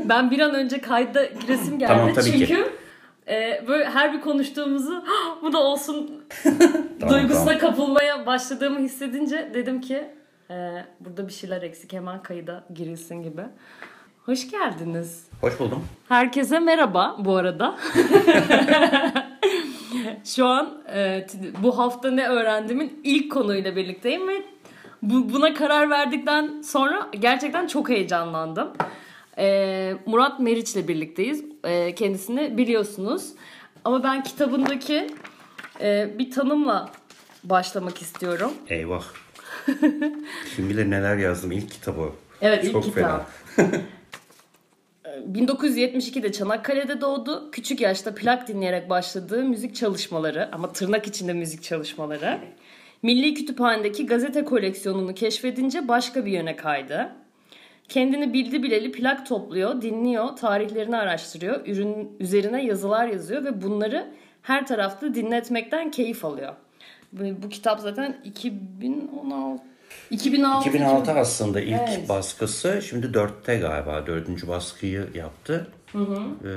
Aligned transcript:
Ben 0.00 0.30
bir 0.30 0.40
an 0.40 0.54
önce 0.54 0.80
kayda 0.80 1.24
giresim 1.24 1.78
geldi. 1.78 1.92
Tamam, 1.92 2.12
tabii 2.12 2.30
ki. 2.32 2.38
Çünkü 2.38 2.72
e, 3.28 3.64
böyle 3.68 3.84
her 3.84 4.12
bir 4.12 4.20
konuştuğumuzu 4.20 5.04
"Ah, 5.08 5.42
bu 5.42 5.52
da 5.52 5.58
olsun 5.58 6.24
Tamam, 7.00 7.14
duygusuna 7.14 7.44
tamam. 7.44 7.58
kapılmaya 7.58 8.26
başladığımı 8.26 8.78
hissedince 8.80 9.50
dedim 9.54 9.80
ki 9.80 10.10
e, 10.50 10.84
burada 11.00 11.28
bir 11.28 11.32
şeyler 11.32 11.62
eksik 11.62 11.92
hemen 11.92 12.22
kayıda 12.22 12.64
girilsin 12.74 13.22
gibi. 13.22 13.42
Hoş 14.26 14.50
geldiniz. 14.50 15.28
Hoş 15.40 15.60
buldum. 15.60 15.84
Herkese 16.08 16.58
merhaba 16.58 17.16
bu 17.18 17.36
arada. 17.36 17.76
Şu 20.24 20.46
an 20.46 20.82
e, 20.94 21.26
bu 21.62 21.78
hafta 21.78 22.10
ne 22.10 22.28
öğrendiğimin 22.28 23.00
ilk 23.04 23.32
konuyla 23.32 23.76
birlikteyim 23.76 24.28
ve 24.28 24.42
bu, 25.02 25.32
buna 25.32 25.54
karar 25.54 25.90
verdikten 25.90 26.62
sonra 26.62 27.08
gerçekten 27.18 27.66
çok 27.66 27.88
heyecanlandım. 27.88 28.68
E, 29.38 29.94
Murat 30.06 30.40
Meriç'le 30.40 30.88
birlikteyiz. 30.88 31.44
E, 31.64 31.94
kendisini 31.94 32.58
biliyorsunuz. 32.58 33.28
Ama 33.84 34.04
ben 34.04 34.22
kitabındaki 34.22 35.06
e, 35.80 36.18
bir 36.18 36.30
tanımla 36.30 36.90
başlamak 37.44 38.02
istiyorum. 38.02 38.52
Eyvah. 38.68 39.04
Kim 40.56 40.70
bilir 40.70 40.90
neler 40.90 41.16
yazdım 41.16 41.52
ilk 41.52 41.70
kitabı. 41.70 42.10
Evet, 42.42 42.64
ilk 42.64 42.72
Çok 42.72 42.84
kitap. 42.84 43.30
fena. 43.56 43.70
1972'de 45.18 46.32
Çanakkale'de 46.32 47.00
doğdu. 47.00 47.50
Küçük 47.50 47.80
yaşta 47.80 48.14
plak 48.14 48.48
dinleyerek 48.48 48.90
başladığı 48.90 49.44
müzik 49.44 49.74
çalışmaları 49.74 50.48
ama 50.52 50.72
tırnak 50.72 51.06
içinde 51.06 51.32
müzik 51.32 51.62
çalışmaları. 51.62 52.38
Milli 53.02 53.34
Kütüphane'deki 53.34 54.06
gazete 54.06 54.44
koleksiyonunu 54.44 55.14
keşfedince 55.14 55.88
başka 55.88 56.26
bir 56.26 56.32
yöne 56.32 56.56
kaydı. 56.56 57.12
Kendini 57.88 58.32
bildi 58.32 58.62
bileli 58.62 58.92
plak 58.92 59.26
topluyor, 59.26 59.82
dinliyor, 59.82 60.36
tarihlerini 60.36 60.96
araştırıyor, 60.96 61.66
ürün 61.66 62.16
üzerine 62.20 62.64
yazılar 62.64 63.06
yazıyor 63.06 63.44
ve 63.44 63.62
bunları 63.62 64.06
her 64.42 64.66
tarafta 64.66 65.14
dinletmekten 65.14 65.90
keyif 65.90 66.24
alıyor. 66.24 66.54
Bu, 67.12 67.48
kitap 67.48 67.80
zaten 67.80 68.20
2016 68.24 69.70
2006 70.10 70.68
2006 70.68 71.12
aslında 71.12 71.60
ilk 71.60 71.88
Evet. 71.88 72.08
baskısı. 72.08 72.82
Şimdi 72.88 73.14
dörtte 73.14 73.56
galiba 73.56 74.06
dördüncü 74.06 74.48
baskıyı 74.48 75.06
yaptı. 75.14 75.66
Ee, 75.94 76.48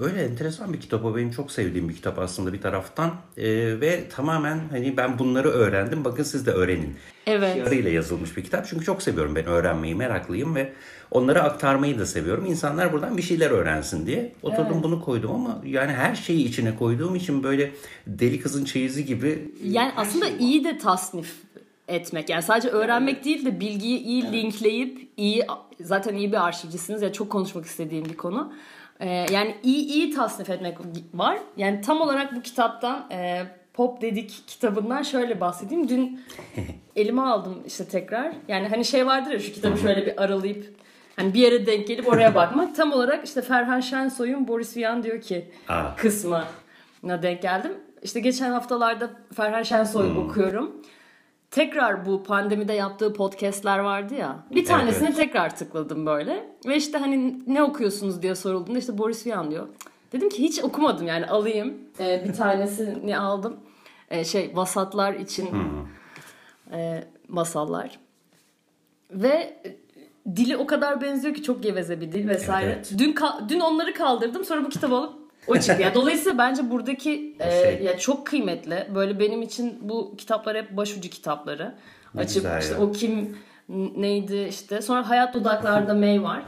öyle 0.00 0.24
enteresan 0.24 0.72
bir 0.72 0.80
kitap 0.80 1.04
o. 1.04 1.16
Benim 1.16 1.30
çok 1.30 1.50
sevdiğim 1.50 1.88
bir 1.88 1.94
kitap 1.94 2.18
aslında 2.18 2.52
bir 2.52 2.60
taraftan. 2.60 3.14
Ee, 3.36 3.44
ve 3.80 4.08
tamamen 4.08 4.60
hani 4.70 4.96
ben 4.96 5.18
bunları 5.18 5.48
öğrendim. 5.48 6.04
Bakın 6.04 6.22
siz 6.22 6.46
de 6.46 6.50
öğrenin. 6.50 6.96
Evet. 7.26 7.56
yarıyla 7.56 7.90
yazılmış 7.90 8.36
bir 8.36 8.44
kitap. 8.44 8.66
Çünkü 8.66 8.84
çok 8.84 9.02
seviyorum 9.02 9.34
ben 9.34 9.46
öğrenmeyi 9.46 9.94
meraklıyım 9.94 10.54
ve 10.54 10.72
onları 11.10 11.42
aktarmayı 11.42 11.98
da 11.98 12.06
seviyorum. 12.06 12.46
İnsanlar 12.46 12.92
buradan 12.92 13.16
bir 13.16 13.22
şeyler 13.22 13.50
öğrensin 13.50 14.06
diye 14.06 14.32
oturdum 14.42 14.82
bunu 14.82 15.04
koydum 15.04 15.30
ama 15.30 15.62
yani 15.64 15.92
her 15.92 16.14
şeyi 16.14 16.48
içine 16.48 16.76
koyduğum 16.76 17.14
için 17.14 17.42
böyle 17.42 17.70
deli 18.06 18.40
kızın 18.40 18.64
çeyizi 18.64 19.04
gibi 19.04 19.54
Yani 19.64 19.92
aslında 19.96 20.28
iyi 20.28 20.64
de 20.64 20.78
tasnif 20.78 21.45
etmek. 21.88 22.28
Yani 22.30 22.42
sadece 22.42 22.68
öğrenmek 22.68 23.24
değil 23.24 23.44
de 23.46 23.60
bilgiyi 23.60 23.98
iyi 23.98 24.32
linkleyip 24.32 25.08
iyi 25.16 25.46
zaten 25.80 26.14
iyi 26.14 26.32
bir 26.32 26.46
arşivcisiniz 26.46 27.02
ya 27.02 27.12
çok 27.12 27.30
konuşmak 27.30 27.64
istediğim 27.66 28.04
bir 28.04 28.16
konu. 28.16 28.52
Ee, 29.00 29.08
yani 29.32 29.54
iyi 29.62 29.86
iyi 29.86 30.14
tasnif 30.14 30.50
etmek 30.50 30.76
var. 31.14 31.38
Yani 31.56 31.80
tam 31.80 32.00
olarak 32.00 32.36
bu 32.36 32.42
kitaptan 32.42 33.06
e, 33.12 33.42
Pop 33.74 34.00
Dedik 34.02 34.42
kitabından 34.46 35.02
şöyle 35.02 35.40
bahsedeyim. 35.40 35.88
Dün 35.88 36.20
elime 36.96 37.22
aldım 37.22 37.62
işte 37.66 37.84
tekrar. 37.84 38.32
Yani 38.48 38.68
hani 38.68 38.84
şey 38.84 39.06
vardır 39.06 39.30
ya 39.30 39.38
şu 39.40 39.52
kitabı 39.52 39.78
şöyle 39.78 40.06
bir 40.06 40.22
aralayıp 40.22 40.74
hani 41.16 41.34
bir 41.34 41.38
yere 41.40 41.66
denk 41.66 41.86
gelip 41.86 42.08
oraya 42.08 42.34
bakmak. 42.34 42.76
Tam 42.76 42.92
olarak 42.92 43.24
işte 43.26 43.42
Ferhan 43.42 43.80
Şensoy'un 43.80 44.48
Boris 44.48 44.76
Vian 44.76 45.02
diyor 45.02 45.20
ki 45.20 45.50
Aa. 45.68 45.96
kısmına 45.96 46.46
denk 47.22 47.42
geldim. 47.42 47.72
İşte 48.02 48.20
geçen 48.20 48.50
haftalarda 48.50 49.10
Ferhan 49.36 49.62
Şensoy 49.62 50.08
Hmm. 50.08 50.18
okuyorum. 50.28 50.82
Tekrar 51.56 52.06
bu 52.06 52.22
pandemide 52.22 52.72
yaptığı 52.72 53.12
podcastler 53.12 53.78
vardı 53.78 54.14
ya. 54.14 54.36
Bir 54.50 54.64
tanesine 54.64 55.08
evet. 55.08 55.16
tekrar 55.16 55.56
tıkladım 55.56 56.06
böyle. 56.06 56.50
Ve 56.66 56.76
işte 56.76 56.98
hani 56.98 57.38
ne 57.46 57.62
okuyorsunuz 57.62 58.22
diye 58.22 58.34
sorulduğunda 58.34 58.78
işte 58.78 58.98
Boris 58.98 59.26
Vian 59.26 59.50
diyor. 59.50 59.68
Dedim 60.12 60.28
ki 60.28 60.42
hiç 60.42 60.64
okumadım 60.64 61.06
yani 61.06 61.26
alayım. 61.26 61.74
Ee, 62.00 62.24
bir 62.28 62.32
tanesini 62.32 63.18
aldım. 63.18 63.56
Ee, 64.10 64.24
şey 64.24 64.52
vasatlar 64.54 65.14
için 65.14 65.48
e, 66.72 67.04
masallar. 67.28 67.98
Ve 69.10 69.62
dili 70.36 70.56
o 70.56 70.66
kadar 70.66 71.00
benziyor 71.00 71.34
ki 71.34 71.42
çok 71.42 71.62
geveze 71.62 72.00
bir 72.00 72.12
dil 72.12 72.28
vesaire. 72.28 72.72
Evet. 72.72 72.92
Dün 72.98 73.16
dün 73.48 73.60
onları 73.60 73.94
kaldırdım 73.94 74.44
sonra 74.44 74.64
bu 74.64 74.68
kitabı 74.68 74.94
alıp 74.94 75.25
o 75.48 75.54
çıktı. 75.58 75.82
Yani 75.82 75.94
dolayısıyla 75.94 76.38
bence 76.38 76.70
buradaki 76.70 77.36
e, 77.40 77.50
Şey- 77.50 77.82
ya 77.82 77.98
çok 77.98 78.26
kıymetli. 78.26 78.86
Böyle 78.94 79.18
benim 79.20 79.42
için 79.42 79.78
bu 79.80 80.14
kitaplar 80.18 80.56
hep 80.56 80.76
başucu 80.76 81.10
kitapları. 81.10 81.74
Ne 82.14 82.20
Açıp 82.20 82.46
işte 82.60 82.74
ya. 82.74 82.80
o 82.80 82.92
kim 82.92 83.36
neydi 83.96 84.46
işte. 84.50 84.82
Sonra 84.82 85.08
Hayat 85.10 85.34
Dudaklar'da 85.34 85.94
May 85.94 86.22
var. 86.22 86.42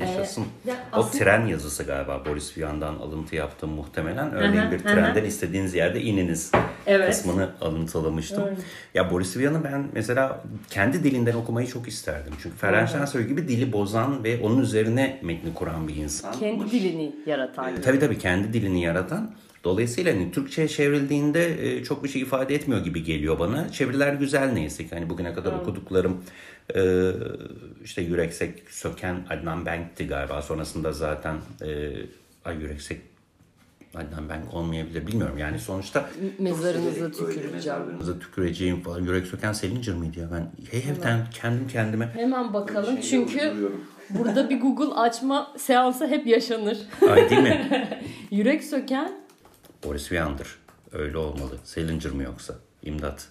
Yaşasın. 0.00 0.44
Ee, 0.66 0.70
ya 0.70 0.76
o 0.96 1.10
tren 1.10 1.46
yazısı 1.46 1.84
galiba 1.84 2.22
Boris 2.26 2.58
Vian'dan 2.58 2.94
alıntı 2.94 3.36
yaptım 3.36 3.70
muhtemelen. 3.70 4.32
Örneğin 4.32 4.70
bir 4.70 4.78
trenden 4.78 5.24
istediğiniz 5.24 5.74
yerde 5.74 6.00
ininiz 6.02 6.50
Evet. 6.86 7.10
kısmını 7.10 7.50
alıntılamıştım. 7.60 8.44
Ya 8.94 9.10
Boris 9.10 9.36
Vian'ı 9.36 9.64
ben 9.64 9.88
mesela 9.94 10.44
kendi 10.70 11.04
dilinden 11.04 11.34
okumayı 11.34 11.66
çok 11.66 11.88
isterdim. 11.88 12.32
Çünkü 12.42 12.56
Ferhan 12.56 12.86
Şensoy 12.86 13.26
gibi 13.26 13.48
dili 13.48 13.72
bozan 13.72 14.24
ve 14.24 14.40
onun 14.42 14.60
üzerine 14.62 15.20
metni 15.22 15.54
kuran 15.54 15.88
bir 15.88 15.96
insan. 15.96 16.32
Kendi 16.32 16.70
dilini 16.70 17.14
yaratan. 17.26 17.80
Tabii 17.82 17.98
tabii 17.98 18.18
kendi 18.18 18.52
dilini 18.52 18.82
yaratan. 18.82 19.34
Dolayısıyla 19.64 20.14
hani 20.14 20.32
Türkçe'ye 20.32 20.68
çevrildiğinde 20.68 21.68
e, 21.76 21.84
çok 21.84 22.04
bir 22.04 22.08
şey 22.08 22.22
ifade 22.22 22.54
etmiyor 22.54 22.84
gibi 22.84 23.02
geliyor 23.04 23.38
bana. 23.38 23.72
Çeviriler 23.72 24.12
güzel 24.14 24.52
neyse 24.52 24.86
ki. 24.86 24.94
Hani 24.94 25.10
bugüne 25.10 25.34
kadar 25.34 25.52
okuduklarım 25.52 26.24
e, 26.74 27.12
işte 27.84 28.02
Yüreksek 28.02 28.70
Söken 28.70 29.26
Adnan 29.30 29.66
Bank'ti 29.66 30.06
galiba. 30.06 30.42
Sonrasında 30.42 30.92
zaten 30.92 31.36
e, 31.62 31.92
ay 32.44 32.56
Yüreksek 32.56 33.00
Adnan 33.94 34.28
Bank 34.28 34.54
olmayabilir 34.54 35.06
bilmiyorum. 35.06 35.38
Yani 35.38 35.58
sonuçta 35.58 36.10
Mezarınıza 36.38 37.10
tüküreceğim. 37.10 37.98
Kızı 37.98 38.18
tüküreceğim 38.18 38.80
falan. 38.80 39.04
Yürek 39.04 39.26
Söken 39.26 39.52
Selinger 39.52 39.94
miydi 39.94 40.20
ya? 40.20 40.28
Ben 40.32 40.50
hepten 40.80 41.26
kendim 41.30 41.68
kendime 41.68 42.06
Hemen 42.14 42.54
bakalım 42.54 43.00
çünkü 43.00 43.70
burada 44.10 44.50
bir 44.50 44.60
Google 44.60 44.94
açma 44.94 45.52
seansı 45.58 46.06
hep 46.06 46.26
yaşanır. 46.26 46.78
ay 47.10 47.30
değil 47.30 47.42
mi? 47.42 47.88
Yürek 48.30 48.64
söken 48.64 49.12
Boris 49.84 50.12
Vian'dır. 50.12 50.58
Öyle 50.92 51.18
olmalı. 51.18 51.58
Selinger 51.64 52.12
mi 52.12 52.24
yoksa? 52.24 52.54
İmdat. 52.82 53.28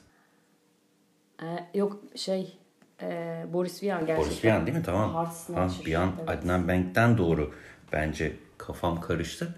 e, 1.41 1.45
yok 1.79 1.99
şey 2.15 2.56
e, 3.01 3.45
Boris 3.53 3.83
Vian 3.83 3.99
gerçekten. 4.05 4.25
Boris 4.25 4.45
Vian 4.45 4.65
değil 4.67 4.77
mi? 4.77 4.83
Tamam. 4.85 5.13
Ha, 5.55 5.67
bir 5.85 5.93
an 5.95 6.11
Evet. 6.19 6.29
Adnan 6.29 6.67
Bank'ten 6.67 7.17
doğru 7.17 7.53
bence 7.93 8.33
kafam 8.57 9.01
karıştı. 9.01 9.55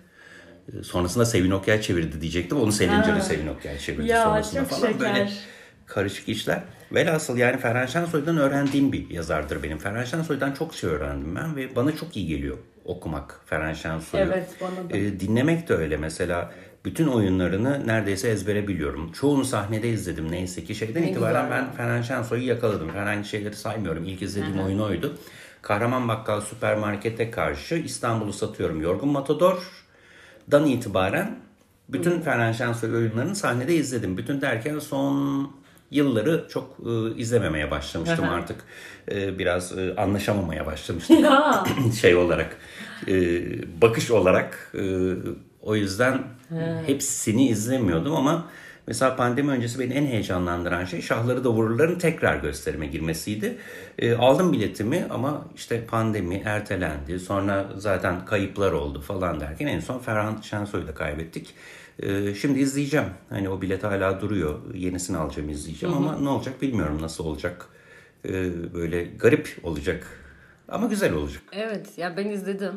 Ee, 0.79 0.83
Sonrasında 0.83 1.25
Sevin 1.25 1.51
Okyay 1.51 1.81
çevirdi 1.81 2.21
diyecektim. 2.21 2.57
Onu 2.61 2.71
Selinger'ı 2.71 3.21
Sevin 3.21 3.47
Okyay 3.47 3.77
çevirdi 3.77 4.07
Ya, 4.07 4.23
sonrasında 4.23 4.59
çok 4.61 4.69
falan. 4.69 4.91
şeker. 4.91 4.99
Böyle 4.99 5.29
karışık 5.85 6.29
işler. 6.29 6.63
Velhasıl 6.91 7.37
yani 7.37 7.57
Ferhan 7.57 7.85
Şensoy'dan 7.85 8.37
öğrendiğim 8.37 8.91
bir 8.91 9.09
yazardır 9.09 9.63
benim. 9.63 9.77
Ferhan 9.77 10.03
Şensoy'dan 10.03 10.51
çok 10.51 10.73
şey 10.73 10.89
öğrendim 10.89 11.35
ben 11.35 11.55
ve 11.55 11.75
bana 11.75 11.95
çok 11.95 12.17
iyi 12.17 12.27
geliyor 12.27 12.57
okumak 12.85 13.41
Ferhan 13.45 13.73
Şensoy'u. 13.73 14.23
Evet, 14.23 14.49
bana 14.61 14.89
da. 14.89 14.97
Ee, 14.97 15.19
dinlemek 15.19 15.69
de 15.69 15.73
öyle 15.73 15.97
mesela. 15.97 16.51
Bütün 16.85 17.07
oyunlarını 17.07 17.87
neredeyse 17.87 18.29
ezbere 18.29 18.67
biliyorum. 18.67 19.11
Çoğunu 19.11 19.45
sahnede 19.45 19.89
izledim 19.89 20.31
neyse 20.31 20.63
ki. 20.63 20.75
Şeyden 20.75 21.01
Ne 21.01 21.11
itibaren 21.11 21.43
güzel. 21.45 21.61
ben 21.61 21.71
Ferhan 21.71 22.01
Şensoy'u 22.01 22.43
yakaladım. 22.47 22.89
Herhangi 22.89 23.27
şeyleri 23.27 23.55
saymıyorum. 23.55 24.05
İlk 24.05 24.21
izlediğim 24.21 24.59
oyun 24.59 24.79
oydu. 24.79 25.17
Kahraman 25.61 26.07
Bakkal 26.07 26.41
Süpermarket'e 26.41 27.31
karşı 27.31 27.75
İstanbul'u 27.75 28.33
satıyorum. 28.33 28.81
Yorgun 28.81 29.09
Matador'dan 29.09 30.65
itibaren 30.65 31.39
bütün 31.89 32.21
Ferhan 32.21 32.51
Şensoy 32.51 32.95
oyunlarını 32.95 33.35
sahnede 33.35 33.75
izledim. 33.75 34.17
Bütün 34.17 34.41
derken 34.41 34.79
son 34.79 35.51
yılları 35.91 36.45
çok 36.49 36.77
e, 36.85 37.15
izlememeye 37.19 37.71
başlamıştım 37.71 38.25
Aha. 38.25 38.33
artık. 38.33 38.63
E, 39.11 39.39
biraz 39.39 39.77
e, 39.77 39.95
anlaşamamaya 39.97 40.65
başlamıştım 40.65 41.23
Ya. 41.23 41.63
şey 42.01 42.15
olarak 42.15 42.57
e, 43.07 43.13
bakış 43.81 44.11
olarak 44.11 44.71
e, 44.75 44.83
o 45.61 45.75
yüzden 45.75 46.23
hepsini 46.85 47.47
izlemiyordum 47.47 48.15
ama 48.15 48.47
mesela 48.87 49.15
pandemi 49.15 49.51
öncesi 49.51 49.79
beni 49.79 49.93
en 49.93 50.05
heyecanlandıran 50.05 50.85
şey 50.85 51.01
Şahları 51.01 51.43
da 51.43 51.49
Vururlar'ın 51.49 51.99
tekrar 51.99 52.37
gösterime 52.37 52.87
girmesiydi. 52.87 53.57
E, 53.99 54.13
aldım 54.15 54.53
biletimi 54.53 55.07
ama 55.09 55.45
işte 55.55 55.85
pandemi 55.85 56.41
ertelendi. 56.45 57.19
Sonra 57.19 57.69
zaten 57.77 58.25
kayıplar 58.25 58.71
oldu 58.71 59.01
falan 59.01 59.39
derken 59.39 59.67
en 59.67 59.79
son 59.79 59.99
Ferhan 59.99 60.41
Şensoy'u 60.41 60.87
da 60.87 60.93
kaybettik. 60.93 61.55
Ee, 62.03 62.35
şimdi 62.35 62.59
izleyeceğim. 62.59 63.07
Hani 63.29 63.49
o 63.49 63.61
bilet 63.61 63.83
hala 63.83 64.21
duruyor. 64.21 64.59
Yenisini 64.73 65.17
alacağım 65.17 65.49
izleyeceğim 65.49 65.95
ama 65.95 66.17
ne 66.19 66.29
olacak 66.29 66.61
bilmiyorum 66.61 67.01
nasıl 67.01 67.25
olacak. 67.25 67.65
Ee, 68.25 68.73
böyle 68.73 69.03
garip 69.03 69.57
olacak. 69.63 70.07
Ama 70.67 70.87
güzel 70.87 71.13
olacak. 71.13 71.41
Evet 71.51 71.97
ya 71.97 72.17
ben 72.17 72.29
izledim. 72.29 72.73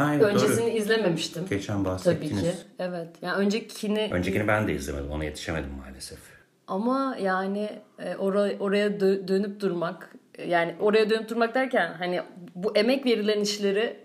Evet, 0.00 0.22
Öncesini 0.22 0.66
doğru. 0.70 0.76
izlemiştim. 0.78 1.44
Geçen 1.50 1.74
Tabii 1.74 1.84
bahsettiniz. 1.84 2.42
ki. 2.42 2.50
Evet. 2.78 3.08
Yani 3.22 3.36
öncekini 3.36 4.08
Öncekini 4.12 4.48
ben 4.48 4.68
de 4.68 4.74
izlemedim. 4.74 5.10
Ona 5.10 5.24
yetişemedim 5.24 5.70
maalesef. 5.84 6.18
ama 6.66 7.16
yani 7.22 7.70
e, 7.98 8.16
oraya 8.16 8.58
oraya 8.58 8.88
dö- 8.88 9.28
dönüp 9.28 9.60
durmak 9.60 10.14
yani 10.48 10.74
oraya 10.80 11.10
dönüp 11.10 11.28
durmak 11.28 11.54
derken 11.54 11.94
hani 11.98 12.20
bu 12.54 12.76
emek 12.76 13.06
verilen 13.06 13.40
işleri 13.40 13.96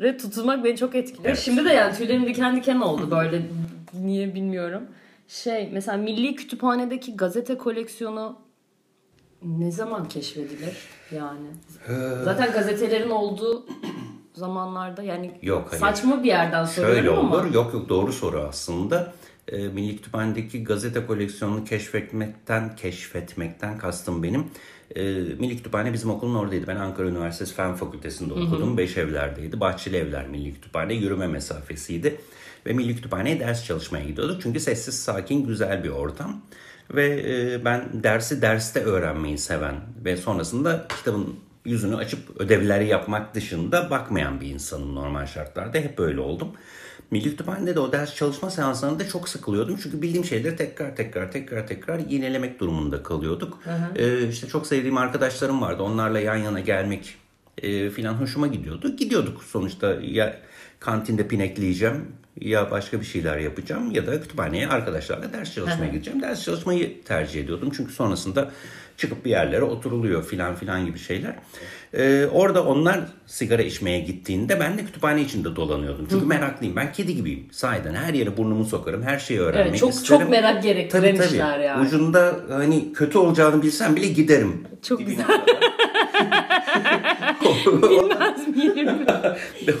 re 0.00 0.16
tutulmak 0.16 0.64
beni 0.64 0.76
çok 0.76 0.94
etkiliyor. 0.94 1.24
Evet. 1.26 1.38
Şimdi 1.38 1.64
de 1.64 1.72
yani 1.72 1.96
tüylerim 1.96 2.26
diken 2.26 2.56
diken 2.56 2.80
oldu 2.80 3.10
böyle 3.10 3.42
niye 3.94 4.34
bilmiyorum. 4.34 4.82
Şey 5.28 5.70
mesela 5.72 5.96
Milli 5.98 6.34
Kütüphane'deki 6.34 7.16
gazete 7.16 7.58
koleksiyonu 7.58 8.38
ne 9.42 9.70
zaman 9.72 10.08
keşfedilir 10.08 10.76
yani? 11.10 11.46
Zaten 12.24 12.52
gazetelerin 12.52 13.10
olduğu 13.10 13.66
zamanlarda 14.34 15.02
yani 15.02 15.38
Yok, 15.42 15.68
hayır. 15.70 15.80
saçma 15.80 16.22
bir 16.22 16.28
yerden 16.28 16.64
soruyorum 16.64 16.96
Şöyle 16.96 17.10
ama. 17.10 17.36
olur. 17.36 17.54
Yok 17.54 17.74
yok 17.74 17.88
doğru 17.88 18.12
soru 18.12 18.46
aslında. 18.48 19.12
E, 19.48 19.68
Milli 19.68 19.96
Kütüphane'deki 19.96 20.64
gazete 20.64 21.06
koleksiyonunu 21.06 21.64
keşfetmekten 21.64 22.76
keşfetmekten 22.76 23.78
kastım 23.78 24.22
benim. 24.22 24.44
E, 24.96 25.02
Milli 25.12 25.56
Kütüphane 25.56 25.92
bizim 25.92 26.10
okulun 26.10 26.34
oradaydı. 26.34 26.66
Ben 26.66 26.76
Ankara 26.76 27.08
Üniversitesi 27.08 27.54
Fen 27.54 27.74
Fakültesi'nde 27.74 28.32
okudum. 28.34 28.78
Beş 28.78 28.96
evlerdeydi. 28.96 29.60
Bahçeli 29.60 29.96
Evler 29.96 30.28
Milli 30.28 30.54
Kütüphane 30.54 30.94
yürüme 30.94 31.26
mesafesiydi. 31.26 32.20
Ve 32.66 32.72
Milli 32.72 32.96
Kütüphane'ye 32.96 33.40
ders 33.40 33.64
çalışmaya 33.64 34.04
gidiyorduk. 34.04 34.42
Çünkü 34.42 34.60
sessiz, 34.60 35.02
sakin, 35.02 35.46
güzel 35.46 35.84
bir 35.84 35.88
ortam. 35.88 36.40
Ve 36.94 37.06
e, 37.06 37.64
ben 37.64 37.84
dersi 37.92 38.42
derste 38.42 38.80
öğrenmeyi 38.80 39.38
seven 39.38 39.74
ve 40.04 40.16
sonrasında 40.16 40.86
kitabın 40.98 41.36
yüzünü 41.64 41.96
açıp 41.96 42.40
ödevleri 42.40 42.86
yapmak 42.86 43.34
dışında 43.34 43.90
bakmayan 43.90 44.40
bir 44.40 44.46
insanım 44.48 44.94
normal 44.94 45.26
şartlarda. 45.26 45.78
Hep 45.78 45.98
böyle 45.98 46.20
oldum. 46.20 46.48
Milli 47.10 47.30
Kütüphane'de 47.30 47.74
de 47.74 47.80
o 47.80 47.92
ders 47.92 48.14
çalışma 48.14 48.50
seanslarında 48.50 49.08
çok 49.08 49.28
sıkılıyordum. 49.28 49.78
Çünkü 49.82 50.02
bildiğim 50.02 50.24
şeyleri 50.24 50.56
tekrar 50.56 50.96
tekrar 50.96 51.32
tekrar 51.32 51.66
tekrar 51.66 51.98
yinelemek 51.98 52.60
durumunda 52.60 53.02
kalıyorduk. 53.02 53.58
Ee, 53.96 54.28
işte 54.28 54.48
çok 54.48 54.66
sevdiğim 54.66 54.96
arkadaşlarım 54.96 55.60
vardı. 55.60 55.82
Onlarla 55.82 56.20
yan 56.20 56.36
yana 56.36 56.60
gelmek 56.60 57.14
e, 57.62 57.90
filan 57.90 58.14
hoşuma 58.14 58.46
gidiyordu. 58.46 58.96
Gidiyorduk 58.96 59.44
sonuçta 59.44 59.96
ya 60.02 60.36
kantinde 60.80 61.28
pinekleyeceğim 61.28 62.06
ya 62.40 62.70
başka 62.70 63.00
bir 63.00 63.06
şeyler 63.06 63.38
yapacağım 63.38 63.90
ya 63.90 64.06
da 64.06 64.20
kütüphaneye 64.20 64.68
arkadaşlarla 64.68 65.32
ders 65.32 65.54
çalışmaya 65.54 65.90
gideceğim. 65.90 66.22
Ders 66.22 66.44
çalışmayı 66.44 67.04
tercih 67.04 67.44
ediyordum. 67.44 67.72
Çünkü 67.76 67.92
sonrasında 67.92 68.50
çıkıp 68.96 69.24
bir 69.24 69.30
yerlere 69.30 69.62
oturuluyor 69.62 70.24
filan 70.26 70.54
filan 70.54 70.86
gibi 70.86 70.98
şeyler. 70.98 71.34
Ee, 71.94 72.26
orada 72.32 72.64
onlar 72.64 73.00
sigara 73.26 73.62
içmeye 73.62 74.00
gittiğinde 74.00 74.60
ben 74.60 74.78
de 74.78 74.84
kütüphane 74.84 75.22
içinde 75.22 75.56
dolanıyordum. 75.56 76.06
Çünkü 76.10 76.26
meraklıyım. 76.26 76.76
Ben 76.76 76.92
kedi 76.92 77.16
gibiyim. 77.16 77.46
Sahiden 77.52 77.94
her 77.94 78.14
yere 78.14 78.36
burnumu 78.36 78.64
sokarım. 78.64 79.02
Her 79.02 79.18
şeyi 79.18 79.40
öğrenmek 79.40 79.68
Evet, 79.68 79.78
çok 79.80 79.90
isterim. 79.90 80.20
çok 80.20 80.30
merak 80.30 80.62
gerektiren 80.62 81.16
Tabii 81.16 81.28
tabii. 81.28 81.36
yani. 81.64 81.86
Ucunda 81.86 82.34
hani 82.50 82.92
kötü 82.92 83.18
olacağını 83.18 83.62
bilsem 83.62 83.96
bile 83.96 84.06
giderim. 84.06 84.64
Çok 84.82 85.06
güzel. 85.06 85.24
Bilmez 87.66 88.48
miyim? 88.48 89.06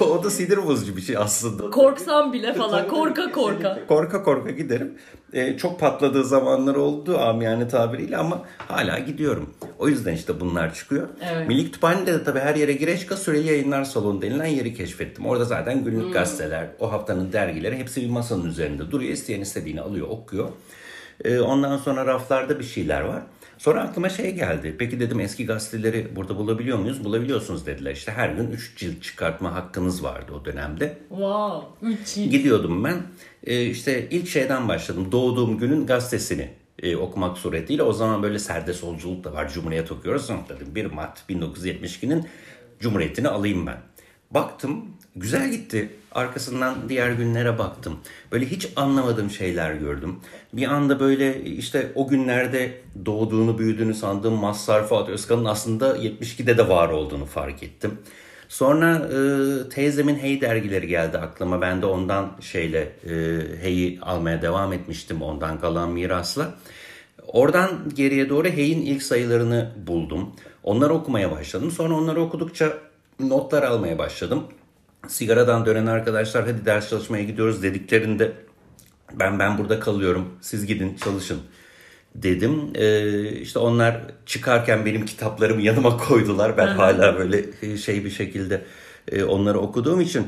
o 0.00 0.24
da 0.24 0.30
sinir 0.30 0.66
bozucu 0.66 0.96
bir 0.96 1.02
şey 1.02 1.16
aslında. 1.16 1.70
Korksam 1.70 2.32
bile 2.32 2.54
falan. 2.54 2.88
Korka 2.88 3.32
korka. 3.32 3.78
Korka 3.88 4.22
korka 4.22 4.50
giderim. 4.50 4.94
Ee, 5.32 5.56
çok 5.56 5.80
patladığı 5.80 6.24
zamanlar 6.24 6.74
oldu 6.74 7.18
amiyane 7.18 7.68
tabiriyle 7.68 8.16
ama 8.16 8.42
hala 8.58 8.98
gidiyorum. 8.98 9.54
O 9.78 9.88
yüzden 9.88 10.14
işte 10.14 10.40
bunlar 10.40 10.74
çıkıyor. 10.74 11.08
Evet. 11.32 11.48
Milli 11.48 11.64
Kütüphane'de 11.64 12.12
de 12.12 12.24
tabii 12.24 12.38
her 12.40 12.54
yere 12.54 12.72
gire 12.72 12.98
çıka 12.98 13.16
süreli 13.16 13.48
yayınlar 13.48 13.84
salonu 13.84 14.22
denilen 14.22 14.46
yeri 14.46 14.74
keşfettim. 14.74 15.26
Orada 15.26 15.44
zaten 15.44 15.84
günlük 15.84 16.12
gazeteler, 16.12 16.66
o 16.80 16.92
haftanın 16.92 17.32
dergileri 17.32 17.76
hepsi 17.76 18.02
bir 18.02 18.10
masanın 18.10 18.44
üzerinde 18.44 18.90
duruyor. 18.90 19.12
İsteyen 19.12 19.40
istediğini 19.40 19.80
alıyor, 19.80 20.06
okuyor. 20.10 20.48
Ee, 21.24 21.40
ondan 21.40 21.76
sonra 21.76 22.06
raflarda 22.06 22.58
bir 22.58 22.64
şeyler 22.64 23.00
var. 23.00 23.22
Sonra 23.58 23.82
aklıma 23.82 24.08
şey 24.08 24.34
geldi. 24.34 24.76
Peki 24.78 25.00
dedim 25.00 25.20
eski 25.20 25.46
gazeteleri 25.46 26.16
burada 26.16 26.36
bulabiliyor 26.36 26.78
muyuz? 26.78 27.04
Bulabiliyorsunuz 27.04 27.66
dediler. 27.66 27.92
İşte 27.92 28.12
her 28.12 28.28
gün 28.28 28.50
3 28.50 28.76
cilt 28.76 29.02
çıkartma 29.02 29.54
hakkınız 29.54 30.04
vardı 30.04 30.32
o 30.40 30.44
dönemde. 30.44 30.98
Wow. 31.08 31.86
Üç 31.88 32.16
yıl. 32.16 32.30
Gidiyordum 32.30 32.84
ben. 32.84 33.02
Ee, 33.44 33.64
işte 33.64 34.08
ilk 34.10 34.28
şeyden 34.28 34.68
başladım. 34.68 35.12
Doğduğum 35.12 35.58
günün 35.58 35.86
gazetesini 35.86 36.50
e, 36.82 36.96
okumak 36.96 37.38
suretiyle. 37.38 37.82
O 37.82 37.92
zaman 37.92 38.22
böyle 38.22 38.38
serde 38.38 38.72
solculuk 38.72 39.24
da 39.24 39.32
var. 39.32 39.48
Cumhuriyet 39.52 39.92
okuyoruz. 39.92 40.26
Sonra 40.26 40.40
dedim 40.48 40.74
1 40.74 40.86
Mart 40.86 41.24
1972'nin 41.30 42.26
Cumhuriyetini 42.80 43.28
alayım 43.28 43.66
ben. 43.66 43.76
Baktım 44.34 44.84
güzel 45.16 45.50
gitti. 45.50 45.90
Arkasından 46.12 46.88
diğer 46.88 47.10
günlere 47.10 47.58
baktım. 47.58 47.98
Böyle 48.32 48.46
hiç 48.46 48.68
anlamadığım 48.76 49.30
şeyler 49.30 49.74
gördüm. 49.74 50.20
Bir 50.52 50.66
anda 50.66 51.00
böyle 51.00 51.44
işte 51.44 51.92
o 51.94 52.08
günlerde 52.08 52.80
doğduğunu 53.06 53.58
büyüdüğünü 53.58 53.94
sandığım 53.94 54.34
Mazhar 54.34 55.08
Özkan'ın 55.08 55.44
aslında 55.44 55.96
72'de 55.96 56.58
de 56.58 56.68
var 56.68 56.88
olduğunu 56.88 57.26
fark 57.26 57.62
ettim. 57.62 57.98
Sonra 58.48 58.96
e, 58.96 59.18
teyzemin 59.68 60.16
Hey 60.16 60.40
dergileri 60.40 60.86
geldi 60.86 61.18
aklıma. 61.18 61.60
Ben 61.60 61.82
de 61.82 61.86
ondan 61.86 62.32
şeyle 62.40 62.80
e, 62.80 63.12
Hey'i 63.62 64.00
almaya 64.02 64.42
devam 64.42 64.72
etmiştim 64.72 65.22
ondan 65.22 65.60
kalan 65.60 65.90
mirasla. 65.90 66.54
Oradan 67.26 67.70
geriye 67.94 68.28
doğru 68.28 68.48
Hey'in 68.48 68.82
ilk 68.82 69.02
sayılarını 69.02 69.72
buldum. 69.86 70.32
Onları 70.62 70.94
okumaya 70.94 71.30
başladım. 71.30 71.70
Sonra 71.70 71.94
onları 71.94 72.20
okudukça 72.20 72.72
notlar 73.20 73.62
almaya 73.62 73.98
başladım. 73.98 74.44
Sigaradan 75.08 75.66
dönen 75.66 75.86
arkadaşlar 75.86 76.46
hadi 76.46 76.66
ders 76.66 76.90
çalışmaya 76.90 77.24
gidiyoruz 77.24 77.62
dediklerinde 77.62 78.32
ben 79.12 79.38
ben 79.38 79.58
burada 79.58 79.80
kalıyorum 79.80 80.28
siz 80.40 80.66
gidin 80.66 80.96
çalışın 81.04 81.40
dedim. 82.14 82.70
Ee, 82.74 83.32
işte 83.32 83.58
onlar 83.58 84.00
çıkarken 84.26 84.86
benim 84.86 85.04
kitaplarımı 85.04 85.62
yanıma 85.62 85.96
koydular. 85.96 86.56
Ben 86.56 86.66
hala 86.66 87.18
böyle 87.18 87.76
şey 87.76 88.04
bir 88.04 88.10
şekilde 88.10 88.64
e, 89.12 89.24
onları 89.24 89.58
okuduğum 89.58 90.00
için 90.00 90.26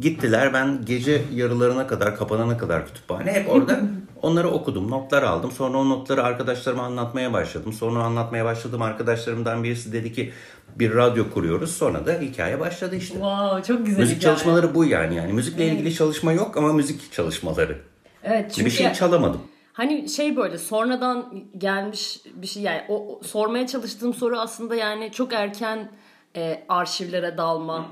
gittiler. 0.00 0.52
Ben 0.52 0.84
gece 0.84 1.22
yarılarına 1.34 1.86
kadar 1.86 2.16
kapanana 2.16 2.58
kadar 2.58 2.86
kütüphane 2.86 3.32
hep 3.32 3.50
orada 3.50 3.80
onları 4.22 4.48
okudum. 4.48 4.90
Notlar 4.90 5.22
aldım. 5.22 5.50
Sonra 5.50 5.78
o 5.78 5.88
notları 5.88 6.22
arkadaşlarıma 6.22 6.82
anlatmaya 6.82 7.32
başladım. 7.32 7.72
Sonra 7.72 7.98
anlatmaya 7.98 8.44
başladığım 8.44 8.82
arkadaşlarımdan 8.82 9.64
birisi 9.64 9.92
dedi 9.92 10.12
ki 10.12 10.32
bir 10.78 10.94
radyo 10.94 11.30
kuruyoruz. 11.30 11.76
Sonra 11.76 12.06
da 12.06 12.12
hikaye 12.20 12.60
başladı 12.60 12.96
işte. 12.96 13.14
Wow 13.14 13.62
çok 13.74 13.86
güzel 13.86 14.00
Müzik 14.00 14.16
hikaye. 14.18 14.34
çalışmaları 14.34 14.74
bu 14.74 14.84
yani. 14.84 15.14
yani 15.16 15.32
müzikle 15.32 15.66
ilgili 15.66 15.94
çalışma 15.94 16.32
yok 16.32 16.56
ama 16.56 16.72
müzik 16.72 17.12
çalışmaları. 17.12 17.78
Evet 18.24 18.52
çünkü 18.54 18.66
Bir 18.66 18.70
şey 18.70 18.92
çalamadım. 18.92 19.40
hani 19.72 20.08
şey 20.08 20.36
böyle 20.36 20.58
sonradan 20.58 21.34
gelmiş 21.58 22.20
bir 22.34 22.46
şey 22.46 22.62
yani 22.62 22.80
o, 22.88 22.94
o- 23.08 23.22
sormaya 23.22 23.66
çalıştığım 23.66 24.14
soru 24.14 24.38
aslında 24.38 24.74
yani 24.74 25.12
çok 25.12 25.32
erken 25.32 25.90
e, 26.36 26.64
arşivlere 26.68 27.36
dalma 27.36 27.88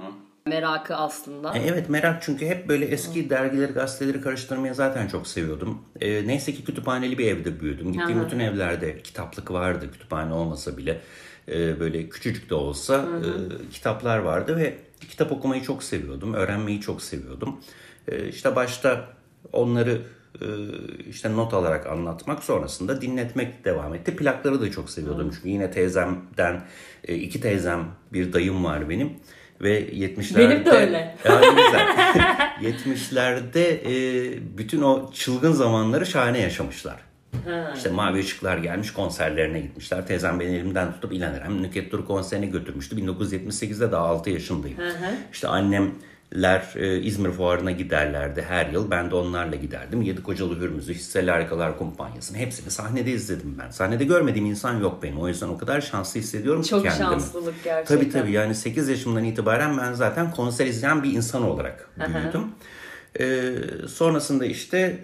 merakı 0.47 0.97
aslında. 0.97 1.55
E, 1.59 1.62
Evet 1.67 1.91
merak 1.91 2.23
çünkü 2.23 2.47
hep 2.47 2.69
böyle 2.69 2.85
eski 2.85 3.31
dergileri, 3.31 3.73
gazeteleri 3.73 4.21
karıştırmayı 4.21 4.75
zaten 4.75 5.09
çok 5.09 5.26
seviyordum. 5.26 5.83
E, 6.00 6.26
neyse 6.26 6.53
ki 6.55 6.64
kütüphaneli 6.64 7.19
bir 7.19 7.26
evde 7.26 7.61
büyüdüm. 7.61 7.93
Gittiğim 7.93 8.19
Aha. 8.21 8.26
bütün 8.26 8.38
evlerde 8.38 8.99
kitaplık 9.03 9.50
vardı. 9.50 9.91
Kütüphane 9.93 10.33
olmasa 10.35 10.76
bile 10.76 11.00
e, 11.49 11.81
böyle 11.81 12.09
küçücük 12.09 12.51
de 12.51 12.55
olsa 12.55 12.97
e, 12.97 13.31
kitaplar 13.71 14.19
vardı 14.19 14.57
ve 14.57 14.79
kitap 15.09 15.33
okumayı 15.33 15.63
çok 15.63 15.83
seviyordum. 15.83 16.35
Öğrenmeyi 16.35 16.81
çok 16.81 17.03
seviyordum. 17.03 17.61
E, 18.09 18.29
işte 18.29 18.57
başta 18.57 19.09
onları 19.53 20.03
e, 20.41 20.47
işte 21.09 21.37
not 21.37 21.55
alarak 21.55 21.87
anlatmak 21.87 22.45
sonrasında 22.45 23.01
dinletmek 23.01 23.65
devam 23.65 23.95
etti. 23.95 24.17
Plakları 24.17 24.61
da 24.61 24.71
çok 24.71 24.91
seviyordum 24.91 25.31
çünkü 25.35 25.49
yine 25.49 25.71
teyzemden 25.71 26.65
e, 27.05 27.15
iki 27.15 27.41
teyzem 27.41 27.87
bir 28.13 28.33
dayım 28.33 28.65
var 28.65 28.89
benim 28.89 29.13
ve 29.61 29.89
70'lerde 29.89 30.39
Benim 30.39 30.65
de 30.65 30.71
öyle. 30.71 31.17
Ya 31.25 31.41
ne 31.41 31.49
güzel. 31.49 31.87
70'lerde 32.63 33.59
e, 33.59 34.59
bütün 34.59 34.83
o 34.83 35.13
çılgın 35.13 35.53
zamanları 35.53 36.07
şahane 36.07 36.39
yaşamışlar. 36.39 36.97
İşte 37.76 37.91
Mavi 37.91 38.21
Işıklar 38.21 38.59
gelmiş 38.59 38.93
konserlerine 38.93 39.61
gitmişler. 39.61 40.07
Teyzem 40.07 40.41
beni 40.41 40.57
elimden 40.57 40.93
tutup 40.93 41.12
İlhan 41.12 41.35
İrem 41.35 41.62
Nükhet 41.62 41.93
Duru 41.93 42.07
konserine 42.07 42.47
götürmüştü. 42.47 42.97
1978'de 42.97 43.93
daha 43.93 44.07
6 44.07 44.31
yaşındayım. 44.31 44.79
İşte 45.33 45.49
annemler 45.49 46.75
e, 46.76 47.00
İzmir 47.00 47.31
Fuarı'na 47.31 47.71
giderlerdi 47.71 48.45
her 48.49 48.67
yıl. 48.67 48.91
Ben 48.91 49.11
de 49.11 49.14
onlarla 49.14 49.57
giderdim. 49.57 50.03
Yedi 50.03 50.23
Kocalı 50.23 50.61
Hürmüz'ü, 50.61 50.95
Hisseli 50.95 51.31
Harikalar 51.31 51.79
Kumpanyası'nı 51.79 52.38
hepsini 52.38 52.71
sahnede 52.71 53.11
izledim 53.11 53.57
ben. 53.59 53.71
Sahnede 53.71 54.05
görmediğim 54.05 54.47
insan 54.47 54.81
yok 54.81 55.03
benim. 55.03 55.19
O 55.21 55.29
yüzden 55.29 55.49
o 55.49 55.59
kadar 55.59 55.81
şanslı 55.81 56.21
hissediyorum 56.21 56.62
ki 56.62 56.69
Çok 56.69 56.83
kendimi. 56.83 56.99
şanslılık 57.05 57.64
gerçekten. 57.64 57.97
Tabii 57.97 58.11
tabii 58.11 58.33
yani 58.33 58.55
8 58.55 58.88
yaşımdan 58.88 59.25
itibaren 59.25 59.79
ben 59.79 59.93
zaten 59.93 60.31
konser 60.31 60.67
izleyen 60.67 61.03
bir 61.03 61.12
insan 61.12 61.43
olarak 61.43 61.88
büyüdüm. 61.97 62.45
Ee, 63.21 63.54
sonrasında 63.88 64.47
işte 64.47 64.78
e, 64.78 64.99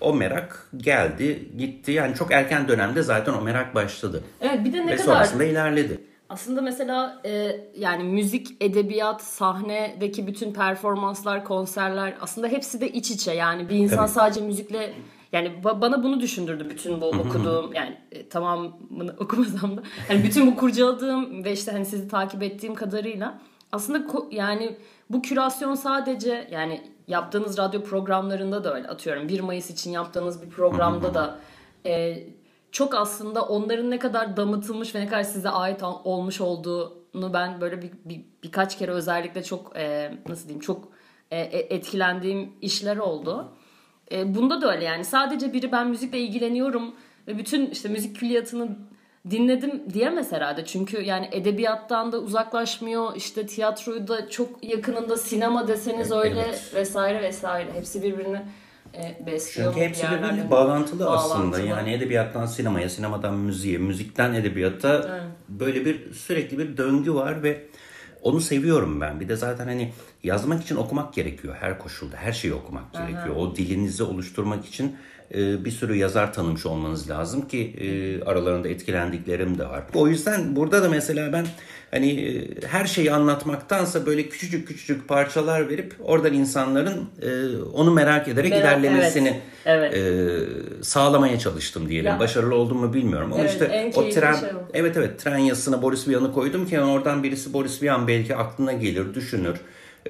o 0.00 0.14
merak 0.14 0.68
geldi, 0.76 1.48
gitti. 1.58 1.92
Yani 1.92 2.14
çok 2.14 2.32
erken 2.32 2.68
dönemde 2.68 3.02
zaten 3.02 3.32
o 3.32 3.40
merak 3.40 3.74
başladı. 3.74 4.22
Evet 4.40 4.64
bir 4.64 4.72
de 4.72 4.86
ne 4.86 4.90
Ve 4.90 4.96
kadar 4.96 5.04
sonrasında 5.04 5.44
ilerledi. 5.44 6.00
Aslında 6.28 6.62
mesela 6.62 7.20
e, 7.24 7.60
yani 7.78 8.04
müzik, 8.04 8.48
edebiyat, 8.60 9.22
sahnedeki 9.22 10.26
bütün 10.26 10.52
performanslar, 10.52 11.44
konserler 11.44 12.14
aslında 12.20 12.48
hepsi 12.48 12.80
de 12.80 12.88
iç 12.88 13.10
içe. 13.10 13.32
Yani 13.32 13.68
bir 13.68 13.76
insan 13.76 13.96
Tabii. 13.96 14.08
sadece 14.08 14.40
müzikle 14.40 14.92
yani 15.32 15.52
ba- 15.64 15.80
bana 15.80 16.02
bunu 16.02 16.20
düşündürdü 16.20 16.70
bütün 16.70 17.00
bu 17.00 17.06
okuduğum 17.06 17.72
yani 17.72 17.96
e, 18.12 18.28
tamamını 18.28 19.14
okumasam 19.18 19.76
da 19.76 19.82
hani 20.08 20.24
bütün 20.24 20.46
bu 20.46 20.56
kurcaladığım 20.56 21.44
ve 21.44 21.52
işte 21.52 21.72
hani 21.72 21.86
sizi 21.86 22.08
takip 22.08 22.42
ettiğim 22.42 22.74
kadarıyla 22.74 23.38
aslında 23.72 24.06
yani 24.30 24.76
bu 25.10 25.22
kürasyon 25.22 25.74
sadece 25.74 26.48
yani 26.50 26.80
yaptığınız 27.10 27.58
radyo 27.58 27.82
programlarında 27.84 28.64
da 28.64 28.74
öyle 28.74 28.88
atıyorum. 28.88 29.28
1 29.28 29.40
Mayıs 29.40 29.70
için 29.70 29.90
yaptığınız 29.90 30.42
bir 30.42 30.50
programda 30.50 31.14
da 31.14 31.38
e, 31.86 32.24
çok 32.72 32.94
aslında 32.94 33.42
onların 33.42 33.90
ne 33.90 33.98
kadar 33.98 34.36
damıtılmış 34.36 34.94
ve 34.94 35.00
ne 35.00 35.06
kadar 35.06 35.22
size 35.22 35.48
ait 35.50 35.82
ol- 35.82 36.00
olmuş 36.04 36.40
olduğunu 36.40 37.32
ben 37.32 37.60
böyle 37.60 37.82
bir, 37.82 37.90
bir- 38.04 38.24
birkaç 38.42 38.78
kere 38.78 38.90
özellikle 38.90 39.42
çok 39.42 39.76
e, 39.76 40.12
nasıl 40.28 40.44
diyeyim 40.48 40.60
çok 40.60 40.88
e, 41.30 41.38
e- 41.40 41.74
etkilendiğim 41.76 42.52
işler 42.60 42.96
oldu. 42.96 43.48
E, 44.12 44.34
bunda 44.34 44.62
da 44.62 44.72
öyle 44.72 44.84
yani. 44.84 45.04
Sadece 45.04 45.52
biri 45.52 45.72
ben 45.72 45.88
müzikle 45.88 46.18
ilgileniyorum 46.18 46.94
ve 47.28 47.38
bütün 47.38 47.66
işte 47.66 47.88
müzik 47.88 48.16
külliyatını 48.16 48.68
dinledim 49.30 49.82
diyemez 49.92 50.32
herhalde. 50.32 50.64
Çünkü 50.64 51.02
yani 51.02 51.28
edebiyattan 51.32 52.12
da 52.12 52.18
uzaklaşmıyor. 52.18 53.16
işte 53.16 53.46
tiyatroyu 53.46 54.08
da 54.08 54.30
çok 54.30 54.64
yakınında 54.64 55.16
sinema 55.16 55.68
deseniz 55.68 56.12
öyle 56.12 56.40
Evet. 56.40 56.72
vesaire 56.74 57.22
vesaire. 57.22 57.72
Hepsi 57.72 58.02
birbirini 58.02 58.42
e, 58.94 59.26
besliyor. 59.26 59.72
Çünkü 59.74 59.86
hepsi 59.86 60.02
birbiriyle 60.02 60.50
bağlantılı, 60.50 61.10
aslında. 61.10 61.42
Bağlantılı. 61.42 61.66
Yani 61.66 61.92
edebiyattan 61.92 62.46
sinemaya, 62.46 62.88
sinemadan 62.88 63.34
müziğe, 63.34 63.78
müzikten 63.78 64.34
edebiyata 64.34 65.20
böyle 65.48 65.84
bir 65.84 66.12
sürekli 66.12 66.58
bir 66.58 66.76
döngü 66.76 67.14
var 67.14 67.42
ve 67.42 67.66
onu 68.22 68.40
seviyorum 68.40 69.00
ben. 69.00 69.20
Bir 69.20 69.28
de 69.28 69.36
zaten 69.36 69.66
hani 69.66 69.92
yazmak 70.22 70.62
için 70.62 70.76
okumak 70.76 71.14
gerekiyor 71.14 71.56
her 71.60 71.78
koşulda. 71.78 72.16
Her 72.16 72.32
şeyi 72.32 72.54
okumak 72.54 72.92
gerekiyor. 72.92 73.36
O 73.36 73.56
dilinizi 73.56 74.02
oluşturmak 74.02 74.66
için 74.66 74.96
e, 75.34 75.64
bir 75.64 75.70
sürü 75.70 75.96
yazar 75.96 76.32
tanımış 76.32 76.66
olmanız 76.66 77.10
lazım 77.10 77.48
ki 77.48 77.74
e, 77.80 78.24
aralarında 78.24 78.68
etkilendiklerim 78.68 79.58
de 79.58 79.64
var. 79.68 79.82
O 79.94 80.08
yüzden 80.08 80.56
burada 80.56 80.82
da 80.82 80.88
mesela 80.88 81.32
ben 81.32 81.46
hani 81.90 82.10
e, 82.20 82.48
her 82.66 82.84
şeyi 82.86 83.12
anlatmaktansa 83.12 84.06
böyle 84.06 84.28
küçücük 84.28 84.68
küçücük 84.68 85.08
parçalar 85.08 85.68
verip 85.68 85.94
oradan 86.00 86.32
insanların 86.34 87.08
e, 87.22 87.56
onu 87.74 87.90
merak 87.90 88.28
ederek 88.28 88.52
Merak- 88.52 88.60
ilerlemesini 88.60 89.40
evet, 89.66 89.94
e, 89.96 90.02
sağlamaya 90.82 91.38
çalıştım 91.38 91.88
diyelim. 91.88 92.06
Ya- 92.10 92.18
Başarılı 92.18 92.54
oldum 92.54 92.78
mu 92.78 92.94
bilmiyorum 92.94 93.32
ama 93.32 93.40
Evet, 93.42 93.52
işte 93.52 93.92
o 93.96 94.08
tren 94.08 94.34
şey 94.34 94.48
o. 94.48 94.68
evet 94.74 94.96
evet 94.96 95.20
tren 95.20 95.38
yazısına 95.38 95.82
Boris 95.82 96.08
Vian'ı 96.08 96.32
koydum 96.32 96.66
ki 96.66 96.80
oradan 96.80 97.22
birisi 97.22 97.52
Boris 97.52 97.82
Vian 97.82 98.08
belki 98.08 98.36
aklına 98.36 98.72
gelir, 98.72 99.14
düşünür, 99.14 99.56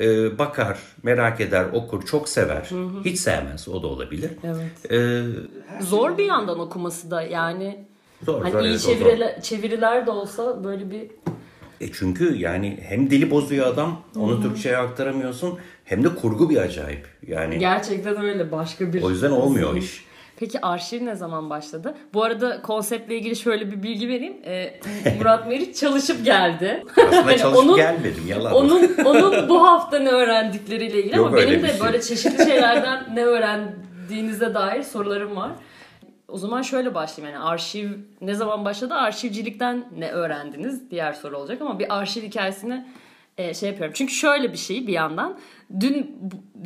e, 0.01 0.39
bakar, 0.39 0.79
merak 1.03 1.41
eder, 1.41 1.65
okur, 1.73 2.07
çok 2.07 2.29
sever. 2.29 2.71
Hiç 3.05 3.19
sevmez 3.21 3.69
o 3.69 3.83
da 3.83 3.87
olabilir. 3.87 4.31
Evet. 4.45 4.93
E, 4.93 5.23
Zor 5.83 6.19
bir 6.19 6.25
yandan 6.25 6.59
okuması 6.61 7.11
da 7.11 7.23
yani. 7.23 7.85
zor, 8.23 8.43
Hani 8.43 8.53
zor, 8.53 8.61
iyi 8.61 8.69
evet, 8.69 8.77
o 8.77 8.79
zor. 8.79 8.93
çeviriler, 8.95 9.43
çeviriler 9.43 10.07
de 10.07 10.11
olsa 10.11 10.65
böyle 10.65 10.91
bir 10.91 11.11
E 11.81 11.93
çünkü 11.93 12.37
yani 12.37 12.79
hem 12.83 13.11
dili 13.11 13.31
bozuyor 13.31 13.67
adam, 13.67 14.01
onu 14.17 14.43
Türkçe'ye 14.43 14.77
aktaramıyorsun 14.77 15.59
hem 15.85 16.05
de 16.05 16.15
kurgu 16.15 16.51
bir 16.51 16.57
acayip. 16.57 17.07
Yani 17.27 17.59
gerçekten 17.59 18.23
öyle 18.23 18.53
başka 18.53 18.93
bir 18.93 19.03
o 19.03 19.11
yüzden 19.11 19.31
olmuyor 19.31 19.77
iş. 19.77 20.05
Peki 20.41 20.61
arşiv 20.61 21.07
ne 21.07 21.15
zaman 21.15 21.51
başladı? 21.51 21.95
Bu 22.15 22.23
arada 22.25 22.63
konseptle 22.63 23.17
ilgili 23.17 23.37
şöyle 23.37 23.73
bir 23.73 23.83
bilgi 23.83 24.09
vereyim. 24.09 24.37
Ee, 24.45 24.81
Murat 25.19 25.47
Meriç 25.49 25.77
çalışıp 25.77 26.25
geldi. 26.25 26.85
Aslında 26.97 27.27
Hani 27.27 27.39
çalışıp 27.39 27.57
onun- 27.65 27.77
gelmedim 27.77 28.25
yalan. 28.29 28.53
Onun 28.53 28.95
onun 29.05 29.49
bu 29.49 29.63
hafta 29.69 29.99
ne 29.99 30.09
öğrendikleriyle 30.09 30.99
ilgili 30.99 31.17
Yok 31.17 31.27
ama 31.27 31.37
benim 31.37 31.63
de 31.63 31.69
şey. 31.69 31.81
böyle 31.81 32.01
çeşitli 32.03 32.45
şeylerden 32.45 33.07
ne 33.15 33.25
öğrendiğinize 33.25 34.55
dair 34.55 34.83
sorularım 34.83 35.37
var. 35.37 35.51
O 36.29 36.39
zaman 36.39 36.63
şöyle 36.63 36.95
başlayayım 36.95 37.35
yani 37.37 37.45
arşiv 37.45 37.91
ne 38.21 38.35
zaman 38.35 38.65
başladı? 38.65 38.95
Arşivcilikten 38.95 39.85
ne 39.99 40.11
öğrendiniz? 40.11 40.91
Diğer 40.91 41.13
soru 41.13 41.39
olacak 41.39 41.61
ama 41.63 41.79
bir 41.79 41.99
arşiv 41.99 42.23
hikayesini 42.23 42.87
e, 43.39 43.55
şey 43.55 43.69
yapıyorum. 43.69 43.95
Çünkü 43.97 44.13
şöyle 44.13 44.53
bir 44.53 44.59
şey 44.59 44.87
bir 44.87 44.93
yandan. 44.93 45.39
Dün 45.81 46.17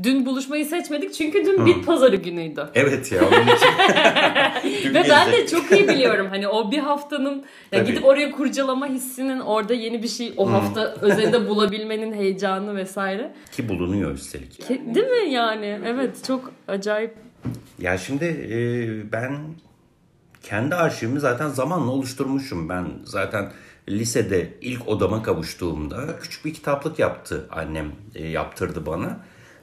dün 0.02 0.26
buluşmayı 0.26 0.66
seçmedik 0.66 1.14
çünkü 1.14 1.46
dün 1.46 1.66
bit 1.66 1.86
pazarı 1.86 2.16
günüydü. 2.16 2.66
Evet 2.74 3.12
ya 3.12 3.20
onun 3.28 3.42
için. 3.56 3.68
Ve 4.94 5.04
ben 5.10 5.32
de 5.32 5.46
çok 5.46 5.72
iyi 5.72 5.88
biliyorum 5.88 6.26
hani 6.30 6.48
o 6.48 6.70
bir 6.70 6.78
haftanın 6.78 7.44
ya 7.72 7.82
gidip 7.82 8.04
oraya 8.04 8.30
kurcalama 8.30 8.86
hissinin 8.86 9.40
orada 9.40 9.74
yeni 9.74 10.02
bir 10.02 10.08
şey 10.08 10.34
o 10.36 10.52
hafta 10.52 10.94
özelinde 11.00 11.48
bulabilmenin 11.48 12.12
heyecanı 12.12 12.76
vesaire. 12.76 13.34
Ki 13.52 13.68
bulunuyor 13.68 14.10
üstelik. 14.14 14.52
Ki- 14.60 14.82
Değil 14.94 15.06
mi 15.06 15.30
yani? 15.32 15.80
Evet 15.86 16.24
çok 16.26 16.52
acayip. 16.68 17.14
Ya 17.78 17.98
şimdi 17.98 18.24
e, 18.24 18.56
ben 19.12 19.36
kendi 20.42 20.74
arşivimi 20.74 21.20
zaten 21.20 21.48
zamanla 21.48 21.90
oluşturmuşum. 21.90 22.68
Ben 22.68 22.86
zaten 23.04 23.52
lisede 23.88 24.54
ilk 24.60 24.88
odama 24.88 25.22
kavuştuğumda 25.22 26.18
küçük 26.22 26.44
bir 26.44 26.54
kitaplık 26.54 26.98
yaptı 26.98 27.46
annem 27.50 27.92
e, 28.14 28.28
yaptırdı 28.28 28.86
bana. 28.86 29.20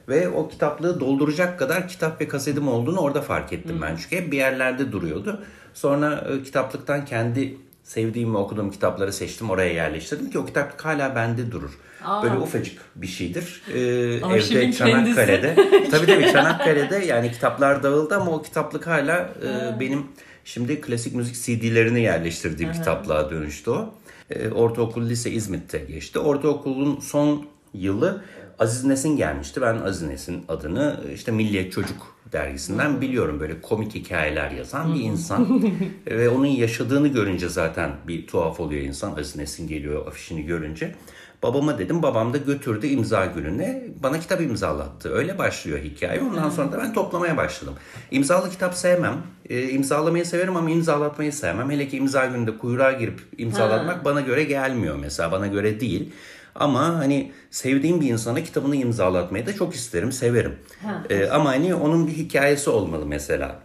Ve 0.08 0.28
o 0.28 0.48
kitaplığı 0.48 1.00
dolduracak 1.00 1.58
kadar 1.58 1.88
kitap 1.88 2.20
ve 2.20 2.28
kasetim 2.28 2.68
olduğunu 2.68 3.00
orada 3.00 3.22
fark 3.22 3.52
ettim 3.52 3.78
ben. 3.82 3.96
Çünkü 3.96 4.16
hep 4.16 4.32
bir 4.32 4.36
yerlerde 4.36 4.92
duruyordu. 4.92 5.42
Sonra 5.74 6.28
e, 6.30 6.42
kitaplıktan 6.42 7.04
kendi 7.04 7.56
sevdiğim 7.84 8.34
ve 8.34 8.38
okuduğum 8.38 8.70
kitapları 8.70 9.12
seçtim 9.12 9.50
oraya 9.50 9.72
yerleştirdim 9.72 10.30
ki 10.30 10.38
o 10.38 10.46
kitaplık 10.46 10.84
hala 10.84 11.14
bende 11.14 11.52
durur. 11.52 11.78
Aa. 12.04 12.22
Böyle 12.22 12.36
ufacık 12.36 12.80
bir 12.96 13.06
şeydir. 13.06 13.62
Ee, 13.74 14.24
Arşivin 14.24 14.60
evde 14.60 14.72
Çanakkale'de. 14.72 15.54
tabii 15.90 16.06
tabii 16.06 16.32
Çanakkale'de 16.32 16.96
yani 16.96 17.32
kitaplar 17.32 17.82
dağıldı 17.82 18.16
ama 18.16 18.30
o 18.30 18.42
kitaplık 18.42 18.86
hala 18.86 19.30
e, 19.42 19.80
benim 19.80 20.06
şimdi 20.44 20.80
klasik 20.80 21.14
müzik 21.14 21.34
CD'lerini 21.34 22.00
yerleştirdiğim 22.00 22.72
kitaplığa 22.72 23.30
dönüştü 23.30 23.70
o. 23.70 23.94
E, 24.32 24.50
ortaokul, 24.50 25.08
lise 25.08 25.30
İzmit'te 25.30 25.78
geçti. 25.78 26.18
Ortaokulun 26.18 27.00
son 27.00 27.46
yılı 27.74 28.22
Aziz 28.58 28.84
Nesin 28.84 29.16
gelmişti. 29.16 29.60
Ben 29.60 29.76
Aziz 29.76 30.08
Nesin 30.08 30.44
adını 30.48 31.00
işte 31.14 31.32
Milliyet 31.32 31.72
Çocuk 31.72 32.16
dergisinden 32.32 33.00
biliyorum. 33.00 33.40
Böyle 33.40 33.60
komik 33.60 33.94
hikayeler 33.94 34.50
yazan 34.50 34.94
bir 34.94 35.00
insan. 35.00 35.62
Ve 36.06 36.28
onun 36.28 36.46
yaşadığını 36.46 37.08
görünce 37.08 37.48
zaten 37.48 37.90
bir 38.08 38.26
tuhaf 38.26 38.60
oluyor 38.60 38.82
insan. 38.82 39.12
Aziz 39.12 39.36
Nesin 39.36 39.68
geliyor 39.68 40.06
afişini 40.06 40.42
görünce. 40.42 40.94
Babama 41.42 41.78
dedim. 41.78 42.02
Babam 42.02 42.32
da 42.32 42.36
götürdü 42.36 42.86
imza 42.86 43.26
gününe. 43.26 43.82
Bana 44.02 44.20
kitap 44.20 44.40
imzalattı. 44.40 45.14
Öyle 45.14 45.38
başlıyor 45.38 45.78
hikaye. 45.78 46.20
Ondan 46.20 46.50
sonra 46.50 46.72
da 46.72 46.78
ben 46.78 46.94
toplamaya 46.94 47.36
başladım. 47.36 47.74
İmzalı 48.10 48.50
kitap 48.50 48.74
sevmem. 48.74 49.14
E, 49.48 49.68
imzalamayı 49.68 50.26
severim 50.26 50.56
ama 50.56 50.70
imzalatmayı 50.70 51.32
sevmem. 51.32 51.70
Hele 51.70 51.88
ki 51.88 51.96
imza 51.96 52.26
gününde 52.26 52.58
kuyruğa 52.58 52.92
girip 52.92 53.20
imzalatmak 53.38 54.04
bana 54.04 54.20
göre 54.20 54.44
gelmiyor 54.44 54.96
mesela. 54.96 55.32
Bana 55.32 55.46
göre 55.46 55.80
değil. 55.80 56.12
Ama 56.54 56.98
hani 56.98 57.32
sevdiğim 57.50 58.00
bir 58.00 58.10
insana 58.10 58.42
kitabını 58.42 58.76
imzalatmayı 58.76 59.46
da 59.46 59.52
çok 59.52 59.74
isterim, 59.74 60.12
severim. 60.12 60.54
E, 61.10 61.28
ama 61.28 61.50
hani 61.50 61.74
onun 61.74 62.06
bir 62.06 62.12
hikayesi 62.12 62.70
olmalı 62.70 63.06
mesela 63.06 63.60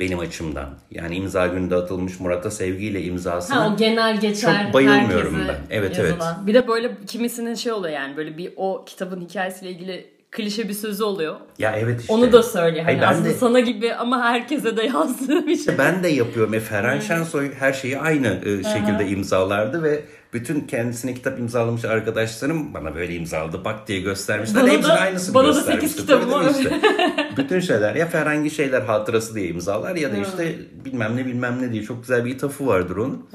benim 0.00 0.18
açımdan. 0.18 0.68
Yani 0.90 1.16
imza 1.16 1.46
gününde 1.46 1.74
atılmış 1.76 2.20
Murat'a 2.20 2.50
sevgiyle 2.50 3.02
imzasını. 3.02 3.56
Ha 3.56 3.70
o 3.74 3.76
genel 3.76 4.20
geçer. 4.20 4.62
Çok 4.64 4.74
bayılmıyorum 4.74 5.38
ben. 5.48 5.56
Evet, 5.70 5.98
yazılan. 5.98 6.46
Bir 6.46 6.54
de 6.54 6.68
böyle 6.68 6.92
kimisinin 7.06 7.54
şey 7.54 7.72
oluyor 7.72 7.94
yani 7.94 8.16
böyle 8.16 8.38
bir 8.38 8.52
o 8.56 8.84
kitabın 8.86 9.20
hikayesiyle 9.20 9.72
ilgili 9.72 10.14
klişe 10.30 10.68
bir 10.68 10.74
sözü 10.74 11.04
oluyor. 11.04 11.36
Ya 11.58 11.76
evet 11.78 12.00
işte. 12.00 12.12
Onu 12.12 12.32
da 12.32 12.42
söylüyor. 12.42 12.84
Hani 12.84 12.96
Hayır, 12.96 13.00
ben 13.00 13.06
aslında 13.12 13.28
de- 13.28 13.34
sana 13.34 13.60
gibi 13.60 13.94
ama 13.94 14.22
herkese 14.22 14.76
de 14.76 14.82
yazdığı 14.82 15.46
bir 15.46 15.56
şey. 15.56 15.78
Ben 15.78 16.02
de 16.02 16.08
yapıyorum. 16.08 16.54
E, 16.54 16.60
Ferhan 16.60 16.98
Şensoy 17.00 17.54
her 17.54 17.72
şeyi 17.72 17.98
aynı 17.98 18.26
e, 18.28 18.64
şekilde 18.64 19.06
imzalardı 19.08 19.82
ve 19.82 20.04
bütün 20.32 20.60
kendisine 20.60 21.14
kitap 21.14 21.38
imzalamış 21.38 21.84
arkadaşlarım 21.84 22.74
bana 22.74 22.94
böyle 22.94 23.14
imzaladı 23.14 23.64
bak 23.64 23.88
diye 23.88 24.00
göstermişler. 24.00 24.62
Bana 24.62 24.72
Hepsinin 24.72 24.88
da- 24.96 25.00
aynısını 25.00 25.34
bana 25.34 25.44
da 25.48 25.52
göstermişti. 25.52 25.88
sekiz 25.88 25.96
kitabım 26.06 26.30
Tabii, 26.30 26.52
tabii 26.52 26.54
var. 26.54 26.60
işte. 26.60 26.80
Bütün 27.36 27.60
şeyler 27.60 27.94
ya 27.94 28.08
herhangi 28.14 28.50
şeyler 28.50 28.82
hatırası 28.82 29.34
diye 29.34 29.48
imzalar 29.48 29.96
ya 29.96 30.12
da 30.12 30.16
işte 30.16 30.54
bilmem 30.84 31.16
ne 31.16 31.26
bilmem 31.26 31.62
ne 31.62 31.72
diye 31.72 31.82
çok 31.82 32.00
güzel 32.02 32.24
bir 32.24 32.30
ithafı 32.30 32.66
vardır 32.66 32.96
onun. 32.96 33.26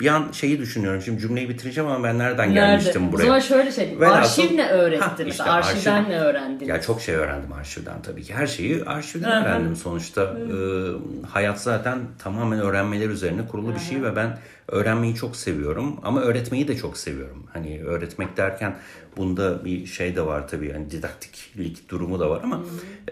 Bir 0.00 0.06
an 0.06 0.24
şeyi 0.32 0.58
düşünüyorum 0.58 1.02
şimdi 1.02 1.20
cümleyi 1.20 1.48
bitireceğim 1.48 1.90
ama 1.90 2.04
ben 2.04 2.18
nereden 2.18 2.54
gelmiştim 2.54 3.08
O 3.08 3.12
buraya? 3.12 3.22
zaman 3.26 3.38
şöyle 3.40 3.72
şey. 3.72 3.96
Velhasıl- 4.00 4.42
arşiv 4.42 4.56
ne 4.56 4.68
öğretti? 4.68 5.24
İşte 5.26 5.42
arşivden 5.42 6.02
arşiv- 6.04 6.08
ne 6.10 6.20
öğrendin? 6.20 6.66
Ya 6.66 6.80
çok 6.80 7.00
şey 7.00 7.14
öğrendim 7.14 7.52
arşivden 7.52 8.02
tabii 8.02 8.22
ki. 8.22 8.34
Her 8.34 8.46
şeyi 8.46 8.84
arşivden 8.84 9.44
öğrendim 9.44 9.76
sonuçta. 9.76 10.22
Ee, 10.22 11.26
hayat 11.26 11.60
zaten 11.60 11.98
tamamen 12.18 12.60
öğrenmeler 12.60 13.08
üzerine 13.08 13.46
kurulu 13.46 13.74
bir 13.74 13.80
şey 13.80 14.02
ve 14.02 14.16
ben 14.16 14.38
öğrenmeyi 14.68 15.14
çok 15.14 15.36
seviyorum 15.36 15.96
ama 16.02 16.20
öğretmeyi 16.20 16.68
de 16.68 16.76
çok 16.76 16.96
seviyorum. 16.96 17.46
Hani 17.52 17.82
öğretmek 17.84 18.36
derken 18.36 18.74
bunda 19.16 19.64
bir 19.64 19.86
şey 19.86 20.16
de 20.16 20.26
var 20.26 20.48
tabii. 20.48 20.72
Hani 20.72 20.90
didaktiklik 20.90 21.88
durumu 21.90 22.20
da 22.20 22.30
var 22.30 22.40
ama 22.44 22.62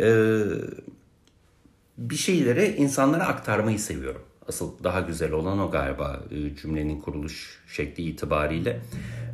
e, 0.00 0.40
bir 1.98 2.16
şeyleri 2.16 2.66
insanlara 2.76 3.26
aktarmayı 3.26 3.78
seviyorum. 3.78 4.22
Asıl 4.48 4.84
daha 4.84 5.00
güzel 5.00 5.32
olan 5.32 5.58
o 5.58 5.70
galiba 5.70 6.20
e, 6.30 6.56
cümlenin 6.56 7.00
kuruluş 7.00 7.62
şekli 7.68 8.02
itibariyle. 8.02 8.80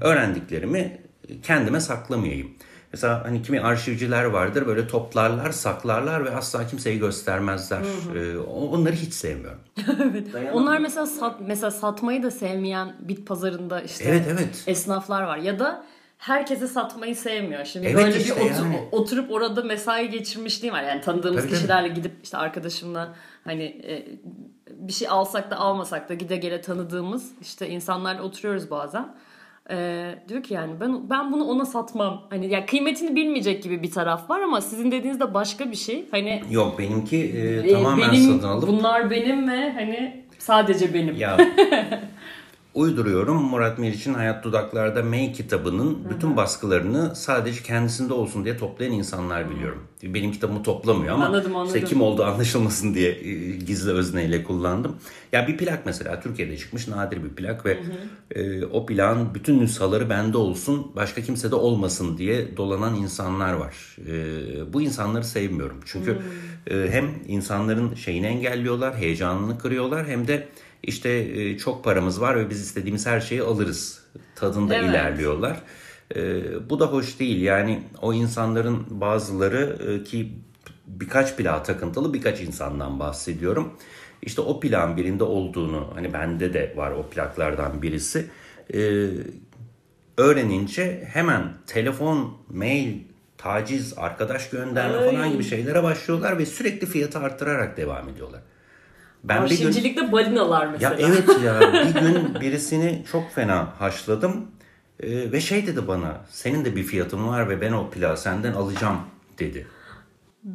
Öğrendiklerimi 0.00 1.00
kendime 1.42 1.80
saklamayayım. 1.80 2.50
Mesela 2.92 3.24
hani 3.24 3.42
kimi 3.42 3.60
arşivciler 3.60 4.24
vardır 4.24 4.66
böyle 4.66 4.86
toplarlar, 4.86 5.50
saklarlar 5.50 6.24
ve 6.24 6.36
asla 6.36 6.66
kimseye 6.66 6.96
göstermezler. 6.96 7.80
E, 8.16 8.38
onları 8.38 8.94
hiç 8.94 9.12
sevmiyorum. 9.12 9.58
Onlar 10.52 10.78
mesela 10.78 11.06
sat, 11.06 11.40
mesela 11.40 11.70
satmayı 11.70 12.22
da 12.22 12.30
sevmeyen 12.30 12.96
bit 13.00 13.26
pazarında 13.26 13.80
işte 13.80 14.04
Evet, 14.04 14.26
evet. 14.30 14.64
esnaflar 14.66 15.22
var 15.22 15.38
ya 15.38 15.58
da 15.58 15.84
herkese 16.18 16.66
satmayı 16.68 17.16
sevmiyor. 17.16 17.64
Şimdi 17.64 17.86
Evet, 17.86 17.96
böyle 17.96 18.16
işte 18.18 18.36
bir 18.36 18.40
otur- 18.40 18.64
yani. 18.64 18.88
oturup 18.92 19.30
orada 19.32 19.62
mesai 19.62 20.10
geçirmişliğim 20.10 20.74
var. 20.74 20.82
Yani 20.82 21.00
tanıdığımız 21.00 21.36
Tabii, 21.40 21.48
tabii. 21.48 21.54
kişilerle 21.58 21.88
gidip 21.88 22.12
işte 22.22 22.36
arkadaşımla 22.38 23.14
hani 23.44 23.62
e, 23.62 24.06
bir 24.70 24.92
şey 24.92 25.08
alsak 25.08 25.50
da 25.50 25.56
almasak 25.56 26.08
da 26.08 26.14
gide 26.14 26.36
gele 26.36 26.60
tanıdığımız 26.60 27.30
işte 27.42 27.68
insanlarla 27.68 28.22
oturuyoruz 28.22 28.70
bazen. 28.70 29.14
E, 29.70 30.14
diyor 30.28 30.42
ki 30.42 30.54
yani 30.54 30.80
ben 30.80 31.10
ben 31.10 31.32
bunu 31.32 31.44
ona 31.44 31.64
satmam. 31.66 32.26
Hani 32.30 32.48
ya 32.52 32.66
kıymetini 32.66 33.16
bilmeyecek 33.16 33.62
gibi 33.62 33.82
bir 33.82 33.90
taraf 33.90 34.30
var 34.30 34.40
ama 34.40 34.60
sizin 34.60 34.90
dediğiniz 34.92 35.20
de 35.20 35.34
başka 35.34 35.70
bir 35.70 35.76
şey. 35.76 36.08
Hani 36.10 36.42
Yok 36.50 36.78
benimki 36.78 37.16
e, 37.16 37.56
e, 37.70 37.72
tamamen 37.72 38.12
benim 38.12 38.32
satın 38.34 38.48
alıp 38.48 38.68
bunlar 38.68 39.10
benim 39.10 39.48
ve 39.50 39.72
hani 39.72 40.24
sadece 40.38 40.94
benim. 40.94 41.16
Ya 41.16 41.36
uyduruyorum 42.78 43.42
Murat 43.42 43.78
Meriç'in 43.78 44.14
Hayat 44.14 44.44
Dudaklar'da 44.44 45.02
May 45.02 45.32
kitabının 45.32 45.98
bütün 46.10 46.36
baskılarını 46.36 47.16
sadece 47.16 47.62
kendisinde 47.62 48.12
olsun 48.12 48.44
diye 48.44 48.56
toplayan 48.56 48.92
insanlar 48.92 49.50
biliyorum. 49.50 49.82
Benim 50.02 50.32
kitabımı 50.32 50.62
toplamıyor 50.62 51.14
ama 51.14 51.26
Anladım, 51.26 51.56
anladım. 51.56 51.76
işte 51.76 51.88
kim 51.88 52.02
olduğu 52.02 52.24
anlaşılmasın 52.24 52.94
diye 52.94 53.10
e, 53.10 53.56
gizli 53.56 53.90
özneyle 53.90 54.44
kullandım. 54.44 54.96
Ya 55.32 55.48
bir 55.48 55.56
plak 55.56 55.86
mesela 55.86 56.20
Türkiye'de 56.20 56.56
çıkmış 56.56 56.88
nadir 56.88 57.24
bir 57.24 57.28
plak 57.28 57.66
ve 57.66 57.78
e, 58.30 58.64
o 58.64 58.86
plağın 58.86 59.34
bütün 59.34 59.60
nüshaları 59.60 60.10
bende 60.10 60.38
olsun 60.38 60.92
başka 60.96 61.22
kimsede 61.22 61.54
olmasın 61.54 62.18
diye 62.18 62.56
dolanan 62.56 62.94
insanlar 62.94 63.52
var. 63.52 63.96
E, 64.06 64.72
bu 64.72 64.82
insanları 64.82 65.24
sevmiyorum. 65.24 65.80
Çünkü 65.84 66.18
e, 66.70 66.88
hem 66.90 67.10
insanların 67.26 67.94
şeyini 67.94 68.26
engelliyorlar, 68.26 68.96
heyecanını 68.96 69.58
kırıyorlar 69.58 70.06
hem 70.06 70.28
de 70.28 70.48
işte 70.82 71.10
e, 71.10 71.58
çok 71.58 71.84
paramız 71.84 72.20
var 72.20 72.36
ve 72.36 72.50
biz 72.50 72.60
istediğimiz 72.60 73.06
her 73.06 73.20
şeyi 73.20 73.42
alırız 73.42 74.04
tadında 74.34 74.74
Evet. 74.74 74.90
ilerliyorlar. 74.90 75.62
E, 76.16 76.42
bu 76.70 76.80
da 76.80 76.86
hoş 76.86 77.20
değil. 77.20 77.42
Yani 77.42 77.82
o 78.02 78.12
insanların 78.12 78.86
bazıları 78.90 79.78
e, 79.88 80.04
ki 80.04 80.32
birkaç 80.86 81.36
plağa 81.36 81.62
takıntılı 81.62 82.14
birkaç 82.14 82.40
insandan 82.40 83.00
bahsediyorum. 83.00 83.72
İşte 84.22 84.40
o 84.40 84.60
plan 84.60 84.96
birinde 84.96 85.24
olduğunu 85.24 85.90
hani 85.94 86.12
bende 86.12 86.54
de 86.54 86.72
var 86.76 86.90
o 86.90 87.02
plaklardan 87.02 87.82
birisi. 87.82 88.26
E, 88.74 89.08
öğrenince 90.16 91.08
hemen 91.12 91.52
telefon, 91.66 92.36
mail, 92.48 92.94
taciz, 93.38 93.98
arkadaş 93.98 94.50
gönderme 94.50 94.96
Ay. 94.96 95.10
falan 95.10 95.32
gibi 95.32 95.44
şeylere 95.44 95.82
başlıyorlar 95.82 96.38
ve 96.38 96.46
sürekli 96.46 96.86
fiyatı 96.86 97.18
arttırarak 97.18 97.76
devam 97.76 98.08
ediyorlar. 98.08 98.40
Ben 99.24 99.44
bir 99.44 99.58
gün 99.58 99.66
Arşivcilikte 99.66 100.12
balinalar 100.12 100.66
mesela. 100.66 100.90
ya 100.94 100.98
evet 101.08 101.28
ya 101.44 101.60
bir 101.72 102.00
gün 102.00 102.34
birisini 102.40 103.02
çok 103.12 103.30
fena 103.32 103.68
haşladım 103.78 104.46
Ee, 105.02 105.32
ve 105.32 105.40
şey 105.40 105.66
dedi 105.66 105.88
bana 105.88 106.20
senin 106.30 106.64
de 106.64 106.76
bir 106.76 106.82
fiyatın 106.82 107.28
var 107.28 107.48
ve 107.48 107.60
ben 107.60 107.72
o 107.72 107.90
plağı 107.90 108.16
senden 108.16 108.52
alacağım 108.52 108.96
dedi. 109.38 109.66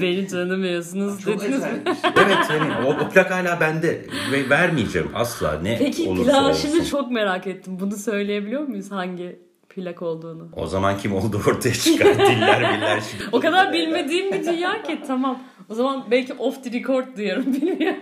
Beni 0.00 0.26
tanımıyorsunuz 0.26 1.26
dediniz 1.26 1.60
mi? 1.60 1.82
evet 2.16 2.36
yani 2.50 2.86
o, 2.86 2.90
o 3.04 3.08
plak 3.08 3.30
hala 3.30 3.60
bende 3.60 4.06
ve 4.32 4.50
vermeyeceğim 4.50 5.10
asla 5.14 5.58
ne 5.62 5.78
Peki 5.78 6.08
olursa 6.08 6.30
plağı 6.32 6.48
olsun. 6.48 6.68
şimdi 6.68 6.86
çok 6.86 7.10
merak 7.10 7.46
ettim. 7.46 7.76
Bunu 7.80 7.96
söyleyebiliyor 7.96 8.62
muyuz 8.62 8.90
hangi 8.90 9.38
plak 9.68 10.02
olduğunu? 10.02 10.48
O 10.56 10.66
zaman 10.66 10.98
kim 10.98 11.14
olduğu 11.14 11.40
ortaya 11.46 11.74
çıkar 11.74 12.14
diller 12.14 12.60
biller. 12.78 13.00
Şimdi. 13.10 13.24
O 13.32 13.40
kadar 13.40 13.72
bilmediğim 13.72 14.32
bir 14.32 14.46
dünya 14.46 14.82
ki 14.82 15.00
tamam. 15.06 15.38
O 15.68 15.74
zaman 15.74 16.04
belki 16.10 16.34
off 16.34 16.64
the 16.64 16.72
record 16.72 17.16
duyarım 17.16 17.46
bilmiyorum. 17.52 18.00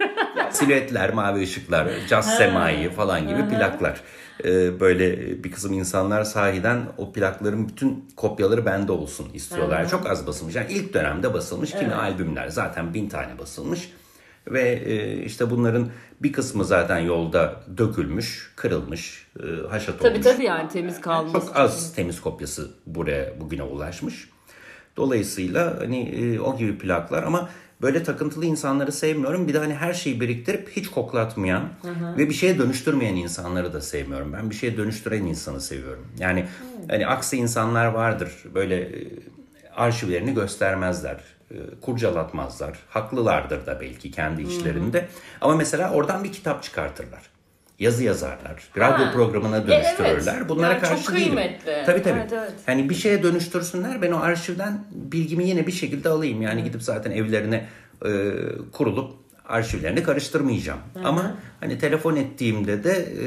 Silüetler, 0.51 1.15
mavi 1.15 1.43
ışıklar, 1.43 1.89
caz 2.09 2.37
semai 2.37 2.91
falan 2.91 3.29
gibi 3.29 3.49
plaklar. 3.49 4.01
Ee, 4.45 4.81
böyle 4.81 5.19
bir 5.45 5.53
kısım 5.53 5.73
insanlar 5.73 6.25
sahiden 6.25 6.83
o 6.99 7.13
plakların 7.13 7.69
bütün 7.69 8.09
kopyaları 8.17 8.67
bende 8.67 8.93
olsun 8.93 9.29
istiyorlar. 9.35 9.89
Çok 9.89 10.07
az 10.07 10.27
basılmış. 10.27 10.55
Yani 10.55 10.73
ilk 10.73 10.95
dönemde 10.95 11.35
basılmış. 11.35 11.71
Kimi 11.71 11.95
albümler 11.95 12.49
zaten 12.49 12.95
bin 12.95 13.09
tane 13.09 13.39
basılmış. 13.39 13.93
Ve 14.47 14.71
e, 14.73 15.23
işte 15.25 15.51
bunların 15.51 15.89
bir 16.23 16.33
kısmı 16.33 16.65
zaten 16.65 16.99
yolda 16.99 17.57
dökülmüş, 17.79 18.53
kırılmış, 18.57 19.27
e, 19.41 19.69
haşat 19.69 19.99
tabii 20.01 20.13
olmuş. 20.13 20.27
tabii 20.27 20.45
yani 20.45 20.69
temiz 20.69 21.01
kalması. 21.01 21.47
Çok 21.47 21.57
az 21.57 21.95
temiz 21.95 22.21
kopyası 22.21 22.71
buraya 22.87 23.41
bugüne 23.41 23.63
ulaşmış. 23.63 24.29
Dolayısıyla 24.97 25.77
hani 25.81 26.09
e, 26.09 26.41
o 26.41 26.57
gibi 26.59 26.79
plaklar 26.79 27.23
ama 27.23 27.49
böyle 27.83 28.03
takıntılı 28.03 28.45
insanları 28.47 28.93
sevmiyorum. 28.93 29.49
Bir 29.49 29.55
de 29.55 29.59
hani 29.59 29.75
her 29.75 29.95
şeyi 29.95 30.21
biriktirip 30.21 30.69
hiç 30.77 30.89
koklatmayan 30.89 31.69
ve 32.19 32.29
bir 32.29 32.35
şeye 32.35 32.59
dönüştürmeyen 32.59 33.17
insanları 33.17 33.73
da 33.73 33.81
sevmiyorum. 33.81 34.33
Ben 34.33 34.51
bir 34.51 34.55
şeye 34.55 34.77
dönüştüren 34.77 35.23
insanı 35.25 35.61
seviyorum. 35.61 36.07
Yani 36.19 36.47
hani 36.89 37.07
aksi 37.07 37.37
insanlar 37.37 37.87
vardır. 37.87 38.33
Böyle 38.55 38.81
e, 38.81 38.89
arşivlerini 39.77 40.35
göstermezler. 40.35 41.21
e, 41.51 41.55
Kurcalatmazlar. 41.81 42.79
Haklılardır 42.89 43.67
da 43.67 43.81
belki 43.81 44.11
kendi 44.11 44.43
içlerinde. 44.43 45.09
Ama 45.41 45.57
mesela 45.57 45.93
oradan 45.93 46.25
bir 46.25 46.33
kitap 46.33 46.63
çıkartırlar. 46.63 47.23
Yazı 47.79 48.05
yazarlar. 48.05 48.63
Radyo 48.79 49.07
Ha. 49.07 49.13
programına 49.13 49.57
evet. 49.57 49.69
dönüştürürler. 49.69 50.49
Bunlara 50.49 50.73
Yani 50.73 50.81
çok 50.81 50.89
karşı 50.91 51.13
değilim. 51.13 51.25
kıymetli. 51.27 51.83
Tabii 51.87 52.03
tabii. 52.03 52.19
Evet, 52.19 52.33
evet. 52.33 52.53
Hani 52.67 52.91
bir 52.91 52.95
şeye 52.95 53.23
dönüştürsünler 53.23 54.03
ben 54.03 54.13
o 54.13 54.19
arşivden 54.19 54.85
bilgimi 54.91 55.49
yine 55.49 55.67
bir 55.67 55.73
şekilde 55.73 56.09
alayım. 56.09 56.43
Yani 56.43 56.65
gidip 56.65 56.83
zaten 56.83 57.11
evlerine 57.11 57.67
e, 58.07 58.11
kurulup 58.73 59.13
arşivlerini 59.49 60.03
karıştırmayacağım. 60.03 60.81
Ama 61.05 61.35
hani 61.61 61.79
telefon 61.79 62.17
ettiğimde 62.17 62.85
de 62.85 62.93
e, 62.93 63.27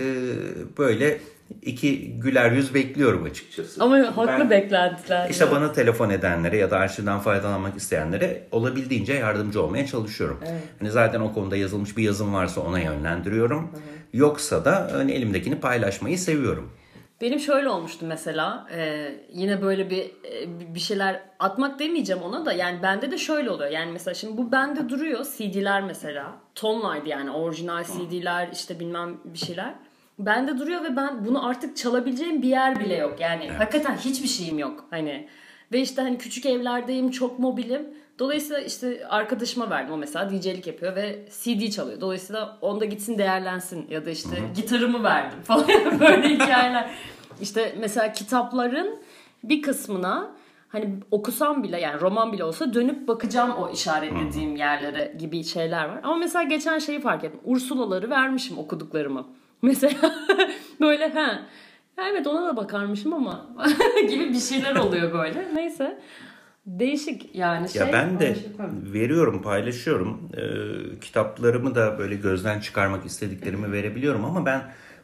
böyle 0.77 1.17
iki 1.61 2.19
güler 2.19 2.51
yüz 2.51 2.73
bekliyorum 2.73 3.23
açıkçası. 3.23 3.83
Ama 3.83 3.97
haklı 3.97 4.27
Ben- 4.27 4.49
beklentiler. 4.49 5.29
İşte 5.29 5.51
bana 5.51 5.73
telefon 5.73 6.09
edenlere 6.09 6.57
ya 6.57 6.71
da 6.71 6.77
arşivden 6.77 7.19
faydalanmak 7.19 7.77
isteyenlere 7.77 8.47
olabildiğince 8.51 9.13
yardımcı 9.13 9.61
olmaya 9.61 9.85
çalışıyorum. 9.87 10.39
Hani 10.79 10.91
zaten 10.91 11.19
o 11.19 11.33
konuda 11.33 11.57
yazılmış 11.57 11.97
bir 11.97 12.03
yazım 12.03 12.33
varsa 12.33 12.61
ona 12.61 12.79
yönlendiriyorum. 12.79 13.71
Yoksa 14.13 14.65
da 14.65 14.89
hani 14.93 15.11
elimdekini 15.11 15.59
paylaşmayı 15.59 16.19
seviyorum. 16.19 16.71
Benim 17.21 17.39
şöyle 17.39 17.69
olmuştu 17.69 18.05
mesela 18.05 18.67
e, 18.75 19.11
yine 19.33 19.61
böyle 19.61 19.89
bir 19.89 20.03
e, 20.03 20.75
bir 20.75 20.79
şeyler 20.79 21.21
atmak 21.39 21.79
demeyeceğim 21.79 22.23
ona 22.23 22.45
da 22.45 22.53
yani 22.53 22.81
bende 22.83 23.11
de 23.11 23.17
şöyle 23.17 23.49
oluyor. 23.49 23.71
Yani 23.71 23.91
mesela 23.91 24.13
şimdi 24.13 24.37
bu 24.37 24.51
bende 24.51 24.89
duruyor 24.89 25.25
CD'ler 25.37 25.83
mesela 25.83 26.35
tonlaydı 26.55 27.09
yani 27.09 27.31
orijinal 27.31 27.83
CD'ler 27.83 28.49
işte 28.53 28.79
bilmem 28.79 29.17
bir 29.25 29.37
şeyler. 29.37 29.73
Bende 30.19 30.57
duruyor 30.57 30.83
ve 30.83 30.95
ben 30.95 31.25
bunu 31.25 31.47
artık 31.47 31.77
çalabileceğim 31.77 32.41
bir 32.41 32.47
yer 32.47 32.79
bile 32.79 32.95
yok. 32.95 33.19
Yani 33.19 33.49
hakikaten 33.49 33.97
hiçbir 33.97 34.27
şeyim 34.27 34.59
yok 34.59 34.85
hani. 34.89 35.27
Ve 35.71 35.79
işte 35.81 36.01
hani 36.01 36.17
küçük 36.17 36.45
evlerdeyim 36.45 37.11
çok 37.11 37.39
mobilim 37.39 37.87
Dolayısıyla 38.19 38.61
işte 38.61 39.07
arkadaşıma 39.09 39.69
verdim 39.69 39.93
o 39.93 39.97
mesela 39.97 40.29
DJ'lik 40.29 40.67
yapıyor 40.67 40.95
ve 40.95 41.25
CD 41.43 41.69
çalıyor. 41.69 42.01
Dolayısıyla 42.01 42.57
onda 42.61 42.85
gitsin 42.85 43.17
değerlensin 43.17 43.87
ya 43.89 44.05
da 44.05 44.09
işte 44.09 44.37
gitarımı 44.55 45.03
verdim 45.03 45.39
falan 45.43 45.67
böyle 45.99 46.29
hikayeler. 46.29 46.89
İşte 47.41 47.75
mesela 47.79 48.13
kitapların 48.13 48.99
bir 49.43 49.61
kısmına 49.61 50.31
hani 50.69 50.95
okusam 51.11 51.63
bile 51.63 51.81
yani 51.81 52.01
roman 52.01 52.33
bile 52.33 52.43
olsa 52.43 52.73
dönüp 52.73 53.07
bakacağım 53.07 53.51
o 53.51 53.69
işaretlediğim 53.69 54.55
yerlere 54.55 55.13
gibi 55.19 55.43
şeyler 55.43 55.85
var. 55.85 55.99
Ama 56.03 56.15
mesela 56.15 56.43
geçen 56.43 56.79
şeyi 56.79 57.01
fark 57.01 57.23
ettim. 57.23 57.39
Ursula'ları 57.45 58.09
vermişim 58.09 58.57
okuduklarımı. 58.57 59.27
Mesela 59.61 60.15
böyle 60.79 61.09
ha 61.09 61.39
evet 61.97 62.27
ona 62.27 62.45
da 62.47 62.57
bakarmışım 62.57 63.13
ama 63.13 63.45
gibi 64.09 64.29
bir 64.29 64.39
şeyler 64.39 64.75
oluyor 64.75 65.13
böyle. 65.13 65.47
Neyse. 65.55 65.99
Değişik 66.67 67.35
yani 67.35 67.69
şey. 67.69 67.81
Ya 67.81 67.93
ben 67.93 68.19
de 68.19 68.35
veriyorum, 68.93 69.41
paylaşıyorum. 69.41 70.29
Ee, 70.37 70.99
kitaplarımı 70.99 71.75
da 71.75 71.99
böyle 71.99 72.15
gözden 72.15 72.59
çıkarmak 72.59 73.05
istediklerimi 73.05 73.71
verebiliyorum 73.71 74.25
ama 74.25 74.45
ben 74.45 74.61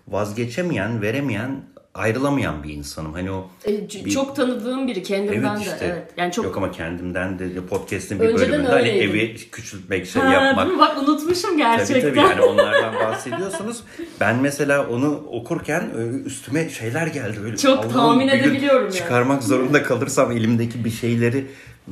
vazgeçemeyen, 0.08 1.02
veremeyen, 1.02 1.64
ayrılamayan 1.94 2.64
bir 2.64 2.74
insanım. 2.74 3.14
Hani 3.14 3.32
o 3.32 3.50
E, 3.66 3.88
c- 3.88 4.06
bir- 4.06 4.12
çok 4.12 4.36
tanıdığım 4.36 4.88
biri 4.88 5.04
kendimden 5.04 5.56
Evet 5.56 5.66
de 5.66 5.72
işte. 5.72 5.86
evet. 5.86 6.12
Yani 6.18 6.32
çok 6.32 6.46
Yok 6.46 6.58
ama 6.58 6.72
kendimden 6.72 7.40
de 7.40 7.66
podcast'in 7.70 8.20
bir 8.20 8.26
Önceden 8.26 8.50
bölümünde 8.50 8.70
hani 8.72 8.80
öyleydim. 8.82 9.10
evi 9.10 9.36
küçültmek 9.52 10.06
şey 10.08 10.22
Ha, 10.22 10.34
yapmak. 10.34 10.80
Bak 10.80 10.98
unutmuşum 11.04 11.50
Tabii 11.50 11.58
gerçekten. 11.58 12.02
tabii 12.10 12.20
yani 12.20 12.42
onlardan 12.52 12.96
bahsediyorsunuz. 12.96 13.84
Ben 14.20 14.36
mesela 14.42 14.88
onu 14.90 15.16
okurken 15.32 15.82
e, 15.98 16.02
üstüme 16.26 16.70
şeyler 16.70 17.08
geldi. 17.08 17.38
Böyle, 17.44 17.58
Çok 17.58 17.80
Allah'ım 17.80 17.92
tahmin 17.94 18.28
edebiliyorum 18.28 18.84
yani. 18.84 18.94
Çıkarmak 18.96 19.44
zorunda 19.44 19.84
kalırsam 19.84 20.32
elimdeki 20.32 20.86
bir 20.86 20.92
şeyleri 20.92 21.46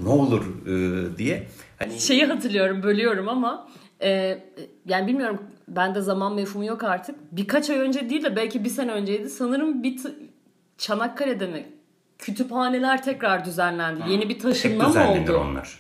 ne 0.04 0.10
olur 0.10 0.44
e, 0.68 1.18
diye. 1.18 1.44
Hani 1.78 2.00
Şeyi 2.00 2.26
hatırlıyorum 2.26 2.84
bölüyorum 2.84 3.30
ama 3.30 3.68
e, 4.04 4.38
yani 4.86 5.08
bilmiyorum 5.08 5.42
bende 5.68 6.02
zaman 6.02 6.36
mefhumu 6.36 6.66
yok 6.66 6.84
artık. 6.84 7.16
Birkaç 7.32 7.70
ay 7.70 7.78
önce 7.78 8.10
değil 8.10 8.24
de 8.24 8.36
belki 8.36 8.64
bir 8.64 8.70
sene 8.70 8.92
önceydi. 8.92 9.30
Sanırım 9.30 9.84
bir 9.84 10.04
t- 10.04 10.10
Çanakkale'de 10.78 11.48
mi? 11.48 11.66
Kütüphaneler 12.20 13.04
tekrar 13.04 13.46
düzenlendi. 13.46 14.02
Yeni 14.08 14.30
bir 14.30 14.34
hep 14.34 14.42
taşınma 14.42 14.84
mı 14.84 14.90
düzenlenir 14.90 15.30
oldu? 15.30 15.38
onlar. 15.38 15.80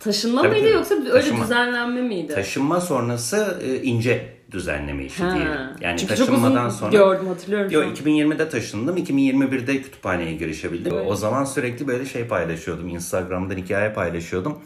Taşınma 0.00 0.42
Tabii, 0.42 0.54
mıydı 0.60 0.68
yoksa 0.72 0.94
öyle 0.94 1.10
Taşınma. 1.10 1.44
düzenlenme 1.44 2.02
miydi? 2.02 2.34
Taşınma 2.34 2.80
sonrası 2.80 3.58
e, 3.62 3.82
ince 3.82 4.34
düzenleme 4.50 5.04
işi 5.04 5.22
Ha. 5.24 5.34
diyelim. 5.34 5.58
Yani 5.80 5.98
Çünkü 5.98 6.14
taşınmadan 6.14 6.68
sonra 6.68 6.90
gördüm 6.90 7.26
hatırlıyorum. 7.28 7.88
an. 7.88 7.94
2020'de 7.94 8.48
taşındım. 8.48 8.96
2021'de 8.96 9.82
kütüphaneye 9.82 10.34
girişebildim. 10.34 10.92
O 11.06 11.14
zaman 11.14 11.44
sürekli 11.44 11.86
böyle 11.88 12.06
şey 12.06 12.26
paylaşıyordum. 12.28 12.88
Instagram'dan 12.88 13.56
hikaye 13.56 13.92
paylaşıyordum. 13.92 14.58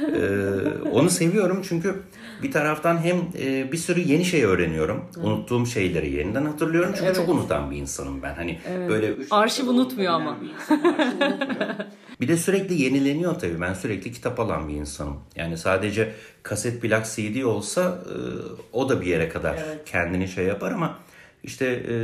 Ee, 0.00 0.88
onu 0.92 1.10
seviyorum 1.10 1.62
çünkü 1.68 1.94
bir 2.42 2.52
taraftan 2.52 2.98
hem 3.04 3.16
e, 3.38 3.72
bir 3.72 3.76
sürü 3.76 4.00
yeni 4.00 4.24
şey 4.24 4.44
öğreniyorum. 4.44 5.04
Unuttuğum 5.16 5.66
şeyleri 5.66 6.10
yeniden 6.12 6.44
hatırlıyorum. 6.44 6.90
Çünkü 6.94 7.06
Evet. 7.06 7.16
çok 7.16 7.28
unutan 7.28 7.70
bir 7.70 7.76
insanım 7.76 8.22
ben. 8.22 8.34
Hani 8.34 8.58
böyle 8.88 9.06
üç- 9.08 9.28
Arşiv 9.30 9.66
unutmuyor 9.68 10.12
ama. 10.12 10.38
bir 10.42 10.46
insan, 10.50 10.92
arşiv 10.92 11.16
unutmuyor. 11.26 11.74
Bir 12.20 12.28
de 12.28 12.36
sürekli 12.36 12.82
yenileniyor 12.82 13.34
tabii. 13.40 13.60
Ben 13.60 13.74
sürekli 13.74 14.12
kitap 14.12 14.40
alan 14.40 14.68
bir 14.68 14.74
insanım. 14.74 15.16
Yani 15.36 15.58
sadece 15.58 16.12
kaset 16.42 16.82
plak 16.82 17.06
CD 17.06 17.42
olsa 17.42 17.98
e, 18.06 18.14
o 18.72 18.88
da 18.88 19.00
bir 19.00 19.06
yere 19.06 19.28
kadar 19.28 19.56
kendini 19.86 20.28
şey 20.28 20.44
yapar 20.44 20.72
ama 20.72 20.98
işte 21.44 21.66
e, 21.66 21.94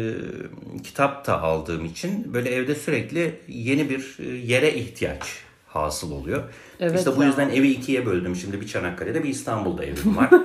kitap 0.82 1.26
da 1.26 1.42
aldığım 1.42 1.84
için 1.84 2.34
böyle 2.34 2.50
evde 2.50 2.74
sürekli 2.74 3.40
yeni 3.48 3.90
bir 3.90 4.16
e, 4.20 4.24
yere 4.36 4.74
ihtiyaç 4.74 5.20
hasıl 5.68 6.12
oluyor. 6.12 6.42
Evet 6.80 6.98
işte 6.98 7.16
bu 7.16 7.22
ya. 7.22 7.28
yüzden 7.28 7.48
evi 7.48 7.68
ikiye 7.68 8.06
böldüm. 8.06 8.36
Şimdi 8.36 8.60
bir 8.60 8.66
Çanakkale'de 8.66 9.22
bir 9.22 9.28
İstanbul'da 9.28 9.84
evim 9.84 10.16
var. 10.16 10.30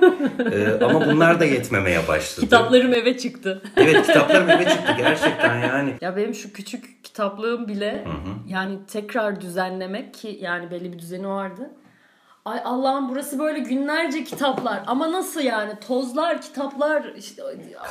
E, 0.52 0.84
ama 0.84 1.06
bunlar 1.06 1.40
da 1.40 1.44
yetmemeye 1.44 2.08
başladı. 2.08 2.40
Kitaplarım 2.40 2.94
eve 2.94 3.18
çıktı. 3.18 3.62
Evet 3.76 4.06
kitaplarım 4.06 4.50
eve 4.50 4.64
çıktı 4.64 4.92
gerçekten 4.98 5.58
yani. 5.58 5.94
Ya 6.00 6.16
benim 6.16 6.34
şu 6.34 6.52
küçük 6.52 7.04
kitaplığım 7.04 7.68
bile 7.68 8.04
yani 8.48 8.78
tekrar 8.86 9.40
düzenlemek 9.40 10.14
ki 10.14 10.38
yani 10.42 10.70
belli 10.70 10.92
bir 10.92 10.98
düzeni 10.98 11.28
vardı. 11.28 11.70
Ay 12.44 12.60
Allah'ım 12.64 13.08
burası 13.08 13.38
böyle 13.38 13.58
günlerce 13.58 14.24
kitaplar 14.24 14.82
ama 14.86 15.12
nasıl 15.12 15.40
yani 15.40 15.72
tozlar 15.86 16.42
kitaplar 16.42 17.04
işte 17.16 17.42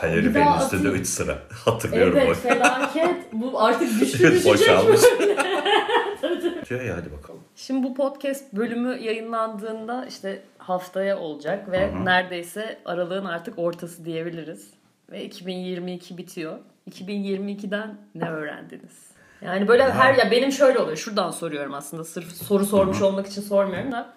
Kaloriferin 0.02 0.26
üstünde 0.28 0.50
atayım. 0.50 0.96
3 0.96 1.08
sıra. 1.08 1.38
Hatırlıyorum 1.66 2.18
Evet 2.18 2.30
o. 2.30 2.34
felaket. 2.34 3.34
Bu 3.34 3.62
artık 3.62 3.90
düştü 4.02 4.20
düşecek. 4.20 4.46
Boşalmış. 4.46 5.02
Diyor 6.70 6.82
ya 6.82 6.98
hadi 6.98 7.12
bakalım. 7.12 7.40
Şimdi 7.56 7.88
bu 7.88 7.94
podcast 7.96 8.54
bölümü 8.54 8.98
yayınlandığında 9.00 10.06
işte 10.06 10.42
haftaya 10.58 11.20
olacak 11.20 11.72
ve 11.72 12.06
neredeyse 12.06 12.80
aralığın 12.86 13.26
artık 13.26 13.60
ortası 13.60 14.06
diyebiliriz. 14.06 14.70
Ve 15.12 15.24
2022 15.26 16.18
bitiyor. 16.18 16.58
2022'den 16.92 17.98
ne 18.16 18.30
öğrendiniz? 18.30 19.12
Yani 19.42 19.68
böyle 19.68 19.92
her 19.92 20.14
ya 20.16 20.32
benim 20.32 20.52
şöyle 20.52 20.80
oluyor. 20.80 20.98
Şuradan 20.98 21.32
soruyorum 21.32 21.74
aslında. 21.74 22.04
Sırf 22.04 22.32
soru 22.32 22.66
sormuş 22.66 23.02
olmak 23.02 23.28
için 23.28 23.42
sormuyorum 23.42 23.92
da. 23.92 24.14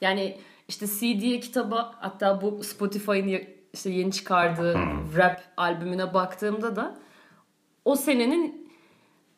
Yani 0.00 0.38
işte 0.68 0.86
CD'ye 0.86 1.40
kitaba 1.40 1.94
hatta 2.00 2.40
bu 2.42 2.64
Spotify'ın 2.64 3.40
işte 3.72 3.90
yeni 3.90 4.12
çıkardığı 4.12 4.74
rap 5.16 5.42
albümüne 5.56 6.14
baktığımda 6.14 6.76
da 6.76 6.98
o 7.84 7.96
senenin 7.96 8.68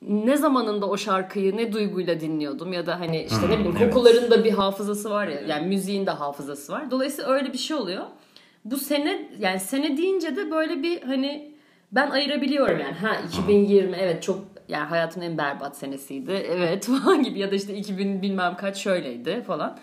ne 0.02 0.36
zamanında 0.36 0.86
o 0.86 0.96
şarkıyı 0.96 1.56
ne 1.56 1.72
duyguyla 1.72 2.20
dinliyordum 2.20 2.72
ya 2.72 2.86
da 2.86 3.00
hani 3.00 3.22
işte 3.22 3.48
ne 3.48 3.58
bileyim 3.58 3.76
evet. 3.80 3.94
kokuların 3.94 4.30
da 4.30 4.44
bir 4.44 4.52
hafızası 4.52 5.10
var 5.10 5.28
ya 5.28 5.40
yani 5.40 5.66
müziğin 5.66 6.06
de 6.06 6.10
hafızası 6.10 6.72
var. 6.72 6.90
Dolayısıyla 6.90 7.30
öyle 7.30 7.52
bir 7.52 7.58
şey 7.58 7.76
oluyor. 7.76 8.04
Bu 8.64 8.76
sene 8.76 9.28
yani 9.38 9.60
sene 9.60 9.96
deyince 9.96 10.36
de 10.36 10.50
böyle 10.50 10.82
bir 10.82 11.02
hani 11.02 11.54
ben 11.92 12.10
ayırabiliyorum 12.10 12.80
yani 12.80 12.94
ha 12.94 13.16
2020 13.28 13.96
evet 13.96 14.22
çok 14.22 14.44
yani 14.68 14.84
hayatımın 14.84 15.26
en 15.26 15.38
berbat 15.38 15.76
senesiydi 15.76 16.32
evet 16.32 16.86
falan 17.04 17.22
gibi 17.22 17.38
ya 17.38 17.50
da 17.50 17.54
işte 17.54 17.74
2000 17.74 18.22
bilmem 18.22 18.56
kaç 18.56 18.78
şöyleydi 18.78 19.42
falan. 19.46 19.78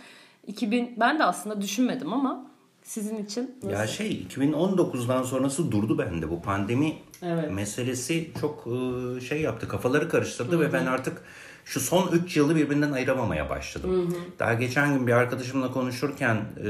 2000 0.47 0.93
ben 0.99 1.19
de 1.19 1.23
aslında 1.23 1.61
düşünmedim 1.61 2.13
ama 2.13 2.47
sizin 2.83 3.17
için 3.17 3.55
nasıl? 3.63 3.77
Ya 3.77 3.87
şey 3.87 4.27
2019'dan 4.35 5.23
sonrası 5.23 5.71
durdu 5.71 5.97
bende 5.97 6.29
bu 6.29 6.41
pandemi 6.41 6.93
Evet. 7.23 7.51
meselesi 7.51 8.31
çok 8.41 8.67
e, 8.67 9.21
şey 9.21 9.41
yaptı 9.41 9.67
kafaları 9.67 10.09
karıştırdı 10.09 10.59
ve 10.59 10.73
ben 10.73 10.85
artık 10.85 11.21
şu 11.65 11.79
son 11.79 12.11
3 12.11 12.37
yılı 12.37 12.55
birbirinden 12.55 12.91
ayıramamaya 12.91 13.49
başladım. 13.49 14.15
Daha 14.39 14.53
geçen 14.53 14.93
gün 14.93 15.07
bir 15.07 15.11
arkadaşımla 15.11 15.71
konuşurken 15.71 16.35
e, 16.35 16.63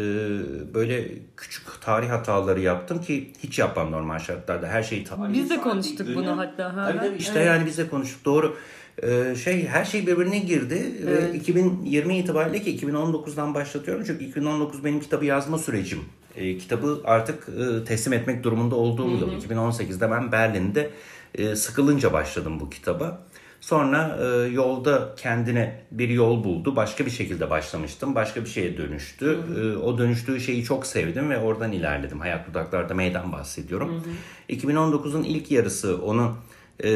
böyle 0.74 1.10
küçük 1.38 1.82
tarih 1.82 2.10
hataları 2.10 2.60
yaptım 2.60 3.02
ki 3.02 3.34
hiç 3.44 3.60
yapmam 3.60 3.92
normal 3.92 4.20
şartlarda 4.20 4.68
her 4.68 4.84
şeyi 4.84 5.04
tarih. 5.04 5.34
Biz 5.34 5.50
de 5.50 5.62
konuştuk 5.62 6.08
bunu 6.16 6.38
hatta, 6.38 6.76
ha. 6.76 6.86
Tabii 6.88 6.98
tabii 7.08 7.18
işte 7.18 7.40
Evet. 7.40 7.48
yani 7.48 7.66
biz 7.66 7.78
de 7.78 7.90
konuştuk 7.90 8.26
doğru. 8.26 8.58
E, 9.04 9.36
şey 9.36 9.68
her 9.68 9.86
şey 9.86 10.08
birbirine 10.08 10.40
girdi 10.40 10.92
ve 11.06 11.38
2020 11.38 12.18
itibariyle 12.18 12.62
ki 12.62 12.78
2019'dan 12.78 13.54
başlatıyorum 13.54 14.04
çünkü 14.08 14.26
2019 14.26 14.84
benim 14.84 15.00
kitabı 15.00 15.26
yazma 15.26 15.58
sürecim. 15.58 16.00
E, 16.36 16.58
kitabı 16.58 17.02
artık 17.06 17.50
e, 17.50 17.84
teslim 17.84 18.14
etmek 18.14 18.44
durumunda 18.44 18.76
olduğum 18.76 19.10
yıl. 19.10 19.42
2018'de 19.42 20.12
ben 20.12 20.32
Berlin'de 20.32 20.90
e, 21.36 21.56
sıkılınca 21.56 22.14
başladım 22.14 22.60
bu 22.60 22.70
kitaba. 22.70 23.22
Sonra 23.62 24.20
e, 24.22 24.26
yolda 24.48 25.16
kendine 25.18 25.82
bir 25.92 26.10
yol 26.10 26.44
buldu. 26.44 26.76
Başka 26.76 27.06
bir 27.06 27.12
şekilde 27.12 27.50
başlamıştım. 27.50 28.16
Başka 28.16 28.42
bir 28.42 28.50
şeye 28.50 28.78
dönüştü. 28.78 29.40
E, 29.60 29.78
o 29.78 29.98
dönüştüğü 29.98 30.40
şeyi 30.40 30.64
çok 30.64 30.86
sevdim 30.86 31.30
ve 31.30 31.40
oradan 31.40 31.72
ilerledim. 31.72 32.20
Hayat 32.20 32.50
Dudaklar'da 32.50 32.94
meydan 32.94 33.32
bahsediyorum. 33.32 34.04
2019'un 34.50 35.24
ilk 35.24 35.52
yarısı 35.52 36.02
onu 36.02 36.38
e, 36.84 36.90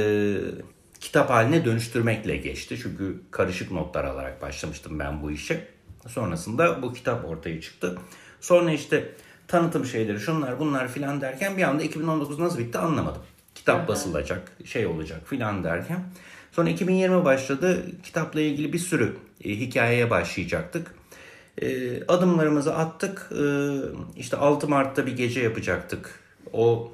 kitap 1.01 1.29
haline 1.29 1.65
dönüştürmekle 1.65 2.37
geçti. 2.37 2.79
Çünkü 2.83 3.21
karışık 3.31 3.71
notlar 3.71 4.03
alarak 4.03 4.41
başlamıştım 4.41 4.99
ben 4.99 5.21
bu 5.21 5.31
işe. 5.31 5.67
Sonrasında 6.07 6.81
bu 6.81 6.93
kitap 6.93 7.25
ortaya 7.25 7.61
çıktı. 7.61 7.97
Sonra 8.41 8.71
işte 8.71 9.09
tanıtım 9.47 9.85
şeyleri 9.85 10.19
şunlar 10.19 10.59
bunlar 10.59 10.87
filan 10.87 11.21
derken 11.21 11.57
bir 11.57 11.63
anda 11.63 11.83
2019 11.83 12.39
nasıl 12.39 12.59
bitti 12.59 12.77
anlamadım. 12.77 13.21
Kitap 13.55 13.87
basılacak, 13.87 14.51
şey 14.65 14.85
olacak 14.85 15.21
filan 15.25 15.63
derken. 15.63 16.03
Sonra 16.51 16.69
2020 16.69 17.25
başladı. 17.25 17.85
Kitapla 18.03 18.41
ilgili 18.41 18.73
bir 18.73 18.79
sürü 18.79 19.15
e, 19.43 19.49
hikayeye 19.49 20.09
başlayacaktık. 20.09 20.95
E, 21.61 22.03
adımlarımızı 22.03 22.75
attık. 22.75 23.29
E, 23.31 23.43
işte 24.17 24.37
6 24.37 24.67
Mart'ta 24.67 25.05
bir 25.05 25.17
gece 25.17 25.41
yapacaktık. 25.41 26.19
O 26.53 26.91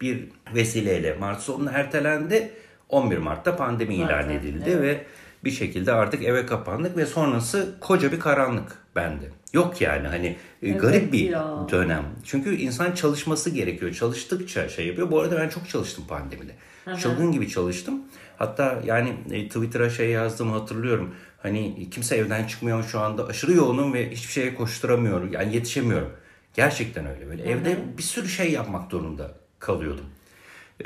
bir 0.00 0.28
vesileyle 0.54 1.14
Mart 1.14 1.40
sonuna 1.40 1.70
ertelendi. 1.70 2.52
11 2.90 3.18
Mart'ta 3.18 3.56
pandemi 3.56 3.94
ilan 3.94 4.30
edildi 4.30 4.82
ve 4.82 5.04
bir 5.44 5.50
şekilde 5.50 5.92
artık 5.92 6.24
eve 6.24 6.46
kapandık 6.46 6.96
ve 6.96 7.06
sonrası 7.06 7.74
koca 7.80 8.12
bir 8.12 8.20
karanlık 8.20 8.78
bende. 8.96 9.30
Yok 9.52 9.80
yani 9.80 10.08
hani 10.08 10.36
e, 10.62 10.70
garip 10.70 11.12
bir 11.12 11.30
ya. 11.30 11.66
dönem. 11.70 12.04
Çünkü 12.24 12.56
insan 12.56 12.92
çalışması 12.92 13.50
gerekiyor. 13.50 13.94
Çalıştıkça 13.94 14.68
şey 14.68 14.86
yapıyor. 14.86 15.10
Bu 15.10 15.20
arada 15.20 15.36
ben 15.36 15.48
çok 15.48 15.68
çalıştım 15.68 16.04
pandemide. 16.08 16.52
Çılgın 17.00 17.32
gibi 17.32 17.48
çalıştım. 17.48 18.02
Hatta 18.36 18.82
yani 18.84 19.14
e, 19.30 19.48
Twitter'a 19.48 19.90
şey 19.90 20.10
yazdığımı 20.10 20.52
hatırlıyorum. 20.52 21.14
Hani 21.42 21.90
kimse 21.90 22.16
evden 22.16 22.46
çıkmıyor 22.46 22.84
şu 22.84 23.00
anda. 23.00 23.26
Aşırı 23.26 23.52
yoğunum 23.52 23.94
ve 23.94 24.10
hiçbir 24.10 24.32
şeye 24.32 24.54
koşturamıyorum. 24.54 25.32
Yani 25.32 25.54
yetişemiyorum. 25.54 26.10
Gerçekten 26.54 27.06
öyle 27.06 27.28
böyle. 27.28 27.42
Evde 27.42 27.78
bir 27.98 28.02
sürü 28.02 28.28
şey 28.28 28.52
yapmak 28.52 28.90
durumunda 28.90 29.34
kalıyordum. 29.58 30.04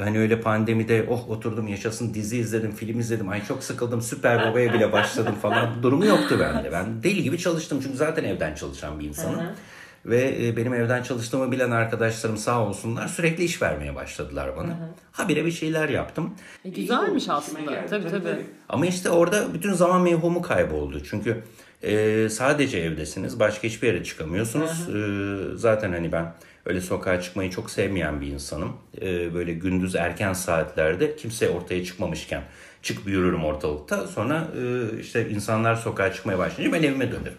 Hani 0.00 0.18
öyle 0.18 0.40
pandemide 0.40 1.06
oh 1.10 1.30
oturdum 1.30 1.68
yaşasın 1.68 2.14
dizi 2.14 2.38
izledim, 2.38 2.72
film 2.72 3.00
izledim. 3.00 3.28
Ay 3.28 3.46
çok 3.46 3.62
sıkıldım 3.62 4.02
Süper 4.02 4.50
Baba'ya 4.50 4.72
bile 4.72 4.92
başladım 4.92 5.34
falan. 5.42 5.82
Durumu 5.82 6.06
yoktu 6.06 6.36
bende. 6.40 6.72
Ben 6.72 7.02
deli 7.02 7.22
gibi 7.22 7.38
çalıştım 7.38 7.80
çünkü 7.82 7.96
zaten 7.96 8.24
evden 8.24 8.54
çalışan 8.54 9.00
bir 9.00 9.04
insanım. 9.04 9.40
Ve 10.06 10.46
e, 10.46 10.56
benim 10.56 10.74
evden 10.74 11.02
çalıştığımı 11.02 11.52
bilen 11.52 11.70
arkadaşlarım 11.70 12.36
sağ 12.36 12.66
olsunlar 12.66 13.08
sürekli 13.08 13.44
iş 13.44 13.62
vermeye 13.62 13.94
başladılar 13.94 14.56
bana. 14.56 14.76
Habire 15.12 15.44
bir 15.44 15.50
şeyler 15.50 15.88
yaptım. 15.88 16.34
E, 16.64 16.68
güzelmiş 16.68 17.28
aslında. 17.28 17.86
Tabii 17.90 18.10
tabii. 18.10 18.46
Ama 18.68 18.86
işte 18.86 19.10
orada 19.10 19.54
bütün 19.54 19.72
zaman 19.72 20.02
mevhumu 20.02 20.42
kayboldu. 20.42 21.02
Çünkü 21.10 21.42
Ee, 21.86 22.28
sadece 22.30 22.78
evdesiniz. 22.78 23.40
Başka 23.40 23.68
hiçbir 23.68 23.86
yere 23.86 24.04
çıkamıyorsunuz. 24.04 24.88
Ee, 24.88 25.56
zaten 25.56 25.92
hani 25.92 26.12
ben 26.12 26.32
öyle 26.66 26.80
sokağa 26.80 27.20
çıkmayı 27.20 27.50
çok 27.50 27.70
sevmeyen 27.70 28.20
bir 28.20 28.26
insanım. 28.26 28.72
Ee, 29.00 29.34
böyle 29.34 29.52
gündüz 29.52 29.94
erken 29.94 30.32
saatlerde 30.32 31.16
kimse 31.16 31.50
ortaya 31.50 31.84
çıkmamışken 31.84 32.42
çıkıp 32.82 33.08
yürürüm 33.08 33.44
ortalıkta. 33.44 34.06
Sonra 34.06 34.48
e, 34.60 35.00
işte 35.00 35.30
insanlar 35.30 35.76
sokağa 35.76 36.12
çıkmaya 36.12 36.38
başlayınca 36.38 36.76
ben 36.76 36.82
evime 36.82 37.12
dönerim. 37.12 37.38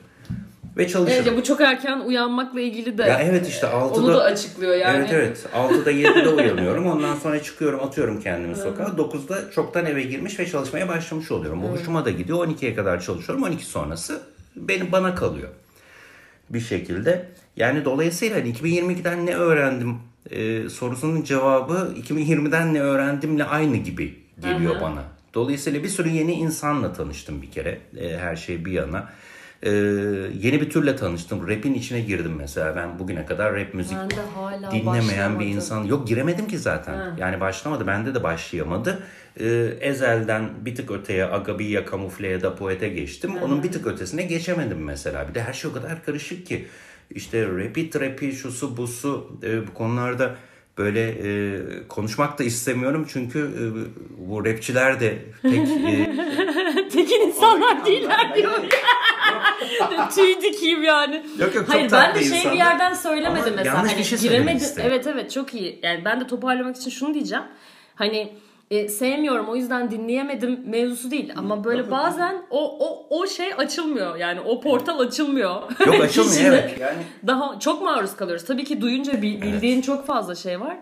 Ve 0.77 0.87
çalışırım. 0.87 1.17
Evet, 1.17 1.27
ya 1.27 1.37
bu 1.37 1.43
çok 1.43 1.61
erken 1.61 1.99
uyanmakla 1.99 2.61
ilgili 2.61 2.97
de 2.97 3.03
Ya 3.03 3.19
evet 3.19 3.47
işte 3.47 3.67
6'da... 3.67 3.93
onu 3.93 4.13
da 4.13 4.23
açıklıyor 4.23 4.75
yani. 4.75 4.97
Evet 4.97 5.09
evet 5.13 5.45
6'da 5.55 5.91
7'de 5.91 6.29
uyanıyorum. 6.29 6.87
Ondan 6.87 7.15
sonra 7.15 7.43
çıkıyorum 7.43 7.79
atıyorum 7.83 8.21
kendimi 8.21 8.55
sokağa. 8.55 8.83
9'da 8.83 9.51
çoktan 9.51 9.85
eve 9.85 10.03
girmiş 10.03 10.39
ve 10.39 10.47
çalışmaya 10.47 10.87
başlamış 10.87 11.31
oluyorum. 11.31 11.63
Bu 11.63 11.67
hoşuma 11.67 12.05
da 12.05 12.11
gidiyor. 12.11 12.47
12'ye 12.47 12.75
kadar 12.75 13.01
çalışıyorum. 13.01 13.43
12 13.43 13.65
sonrası 13.65 14.21
benim 14.55 14.91
bana 14.91 15.15
kalıyor. 15.15 15.49
Bir 16.49 16.59
şekilde. 16.59 17.25
Yani 17.57 17.85
dolayısıyla 17.85 18.37
hani 18.37 18.53
2022'den 18.53 19.25
ne 19.25 19.35
öğrendim 19.35 19.97
e, 20.31 20.69
sorusunun 20.69 21.23
cevabı 21.23 21.93
2020'den 22.03 22.73
ne 22.73 22.81
öğrendimle 22.81 23.43
aynı 23.43 23.77
gibi 23.77 24.19
geliyor 24.41 24.81
bana. 24.81 25.03
Dolayısıyla 25.33 25.83
bir 25.83 25.89
sürü 25.89 26.09
yeni 26.09 26.33
insanla 26.33 26.93
tanıştım 26.93 27.41
bir 27.41 27.51
kere. 27.51 27.79
E, 27.97 28.17
her 28.17 28.35
şey 28.35 28.65
bir 28.65 28.71
yana. 28.71 29.09
E, 29.63 29.71
yeni 30.41 30.61
bir 30.61 30.69
türle 30.69 30.95
tanıştım. 30.95 31.47
Rap'in 31.47 31.73
içine 31.73 31.99
girdim 31.99 32.33
mesela. 32.37 32.75
Ben 32.75 32.99
bugüne 32.99 33.25
kadar 33.25 33.55
rap 33.55 33.73
müzik 33.73 33.97
dinlemeyen 34.71 35.05
başlamadım. 35.07 35.39
bir 35.39 35.45
insan. 35.45 35.83
Yok 35.83 36.07
giremedim 36.07 36.47
ki 36.47 36.57
zaten. 36.59 37.15
Yani 37.17 37.39
başlamadı. 37.39 37.87
Bende 37.87 38.15
de 38.15 38.23
başlayamadı. 38.23 39.03
Ee, 39.39 39.45
Ezel'den 39.79 40.49
bir 40.65 40.75
tık 40.75 40.91
öteye 40.91 41.25
Agabiya, 41.25 41.85
Kamufle'ye 41.85 42.41
da 42.41 42.55
Poet'e 42.55 42.89
geçtim. 42.89 43.37
Onun 43.37 43.63
bir 43.63 43.71
tık 43.71 43.87
ötesine 43.87 44.23
geçemedim 44.23 44.83
mesela. 44.83 45.29
Bir 45.29 45.35
de 45.35 45.43
her 45.43 45.53
şey 45.53 45.71
o 45.71 45.73
kadar 45.73 46.05
karışık 46.05 46.47
ki. 46.47 46.67
İşte 47.11 47.47
rapi, 47.47 47.89
trapi, 47.89 48.31
şusu, 48.31 48.77
busu 48.77 49.31
e, 49.43 49.67
bu 49.67 49.73
konularda 49.73 50.35
böyle 50.77 51.09
e, 51.09 51.59
konuşmak 51.87 52.39
da 52.39 52.43
istemiyorum. 52.43 53.07
Çünkü 53.09 53.39
e, 53.39 53.63
bu 54.29 54.45
rapçiler 54.45 54.99
de 54.99 55.17
pek 55.41 55.53
e, 55.53 56.15
Tekin 56.89 57.27
insanlar 57.27 57.85
değiller 57.85 58.35
diyor. 58.35 58.51
Tüy 60.15 60.41
dikeyim 60.41 60.83
yani. 60.83 61.23
Yok, 61.39 61.55
yok, 61.55 61.65
Hayır 61.67 61.91
ben 61.91 62.15
de 62.15 62.23
şey 62.23 62.51
bir 62.51 62.57
yerden 62.57 62.93
söylemedim 62.93 63.43
Ama 63.47 63.55
mesela. 63.55 63.75
yanlış 63.75 63.91
Hani 63.91 63.99
bir 63.99 64.03
şey 64.03 64.17
söylemek 64.17 64.59
giremedim. 64.59 64.83
Evet 64.85 65.07
evet 65.07 65.31
çok 65.31 65.53
iyi. 65.53 65.79
Yani 65.83 66.05
ben 66.05 66.21
de 66.21 66.27
toparlamak 66.27 66.77
için 66.77 66.91
şunu 66.91 67.13
diyeceğim. 67.13 67.43
Hani 67.95 68.33
e, 68.71 68.87
sevmiyorum 68.89 69.47
o 69.49 69.55
yüzden 69.55 69.91
dinleyemedim 69.91 70.59
mevzusu 70.65 71.11
değil 71.11 71.33
ama 71.37 71.63
böyle 71.63 71.91
bazen 71.91 72.35
o 72.49 72.77
o 72.87 73.07
o 73.19 73.27
şey 73.27 73.53
açılmıyor 73.57 74.15
yani 74.15 74.39
o 74.41 74.61
portal 74.61 74.99
açılmıyor. 74.99 75.61
yok 75.85 75.99
açılmıyor 76.03 76.53
evet. 76.53 76.77
Yani 76.79 76.97
Daha 77.27 77.59
çok 77.59 77.81
maruz 77.81 78.15
kalıyoruz. 78.15 78.45
Tabii 78.45 78.63
ki 78.63 78.81
duyunca 78.81 79.21
bil- 79.21 79.41
bildiğin 79.41 79.81
çok 79.81 80.05
fazla 80.07 80.35
şey 80.35 80.59
var. 80.61 80.77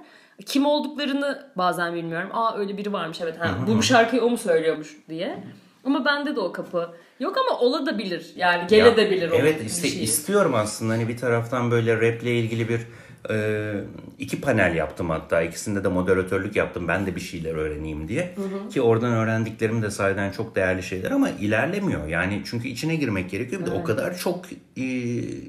Kim 0.45 0.65
olduklarını 0.65 1.43
bazen 1.57 1.93
bilmiyorum. 1.93 2.29
Aa 2.33 2.57
öyle 2.57 2.77
biri 2.77 2.93
varmış 2.93 3.21
evet. 3.21 3.39
Ha, 3.39 3.49
bu, 3.67 3.83
şarkıyı 3.83 4.21
o 4.23 4.29
mu 4.29 4.37
söylüyormuş 4.37 4.97
diye. 5.09 5.37
Ama 5.85 6.05
bende 6.05 6.35
de 6.35 6.39
o 6.39 6.51
kapı 6.51 6.89
yok 7.19 7.37
ama 7.37 7.59
ola 7.59 7.85
da 7.85 7.97
bilir. 7.97 8.31
Yani 8.35 8.67
gele 8.67 8.87
Ya, 8.87 8.97
de 8.97 9.11
bilir 9.11 9.31
o 9.31 9.35
Evet 9.35 9.61
iste- 9.61 9.87
istiyorum 9.87 10.53
aslında 10.55 10.93
hani 10.93 11.07
bir 11.07 11.17
taraftan 11.17 11.71
böyle 11.71 11.95
raple 11.95 12.35
ilgili 12.35 12.69
bir 12.69 12.81
e, 13.29 13.73
iki 14.19 14.41
panel 14.41 14.75
yaptım 14.75 15.09
hatta. 15.09 15.41
İkisinde 15.41 15.83
de 15.83 15.87
moderatörlük 15.87 16.55
yaptım 16.55 16.87
ben 16.87 17.05
de 17.05 17.15
bir 17.15 17.21
şeyler 17.21 17.55
öğreneyim 17.55 18.07
diye. 18.07 18.35
Ki 18.73 18.81
oradan 18.81 19.13
öğrendiklerim 19.13 19.81
de 19.81 19.91
sayeden 19.91 20.31
çok 20.31 20.55
değerli 20.55 20.83
şeyler 20.83 21.11
ama 21.11 21.29
ilerlemiyor. 21.29 22.07
Yani 22.07 22.41
çünkü 22.45 22.67
içine 22.67 22.95
girmek 22.95 23.29
gerekiyor. 23.31 23.61
Bir 23.61 23.65
de 23.65 23.71
o 23.71 23.83
kadar 23.83 24.17
çok 24.17 24.45
e, 24.77 24.85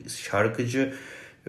şarkıcı 0.09 0.95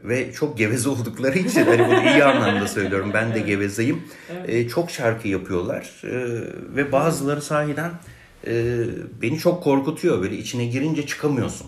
ve 0.03 0.31
çok 0.33 0.57
geveze 0.57 0.89
oldukları 0.89 1.37
için 1.39 1.65
hani 1.65 1.87
bunu 1.87 2.01
iyi 2.09 2.23
anlamda 2.23 2.67
söylüyorum 2.67 3.11
ben 3.13 3.33
de 3.33 3.39
gevezeyim. 3.47 4.03
E, 4.47 4.67
çok 4.67 4.91
şarkı 4.91 5.27
yapıyorlar 5.27 5.91
E, 6.03 6.11
ve 6.75 6.91
bazıları 6.91 7.41
sahiden 7.41 7.91
e, 8.47 8.75
beni 9.21 9.37
çok 9.39 9.63
korkutuyor. 9.63 10.21
Böyle 10.21 10.37
içine 10.37 10.65
girince 10.65 11.05
çıkamıyorsun. 11.05 11.67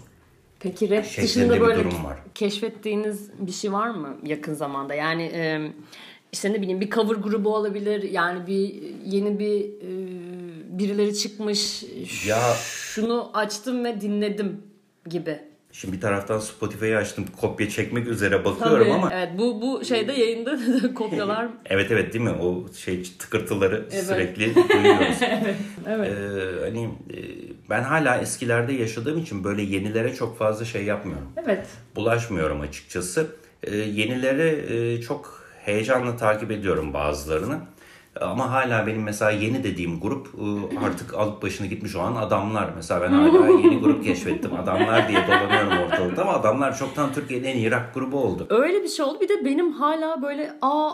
Peki 0.59 0.89
rap 0.89 1.05
şeklinde 1.05 1.25
dışında 1.27 1.61
böyle 1.61 1.79
durum 1.79 2.03
var. 2.05 2.17
keşfettiğiniz 2.35 3.29
bir 3.39 3.51
şey 3.51 3.73
var 3.73 3.89
mı 3.89 4.17
yakın 4.23 4.53
zamanda? 4.53 4.93
Yani 4.93 5.23
e, 5.23 5.71
işte 6.31 6.53
ne 6.53 6.61
bileyim 6.61 6.81
bir 6.81 6.89
cover 6.89 7.15
grubu 7.15 7.55
olabilir. 7.55 8.03
Yani 8.11 8.47
bir 8.47 8.73
yeni 9.05 9.39
bir 9.39 9.61
e, 9.61 9.89
birileri 10.79 11.17
çıkmış. 11.17 11.83
Ya- 12.27 12.53
şunu 12.63 13.29
açtım 13.33 13.85
ve 13.85 14.01
dinledim 14.01 14.61
gibi. 15.09 15.39
Şimdi 15.71 15.95
bir 15.95 16.01
taraftan 16.01 16.39
Spotify'ı 16.39 16.97
açtım 16.97 17.25
kopya 17.41 17.69
çekmek 17.69 18.07
üzere 18.07 18.45
bakıyorum 18.45 18.83
Tabii. 18.83 18.93
ama 18.93 19.13
Evet 19.13 19.29
bu 19.37 19.61
bu 19.61 19.85
şeyde 19.85 20.11
yayında 20.13 20.57
kopyalar. 20.93 21.47
evet 21.65 21.91
evet 21.91 22.13
değil 22.13 22.23
mi 22.25 22.31
o 22.31 22.65
şey 22.73 23.03
tıkırtıları 23.19 23.85
Evet. 23.91 24.05
sürekli 24.05 24.55
duyuyoruz. 24.69 25.17
evet. 25.87 26.11
Ee, 26.11 26.65
hani 26.65 26.83
e, 26.83 27.17
ben 27.69 27.83
hala 27.83 28.17
eskilerde 28.17 28.73
yaşadığım 28.73 29.17
için 29.17 29.43
böyle 29.43 29.61
yenilere 29.61 30.15
çok 30.15 30.37
fazla 30.37 30.65
şey 30.65 30.85
yapmıyorum. 30.85 31.27
Evet. 31.45 31.67
Bulaşmıyorum 31.95 32.61
açıkçası. 32.61 33.27
Ee, 33.63 33.75
yenileri 33.75 34.73
e, 34.73 35.01
çok 35.01 35.43
heyecanla 35.65 36.17
takip 36.17 36.51
ediyorum 36.51 36.93
bazılarını. 36.93 37.59
Ama 38.21 38.51
hala 38.51 38.87
benim 38.87 39.03
mesela 39.03 39.31
yeni 39.31 39.63
dediğim 39.63 39.99
grup 39.99 40.27
e, 40.27 40.79
artık 40.85 41.13
alıp 41.13 41.41
başını 41.43 41.67
gitmiş 41.67 41.95
olan 41.95 42.15
adamlar. 42.15 42.69
Mesela 42.75 43.01
ben 43.01 43.11
hala 43.11 43.47
yeni 43.47 43.79
grup 43.79 44.03
keşfettim. 44.03 44.55
Adamlar 44.55 45.07
diye 45.09 45.19
dolanıyorum 45.27 45.77
ortalıkta 45.85 46.21
ama 46.21 46.33
adamlar 46.33 46.77
çoktan 46.77 47.13
Türkiye'nin 47.13 47.45
en 47.45 47.57
iyi 47.57 47.71
rock 47.71 47.93
grubu 47.93 48.23
oldu. 48.23 48.47
Öyle 48.49 48.83
bir 48.83 48.87
şey 48.87 49.05
oldu. 49.05 49.19
Bir 49.21 49.29
de 49.29 49.45
benim 49.45 49.71
hala 49.71 50.21
böyle 50.21 50.53
aa 50.61 50.91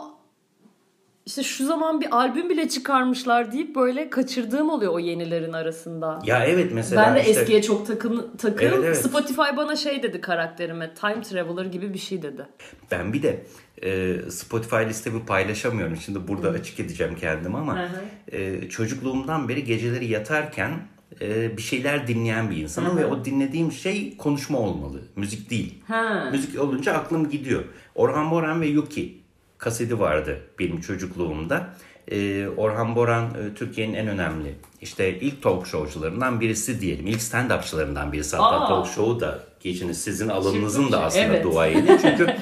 işte 1.25 1.43
şu 1.43 1.65
zaman 1.65 2.01
bir 2.01 2.17
albüm 2.17 2.49
bile 2.49 2.69
çıkarmışlar 2.69 3.51
deyip 3.51 3.75
böyle 3.75 4.09
kaçırdığım 4.09 4.69
oluyor 4.69 4.93
o 4.93 4.99
yenilerin 4.99 5.53
arasında. 5.53 6.19
Ya 6.25 6.45
evet 6.45 6.71
mesela 6.73 7.05
ben 7.05 7.15
de 7.15 7.19
işte, 7.19 7.41
eskiye 7.41 7.61
çok 7.61 7.87
takın 7.87 8.31
takım. 8.37 8.67
Evet, 8.67 8.79
evet. 8.83 8.97
Spotify 8.97 9.57
bana 9.57 9.75
şey 9.75 10.03
dedi 10.03 10.21
karakterime. 10.21 10.93
Time 10.93 11.21
Traveler 11.21 11.65
gibi 11.65 11.93
bir 11.93 11.99
şey 11.99 12.21
dedi. 12.21 12.47
ben 12.91 13.13
bir 13.13 13.23
de 13.23 13.43
e, 13.83 14.17
Spotify 14.29 14.75
listemi 14.75 15.25
paylaşamıyorum. 15.25 15.97
Şimdi 15.97 16.27
burada 16.27 16.49
açık 16.49 16.79
edeceğim 16.79 17.15
kendimi 17.21 17.57
ama 17.57 17.79
Hı 17.79 17.85
hı. 17.85 18.37
e, 18.37 18.69
çocukluğumdan 18.69 19.49
beri 19.49 19.63
geceleri 19.63 20.05
yatarken 20.05 20.71
e, 21.21 21.57
bir 21.57 21.61
şeyler 21.61 22.07
dinleyen 22.07 22.51
bir 22.51 22.57
insanım 22.57 22.97
ve 22.97 23.05
o 23.05 23.25
dinlediğim 23.25 23.71
şey 23.71 24.17
konuşma 24.17 24.59
olmalı. 24.59 25.01
Müzik 25.15 25.49
değil. 25.49 25.83
Ha. 25.87 26.29
Müzik 26.31 26.59
olunca 26.61 26.93
aklım 26.93 27.29
gidiyor. 27.29 27.63
Orhan 27.95 28.31
Boran 28.31 28.61
ve 28.61 28.67
Yuki 28.67 29.22
kaseti 29.63 29.99
vardı 29.99 30.39
benim 30.59 30.81
çocukluğumda. 30.81 31.67
Ee, 32.11 32.47
Orhan 32.57 32.95
Boran 32.95 33.25
e, 33.25 33.53
Türkiye'nin 33.55 33.93
en 33.93 34.07
önemli 34.07 34.55
işte 34.81 35.19
ilk 35.19 35.41
talk 35.41 35.67
showcularından 35.67 36.41
birisi 36.41 36.81
diyelim. 36.81 37.07
İlk 37.07 37.21
stand-upçılarından 37.21 38.11
birisi. 38.11 38.35
Hatta 38.35 38.59
Aa. 38.59 38.67
talk 38.67 38.87
show'u 38.87 39.19
da 39.19 39.39
geçiniz 39.59 40.03
sizin 40.03 40.29
alanınızın 40.29 40.91
da 40.91 41.03
aslında 41.03 41.25
Evet. 41.25 41.43
duayeni. 41.43 41.97
Çünkü 42.01 42.35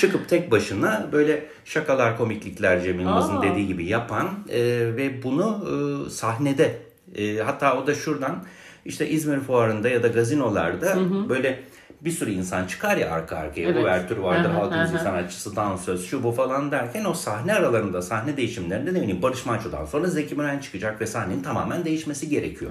çıkıp 0.00 0.28
tek 0.28 0.50
başına 0.50 1.08
böyle 1.12 1.44
şakalar, 1.64 2.16
komiklikler 2.16 2.82
Cem 2.82 3.00
Yılmaz'ın 3.00 3.42
dediği 3.42 3.66
gibi 3.66 3.84
yapan 3.84 4.28
e, 4.48 4.60
ve 4.96 5.22
bunu 5.22 5.66
e, 5.66 6.10
sahnede 6.10 6.78
e, 7.14 7.36
hatta 7.38 7.78
o 7.82 7.86
da 7.86 7.94
şuradan 7.94 8.44
işte 8.84 9.08
İzmir 9.08 9.40
Fuarı'nda 9.40 9.88
ya 9.88 10.02
da 10.02 10.08
gazinolarda 10.08 10.96
böyle 11.28 11.60
bir 12.00 12.10
sürü 12.10 12.30
insan 12.30 12.66
çıkar 12.66 12.96
ya 12.96 13.10
arka 13.10 13.36
arkaya. 13.36 13.68
Evet. 13.68 13.82
Uvertür 13.82 14.16
vardır, 14.16 14.48
Hı 14.48 14.52
hı, 14.52 14.58
halk 14.58 14.72
hı 14.74 14.78
müziği 14.78 14.98
hı. 14.98 15.04
sanatçısı, 15.04 15.56
dansöz, 15.56 16.06
şu 16.06 16.22
bu 16.22 16.32
falan 16.32 16.70
derken 16.70 17.04
o 17.04 17.14
sahne 17.14 17.54
aralarında, 17.54 18.02
sahne 18.02 18.36
değişimlerinde 18.36 18.94
ne 18.94 19.02
bileyim 19.02 19.22
Barış 19.22 19.46
Manço'dan 19.46 19.84
sonra 19.84 20.06
Zeki 20.06 20.34
Müren 20.34 20.58
çıkacak 20.58 21.00
ve 21.00 21.06
sahnenin 21.06 21.42
tamamen 21.42 21.84
değişmesi 21.84 22.28
gerekiyor. 22.28 22.70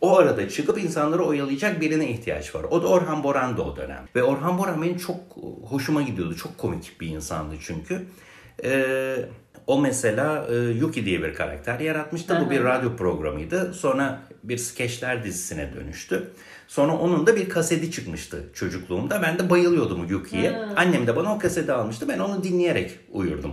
O 0.00 0.16
arada 0.18 0.48
çıkıp 0.48 0.78
insanları 0.78 1.24
oyalayacak 1.24 1.80
birine 1.80 2.10
ihtiyaç 2.10 2.54
var. 2.54 2.64
O 2.70 2.82
da 2.82 2.88
Orhan 2.88 3.24
Boran'dı 3.24 3.62
o 3.62 3.76
dönem. 3.76 4.04
Ve 4.16 4.22
Orhan 4.22 4.58
Boran 4.58 4.82
benim 4.82 4.96
çok 4.96 5.16
hoşuma 5.68 6.02
gidiyordu. 6.02 6.34
Çok 6.34 6.58
komik 6.58 7.00
bir 7.00 7.08
insandı 7.08 7.54
çünkü. 7.60 8.02
Ee, 8.64 9.16
o 9.66 9.80
mesela 9.80 10.46
e, 10.50 10.54
Yuki 10.54 11.04
diye 11.04 11.22
bir 11.22 11.34
karakter 11.34 11.80
yaratmıştı. 11.80 12.42
Bu 12.46 12.50
bir 12.50 12.64
radyo 12.64 12.96
programıydı. 12.96 13.74
Sonra 13.74 14.20
bir 14.42 14.58
skeçler 14.58 15.24
dizisine 15.24 15.72
dönüştü. 15.74 16.30
Sonra 16.68 16.92
onun 16.92 17.26
da 17.26 17.36
bir 17.36 17.48
kaseti 17.48 17.90
çıkmıştı 17.90 18.44
çocukluğumda. 18.54 19.22
Ben 19.22 19.38
de 19.38 19.50
bayılıyordum 19.50 20.06
Yuki'ye. 20.08 20.50
Annem 20.76 21.06
de 21.06 21.16
bana 21.16 21.34
o 21.34 21.38
kaseti 21.38 21.72
almıştı. 21.72 22.08
Ben 22.08 22.18
onu 22.18 22.44
dinleyerek 22.44 22.98
uyurdum. 23.12 23.52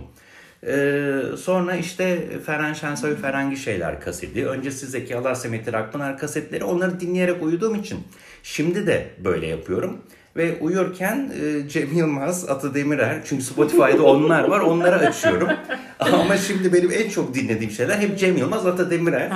Ee, 0.66 1.22
sonra 1.38 1.76
işte 1.76 2.28
Ferhan 2.46 2.72
Şensoy 2.72 3.16
Ferengi 3.16 3.56
Şeyler 3.56 4.00
kaseti. 4.00 4.48
Öncesi 4.48 4.86
Zeki 4.86 5.16
Alasya 5.16 5.50
Metin 5.50 5.72
Akpınar 5.72 6.18
kasetleri. 6.18 6.64
Onları 6.64 7.00
dinleyerek 7.00 7.42
uyuduğum 7.42 7.74
için 7.74 7.98
şimdi 8.42 8.86
de 8.86 9.10
böyle 9.24 9.46
yapıyorum. 9.46 9.98
Ve 10.36 10.58
uyurken 10.60 11.32
e, 11.42 11.68
Cem 11.68 11.92
Yılmaz, 11.92 12.50
Ata 12.50 12.74
Demirer 12.74 13.20
çünkü 13.24 13.44
Spotify'da 13.44 14.02
onlar 14.02 14.44
var 14.44 14.60
onları 14.60 14.96
açıyorum. 14.96 15.48
Ama 16.00 16.36
şimdi 16.36 16.72
benim 16.72 16.92
en 16.92 17.10
çok 17.10 17.34
dinlediğim 17.34 17.72
şeyler 17.72 17.98
hep 17.98 18.18
Cem 18.18 18.36
Yılmaz, 18.36 18.66
Ata 18.66 18.90
Demirer. 18.90 19.30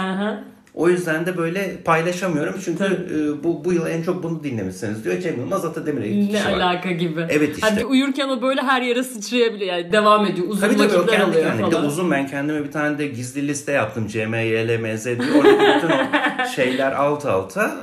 O 0.79 0.88
yüzden 0.88 1.27
de 1.27 1.37
böyle 1.37 1.77
paylaşamıyorum 1.85 2.55
çünkü 2.64 2.85
e, 2.85 3.45
bu 3.45 3.64
bu 3.64 3.73
yıl 3.73 3.87
en 3.87 4.03
çok 4.03 4.23
bunu 4.23 4.45
dinlemişsiniz 4.45 5.05
diyor. 5.05 5.21
Cem 5.21 5.37
Yılmaz 5.41 5.64
Atademir'e 5.64 6.09
iki 6.09 6.33
Ne 6.35 6.45
var. 6.45 6.53
alaka 6.53 6.91
gibi. 6.91 7.27
Evet 7.29 7.55
işte. 7.55 7.69
Hani 7.71 7.85
uyurken 7.85 8.29
o 8.29 8.43
böyle 8.43 8.61
her 8.62 8.83
yere 8.83 9.03
sıçrayabiliyor. 9.03 9.77
Yani 9.77 9.93
devam 9.93 10.27
ediyor. 10.27 10.47
Uzun 10.49 10.61
Tabii 10.61 10.77
tabii 10.77 10.93
o 10.97 10.99
vakitler 10.99 11.19
kendi 11.19 11.31
alıyor 11.31 11.47
kendine. 11.49 11.67
Bir 11.67 11.71
de 11.71 11.77
falan. 11.77 11.87
uzun 11.88 12.11
ben 12.11 12.27
kendime 12.27 12.64
bir 12.64 12.71
tane 12.73 12.99
de 12.99 13.07
gizli 13.07 13.49
liste 13.49 13.73
yaptım. 13.73 14.07
CMYLMZ 14.07 15.05
diye. 15.05 15.17
Oradaki 15.38 15.77
bütün 15.77 15.88
o 15.97 16.47
şeyler 16.57 16.93
alt 16.93 17.27
alta. 17.27 17.77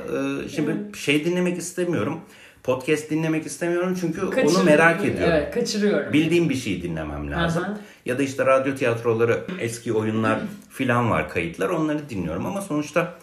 Ee, 0.44 0.48
Şimdi 0.48 0.76
şey 0.98 1.24
dinlemek 1.24 1.58
istemiyorum. 1.58 2.20
Podcast 2.66 3.10
dinlemek 3.10 3.46
istemiyorum 3.46 3.96
çünkü 4.00 4.20
onu 4.22 4.30
Kaçırıyorum. 4.30 4.64
merak 4.66 5.00
ediyorum. 5.04 5.32
Evet 5.36 5.54
kaçırıyorum. 5.54 6.12
Bildiğim 6.12 6.48
bir 6.50 6.54
şey 6.54 6.82
dinlemem 6.82 7.30
lazım. 7.30 7.62
Aha. 7.64 7.78
Ya 8.06 8.18
da 8.18 8.22
işte 8.22 8.46
radyo 8.46 8.74
tiyatroları, 8.74 9.40
eski 9.60 9.92
oyunlar 9.92 10.38
filan 10.70 11.10
var 11.10 11.28
kayıtlar. 11.30 11.68
Onları 11.68 12.08
dinliyorum 12.10 12.46
ama 12.46 12.60
sonuçta 12.62 13.14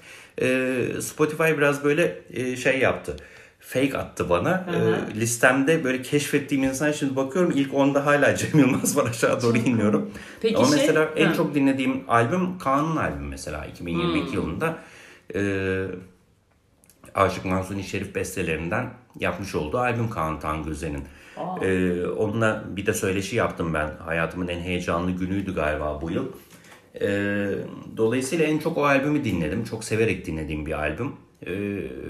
e, 0.42 0.78
Spotify 1.02 1.44
biraz 1.44 1.84
böyle 1.84 2.22
e, 2.34 2.56
şey 2.56 2.80
yaptı. 2.80 3.18
Fake 3.60 3.98
attı 3.98 4.30
bana. 4.30 4.66
E, 5.16 5.20
listemde 5.20 5.84
böyle 5.84 6.02
keşfettiğim 6.02 6.64
insan 6.64 6.92
şimdi 6.92 7.16
bakıyorum 7.16 7.52
ilk 7.56 7.74
onda 7.74 8.06
hala 8.06 8.36
Cem 8.38 8.60
Yılmaz 8.60 8.98
var 8.98 9.08
aşağı 9.10 9.42
doğru 9.42 9.58
iniyorum. 9.58 10.12
Peki 10.42 10.58
Ama 10.58 10.68
şey- 10.68 10.78
mesela 10.78 11.10
en 11.16 11.26
Ha. 11.26 11.34
çok 11.34 11.56
dinlediğim 11.56 12.04
albüm 12.08 12.58
Kaan'ın 12.58 12.96
albümü 12.96 13.28
mesela 13.30 13.66
2022 13.66 14.28
Hmm. 14.28 14.34
yılında. 14.34 14.78
E, 15.36 15.40
Aşık 17.16 17.46
Mansuni 17.46 17.84
Şerif 17.84 18.16
bestelerinden 18.16 18.90
yapmış 19.20 19.56
olduğu 19.56 19.78
albüm 19.78 20.10
Kaan 20.10 20.40
Tangöze'nin. 20.40 21.04
Ee, 21.62 22.08
onunla 22.08 22.64
bir 22.68 22.86
de 22.86 22.94
söyleşi 22.94 23.36
yaptım 23.36 23.74
ben. 23.74 23.92
Hayatımın 24.06 24.48
en 24.48 24.60
heyecanlı 24.60 25.12
günüydü 25.12 25.56
galiba 25.56 26.02
bu 26.02 26.12
yıl. 26.12 26.26
Ee, 27.02 27.50
dolayısıyla 27.98 28.46
en 28.46 28.60
çok 28.60 28.78
o 28.78 28.86
albümü 28.86 29.24
dinledim. 29.24 29.64
Çok 29.64 29.84
severek 29.84 30.26
dinlediğim 30.26 30.66
bir 30.66 30.80
albüm. 30.80 31.12
Ee, 31.46 31.52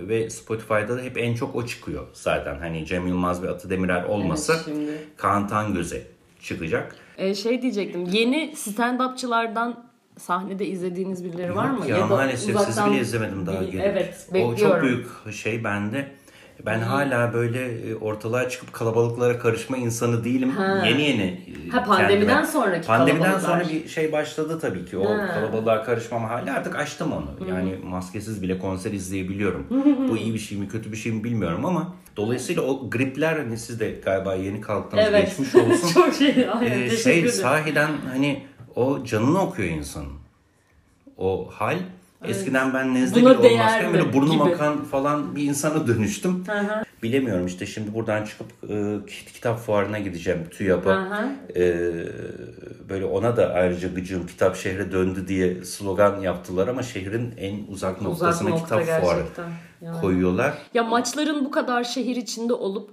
ve 0.08 0.30
Spotify'da 0.30 0.98
da 0.98 1.02
hep 1.02 1.18
en 1.18 1.34
çok 1.34 1.56
o 1.56 1.66
çıkıyor 1.66 2.08
zaten. 2.14 2.60
Hani 2.60 2.86
Cem 2.86 3.08
Yılmaz 3.08 3.44
ve 3.44 3.50
Atı 3.50 3.70
Demirer 3.70 4.04
olmasa 4.04 4.54
Evet, 4.54 4.66
şimdi. 4.66 4.92
Kaan 5.18 5.48
Tangöze 5.48 6.08
çıkacak. 6.42 6.96
Ee, 7.18 7.36
şey 7.36 7.62
diyecektim. 7.62 8.06
Yeni 8.06 8.54
stand-upçılardan 8.56 9.74
sahnede 10.18 10.66
izlediğiniz 10.66 11.24
birileri 11.24 11.56
var 11.56 11.70
mı? 11.70 11.88
Ya, 11.88 12.06
maalesef 12.08 12.60
sizi 12.60 12.86
bile 12.86 13.00
izlemedim 13.00 13.46
daha 13.46 13.64
gelip. 13.64 13.82
Evet 13.84 14.28
O 14.32 14.34
bekliyorum. 14.34 14.58
çok 14.58 14.82
büyük 14.84 15.08
şey 15.36 15.64
bende. 15.64 16.08
Ben 16.66 16.80
hala 16.80 17.34
böyle 17.34 17.90
e, 17.90 17.96
ortalığa 17.96 18.50
çıkıp 18.50 18.74
kalabalıklara 18.74 19.40
karışma 19.40 19.78
insanı 19.78 20.24
değilim. 20.24 20.50
Ha. 20.50 20.84
Yeni 20.88 21.02
yeni. 21.02 21.22
e, 21.22 21.70
Ha, 21.70 21.84
pandemiden 21.84 22.28
kendime- 22.28 22.46
sonraki 22.48 22.88
Pandemiden 22.88 23.40
sonra 23.40 23.64
bir 23.74 23.88
şey 23.88 24.12
başladı 24.12 24.60
tabii 24.62 24.86
ki. 24.86 24.98
O 24.98 25.06
Ha. 25.10 25.28
kalabalığa 25.34 25.84
karışmama 25.84 26.30
hali 26.30 26.52
artık 26.52 26.76
açtım 26.76 27.12
onu. 27.12 27.50
Yani 27.50 27.76
maskesiz 27.84 28.42
bile 28.42 28.60
konser 28.60 28.92
izleyebiliyorum. 28.92 29.68
Bu 30.10 30.18
iyi 30.18 30.34
bir 30.34 30.40
şey 30.40 30.58
mi 30.58 30.68
kötü 30.68 30.92
bir 30.92 30.98
şey 30.98 31.12
mi 31.12 31.24
bilmiyorum 31.24 31.66
ama 31.66 31.96
dolayısıyla 32.18 32.62
o 32.62 32.90
gripler 32.90 33.38
hani 33.38 33.58
siz 33.58 33.80
de 33.80 33.92
galiba 34.06 34.36
yeni 34.36 34.62
kalktınız 34.62 35.06
Evet. 35.10 35.26
geçmiş 35.26 35.56
olsun. 35.56 35.94
çok 35.94 36.14
şey. 36.14 36.48
Aynen, 36.60 36.80
Ee, 36.82 36.90
şey 36.90 37.28
sahiden 37.28 37.90
hani 38.14 38.44
o 38.76 39.04
canını 39.04 39.42
okuyor 39.42 39.70
insanın. 39.70 40.14
O 41.18 41.48
hal. 41.52 41.78
Eskiden 42.26 42.74
ben 42.74 42.94
nezle 42.94 43.22
Buna 43.22 43.40
bile 43.40 43.48
olmazken 43.48 43.94
böyle 43.94 44.14
burnum 44.14 44.32
gibi. 44.46 44.56
akan 44.56 44.84
falan 44.84 45.36
bir 45.36 45.44
insana 45.44 45.88
dönüştüm. 45.88 46.44
Hı. 46.48 46.84
Bilemiyorum 47.04 47.46
işte 47.46 47.66
şimdi 47.66 47.94
buradan 47.94 48.26
çıkıp 48.26 48.48
e, 48.70 48.96
kitap 49.34 49.60
fuarına 49.60 50.00
gideceğim 50.00 50.40
TÜYAP'a. 50.52 51.10
E, 51.56 51.62
böyle 52.90 53.06
ona 53.06 53.38
da 53.38 53.48
ayrıca 53.54 53.88
gıcığım 53.88 54.28
kitap 54.28 54.56
şehre 54.56 54.92
döndü 54.92 55.28
diye 55.28 55.66
slogan 55.66 56.20
yaptılar 56.20 56.68
ama 56.68 56.84
şehrin 56.84 57.34
en 57.38 57.56
uzak 57.68 57.72
Uzak 57.72 58.02
noktasına 58.02 58.50
nokta 58.50 58.80
kitap 58.80 59.02
fuarı 59.02 59.18
gerçekten. 59.20 59.50
Yani. 59.82 60.02
koyuyorlar. 60.02 60.54
Ya 60.74 60.84
maçların 60.84 61.46
bu 61.46 61.52
kadar 61.52 61.84
şehir 61.84 62.16
içinde 62.16 62.54
olup 62.54 62.90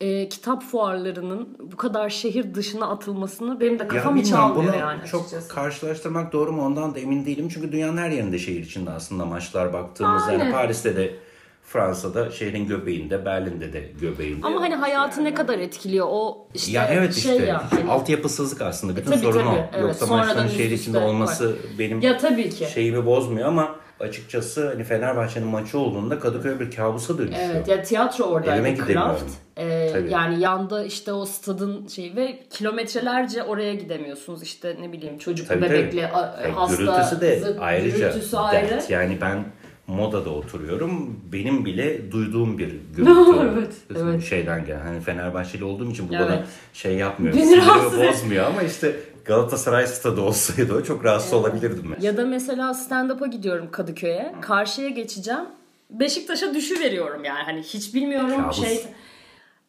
e, 0.00 0.28
kitap 0.28 0.62
fuarlarının 0.62 1.48
bu 1.72 1.76
kadar 1.76 2.10
şehir 2.10 2.54
dışına 2.54 2.86
atılmasını 2.90 3.60
benim 3.60 3.78
de 3.78 3.82
Ya 3.82 3.88
kafam 3.88 4.16
hiç 4.16 4.24
bilmiyorum, 4.26 4.50
almıyor 4.50 4.72
bunu 4.72 4.80
yani 4.80 5.00
çok 5.06 5.20
açıkçası. 5.20 5.48
karşılaştırmak 5.48 6.32
doğru 6.32 6.52
mu 6.52 6.64
ondan 6.66 6.94
da 6.94 6.98
emin 6.98 7.26
değilim. 7.26 7.48
Çünkü 7.54 7.72
dünyanın 7.72 7.96
her 7.96 8.10
yerinde 8.10 8.38
şehir 8.38 8.60
içinde 8.62 8.90
aslında 8.90 9.24
maçlar 9.26 9.72
baktığımızda. 9.72 10.26
Aynen. 10.26 10.38
Yani 10.44 10.52
Paris'te 10.52 10.96
de 10.96 11.14
Fransa'da 11.62 12.30
şehrin 12.30 12.66
göbeğinde, 12.66 13.24
Berlin'de 13.24 13.72
de 13.72 13.90
göbeğinde. 14.00 14.46
Ama 14.46 14.60
hani 14.60 14.74
hayatı 14.74 15.24
ne 15.24 15.34
kadar 15.34 15.58
etkiliyor 15.58 16.06
o 16.10 16.46
işte 16.54 16.72
ya 16.72 16.88
evet 16.92 17.14
şey 17.14 17.32
işte 17.32 17.46
ya. 17.46 17.64
hani- 17.70 17.90
altyapısızlık 17.90 18.62
aslında 18.62 18.96
bütün 18.96 19.10
tabii, 19.10 19.20
sorun 19.20 19.38
tabii, 19.40 19.48
o. 19.48 19.64
evet. 19.72 19.82
Yoksa 19.82 20.06
maçların 20.06 20.48
şehir 20.48 20.70
içinde 20.70 20.98
olması 20.98 21.56
benim 21.78 22.00
Ya 22.00 22.18
tabii 22.18 22.50
ki. 22.50 22.66
şeyimi 22.74 23.06
bozmuyor 23.06 23.48
ama 23.48 23.76
açıkçası 24.02 24.68
hani 24.68 24.84
Fenerbahçe'nin 24.84 25.46
maçı 25.46 25.78
olduğunda 25.78 26.18
Kadıköy 26.18 26.60
bir 26.60 26.70
kabusa 26.70 27.18
dönüşüyor. 27.18 27.48
Evet 27.54 27.68
ya 27.68 27.82
tiyatro 27.82 28.24
Elime 28.24 28.34
oradaydı 28.36 28.68
gidemiyorum. 28.68 29.10
Kraft. 29.16 29.32
Tabii. 29.92 30.10
yani 30.10 30.40
yanda 30.40 30.84
işte 30.84 31.12
o 31.12 31.24
stadın 31.24 31.86
şeyi 31.86 32.16
ve 32.16 32.38
kilometrelerce 32.50 33.42
oraya 33.42 33.74
gidemiyorsunuz. 33.74 34.42
İşte 34.42 34.76
ne 34.80 34.92
bileyim 34.92 35.18
çocuk 35.18 35.48
Tabii, 35.48 35.62
bebekle 35.62 36.10
tabii. 36.12 36.52
hasta. 36.52 36.76
Gürültüsü 36.76 37.20
de 37.20 37.38
zıp- 37.40 37.60
ayrıca 37.60 37.96
gürültüsü 37.98 38.32
dert. 38.32 38.42
ayrı. 38.54 38.80
Yani 38.88 39.18
ben 39.20 39.44
modada 39.86 40.30
oturuyorum. 40.30 41.20
Benim 41.32 41.64
bile 41.64 42.12
duyduğum 42.12 42.58
bir 42.58 42.68
gürültü. 42.96 43.50
Evet, 43.56 43.72
evet. 43.96 44.24
Şeyden 44.24 44.64
gelen. 44.64 44.80
Hani 44.80 45.00
Fenerbahçeli 45.00 45.64
olduğum 45.64 45.90
için 45.90 46.08
bu 46.08 46.14
Evet. 46.14 46.26
bana 46.26 46.42
şey 46.72 46.94
yapmıyor. 46.96 47.34
Beni 47.34 47.56
rahatsız 47.56 48.00
bozmuyor 48.00 48.46
ama 48.46 48.62
işte 48.62 48.96
Galatasaray 49.24 49.86
stadı 49.86 50.20
olsaydı 50.20 50.74
o 50.74 50.82
çok 50.84 51.04
rahatsız 51.04 51.32
olabilirdim 51.32 51.94
ben. 51.96 52.02
Ya 52.02 52.16
da 52.16 52.26
mesela 52.26 52.74
stand-up'a 52.74 53.26
gidiyorum 53.26 53.70
Kadıköy'e. 53.70 54.34
Karşıya 54.40 54.88
geçeceğim. 54.88 55.44
Beşiktaş'a 55.90 56.54
düşüveriyorum 56.54 57.24
yani. 57.24 57.42
Hani 57.44 57.62
hiç 57.62 57.94
bilmiyorum 57.94 58.42
Kabus. 58.42 58.60
şey 58.60 58.86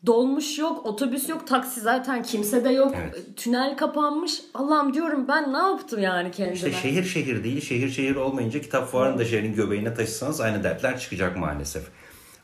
dolmuş 0.06 0.60
yok, 0.60 0.86
otobüs 0.86 1.30
yok, 1.30 1.48
taksi 1.48 1.82
zaten 1.82 2.24
kimse 2.24 2.64
de 2.64 2.70
yok. 2.70 2.96
Evet. 3.04 3.38
Tünel 3.38 3.78
kapanmış. 3.78 4.42
Allah'ım 4.54 4.94
diyorum 4.94 5.28
ben 5.28 5.54
ne 5.54 5.58
yaptım 5.58 6.02
yani 6.02 6.32
kendime? 6.32 6.56
İşte 6.56 6.72
şehir 6.72 7.04
şehir 7.04 7.44
değil, 7.44 7.62
şehir 7.62 7.90
şehir 7.90 8.16
olmayınca 8.16 8.62
kitap 8.62 8.92
fuarını 8.92 9.20
da 9.20 9.26
şehrin 9.26 9.56
göbeğine 9.56 9.94
taşısanız 9.94 10.42
aynı 10.42 10.64
dertler 10.64 11.00
çıkacak 11.00 11.38
maalesef. 11.38 11.84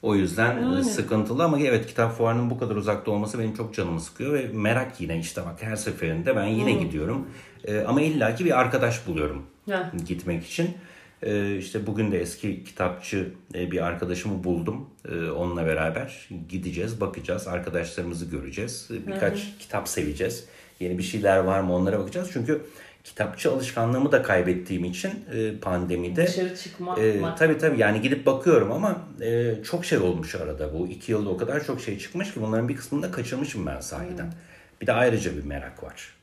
O 0.01 0.15
yüzden 0.15 0.73
e, 0.73 0.83
sıkıntılı 0.83 1.43
ama 1.43 1.59
evet 1.59 1.87
kitap 1.87 2.17
fuarının 2.17 2.49
bu 2.49 2.59
kadar 2.59 2.75
uzakta 2.75 3.11
olması 3.11 3.39
benim 3.39 3.53
çok 3.53 3.73
canımı 3.73 4.01
sıkıyor 4.01 4.33
ve 4.33 4.47
merak 4.53 5.01
yine 5.01 5.19
işte 5.19 5.41
bak 5.45 5.63
her 5.63 5.75
seferinde 5.75 6.35
ben 6.35 6.45
yine 6.45 6.73
gidiyorum. 6.73 7.27
E, 7.65 7.79
ama 7.79 8.01
illaki 8.01 8.45
bir 8.45 8.59
arkadaş 8.59 9.07
buluyorum 9.07 9.43
Heh. 9.69 10.05
gitmek 10.07 10.45
için. 10.45 10.69
E, 11.23 11.57
işte 11.57 11.87
bugün 11.87 12.11
de 12.11 12.21
eski 12.21 12.63
kitapçı 12.63 13.31
e, 13.55 13.71
bir 13.71 13.85
arkadaşımı 13.85 14.43
buldum. 14.43 14.89
E, 15.11 15.29
onunla 15.29 15.65
beraber 15.65 16.29
gideceğiz, 16.49 17.01
bakacağız, 17.01 17.47
arkadaşlarımızı 17.47 18.25
göreceğiz. 18.25 18.89
E, 18.91 19.07
Birkaç 19.07 19.57
kitap 19.59 19.87
seveceğiz. 19.87 20.45
Yeni 20.79 20.97
bir 20.97 21.03
şeyler 21.03 21.37
var 21.37 21.59
mı 21.59 21.75
onlara 21.75 21.99
bakacağız. 21.99 22.29
Çünkü 22.33 22.61
kitapçı 23.03 23.51
alışkanlığımı 23.51 24.11
da 24.11 24.21
kaybettiğim 24.21 24.85
için 24.85 25.11
e, 25.33 25.59
pandemide 25.59 26.27
Dışarı 26.27 26.55
çıkma. 26.55 26.99
e, 26.99 27.21
tabii 27.37 27.57
tabii 27.57 27.79
yani 27.79 28.01
gidip 28.01 28.25
bakıyorum 28.25 28.71
ama 28.71 29.01
e, 29.21 29.55
çok 29.63 29.85
şey 29.85 29.97
olmuş 29.97 30.35
arada 30.35 30.73
bu 30.73 30.87
iki 30.87 31.11
yılda 31.11 31.29
o 31.29 31.37
kadar 31.37 31.65
çok 31.65 31.81
şey 31.81 31.99
çıkmış 31.99 32.33
ki 32.33 32.41
bunların 32.41 32.69
bir 32.69 32.75
kısmını 32.75 33.03
da 33.03 33.11
kaçırmışım 33.11 33.65
ben 33.65 33.79
sahiden. 33.79 34.33
Bir 34.81 34.87
de 34.87 34.93
ayrıca 34.93 35.37
bir 35.37 35.43
merak 35.43 35.83
var. 35.83 36.18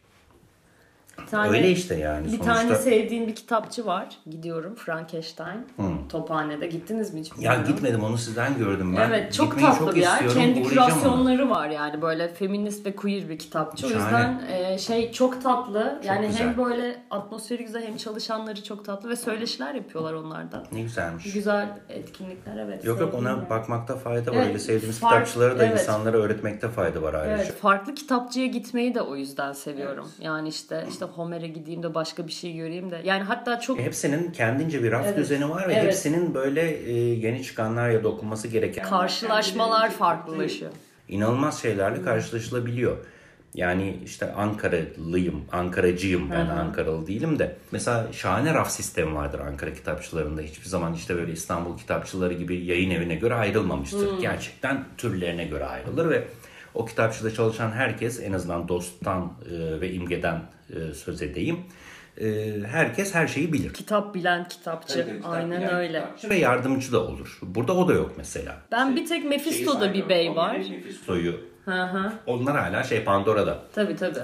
Bir 1.22 1.26
tane- 1.30 1.48
Öyle 1.48 1.70
işte 1.70 1.94
yani 1.94 2.24
Bir 2.24 2.30
sonuçta. 2.30 2.54
tane 2.54 2.74
sevdiğim 2.74 3.26
bir 3.26 3.34
kitapçı 3.34 3.86
var. 3.86 4.08
Gidiyorum 4.30 4.74
Frankenstein. 4.74 5.66
Tophane'de. 6.08 6.66
Gittiniz 6.66 7.14
mi 7.14 7.20
hiç 7.20 7.28
ya 7.30 7.36
bilmiyorum. 7.36 7.64
gitmedim 7.68 8.04
onu 8.04 8.18
sizden 8.18 8.58
gördüm 8.58 8.96
ben. 8.96 9.08
Evet 9.08 9.32
çok 9.32 9.46
Gitmeyi 9.50 9.66
tatlı 9.72 9.86
çok 9.86 9.94
bir 9.94 10.00
yer. 10.00 10.28
Kendi 10.28 10.62
kürasyonları 10.62 11.50
var 11.50 11.68
yani 11.68 12.02
böyle 12.02 12.28
feminist 12.34 12.86
ve 12.86 12.96
queer 12.96 13.28
bir 13.28 13.38
kitapçı. 13.38 13.86
O 13.86 13.90
Şahane. 13.90 14.32
yüzden 14.32 14.56
e, 14.72 14.78
şey 14.78 15.12
çok 15.12 15.42
tatlı. 15.42 16.00
yani 16.04 16.26
güzel. 16.26 16.48
hem 16.48 16.56
böyle 16.64 17.02
atmosferi 17.10 17.64
güzel 17.64 17.86
hem 17.86 17.96
çalışanları 17.96 18.62
çok 18.62 18.84
tatlı 18.84 19.08
ve 19.08 19.16
söyleşiler 19.16 19.74
yapıyorlar 19.74 20.12
onlardan. 20.12 20.64
Ne 20.72 20.80
güzelmiş. 20.82 21.32
Güzel 21.32 21.68
etkinlikler 21.88 22.56
evet. 22.56 22.84
Yok 22.84 23.00
yok 23.00 23.14
ona 23.14 23.30
yer. 23.30 23.50
bakmakta 23.50 23.96
fayda 23.96 24.30
var. 24.30 24.36
Evet, 24.36 24.46
Öyle 24.48 24.58
sevdiğimiz 24.58 24.98
fark- 25.00 25.12
kitapçıları 25.14 25.58
da 25.58 25.64
evet. 25.66 25.80
insanlara 25.80 26.16
öğretmekte 26.16 26.68
fayda 26.68 27.02
var 27.02 27.14
ayrıca. 27.14 27.36
Evet, 27.42 27.54
farklı 27.60 27.94
kitapçıya 27.94 28.46
gitmeyi 28.46 28.94
de 28.94 29.00
o 29.00 29.16
yüzden 29.16 29.52
seviyorum. 29.52 30.08
Yani 30.20 30.48
işte 30.48 30.84
işte 30.90 31.05
Homer'e 31.14 31.48
gideyim 31.48 31.82
de 31.82 31.94
başka 31.94 32.26
bir 32.26 32.32
şey 32.32 32.52
göreyim 32.56 32.90
de. 32.90 33.00
Yani 33.04 33.22
hatta 33.22 33.60
çok 33.60 33.78
Hepsinin 33.78 34.32
kendince 34.32 34.82
bir 34.82 34.92
raf 34.92 35.04
Evet. 35.06 35.16
düzeni 35.16 35.50
var 35.50 35.68
ve 35.68 35.72
Evet. 35.74 35.84
hepsinin 35.84 36.34
böyle 36.34 36.70
e, 36.76 36.92
yeni 36.92 37.42
çıkanlar 37.44 37.90
ya 37.90 38.04
da 38.04 38.08
okunması 38.08 38.48
gereken 38.48 38.84
karşılaşmalar 38.88 39.90
farklılaşıyor. 39.90 40.70
inanılmaz 41.08 41.62
şeylerle 41.62 42.02
karşılaşılabiliyor. 42.02 42.96
Yani 43.54 43.96
işte 44.04 44.32
Ankaralıyım, 44.32 45.44
Ankaracıyım 45.52 46.30
ben 46.30 46.46
Ankaralı 46.46 47.06
değilim 47.06 47.38
de. 47.38 47.56
Mesela 47.72 48.06
şahane 48.12 48.54
raf 48.54 48.70
sistemi 48.70 49.14
vardır 49.14 49.40
Ankara 49.40 49.74
kitapçılarında. 49.74 50.40
Hiçbir 50.40 50.66
zaman 50.66 50.94
işte 50.94 51.14
böyle 51.16 51.32
İstanbul 51.32 51.78
kitapçıları 51.78 52.34
gibi 52.34 52.64
yayın 52.64 52.90
evine 52.90 53.14
göre 53.14 53.34
ayrılmamıştır. 53.34 54.20
Gerçekten 54.20 54.84
türlerine 54.98 55.44
göre 55.44 55.64
ayrılır 55.64 56.10
ve 56.10 56.24
o 56.76 56.84
kitapçıda 56.84 57.34
çalışan 57.34 57.70
herkes 57.70 58.22
en 58.22 58.32
azından 58.32 58.68
dosttan 58.68 59.32
e, 59.50 59.80
ve 59.80 59.92
imgeden 59.92 60.42
e, 60.70 60.94
söz 60.94 61.22
edeyim. 61.22 61.58
e, 62.20 62.52
herkes 62.66 63.14
her 63.14 63.26
şeyi 63.26 63.52
bilir. 63.52 63.72
Kitap 63.74 64.14
bilen 64.14 64.48
kitapçı. 64.48 65.20
Aynen 65.24 65.60
Yani 65.60 65.72
öyle. 65.74 66.00
kitapçı 66.00 66.30
Ve 66.30 66.36
yardımcı 66.36 66.92
da 66.92 67.00
olur. 67.06 67.38
Burada 67.42 67.76
o 67.76 67.88
da 67.88 67.92
yok 67.92 68.12
mesela. 68.16 68.56
Ben 68.72 68.96
bir 68.96 69.06
tek 69.06 69.24
Mephisto'da 69.24 69.94
bir 69.94 70.08
bey 70.08 70.36
var. 70.36 70.56
Mephisto'yu. 70.70 71.40
Hı 71.64 71.82
hı. 71.82 72.12
Onlar 72.26 72.56
hala 72.56 72.82
şey 72.82 73.04
Pandora'da. 73.04 73.58
Tabii 73.74 73.96
tabii. 73.96 74.18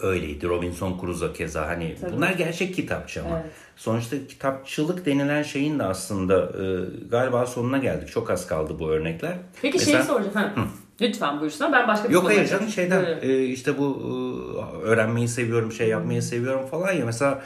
Öyleydi. 0.00 0.48
Robinson 0.48 0.98
Crusoe 1.00 1.32
keza 1.32 1.66
hani 1.68 1.96
bunlar 2.12 2.32
gerçek 2.32 2.74
kitapçı 2.74 3.24
ama. 3.24 3.40
Evet. 3.40 3.50
Sonuçta 3.76 4.16
kitapçılık 4.28 5.06
denilen 5.06 5.42
şeyin 5.42 5.78
de 5.78 5.82
aslında 5.82 6.34
e, 6.44 6.64
galiba 7.10 7.46
sonuna 7.46 7.78
geldik. 7.78 8.08
Çok 8.08 8.30
az 8.30 8.46
kaldı 8.46 8.78
bu 8.78 8.90
örnekler. 8.90 9.34
Peki 9.62 9.78
Mesela- 9.78 9.98
şeyi 9.98 10.06
soracağım. 10.06 10.34
Ha. 10.34 10.54
Lütfen 11.00 11.40
buyursun. 11.40 11.72
Ben 11.72 11.88
başka 11.88 12.08
bir 12.08 12.14
Yok 12.14 12.24
hayır 12.28 12.46
canım 12.48 12.68
şeyden 12.68 13.04
e, 13.22 13.44
işte 13.44 13.78
bu 13.78 14.02
e, 14.82 14.86
öğrenmeyi 14.86 15.28
seviyorum, 15.28 15.72
şey 15.72 15.88
yapmayı 15.88 16.22
seviyorum 16.22 16.66
falan 16.66 16.92
ya. 16.92 17.04
Mesela 17.06 17.42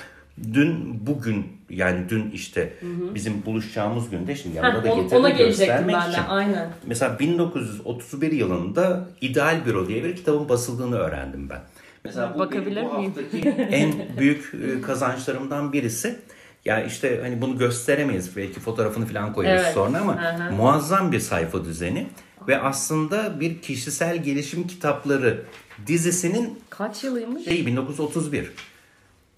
dün 0.54 1.00
bugün 1.06 1.46
yani 1.70 2.08
dün 2.08 2.30
işte 2.30 2.72
bizim 3.14 3.44
buluşacağımız 3.46 4.10
günde 4.10 4.34
şimdi 4.36 4.56
yanında 4.56 4.78
Heh, 4.78 4.84
da 4.84 4.88
getirdim 4.94 5.18
ona 5.18 5.30
göstermek 5.30 5.96
ben 5.96 6.06
de. 6.06 6.10
için. 6.12 6.22
Aynen. 6.28 6.68
Mesela 6.86 7.18
1931 7.18 8.32
yılında 8.32 9.08
İdeal 9.20 9.66
Büro 9.66 9.88
diye 9.88 10.04
bir 10.04 10.16
kitabın 10.16 10.48
basıldığını 10.48 10.98
öğrendim 10.98 11.48
ben. 11.50 11.60
Mesela 12.04 12.34
bu 12.34 12.38
Bakabilir 12.38 12.76
benim 12.76 12.90
bu 12.90 12.98
miyim? 12.98 13.12
haftaki 13.16 13.48
en 13.48 13.94
büyük 14.18 14.52
e, 14.54 14.80
kazançlarımdan 14.80 15.72
birisi. 15.72 16.18
Ya 16.64 16.84
işte 16.84 17.20
hani 17.22 17.42
bunu 17.42 17.58
gösteremeyiz 17.58 18.36
belki 18.36 18.60
fotoğrafını 18.60 19.06
falan 19.06 19.32
koyarız 19.32 19.62
Evet. 19.64 19.74
sonra 19.74 19.98
ama 19.98 20.22
hı. 20.48 20.52
muazzam 20.52 21.12
bir 21.12 21.20
sayfa 21.20 21.64
düzeni 21.64 22.06
ve 22.50 22.58
aslında 22.58 23.40
bir 23.40 23.58
kişisel 23.62 24.22
gelişim 24.22 24.66
kitapları 24.66 25.42
dizisinin 25.86 26.58
Kaç 26.70 27.04
yılıymış? 27.04 27.44
şeyi 27.44 27.66
1931. 27.66 28.52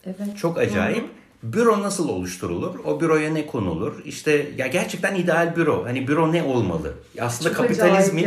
Evet. 0.06 0.38
Çok 0.38 0.58
acayip. 0.58 1.04
Büro 1.42 1.82
nasıl 1.82 2.08
oluşturulur? 2.08 2.78
O 2.84 3.00
büroya 3.00 3.32
ne 3.32 3.46
konulur? 3.46 4.04
İşte 4.04 4.50
ya 4.56 4.66
gerçekten 4.66 5.14
ideal 5.14 5.56
büro. 5.56 5.84
Hani 5.84 6.08
büro 6.08 6.32
ne 6.32 6.42
olmalı? 6.42 6.94
Aslında 7.20 7.48
Çok 7.48 7.58
kapitalizmin 7.58 8.26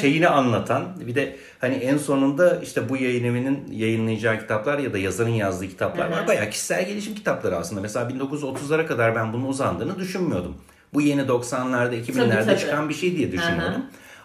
şeyini 0.00 0.28
anlatan 0.28 0.84
bir 1.06 1.14
de 1.14 1.36
hani 1.58 1.74
en 1.74 1.98
sonunda 1.98 2.60
işte 2.62 2.88
bu 2.88 2.96
yayın 2.96 3.24
evinin 3.24 3.72
yayınlayacağı 3.72 4.40
kitaplar 4.40 4.78
ya 4.78 4.92
da 4.92 4.98
yazarın 4.98 5.30
yazdığı 5.30 5.68
kitaplar 5.68 6.10
var. 6.10 6.26
Bayağı 6.26 6.50
kişisel 6.50 6.86
gelişim 6.86 7.14
kitapları 7.14 7.56
aslında. 7.56 7.80
Mesela 7.80 8.10
1930'lara 8.10 8.86
kadar 8.86 9.14
ben 9.14 9.32
bunun 9.32 9.48
uzandığını 9.48 9.98
düşünmüyordum. 9.98 10.56
Bu 10.94 11.00
yeni 11.00 11.20
90'larda 11.20 11.94
2000'lerde 12.04 12.44
tabii. 12.44 12.58
çıkan 12.58 12.88
bir 12.88 12.94
şey 12.94 13.16
diye 13.16 13.32
düşünüyordum. 13.32 13.82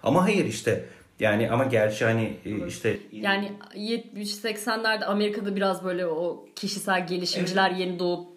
Ama 0.07 0.23
hayır 0.23 0.45
işte 0.45 0.85
yani 1.19 1.51
ama 1.51 1.65
gerçi 1.65 2.05
hani 2.05 2.33
e, 2.45 2.67
işte 2.67 2.97
Yani 3.11 3.51
70-80'lerde 3.75 5.05
Amerika'da 5.05 5.55
biraz 5.55 5.83
böyle 5.83 6.05
o 6.05 6.45
kişisel 6.55 7.07
gelişimciler 7.07 7.71
yeni 7.71 7.99
doğup 7.99 8.27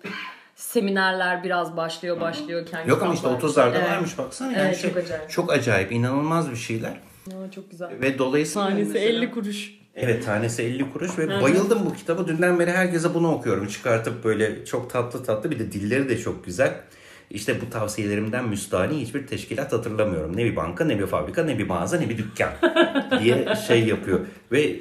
seminerler 0.57 1.45
biraz 1.45 1.77
başlıyor 1.77 2.21
başlıyor 2.21 2.67
kendi 2.67 2.91
Yok 2.91 3.03
ama 3.03 3.15
işte 3.15 3.29
kamplar. 3.29 3.49
30'larda 3.49 3.77
Evet. 3.79 3.89
varmış 3.91 4.19
baksana. 4.19 4.53
Yani 4.53 4.63
Evet, 4.67 4.77
şey, 4.79 4.91
çok 4.91 4.99
acayip. 4.99 5.31
Çok 5.31 5.53
acayip, 5.53 5.93
inanılmaz 5.93 6.51
bir 6.51 6.57
şeyler. 6.57 6.91
Aa, 7.27 7.51
çok 7.55 7.71
güzel. 7.71 7.89
Ve 8.03 8.19
dolayısıyla 8.19 8.69
Tanesi 8.69 8.93
mesela- 8.93 9.09
50 9.09 9.31
kuruş. 9.31 9.81
Evet 9.95 10.25
tanesi 10.25 10.63
50 10.63 10.93
kuruş 10.93 11.19
ve 11.19 11.43
bayıldım 11.43 11.87
bu 11.87 11.95
kitabı. 11.95 12.29
Dünden 12.29 12.59
beri 12.59 12.71
herkese 12.71 13.15
bunu 13.15 13.33
okuyorum. 13.33 13.67
Çıkartıp 13.67 14.25
böyle 14.25 14.65
çok 14.65 14.91
tatlı 14.91 15.25
tatlı 15.25 15.51
bir 15.51 15.59
de 15.59 15.73
dilleri 15.73 16.09
de 16.09 16.19
çok 16.19 16.45
güzel. 16.45 16.75
İşte 17.31 17.61
bu 17.61 17.71
tavsiyelerimden 17.71 18.49
müstahni 18.49 19.01
hiçbir 19.01 19.27
teşkilat 19.27 19.73
hatırlamıyorum. 19.73 20.37
Ne 20.37 20.45
bir 20.45 20.57
banka, 20.57 20.85
ne 20.85 20.99
bir 20.99 21.07
fabrika, 21.07 21.45
ne 21.45 21.59
bir 21.59 21.67
mağaza, 21.67 21.97
ne 21.97 22.09
bir 22.09 22.19
dükkan 22.19 22.51
diye 23.23 23.55
şey 23.67 23.85
yapıyor. 23.85 24.21
Ve 24.53 24.77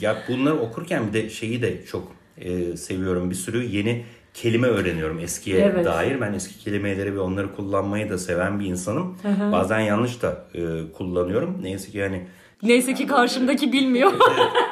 ya 0.00 0.16
bunları 0.28 0.54
okurken 0.58 1.08
bir 1.08 1.12
de 1.12 1.30
şeyi 1.30 1.62
de 1.62 1.84
çok 1.84 2.12
e, 2.38 2.76
seviyorum. 2.76 3.30
Bir 3.30 3.34
sürü 3.34 3.62
yeni 3.64 4.04
kelime 4.34 4.66
öğreniyorum 4.66 5.18
eskiye 5.18 5.58
Evet. 5.58 5.84
dair. 5.84 6.20
Ben 6.20 6.32
eski 6.32 6.58
kelimeleri 6.58 7.14
ve 7.14 7.20
onları 7.20 7.54
kullanmayı 7.54 8.10
da 8.10 8.18
seven 8.18 8.60
bir 8.60 8.66
insanım. 8.66 9.18
Bazen 9.52 9.80
yanlış 9.80 10.22
da 10.22 10.44
e, 10.54 10.60
kullanıyorum. 10.92 11.58
Neyse 11.62 11.90
ki 11.90 11.98
yani 11.98 12.26
Neyse 12.62 12.94
ki 12.94 13.06
karşımdaki 13.06 13.72
bilmiyor. 13.72 14.12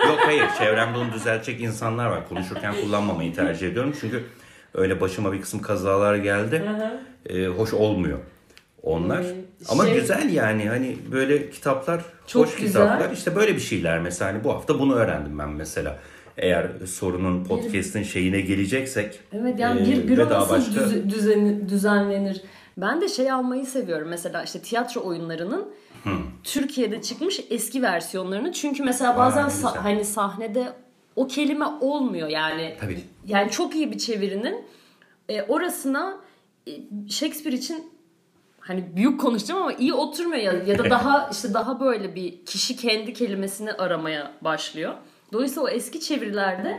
Yok 0.06 0.18
hayır 0.24 0.44
çevremde 0.58 0.98
onu 0.98 1.12
düzeltecek 1.12 1.60
insanlar 1.60 2.06
var. 2.06 2.28
Konuşurken 2.28 2.74
kullanmamayı 2.84 3.34
tercih 3.34 3.68
ediyorum. 3.68 3.94
Çünkü 4.00 4.24
öyle 4.74 5.00
başıma 5.00 5.32
bir 5.32 5.40
kısım 5.40 5.62
kazalar 5.62 6.14
geldi. 6.16 6.62
Ee, 7.26 7.46
hoş 7.46 7.74
olmuyor 7.74 8.18
onlar. 8.82 9.20
Ee, 9.20 9.34
Ama 9.68 9.86
şey- 9.86 9.94
güzel 10.00 10.32
yani 10.32 10.68
hani 10.68 10.96
böyle 11.12 11.50
kitaplar, 11.50 12.04
Çok 12.26 12.46
hoş 12.46 12.56
güzel. 12.56 12.82
kitaplar. 12.82 13.10
İşte 13.12 13.36
böyle 13.36 13.54
bir 13.54 13.60
şeyler 13.60 13.98
mesela. 13.98 14.32
Hani 14.32 14.44
bu 14.44 14.52
hafta 14.54 14.78
bunu 14.78 14.94
öğrendim 14.94 15.38
ben 15.38 15.48
mesela. 15.50 15.98
Eğer 16.36 16.66
sorunun 16.86 17.44
podcast'in 17.44 18.02
şeyine 18.02 18.40
geleceksek. 18.40 19.20
Evet 19.32 19.58
yani 19.60 19.80
e, 19.80 19.86
bir 19.86 20.08
büro 20.08 20.30
daha 20.30 20.40
nasıl 20.40 20.54
başka- 20.54 20.80
düze- 20.80 21.10
düzen- 21.10 21.68
düzenlenir? 21.68 22.42
Ben 22.76 23.00
de 23.00 23.08
şey 23.08 23.30
almayı 23.32 23.66
seviyorum. 23.66 24.08
Mesela 24.08 24.42
işte 24.42 24.58
tiyatro 24.58 25.00
oyunlarının 25.00 25.68
Türkiye'de 26.44 27.02
çıkmış 27.02 27.40
eski 27.50 27.82
versiyonlarını. 27.82 28.52
Çünkü 28.52 28.82
mesela 28.82 29.16
bazen 29.16 29.44
ne 29.44 29.50
sa- 29.52 29.76
hani 29.78 30.04
sahnede 30.04 30.72
o 31.20 31.26
kelime 31.26 31.64
olmuyor 31.80 32.28
yani. 32.28 32.76
Tabii. 32.80 33.00
Yani 33.26 33.50
çok 33.50 33.74
iyi 33.74 33.92
bir 33.92 33.98
çevirinin 33.98 34.64
e, 35.28 35.42
orasına 35.42 36.16
e, 36.66 36.72
Shakespeare 37.08 37.56
için 37.56 37.92
hani 38.60 38.96
büyük 38.96 39.20
konuşacağım 39.20 39.62
ama 39.62 39.72
iyi 39.72 39.94
oturmuyor 39.94 40.42
ya, 40.42 40.52
ya 40.52 40.78
da 40.78 40.90
daha 40.90 41.28
işte 41.32 41.54
daha 41.54 41.80
böyle 41.80 42.14
bir 42.14 42.44
kişi 42.44 42.76
kendi 42.76 43.12
kelimesini 43.12 43.72
aramaya 43.72 44.32
başlıyor. 44.40 44.94
Dolayısıyla 45.32 45.62
o 45.62 45.68
eski 45.68 46.00
çevirilerde 46.00 46.78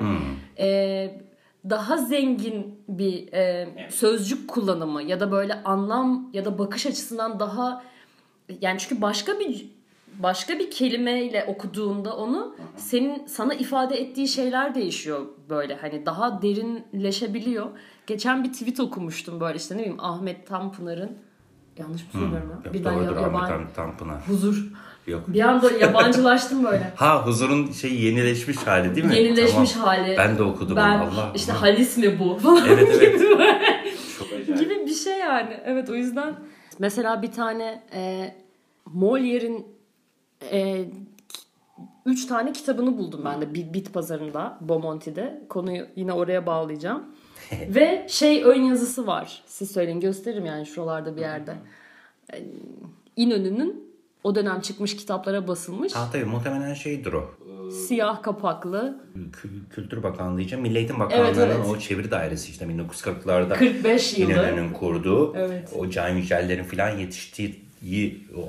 e, 0.59 1.21
daha 1.69 1.97
zengin 1.97 2.83
bir 2.87 3.33
e, 3.33 3.67
sözcük 3.89 4.47
kullanımı 4.47 5.03
ya 5.03 5.19
da 5.19 5.31
böyle 5.31 5.63
anlam 5.63 6.29
ya 6.33 6.45
da 6.45 6.59
bakış 6.59 6.85
açısından 6.85 7.39
daha 7.39 7.83
yani 8.61 8.79
çünkü 8.79 9.01
başka 9.01 9.39
bir 9.39 9.69
başka 10.19 10.59
bir 10.59 10.71
kelimeyle 10.71 11.45
okuduğunda 11.47 12.17
onu 12.17 12.55
senin 12.77 13.25
sana 13.27 13.53
ifade 13.53 13.95
ettiği 14.01 14.27
şeyler 14.27 14.75
değişiyor 14.75 15.25
böyle 15.49 15.75
hani 15.75 16.05
daha 16.05 16.41
derinleşebiliyor. 16.41 17.65
Geçen 18.07 18.43
bir 18.43 18.53
tweet 18.53 18.79
okumuştum 18.79 19.39
böyle 19.39 19.57
işte 19.57 19.75
ne 19.75 19.79
bileyim 19.79 19.99
Ahmet 19.99 20.47
Tanpınar'ın 20.47 21.17
yanlış 21.77 22.01
mı 22.01 22.07
söylüyorum 22.11 22.49
ya? 22.51 22.55
Yok, 22.65 22.73
Birden 22.73 22.95
doğrudur 22.95 23.15
ya- 23.15 23.27
Ahmet 23.27 23.75
Tanpınar. 23.75 24.27
huzur. 24.27 24.65
Yok. 25.07 25.21
Bir 25.27 25.41
anda 25.41 25.71
yabancılaştım 25.71 26.63
böyle. 26.63 26.91
Ha 26.95 27.25
huzurun 27.25 27.71
şey 27.71 28.01
yenileşmiş 28.01 28.57
hali 28.57 28.95
değil 28.95 29.07
mi? 29.07 29.15
Yenileşmiş 29.15 29.71
Tamam. 29.71 29.87
hali. 29.87 30.17
Ben 30.17 30.37
de 30.37 30.43
okudum 30.43 30.75
Ben 30.75 30.99
onu 30.99 31.03
Allah. 31.03 31.31
işte 31.35 31.51
halis 31.51 31.97
mi 31.97 32.19
bu 32.19 32.37
falan 32.39 32.67
Evet, 32.69 32.89
evet. 32.95 33.19
gibi 33.19 33.29
böyle. 33.29 33.81
Gibi 34.59 34.85
bir 34.85 34.93
şey 34.93 35.19
yani. 35.19 35.57
Evet 35.65 35.89
o 35.89 35.95
yüzden 35.95 36.35
mesela 36.79 37.21
bir 37.21 37.31
tane 37.31 37.83
e, 37.93 38.33
Molière'in 38.95 39.65
e, 40.51 40.85
üç 42.05 42.25
tane 42.25 42.53
kitabını 42.53 42.97
buldum 42.97 43.21
ben 43.25 43.41
de 43.41 43.53
bit 43.73 43.93
pazarında 43.93 44.57
Bomonti'de. 44.61 45.41
Konuyu 45.49 45.85
yine 45.95 46.13
oraya 46.13 46.45
bağlayacağım. 46.45 47.03
Ve 47.67 48.05
şey 48.09 48.43
ön 48.43 48.61
yazısı 48.61 49.07
var. 49.07 49.43
Siz 49.45 49.71
söyleyin 49.71 49.99
gösteririm 49.99 50.45
yani 50.45 50.65
şuralarda 50.65 51.15
bir 51.15 51.21
yerde. 51.21 51.55
E, 52.33 52.43
İnönü'nün 53.15 53.91
o 54.23 54.35
dönem 54.35 54.61
çıkmış 54.61 54.97
kitaplara 54.97 55.47
basılmış. 55.47 55.93
Ha 55.93 56.09
tabii 56.11 56.25
muhtemelen 56.25 56.73
şeydir 56.73 57.13
o. 57.13 57.29
Siyah 57.71 58.21
kapaklı. 58.23 58.97
Kü- 59.15 59.69
Kültür 59.75 60.03
Bakanlığı 60.03 60.37
diyeceğim. 60.37 60.63
Milli 60.63 60.77
Eğitim 60.77 60.99
Bakanlığı'nın 60.99 61.27
Evet, 61.27 61.37
evet. 61.57 61.65
o 61.69 61.77
çeviri 61.79 62.11
dairesi 62.11 62.51
işte 62.51 62.65
1940'larda 62.65 63.53
45 63.53 64.17
yılı. 64.17 64.31
İnönü'nün 64.31 64.73
kurduğu, 64.73 65.35
Evet. 65.35 65.73
o 65.77 65.89
Can 65.89 66.09
Yücel'lerin 66.09 66.63
filan 66.63 66.97
yetiştiği 66.97 67.59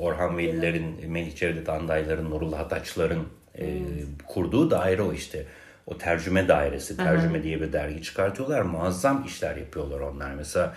Orhan 0.01 0.39
Veli'lerin, 0.39 1.11
Melih 1.11 1.37
Cevdet 1.37 1.69
Anday'ların, 1.69 2.31
Nurullah 2.31 2.61
Ataç'ların 2.61 3.23
e, 3.59 3.83
kurduğu 4.29 4.71
daire 4.71 5.03
o 5.03 5.13
işte. 5.13 5.47
O 5.87 5.99
tercüme 5.99 6.49
dairesi, 6.49 6.97
tercüme 6.97 7.43
diye 7.43 7.61
bir 7.61 7.73
dergi 7.73 8.03
çıkartıyorlar. 8.03 8.63
Muazzam 8.63 9.25
işler 9.27 9.57
yapıyorlar 9.57 10.01
onlar. 10.01 10.35
Mesela 10.35 10.75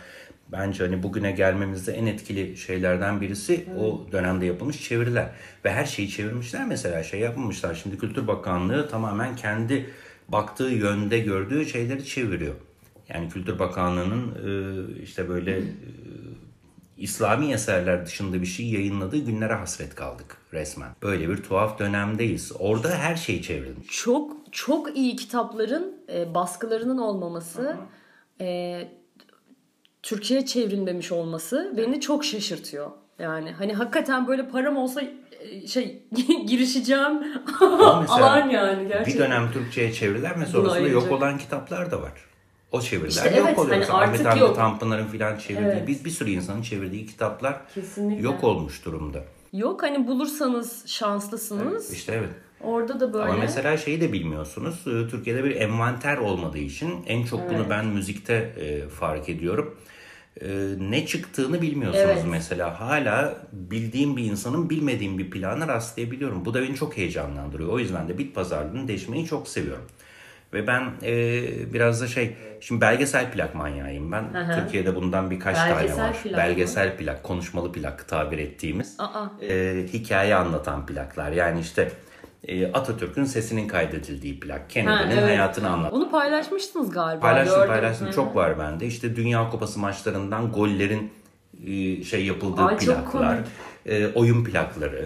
bence 0.51 0.83
hani 0.83 1.03
bugüne 1.03 1.31
gelmemizde 1.31 1.93
en 1.93 2.05
etkili 2.05 2.57
şeylerden 2.57 3.21
birisi 3.21 3.65
o 3.79 4.07
dönemde 4.11 4.45
yapılmış 4.45 4.83
çeviriler. 4.83 5.29
Ve 5.65 5.71
her 5.71 5.85
şeyi 5.85 6.09
çevirmişler 6.09 6.65
mesela 6.65 7.03
şey 7.03 7.19
yapmamışlar. 7.19 7.75
Şimdi 7.75 7.97
Kültür 7.97 8.27
Bakanlığı 8.27 8.89
tamamen 8.89 9.35
kendi 9.35 9.89
baktığı 10.27 10.69
yönde 10.69 11.19
gördüğü 11.19 11.65
şeyleri 11.65 12.05
çeviriyor. 12.05 12.55
Yani 13.09 13.29
Kültür 13.29 13.59
Bakanlığı'nın 13.59 14.31
e, 14.31 15.01
işte 15.03 15.29
böyle 15.29 15.57
e, 15.57 15.63
İslami 16.97 17.51
eserler 17.53 18.05
dışında 18.05 18.41
bir 18.41 18.45
şey 18.45 18.65
yayınladığı 18.69 19.17
günlere 19.17 19.53
hasret 19.53 19.95
kaldık 19.95 20.37
resmen. 20.53 20.89
Böyle 21.03 21.29
bir 21.29 21.37
tuhaf 21.37 21.79
dönemdeyiz. 21.79 22.51
Orada 22.59 22.89
her 22.89 23.15
şey 23.15 23.41
çevrilmiş. 23.41 23.87
çok 23.87 24.31
çok 24.51 24.97
iyi 24.97 25.15
kitapların 25.15 25.95
e, 26.13 26.33
baskılarının 26.35 26.97
olmaması, 26.97 27.75
e, 28.41 28.79
Türkçe'ye 30.03 30.45
çevrilmemiş 30.45 31.11
olması 31.11 31.73
beni 31.77 32.01
çok 32.01 32.25
şaşırtıyor. 32.25 32.91
Yani 33.19 33.51
hani 33.51 33.73
hakikaten 33.73 34.27
böyle 34.27 34.47
param 34.49 34.77
olsa 34.77 35.01
e, 35.39 35.67
şey 35.67 36.03
girişeceğim 36.47 37.23
alan 38.09 38.49
yani 38.49 38.83
Bir 38.83 38.87
gerçekten. 38.89 39.25
dönem 39.27 39.51
Türkçe'ye 39.51 39.93
çeviriler 39.93 40.39
ve 40.41 40.45
sonrasında 40.45 40.87
yok 40.87 41.11
olan 41.11 41.37
kitaplar 41.37 41.91
da 41.91 42.01
var. 42.01 42.11
O 42.76 42.82
çeviriler 42.82 43.09
İşte 43.09 43.38
yok 43.38 43.47
evet, 43.47 43.59
oluyor. 43.59 43.84
hani 43.84 44.03
Ahmet 44.03 44.26
Hamdi. 44.26 44.53
Tanpınar'ın 44.55 45.07
filan 45.07 45.38
çevirdiği, 45.38 45.67
Evet. 45.67 45.88
bir, 45.88 46.05
bir 46.05 46.09
sürü 46.09 46.30
insanın 46.30 46.61
çevirdiği 46.61 47.05
kitaplar 47.05 47.61
Kesinlikle. 47.73 48.23
yok 48.23 48.43
olmuş 48.43 48.86
durumda. 48.86 49.23
Yok 49.53 49.84
hani 49.84 50.07
bulursanız 50.07 50.88
şanslısınız. 50.88 51.93
İşte 51.93 52.13
evet. 52.13 52.30
Orada 52.61 52.99
da 52.99 53.13
böyle. 53.13 53.26
Ama 53.26 53.38
mesela 53.39 53.78
şeyi 53.78 54.01
de 54.01 54.13
bilmiyorsunuz. 54.13 54.76
Ee, 54.88 55.07
Türkiye'de 55.09 55.43
bir 55.43 55.55
envanter 55.55 56.17
olmadığı 56.17 56.57
için 56.57 56.93
en 57.07 57.23
çok 57.26 57.49
bunu 57.49 57.69
ben 57.69 57.86
müzikte 57.86 58.34
e, 58.34 58.88
fark 58.89 59.30
ediyorum. 59.30 59.78
Ee, 60.41 60.47
ne 60.80 61.05
çıktığını 61.05 61.61
bilmiyorsunuz 61.61 62.05
Evet. 62.13 62.23
mesela. 62.30 62.80
Hala 62.80 63.38
bildiğim 63.53 64.17
bir 64.17 64.23
insanın 64.23 64.69
bilmediğim 64.69 65.17
bir 65.17 65.30
plana 65.32 65.67
rastlayabiliyorum. 65.67 66.45
Bu 66.45 66.53
da 66.53 66.61
beni 66.61 66.76
çok 66.76 66.97
heyecanlandırıyor. 66.97 67.69
O 67.69 67.80
yüzden 67.80 68.07
de 68.07 68.17
bit 68.17 68.36
pazarlığını 68.36 68.88
deşmeyi 68.88 69.26
çok 69.26 69.47
seviyorum. 69.47 69.86
Ve 70.55 70.67
ben 70.67 70.83
e, 71.03 71.13
biraz 71.73 72.01
da 72.01 72.07
şey, 72.07 72.35
şimdi 72.59 72.81
belgesel 72.81 73.31
plak 73.31 73.55
manyağıyım 73.55 74.11
ben. 74.11 74.23
hı. 74.23 74.59
Türkiye'de 74.59 74.95
bundan 74.95 75.31
birkaç 75.31 75.55
Belgesel 75.57 75.95
tane 75.95 76.07
var. 76.07 76.13
plak 76.13 76.25
mı? 76.31 76.37
belgesel 76.37 76.97
plak, 76.97 77.23
konuşmalı 77.23 77.71
plak 77.71 78.07
tabir 78.07 78.37
ettiğimiz. 78.37 78.95
Aa. 78.99 79.25
E, 79.41 79.83
hikaye 79.93 80.35
anlatan 80.35 80.85
plaklar. 80.85 81.31
Yani 81.31 81.59
işte 81.59 81.91
e, 82.47 82.71
Atatürk'ün 82.71 83.25
sesinin 83.25 83.67
kaydedildiği 83.67 84.39
plak. 84.39 84.69
Kennedy'nin 84.69 84.97
Ha, 85.07 85.11
evet. 85.11 85.23
hayatını 85.23 85.69
anlatan. 85.69 85.97
Onu 85.97 86.11
paylaşmıştınız 86.11 86.91
galiba. 86.91 87.21
Paylaştım 87.21 87.55
gördüm. 87.55 87.67
paylaştım 87.73 88.07
Hı. 88.07 88.11
çok 88.11 88.35
var 88.35 88.59
bende. 88.59 88.85
İşte 88.85 89.15
Dünya 89.15 89.49
Kupası 89.49 89.79
maçlarından 89.79 90.51
gollerin 90.51 91.11
e, 91.67 92.03
şey 92.03 92.25
yapıldığı 92.25 92.61
Ay, 92.65 92.77
plaklar, 92.77 93.37
e, 93.85 94.07
oyun 94.07 94.43
plakları, 94.43 95.05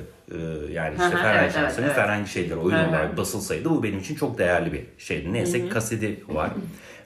yani 0.71 0.95
işte 0.97 1.17
Ferenc 1.17 1.53
evet, 1.57 1.75
evet, 1.79 1.97
herhangi 1.97 2.29
şeyler 2.29 2.55
oyun 2.55 2.89
olarak 2.89 3.17
basılsaydı 3.17 3.69
bu 3.69 3.83
benim 3.83 3.99
için 3.99 4.15
çok 4.15 4.37
değerli 4.37 4.73
bir 4.73 4.83
şeydi. 4.97 5.33
Neyse 5.33 5.61
ki 5.61 5.69
kaseti 5.69 6.23
var. 6.27 6.49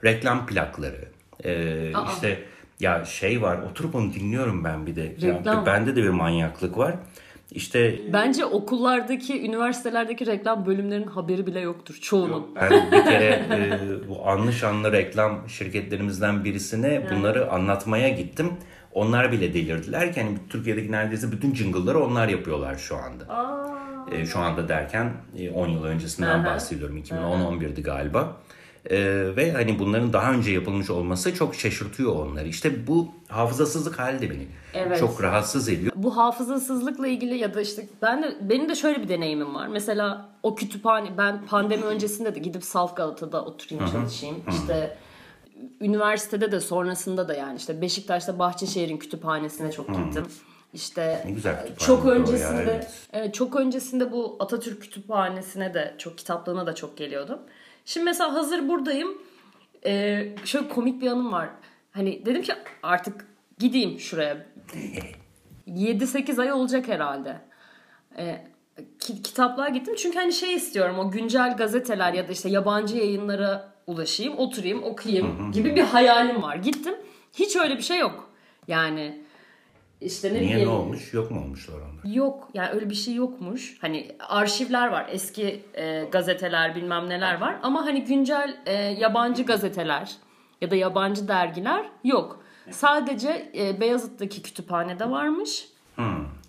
Reklam 0.04 0.46
plakları, 0.46 1.06
e, 1.44 1.92
işte 2.14 2.40
ya 2.80 3.06
şey 3.06 3.42
var 3.42 3.58
oturup 3.72 3.96
onu 3.96 4.14
dinliyorum 4.14 4.64
ben 4.64 4.86
bir 4.86 4.96
de. 4.96 5.16
Reklam. 5.22 5.66
bende 5.66 5.96
de 5.96 6.04
bir 6.04 6.10
manyaklık 6.10 6.78
var. 6.78 6.96
İşte 7.52 8.00
Bence 8.14 8.46
okullardaki, 8.46 9.46
üniversitelerdeki 9.46 10.26
reklam 10.26 10.66
bölümlerinin 10.66 11.08
haberi 11.08 11.48
bile 11.48 11.60
yoktur 11.60 11.98
çoğunun. 12.02 12.48
Ben 12.56 12.92
bir 12.92 13.04
kere 13.04 13.46
e, 13.52 14.10
bu 14.10 14.30
anlı 14.30 14.54
şanlı 14.54 14.92
reklam 14.92 15.50
şirketlerimizden 15.50 16.44
birisine 16.44 17.08
bunları 17.12 17.52
anlatmaya 17.52 18.10
gittim. 18.10 18.52
Onlar 18.94 19.32
bile 19.32 19.54
delirdiler 19.54 20.14
ki 20.14 20.22
hani 20.22 20.38
Türkiye'deki 20.50 20.92
neredeyse 20.92 21.32
bütün 21.32 21.56
jingle'ları 21.56 22.04
onlar 22.04 22.28
yapıyorlar 22.28 22.76
şu 22.76 22.96
anda. 22.98 23.54
E, 24.12 24.26
şu 24.26 24.40
anda 24.40 24.68
derken 24.68 25.12
e, 25.38 25.50
10 25.50 25.68
yıl 25.68 25.84
öncesinden 25.84 26.40
Aha. 26.40 26.46
bahsediyorum. 26.46 26.98
2010-11'di 26.98 27.84
galiba. 27.84 28.38
E, 28.90 28.98
ve 29.36 29.52
hani 29.52 29.80
bunların 29.80 30.14
daha 30.14 30.32
önce 30.32 30.52
yapılmış 30.52 30.90
olması 30.90 31.36
çok 31.36 31.56
şaşırtıyor 31.56 32.16
onları. 32.16 32.48
İşte 32.48 32.88
bu 32.88 33.12
hafızasızlık 33.28 34.00
hali 34.00 34.22
de 34.22 34.30
beni 34.30 34.48
Evet. 34.74 35.00
çok 35.00 35.24
rahatsız 35.24 35.70
ediyor. 35.70 35.92
Bu 35.96 36.18
hafızasızlıkla 36.18 37.08
ilgili 37.08 37.38
ya 37.38 37.54
da 37.54 37.62
işte 37.62 37.88
ben 38.02 38.24
de 38.24 38.36
benim 38.42 38.70
de 38.70 38.76
şöyle 38.76 39.04
bir 39.04 39.10
deneyimim 39.10 39.56
var. 39.56 39.68
Mesela 39.68 40.30
o 40.44 40.56
kütüphane 40.56 41.18
ben 41.18 41.46
pandemi 41.46 41.84
öncesinde 41.86 42.36
de 42.36 42.40
gidip 42.40 42.64
Salt 42.64 42.96
Galata'da 42.98 43.46
oturayım 43.46 43.92
çalışayım. 43.92 44.36
İşte 44.50 44.98
üniversitede 45.82 46.52
de 46.52 46.60
sonrasında 46.60 47.28
da 47.28 47.34
yani 47.34 47.58
işte 47.58 47.82
Beşiktaş'ta 47.82 48.40
Bahçeşehir'in 48.40 48.98
kütüphanesine 48.98 49.72
çok 49.72 49.88
gittim. 49.88 50.26
İşte 50.74 51.24
Ne 51.26 51.32
güzel 51.32 51.56
kütüphane 51.68 51.88
çok 51.88 52.06
o 52.06 52.10
ya, 52.10 52.16
öncesinde 52.16 52.88
evet. 53.14 53.34
çok 53.34 53.56
öncesinde 53.56 54.12
bu 54.12 54.36
Atatürk 54.40 54.82
Kütüphanesi'ne 54.82 55.74
de 55.74 55.96
çok 55.98 56.18
kitaplığına 56.18 56.68
da 56.68 56.76
çok 56.76 56.98
geliyordum. 56.98 57.40
Şimdi 57.86 58.04
mesela 58.06 58.34
hazır 58.34 58.68
buradayım. 58.68 59.22
Ee, 59.86 60.36
şöyle 60.46 60.70
komik 60.70 61.02
bir 61.02 61.08
anım 61.08 61.32
var. 61.32 61.50
Hani 61.92 62.26
dedim 62.26 62.42
ki 62.42 62.54
artık 62.84 63.26
gideyim 63.60 64.00
şuraya. 64.00 64.46
7-8 65.68 66.42
ay 66.42 66.52
olacak 66.52 66.88
herhalde. 66.88 67.42
Ee, 68.18 68.48
ki- 69.00 69.22
kitaplığa 69.22 69.70
gittim 69.70 69.96
çünkü 69.98 70.20
hani 70.20 70.34
şey 70.34 70.54
istiyorum 70.54 71.00
o 71.00 71.12
güncel 71.12 71.58
gazeteler 71.58 72.14
ya 72.14 72.28
da 72.28 72.32
işte 72.32 72.50
yabancı 72.50 72.98
yayınlara 72.98 73.73
ulaşayım, 73.88 74.38
oturayım, 74.38 74.84
okuyayım 74.84 75.52
gibi 75.52 75.76
bir 75.76 75.82
hayalim 75.82 76.42
var. 76.44 76.56
Gittim. 76.56 76.96
Hiç 77.34 77.56
öyle 77.56 77.78
bir 77.78 77.82
şey 77.82 77.98
yok. 78.00 78.30
Yani 78.68 79.22
işte 80.02 80.30
ne 80.34 80.34
Niye 80.34 80.50
bileyim. 80.50 80.70
ne 80.70 80.74
olmuş? 80.74 81.14
Yok 81.14 81.32
mu 81.32 81.42
olmuşlar 81.42 81.76
onlar? 81.76 82.14
Yok 82.16 82.50
yani 82.54 82.70
öyle 82.70 82.90
bir 82.90 82.96
şey 82.96 83.14
yokmuş. 83.16 83.78
Hani 83.82 84.16
arşivler 84.30 84.88
var. 84.88 85.06
Eski 85.12 85.62
e, 85.74 86.04
gazeteler 86.12 86.76
bilmem 86.76 87.10
neler 87.10 87.42
var. 87.42 87.56
Ama 87.64 87.86
hani 87.86 88.04
güncel 88.04 88.58
e, 88.66 88.74
yabancı 88.74 89.44
gazeteler 89.44 90.12
ya 90.62 90.72
da 90.72 90.76
yabancı 90.76 91.28
dergiler 91.28 91.86
yok. 92.04 92.44
Sadece 92.72 93.52
e, 93.58 93.80
Beyazıt'taki 93.82 94.42
kütüphanede 94.42 95.10
varmış. 95.10 95.68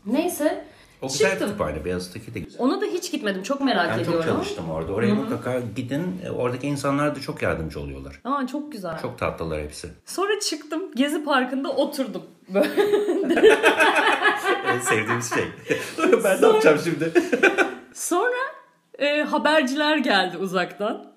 Neyse 0.07 0.65
O 1.05 1.09
güzel 1.09 1.31
çıktım. 1.31 1.49
kütüphane. 1.49 1.85
Beyazıt'taki 1.85 2.35
de 2.35 2.41
güzel. 2.41 2.61
Ona 2.61 2.81
da 2.81 2.85
hiç 2.87 3.13
gitmedim. 3.13 3.43
Çok 3.43 3.61
merak 3.61 3.89
Ben 3.91 3.99
çok 3.99 4.03
ediyorum. 4.15 4.25
çalıştım 4.31 4.71
orada. 4.71 4.93
Oraya 4.93 5.15
mutlaka 5.15 5.61
gidin. 5.77 6.21
E, 6.27 6.31
Oradaki 6.31 6.67
insanlar 6.67 7.17
da 7.17 7.21
çok 7.21 7.43
yardımcı 7.43 7.81
oluyorlar. 7.81 8.21
Aa 8.25 8.47
çok 8.47 8.73
güzel. 8.73 8.99
Çok 9.03 9.19
tatlılar 9.19 9.63
hepsi. 9.63 9.89
Sonra 10.07 10.41
çıktım. 10.41 10.83
Gezi 10.95 11.25
Parkı'nda 11.25 11.69
oturdum. 11.71 12.23
En 14.67 14.79
sevdiğimiz 14.81 15.35
şey. 15.35 15.45
ben 16.25 16.43
ne 16.43 16.47
yapacağım 16.47 16.79
şimdi? 16.85 17.13
Sonra 17.95 18.37
e, 18.99 19.23
haberciler 19.23 19.97
geldi 19.97 20.37
uzaktan. 20.39 21.13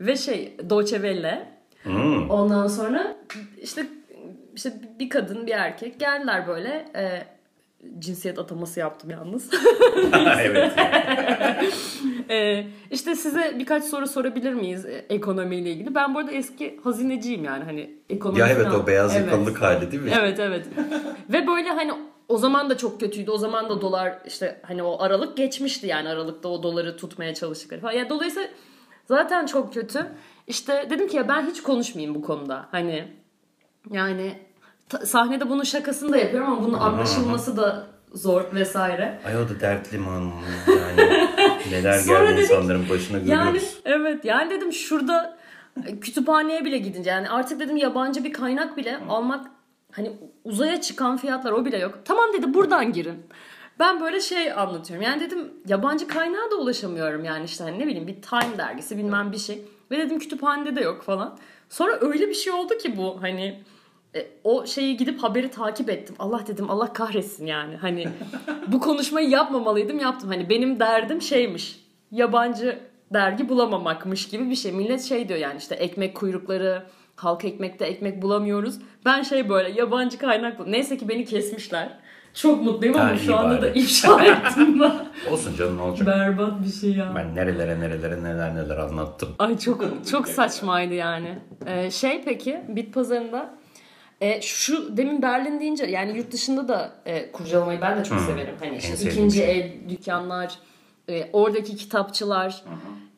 Ve 0.00 0.16
şey 0.16 0.56
Deutsche 0.70 0.96
Welle. 0.96 1.48
Hmm. 1.82 2.30
Ondan 2.30 2.66
sonra 2.66 3.16
işte 3.62 3.86
işte 4.54 4.72
bir 4.98 5.08
kadın 5.08 5.46
bir 5.46 5.52
erkek 5.52 6.00
geldiler 6.00 6.46
böyle. 6.48 6.88
E, 6.96 7.26
cinsiyet 7.98 8.38
ataması 8.38 8.80
yaptım 8.80 9.10
yalnız. 9.10 9.50
evet. 10.40 10.72
e, 12.30 12.66
işte 12.90 13.16
size 13.16 13.56
birkaç 13.58 13.84
soru 13.84 14.06
sorabilir 14.06 14.52
miyiz 14.52 14.86
e, 14.86 15.06
ekonomiyle 15.08 15.70
ilgili? 15.70 15.94
Ben 15.94 16.14
bu 16.14 16.18
arada 16.18 16.30
eski 16.30 16.80
hazineciyim 16.84 17.44
yani 17.44 17.64
hani 17.64 17.90
ekonomi 18.10 18.40
Ya 18.40 18.48
evet 18.48 18.66
o 18.66 18.86
beyaz 18.86 19.16
Evet. 19.16 19.26
yakalılık 19.26 19.62
hali 19.62 19.92
değil 19.92 20.02
mi? 20.02 20.10
Evet 20.20 20.38
evet. 20.38 20.66
Ve 21.28 21.46
böyle 21.46 21.68
hani 21.68 21.92
o 22.28 22.36
zaman 22.36 22.70
da 22.70 22.76
çok 22.76 23.00
kötüydü. 23.00 23.30
O 23.30 23.38
zaman 23.38 23.68
da 23.70 23.80
dolar 23.80 24.18
işte 24.26 24.60
hani 24.62 24.82
o 24.82 25.02
aralık 25.02 25.36
geçmişti 25.36 25.86
yani 25.86 26.08
aralıkta 26.08 26.48
o 26.48 26.62
doları 26.62 26.96
tutmaya 26.96 27.34
çalıştıkları 27.34 27.80
falan. 27.80 27.92
Yani 27.92 28.10
dolayısıyla 28.10 28.48
zaten 29.06 29.46
çok 29.46 29.74
kötü. 29.74 30.06
İşte 30.46 30.86
dedim 30.90 31.08
ki 31.08 31.16
ya 31.16 31.28
ben 31.28 31.46
hiç 31.46 31.62
konuşmayayım 31.62 32.14
bu 32.14 32.22
konuda. 32.22 32.68
Hani 32.70 33.04
yani 33.90 34.38
sahnede 35.04 35.50
bunun 35.50 35.62
şakasını 35.62 36.12
da 36.12 36.16
yapıyorum 36.16 36.52
ama 36.52 36.62
bunun 36.62 36.78
anlaşılması 36.78 37.56
da 37.56 37.86
zor 38.14 38.44
vesaire. 38.54 39.20
Ay 39.26 39.36
o 39.36 39.48
da 39.48 39.60
dertli 39.60 39.98
man. 39.98 40.32
Yani 40.68 40.96
neler 41.70 42.04
geldi 42.04 42.36
dedik, 42.36 42.50
insanların 42.50 42.88
başına 42.88 43.18
görüyoruz. 43.18 43.44
Yani 43.44 43.60
evet 43.84 44.24
yani 44.24 44.50
dedim 44.50 44.72
şurada 44.72 45.38
kütüphaneye 46.00 46.64
bile 46.64 46.78
gidince 46.78 47.10
yani 47.10 47.30
artık 47.30 47.60
dedim 47.60 47.76
yabancı 47.76 48.24
bir 48.24 48.32
kaynak 48.32 48.76
bile 48.76 48.98
almak 49.08 49.46
hani 49.92 50.12
uzaya 50.44 50.80
çıkan 50.80 51.16
fiyatlar 51.16 51.52
o 51.52 51.64
bile 51.64 51.78
yok. 51.78 51.98
Tamam 52.04 52.32
dedi 52.32 52.54
buradan 52.54 52.92
girin. 52.92 53.26
Ben 53.78 54.00
böyle 54.00 54.20
şey 54.20 54.52
anlatıyorum. 54.52 55.06
Yani 55.06 55.20
dedim 55.20 55.52
yabancı 55.68 56.08
kaynağa 56.08 56.50
da 56.50 56.56
ulaşamıyorum 56.56 57.24
yani 57.24 57.44
işte 57.44 57.64
hani 57.64 57.78
ne 57.78 57.86
bileyim 57.86 58.06
bir 58.06 58.22
Time 58.22 58.58
dergisi 58.58 58.98
bilmem 58.98 59.32
bir 59.32 59.38
şey. 59.38 59.64
Ve 59.90 59.98
dedim 59.98 60.18
kütüphanede 60.18 60.76
de 60.76 60.80
yok 60.80 61.02
falan. 61.02 61.38
Sonra 61.68 61.98
öyle 62.00 62.28
bir 62.28 62.34
şey 62.34 62.52
oldu 62.52 62.78
ki 62.78 62.96
bu 62.96 63.22
hani 63.22 63.62
o 64.44 64.66
şeyi 64.66 64.96
gidip 64.96 65.22
haberi 65.22 65.50
takip 65.50 65.90
ettim. 65.90 66.16
Allah 66.18 66.40
dedim 66.46 66.70
Allah 66.70 66.92
kahretsin 66.92 67.46
yani. 67.46 67.76
Hani 67.76 68.08
bu 68.66 68.80
konuşmayı 68.80 69.28
yapmamalıydım 69.28 69.98
yaptım. 69.98 70.28
Hani 70.30 70.48
benim 70.50 70.80
derdim 70.80 71.22
şeymiş. 71.22 71.80
Yabancı 72.10 72.78
dergi 73.12 73.48
bulamamakmış 73.48 74.28
gibi 74.28 74.50
bir 74.50 74.54
şey. 74.54 74.72
Millet 74.72 75.02
şey 75.02 75.28
diyor 75.28 75.38
yani 75.40 75.58
işte 75.58 75.74
ekmek 75.74 76.16
kuyrukları, 76.16 76.82
halk 77.16 77.44
ekmekte 77.44 77.84
ekmek 77.84 78.22
bulamıyoruz. 78.22 78.78
Ben 79.04 79.22
şey 79.22 79.48
böyle 79.48 79.70
yabancı 79.80 80.18
kaynak 80.18 80.58
bul- 80.58 80.66
Neyse 80.66 80.96
ki 80.98 81.08
beni 81.08 81.24
kesmişler. 81.24 81.98
Çok 82.34 82.62
mutluyum 82.62 82.96
ama 82.96 83.16
şu 83.16 83.36
anda 83.36 83.62
da 83.62 83.62
bari. 83.62 83.78
ifşa 83.78 84.24
ettim 84.24 84.80
ben. 84.80 84.92
Olsun 85.32 85.56
canım 85.56 85.76
ne 85.76 85.82
olacak? 85.82 86.06
Berbat 86.06 86.52
bir 86.66 86.72
şey 86.72 86.90
ya. 86.92 87.12
Ben 87.16 87.34
nerelere 87.34 87.80
nerelere 87.80 88.22
neler 88.24 88.54
neler 88.54 88.76
anlattım. 88.78 89.28
Ay 89.38 89.58
çok 89.58 89.84
çok 90.10 90.28
saçmaydı 90.28 90.94
yani. 90.94 91.38
Ee, 91.66 91.90
şey 91.90 92.22
peki 92.24 92.60
bit 92.68 92.94
pazarında 92.94 93.54
e, 94.20 94.40
şu 94.40 94.96
demin 94.96 95.22
Berlin 95.22 95.60
deyince 95.60 95.86
yani 95.86 96.18
yurt 96.18 96.32
dışında 96.32 96.68
da 96.68 96.92
e, 97.06 97.32
kurcalamayı 97.32 97.80
ben 97.80 97.98
de 97.98 98.04
çok 98.04 98.20
severim. 98.20 98.54
Hani 98.60 98.76
işte 98.76 99.10
ikinci 99.10 99.36
şey. 99.36 99.60
el 99.60 99.88
dükkanlar, 99.88 100.58
e, 101.08 101.30
oradaki 101.32 101.76
kitapçılar, 101.76 102.64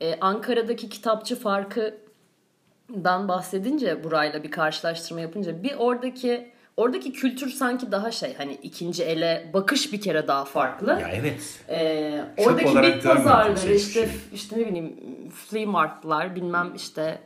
e, 0.01 0.21
Ankara'daki 0.21 0.89
kitapçı 0.89 1.37
farkından 1.37 3.29
bahsedince 3.29 4.05
burayla 4.05 4.43
bir 4.43 4.51
karşılaştırma 4.51 5.21
yapınca 5.21 5.63
bir 5.63 5.75
oradaki 5.79 6.53
Oradaki 6.81 7.13
kültür 7.13 7.51
sanki 7.51 7.93
daha 7.93 8.11
şey 8.11 8.35
hani 8.35 8.55
ikinci 8.63 9.03
ele 9.05 9.51
bakış 9.55 9.93
bir 9.93 10.01
kere 10.01 10.29
daha 10.29 10.45
farklı. 10.45 10.91
Ya 11.01 11.09
evet. 11.09 11.61
Ee, 11.69 12.25
oradaki 12.37 12.83
bit 12.83 13.05
pazarları 13.05 13.57
hiçbir 13.57 13.75
işte 13.75 13.93
şeyi. 13.93 14.09
işte 14.33 14.59
ne 14.59 14.67
bileyim 14.67 14.97
flea 15.35 15.67
marketlar 15.67 16.37
bilmem 16.37 16.73
işte 16.77 17.19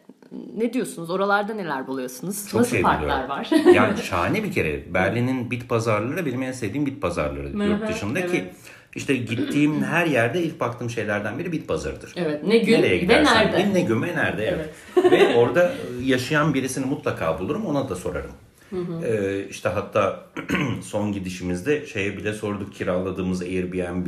ne 0.57 0.73
diyorsunuz 0.73 1.11
oralarda 1.11 1.55
neler 1.55 1.87
buluyorsunuz? 1.87 2.49
Çok 2.49 2.61
Nasıl 2.61 2.73
şey 2.73 2.83
farklar 2.83 3.03
biliyorum. 3.03 3.29
var? 3.29 3.49
yani 3.75 3.99
şahane 4.03 4.45
bir 4.45 4.53
kere. 4.53 4.95
Berlin'in 4.95 5.51
bit 5.51 5.69
pazarları 5.69 6.27
benim 6.27 6.43
en 6.43 6.53
sevdiğim 6.53 6.87
bit 6.87 7.03
pazarları 7.03 7.69
yurt 7.69 7.89
dışındaki. 7.89 8.37
evet. 8.37 8.55
İşte 8.97 9.17
gittiğim 9.17 9.83
her 9.83 10.07
yerde 10.07 10.43
ilk 10.43 10.61
baktığım 10.61 10.91
şeylerden 10.91 11.39
biri 11.39 11.53
bit 11.53 11.69
pazarıdır. 11.69 12.13
evet 12.17 12.47
ne 12.47 12.59
gün 12.59 12.73
Nereye 12.73 13.09
ve 13.09 13.25
nerede? 13.25 13.47
gideyim, 13.51 13.75
ne 13.75 13.81
gün 13.81 14.03
ve 14.03 14.17
nerede 14.17 14.45
evet. 14.47 15.13
ve 15.13 15.35
orada 15.37 15.73
yaşayan 16.03 16.55
birisini 16.55 16.87
mutlaka 16.87 17.39
bulurum 17.39 17.67
ona 17.67 17.89
da 17.89 17.97
sorarım. 17.97 18.31
Ee, 19.05 19.45
işte 19.51 19.69
hatta 19.69 20.27
son 20.83 21.13
gidişimizde 21.13 21.87
şeye 21.87 22.17
bile 22.17 22.33
sorduk 22.33 22.75
kiraladığımız 22.75 23.43
Airbnb 23.43 24.07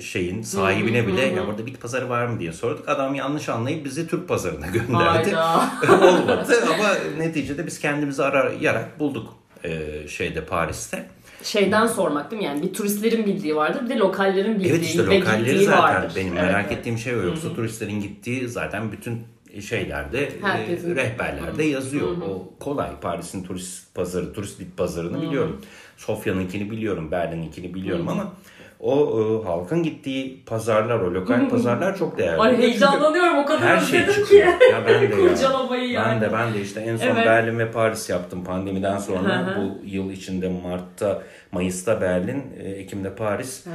şeyin 0.00 0.42
sahibine 0.42 1.06
bile 1.06 1.20
ya 1.24 1.46
burada 1.46 1.66
bit 1.66 1.80
pazarı 1.80 2.08
var 2.08 2.26
mı 2.26 2.40
diye 2.40 2.52
sorduk. 2.52 2.88
Adam 2.88 3.14
yanlış 3.14 3.48
anlayıp 3.48 3.84
bizi 3.84 4.06
Türk 4.08 4.28
pazarına 4.28 4.66
gönderdi. 4.72 5.36
Olmadı 5.92 6.54
ama 6.74 6.88
neticede 7.18 7.66
biz 7.66 7.80
kendimizi 7.80 8.22
arayarak 8.24 8.98
bulduk 9.00 9.34
e, 9.64 9.80
şeyde 10.08 10.44
Paris'te. 10.44 11.06
Şeyden 11.42 11.86
sormak 11.86 12.30
değil 12.30 12.42
mi? 12.42 12.46
Yani 12.46 12.62
bir 12.62 12.72
turistlerin 12.72 13.26
bildiği 13.26 13.56
vardır 13.56 13.84
bir 13.84 13.88
de 13.88 13.96
lokallerin 13.96 14.54
bildiği 14.54 14.70
Evet 14.72 14.84
işte 14.84 15.06
lokalleri 15.06 15.64
zaten 15.64 15.82
vardır. 15.82 16.12
benim 16.16 16.32
Evet, 16.32 16.42
merak 16.42 16.66
evet. 16.68 16.78
ettiğim 16.78 16.98
şey 16.98 17.14
o. 17.16 17.22
Yoksa 17.22 17.54
turistlerin 17.54 18.00
gittiği 18.00 18.48
zaten 18.48 18.92
bütün 18.92 19.18
şeylerde, 19.60 20.24
e, 20.24 20.30
Herkesin. 20.42 20.96
rehberlerde 20.96 21.64
yazıyor. 21.64 22.06
O 22.08 22.50
kolay. 22.60 22.90
Paris'in 23.00 23.44
turist 23.44 23.94
pazarı, 23.94 24.32
turist 24.32 24.60
bit 24.60 24.76
pazarını 24.76 25.22
biliyorum. 25.22 25.60
Sofya'nınkini 25.96 26.70
biliyorum, 26.70 27.10
Berlin'inkini 27.10 27.74
biliyorum 27.74 28.08
ama 28.08 28.32
o 28.80 29.20
e, 29.20 29.44
halkın 29.46 29.82
gittiği 29.82 30.44
pazarlar, 30.46 30.98
o 31.00 31.14
lokal 31.14 31.48
pazarlar 31.50 31.96
çok 31.98 32.18
değerli. 32.18 32.40
Ay 32.40 32.56
heyecanlanıyorum 32.58 33.38
o 33.38 33.46
kadar 33.46 33.60
her 33.68 33.80
şey 33.80 34.00
çıkıyor. 34.06 34.28
ki. 34.58 34.64
Ya 34.72 34.82
ben 34.86 35.00
de 35.10 35.14
ya. 35.22 35.28
Kurcalamayı 35.28 35.88
Ben 35.88 35.92
yani. 35.94 36.20
de 36.20 36.32
ben 36.32 36.54
de 36.54 36.60
işte 36.60 36.80
en 36.80 36.96
son 36.96 37.06
Evet. 37.06 37.26
Berlin 37.26 37.58
ve 37.58 37.70
Paris 37.70 38.10
yaptım 38.10 38.44
pandemiden 38.44 38.98
sonra. 38.98 39.56
Bu 39.58 39.86
yıl 39.86 40.10
içinde 40.10 40.48
Mart'ta, 40.48 41.22
Mayıs'ta 41.52 42.00
Berlin, 42.00 42.44
e, 42.58 42.68
Ekim'de 42.70 43.14
Paris 43.14 43.66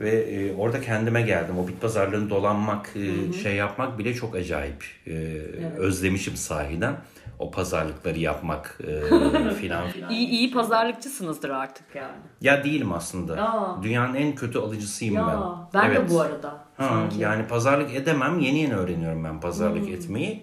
ve 0.00 0.10
e, 0.10 0.54
orada 0.56 0.80
kendime 0.80 1.22
geldim. 1.22 1.58
O 1.58 1.68
bit 1.68 1.80
pazarlarını 1.80 2.30
dolanmak, 2.30 2.90
e, 2.96 3.32
şey 3.42 3.54
yapmak 3.54 3.98
bile 3.98 4.14
çok 4.14 4.36
acayip. 4.36 4.84
E, 5.06 5.12
Özlemişim 5.78 6.36
sahiden. 6.36 6.94
O 7.38 7.50
pazarlıkları 7.50 8.18
yapmak 8.18 8.78
e, 8.86 9.00
filan 9.54 9.88
filan. 9.88 10.10
İyi, 10.10 10.28
iyi 10.28 10.50
pazarlıkçısınızdır 10.52 11.50
artık 11.50 11.94
yani. 11.94 12.16
Ya 12.40 12.64
değilim 12.64 12.92
aslında. 12.92 13.36
Ya. 13.36 13.76
Dünyanın 13.82 14.14
en 14.14 14.34
kötü 14.34 14.58
alıcısıyım 14.58 15.14
Ya 15.14 15.26
ben. 15.26 15.80
ben 15.82 15.88
Evet. 15.90 16.10
de 16.10 16.14
bu 16.14 16.20
arada. 16.20 16.48
Ha, 16.76 16.88
sanki. 16.88 17.20
yani 17.20 17.46
pazarlık 17.46 17.94
edemem. 17.94 18.38
Yeni 18.38 18.58
yeni 18.58 18.74
öğreniyorum 18.76 19.24
ben 19.24 19.40
pazarlık 19.40 19.86
Hmm. 19.86 19.94
etmeyi. 19.94 20.42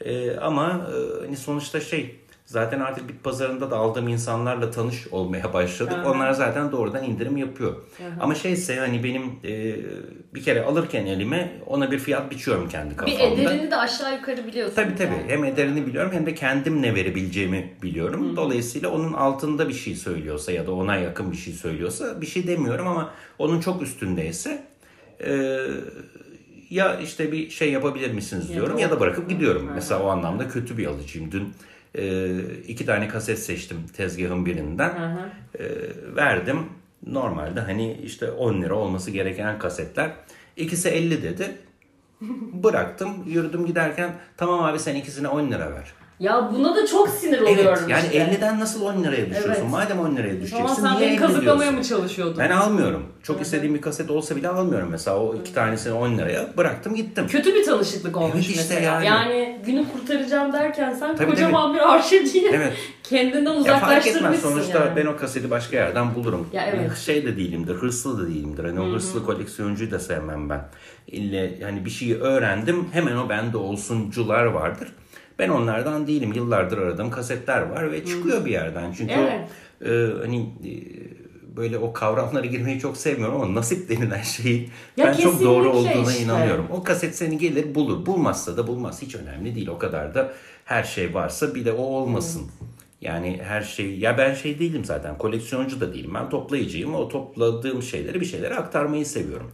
Ee, 0.00 0.36
ama 0.36 0.68
e, 0.70 1.24
hani 1.24 1.36
sonuçta 1.36 1.80
şey 1.80 2.20
zaten 2.52 2.80
artık 2.80 3.08
bit 3.08 3.24
pazarında 3.24 3.70
da 3.70 3.76
aldığım 3.76 4.08
insanlarla 4.08 4.70
tanış 4.70 5.06
olmaya 5.06 5.52
başladık. 5.52 5.92
Aha. 6.02 6.10
Onlar 6.10 6.32
zaten 6.32 6.72
doğrudan 6.72 7.04
indirim 7.04 7.36
yapıyor. 7.36 7.74
Ama 8.20 8.34
şeyse 8.34 8.76
hani 8.76 9.04
benim 9.04 9.22
e, 9.44 9.76
bir 10.34 10.42
kere 10.42 10.64
alırken 10.64 11.06
elime 11.06 11.52
ona 11.66 11.90
bir 11.90 11.98
fiyat 11.98 12.30
biçiyorum 12.30 12.68
kendi 12.68 12.90
Bir 12.90 12.96
kafamda. 12.96 13.22
ederini 13.22 13.70
de 13.70 13.76
aşağı 13.76 14.14
yukarı 14.14 14.46
biliyorsun. 14.46 14.74
Tabii 14.74 14.96
tabii. 14.96 15.14
yani. 15.14 15.28
Hem 15.28 15.44
ederini 15.44 15.86
biliyorum 15.86 16.10
hem 16.14 16.26
de 16.26 16.34
kendim 16.34 16.82
ne 16.82 16.94
verebileceğimi 16.94 17.72
biliyorum. 17.82 18.36
Dolayısıyla 18.36 18.88
onun 18.88 19.12
altında 19.12 19.68
bir 19.68 19.74
şey 19.74 19.94
söylüyorsa 19.94 20.52
ya 20.52 20.66
da 20.66 20.72
ona 20.72 20.96
yakın 20.96 21.32
bir 21.32 21.36
şey 21.36 21.52
söylüyorsa 21.54 22.20
bir 22.20 22.26
şey 22.26 22.46
demiyorum 22.46 22.86
ama 22.88 23.10
onun 23.38 23.60
çok 23.60 23.82
üstündeyse 23.82 24.62
e, 25.26 25.58
ya 26.70 27.00
işte 27.00 27.32
bir 27.32 27.50
şey 27.50 27.72
yapabilir 27.72 28.10
misiniz 28.10 28.48
Ya 28.50 28.54
diyorum 28.56 28.76
da 28.76 28.80
ya 28.80 28.90
da 28.90 29.00
bırakıp 29.00 29.28
gidiyorum. 29.30 29.70
Mesela 29.74 30.02
o 30.02 30.06
anlamda 30.08 30.48
kötü 30.48 30.78
bir 30.78 30.86
alıcıyım. 30.86 31.32
Dün 31.32 31.52
e, 31.98 32.28
iki 32.68 32.86
tane 32.86 33.08
kaset 33.08 33.38
seçtim 33.38 33.78
tezgahın 33.96 34.46
birinden. 34.46 34.90
E, 35.58 35.64
verdim. 36.16 36.66
Normalde 37.06 37.60
hani 37.60 37.92
işte 37.92 38.30
10 38.30 38.62
lira 38.62 38.74
olması 38.74 39.10
gereken 39.10 39.58
kasetler. 39.58 40.10
İkisi 40.56 40.88
50 40.88 41.22
dedi. 41.22 41.50
Bıraktım, 42.52 43.24
yürüdüm 43.26 43.66
giderken 43.66 44.14
tamam 44.36 44.64
abi 44.64 44.78
sen 44.78 44.94
ikisine 44.94 45.28
10 45.28 45.50
lira 45.50 45.72
ver. 45.72 45.92
Ya 46.22 46.50
buna 46.54 46.76
da 46.76 46.86
çok 46.86 47.08
sinir 47.08 47.38
Evet 47.38 47.58
oluyorum 47.58 47.88
yani 47.88 48.04
işte. 48.04 48.18
50'den 48.18 48.60
nasıl 48.60 48.82
10 48.82 49.02
liraya 49.04 49.30
düşüyorsun? 49.30 49.62
Evet. 49.62 49.70
Madem 49.70 49.98
10 50.00 50.16
liraya 50.16 50.40
düşeceksin 50.40 50.74
sen 50.82 50.84
niye 50.96 51.00
beni 51.00 51.10
50 51.10 51.16
kazıklamaya 51.16 51.72
mı 51.72 51.84
çalışıyordun? 51.84 52.38
Ben 52.38 52.50
almıyorum. 52.50 53.06
Çok 53.22 53.40
istediğim 53.40 53.74
bir 53.74 53.80
kaset 53.80 54.10
olsa 54.10 54.36
bile 54.36 54.48
almıyorum 54.48 54.88
mesela. 54.90 55.18
O 55.18 55.34
iki 55.34 55.54
tanesini 55.54 55.92
10 55.92 56.18
liraya 56.18 56.56
bıraktım 56.56 56.94
gittim. 56.94 57.26
Kötü 57.26 57.54
bir 57.54 57.64
tanışıklık 57.64 58.16
olmuş 58.16 58.34
Evet 58.34 58.44
işte 58.48 58.74
mesela. 58.74 59.02
yani. 59.02 59.60
günü 59.66 59.84
kurtaracağım 59.92 60.52
derken 60.52 60.92
sen 60.92 61.16
Tabii, 61.16 61.30
kocaman 61.30 61.74
bir 61.74 61.92
arşivciyi 61.94 62.50
Evet. 62.54 62.72
kendinden 63.02 63.54
Ya 63.54 63.78
fark 63.78 64.06
etmez 64.06 64.16
uzaklaştırmışsın 64.16 64.48
sonuçta 64.50 64.78
yani. 64.78 64.96
ben 64.96 65.06
o 65.06 65.16
kaseti 65.16 65.50
başka 65.50 65.76
yerden 65.76 66.14
bulurum. 66.14 66.48
Ya 66.52 66.64
evet. 66.66 66.96
Şey 66.98 67.24
de 67.24 67.36
değilimdir, 67.36 67.74
hırslı 67.74 68.18
da 68.22 68.28
değilimdir. 68.28 68.64
Hani 68.64 68.80
o 68.80 68.86
hırslı 68.92 69.24
koleksiyoncuyu 69.26 69.90
da 69.90 69.98
sevmem 69.98 70.50
ben. 70.50 70.64
İlle 71.06 71.62
hani 71.62 71.84
bir 71.84 71.90
şeyi 71.90 72.20
öğrendim 72.20 72.88
hemen 72.92 73.16
o 73.16 73.28
bende 73.28 73.56
olsuncular 73.56 74.44
vardır. 74.44 74.88
Ben 75.42 75.48
onlardan 75.48 76.06
değilim. 76.06 76.32
Yıllardır 76.32 76.78
aradığım 76.78 77.10
kasetler 77.10 77.62
var 77.62 77.92
ve 77.92 78.04
çıkıyor 78.04 78.44
bir 78.44 78.50
yerden. 78.50 78.92
Çünkü 78.92 79.12
Evet. 79.12 79.40
o 79.82 79.88
e, 79.88 80.20
hani 80.20 80.40
e, 80.40 80.72
böyle 81.56 81.78
o 81.78 81.92
kavramlara 81.92 82.46
girmeyi 82.46 82.80
çok 82.80 82.96
sevmiyorum 82.96 83.40
ama 83.40 83.54
nasip 83.54 83.88
denilen 83.88 84.22
şeyi 84.22 84.70
Ya 84.96 85.06
ben 85.06 85.12
çok 85.12 85.40
doğru 85.42 85.70
olduğuna 85.70 86.10
işte. 86.10 86.22
inanıyorum. 86.24 86.66
O 86.70 86.82
kaset 86.84 87.16
seni 87.16 87.38
gelir 87.38 87.74
bulur. 87.74 88.06
Bulmazsa 88.06 88.56
da 88.56 88.66
bulmaz. 88.66 89.02
Hiç 89.02 89.14
önemli 89.14 89.54
değil. 89.54 89.68
O 89.68 89.78
kadar 89.78 90.14
da 90.14 90.32
her 90.64 90.84
şey 90.84 91.14
varsa 91.14 91.54
bir 91.54 91.64
de 91.64 91.72
o 91.72 91.82
olmasın. 91.82 92.42
Yani 93.02 93.40
her 93.42 93.62
şey 93.62 93.98
ya 93.98 94.18
ben 94.18 94.34
şey 94.34 94.58
değilim 94.58 94.84
zaten 94.84 95.18
koleksiyoncu 95.18 95.80
da 95.80 95.94
değilim 95.94 96.10
ben 96.14 96.30
toplayıcıyım 96.30 96.94
o 96.94 97.08
topladığım 97.08 97.82
şeyleri 97.82 98.20
bir 98.20 98.26
şeylere 98.26 98.54
aktarmayı 98.54 99.06
seviyorum. 99.06 99.52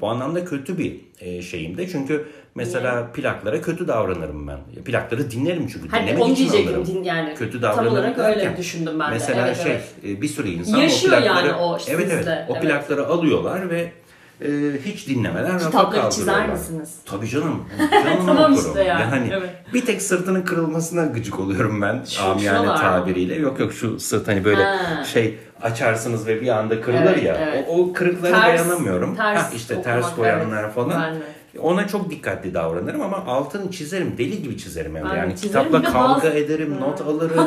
Bu 0.00 0.08
anlamda 0.08 0.44
kötü 0.44 0.78
bir 0.78 1.00
e, 1.20 1.42
şeyim 1.42 1.76
de 1.76 1.88
çünkü 1.88 2.26
mesela 2.54 3.12
plaklara 3.12 3.60
kötü 3.60 3.88
davranırım 3.88 4.48
ben. 4.48 4.84
Plakları 4.84 5.30
dinlerim 5.30 5.68
çünkü 5.72 5.88
Hani 5.88 6.06
dinlemek 6.06 6.24
onu 6.24 6.32
için 6.32 6.66
alırım. 6.66 6.86
din 6.86 7.04
yani. 7.04 7.34
Kötü 7.34 7.60
Tam 7.60 7.62
davranırım 7.62 7.92
olarak 7.92 8.18
öyle 8.18 8.56
düşündüm 8.56 9.00
ben 9.00 9.10
de. 9.10 9.14
Mesela 9.14 9.46
Evet, 9.46 9.62
şey 9.62 9.72
evet. 9.72 10.18
e, 10.18 10.22
bir 10.22 10.28
sürü 10.28 10.48
insan 10.48 10.78
Yaşıyor 10.78 11.16
o 11.16 11.20
plakları 11.20 11.46
yani 11.46 11.52
o 11.52 11.78
evet 11.88 12.08
evet 12.10 12.16
sizde, 12.18 12.46
o 12.48 12.52
evet. 12.52 12.62
plakları 12.62 13.06
alıyorlar 13.06 13.70
ve 13.70 13.92
e, 14.40 14.48
hiç 14.84 15.08
dinlemeden 15.08 15.54
rafa 15.54 15.66
Kitapları 15.66 16.10
çizer 16.10 16.26
kaldırıyorlar. 16.34 16.58
misiniz? 16.58 16.94
Tabii 17.06 17.28
canım. 17.28 17.64
Canım 17.92 18.26
Tamam 18.26 18.52
okurum. 18.52 18.68
işte 18.68 18.82
yani, 18.84 19.00
Yani 19.00 19.30
evet. 19.32 19.50
bir 19.74 19.86
tek 19.86 20.02
sırtının 20.02 20.42
kırılmasına 20.42 21.04
gıcık 21.04 21.40
oluyorum 21.40 21.82
ben 21.82 22.04
Şu- 22.08 22.22
amiyane 22.24 22.58
şuralar 22.58 22.74
mı? 22.74 22.80
tabiriyle. 22.80 23.34
Yok 23.34 23.60
yok 23.60 23.72
şu 23.72 24.00
sırt 24.00 24.28
hani 24.28 24.44
böyle 24.44 24.64
Ha. 24.64 25.04
şey 25.04 25.38
açarsınız 25.62 26.26
ve 26.26 26.40
bir 26.40 26.48
anda 26.48 26.80
kırılır 26.80 27.02
Evet, 27.12 27.22
ya. 27.22 27.34
evet. 27.40 27.64
O, 27.68 27.78
o 27.80 27.92
kırıklara 27.92 28.36
Ters- 28.36 28.42
dayanamıyorum. 28.46 29.16
ters 29.16 29.42
Hah, 29.42 29.54
işte 29.56 29.82
ters 29.82 30.14
koyanlar 30.16 30.64
evet. 30.64 30.74
falan. 30.74 31.02
Ben 31.02 31.14
de. 31.14 31.18
Ona 31.62 31.88
çok 31.88 32.10
dikkatli 32.10 32.54
davranırım 32.54 33.00
ama 33.02 33.16
altını 33.16 33.70
çizerim. 33.70 34.14
Deli 34.18 34.42
gibi 34.42 34.58
çizerim 34.58 34.96
hem 34.96 35.10
de. 35.10 35.16
Yani 35.16 35.36
çizerim. 35.36 35.64
kitapla 35.64 35.80
Bir 35.82 35.84
kavga 35.86 36.14
bazı- 36.14 36.28
ederim, 36.28 36.76
not 36.80 37.00
alırım. 37.00 37.46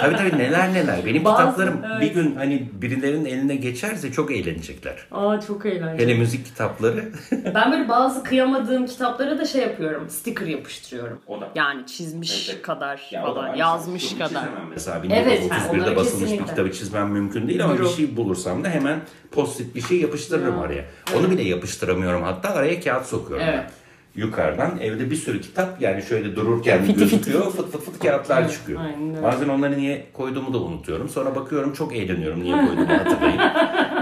tabii 0.00 0.16
tabii 0.16 0.38
neler 0.38 0.74
neler. 0.74 1.06
Benim 1.06 1.24
Bazı- 1.24 1.36
kitaplarım 1.42 1.80
evet. 1.86 2.00
bir 2.00 2.14
gün 2.14 2.34
hani 2.36 2.68
birilerinin 2.72 3.24
eline 3.24 3.56
geçerse 3.56 4.12
çok 4.12 4.30
eğlenecekler. 4.32 5.06
Aa 5.12 5.40
çok 5.40 5.66
eğlenceli. 5.66 6.02
Hele 6.10 6.18
müzik 6.18 6.46
kitapları. 6.46 7.04
Ben 7.54 7.72
böyle 7.72 7.88
bazı 7.88 8.22
kıyamadığım 8.24 8.86
kitaplara 8.86 9.38
da 9.38 9.44
şey 9.44 9.62
yapıyorum. 9.62 10.10
Sticker 10.10 10.46
yapıştırıyorum. 10.46 11.18
O 11.26 11.40
da. 11.40 11.48
Yani 11.54 11.86
çizmiş 11.86 12.50
Evet. 12.52 12.62
kadar 12.62 13.08
Ya 13.10 13.22
falan, 13.22 13.54
yazmış 13.54 14.18
kadar. 14.18 14.44
Mesela 14.70 15.02
Evet, 15.10 15.42
1931'de 15.42 15.54
ha, 15.54 15.68
onları 15.72 15.96
basılmış 15.96 16.20
bir 16.22 16.26
kesinlikle. 16.28 16.46
kitabı 16.50 16.72
çizmem 16.72 17.08
mümkün 17.08 17.48
değil 17.48 17.64
ama 17.64 17.78
bir 17.78 17.86
şey 17.88 18.16
bulursam 18.16 18.64
da 18.64 18.68
hemen 18.68 19.00
post-it 19.30 19.74
bir 19.74 19.80
şey 19.80 20.00
yapıştırırım 20.00 20.54
Ya. 20.56 20.60
araya. 20.62 20.84
Onu 21.18 21.30
bile 21.30 21.42
yapıştıramıyorum 21.42 22.22
hatta 22.22 22.48
araya 22.50 22.80
kağıt 22.80 23.06
sokuyorum. 23.06 23.31
Evet. 23.40 23.54
ben. 23.54 23.70
Yukarıdan 24.14 24.78
evde 24.80 25.10
bir 25.10 25.16
sürü 25.16 25.40
kitap 25.40 25.82
yani 25.82 26.02
şöyle 26.02 26.36
dururken 26.36 26.84
Fiti 26.84 26.98
gözüküyor 26.98 27.52
fıt 27.52 27.72
fıt 27.72 27.84
fıt 27.84 27.98
kağıtlar 27.98 28.50
çıkıyor. 28.50 28.80
aynen. 28.80 29.22
Bazen 29.22 29.48
onları 29.48 29.78
niye 29.78 30.06
koyduğumu 30.12 30.54
da 30.54 30.58
unutuyorum. 30.58 31.08
Sonra 31.08 31.34
bakıyorum 31.34 31.72
çok 31.72 31.96
eğleniyorum 31.96 32.42
niye 32.42 32.56
koyduğumu 32.66 32.88
hatırlayıp. 32.98 33.40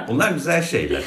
Bunlar 0.09 0.33
güzel 0.33 0.63
şeyler. 0.63 1.03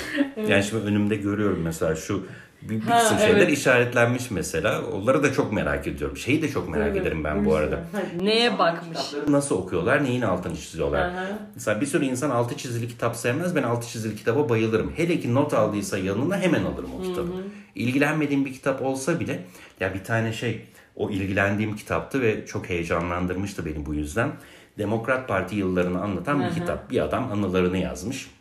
Yani 0.48 0.64
şimdi 0.64 0.86
önümde 0.86 1.16
görüyorum 1.16 1.62
mesela 1.64 1.96
şu 1.96 2.26
bir, 2.62 2.70
bir 2.82 2.82
Ha, 2.82 3.00
kısım 3.00 3.18
şeyler 3.20 3.38
evet. 3.38 3.58
işaretlenmiş 3.58 4.32
mesela. 4.32 4.82
Onları 4.94 5.24
da 5.24 5.34
çok 5.34 5.54
merak 5.54 5.88
ediyorum. 5.88 6.18
Şeyi 6.18 6.42
de 6.42 6.50
çok 6.50 6.70
merak 6.70 6.98
ederim 6.98 7.24
ben 7.24 7.46
bu 7.46 7.56
arada. 7.56 7.80
Neye 8.22 8.60
bakmış? 8.60 9.00
Nasıl 9.28 9.58
okuyorlar, 9.58 10.04
neyin 10.04 10.22
altını 10.22 10.56
çiziyorlar. 10.56 11.00
Aha. 11.10 11.26
Mesela 11.56 11.82
bir 11.82 11.86
sürü 11.86 12.06
insan 12.06 12.30
altı 12.30 12.58
çizili 12.58 12.88
kitap 12.88 13.16
sevmez. 13.16 13.56
Ben 13.56 13.64
altı 13.64 13.88
çizili 13.88 14.16
kitaba 14.16 14.50
bayılırım. 14.50 14.94
Hele 14.96 15.20
ki 15.20 15.34
not 15.34 15.54
aldıysa 15.54 15.98
yanına 15.98 16.38
hemen 16.38 16.64
alırım 16.64 16.90
o 17.00 17.04
kitabı. 17.04 17.28
İlgilenmediğim 17.76 18.46
bir 18.46 18.54
kitap 18.54 18.82
olsa 18.82 19.20
bile 19.20 19.46
ya 19.80 19.94
bir 19.94 20.04
tane 20.04 20.34
şey 20.34 20.66
o 20.96 21.10
ilgilendiğim 21.10 21.76
kitaptı 21.76 22.22
ve 22.22 22.46
çok 22.46 22.70
heyecanlandırmıştı 22.70 23.66
beni 23.66 23.86
bu 23.86 23.94
yüzden. 23.94 24.32
Demokrat 24.78 25.28
Parti 25.28 25.56
yıllarını 25.56 26.02
anlatan 26.02 26.40
bir 26.44 26.54
kitap. 26.54 26.92
Bir 26.92 27.00
adam 27.00 27.32
anılarını 27.32 27.78
yazmış 27.78 28.32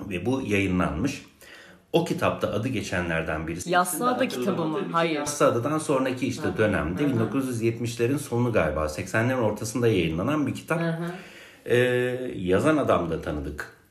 ve 0.00 0.26
bu 0.26 0.42
yayınlanmış. 0.42 1.22
O 1.92 2.04
kitapta 2.04 2.52
adı 2.52 2.68
geçenlerden 2.68 3.46
birisi. 3.46 3.70
Yassı 3.70 4.08
Ada 4.08 4.28
kitabı 4.28 4.64
mı? 4.64 4.78
Hayır. 4.92 5.14
Yassı 5.14 5.46
Ada'dan 5.46 5.78
sonraki 5.78 6.26
işte 6.26 6.48
dönemde 6.58 7.02
1970'lerin 7.02 8.18
sonu 8.18 8.52
galiba 8.52 8.84
80'lerin 8.84 9.40
ortasında 9.40 9.88
yayınlanan 9.88 10.46
bir 10.46 10.54
kitap. 10.54 10.80
Ee, 11.66 11.76
yazan 12.36 12.76
adam 12.76 13.10
da 13.10 13.22
tanıdık. 13.22 13.81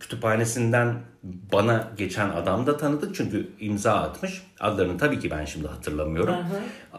Kütüphanesinden 0.00 0.94
bana 1.52 1.88
geçen 1.96 2.28
adam 2.30 2.66
da 2.66 2.76
tanıdık 2.76 3.14
çünkü 3.14 3.48
imza 3.60 3.92
atmış. 3.94 4.42
Adlarını 4.60 4.98
tabii 4.98 5.18
ki 5.18 5.30
ben 5.30 5.44
şimdi 5.44 5.68
hatırlamıyorum. 5.68 6.34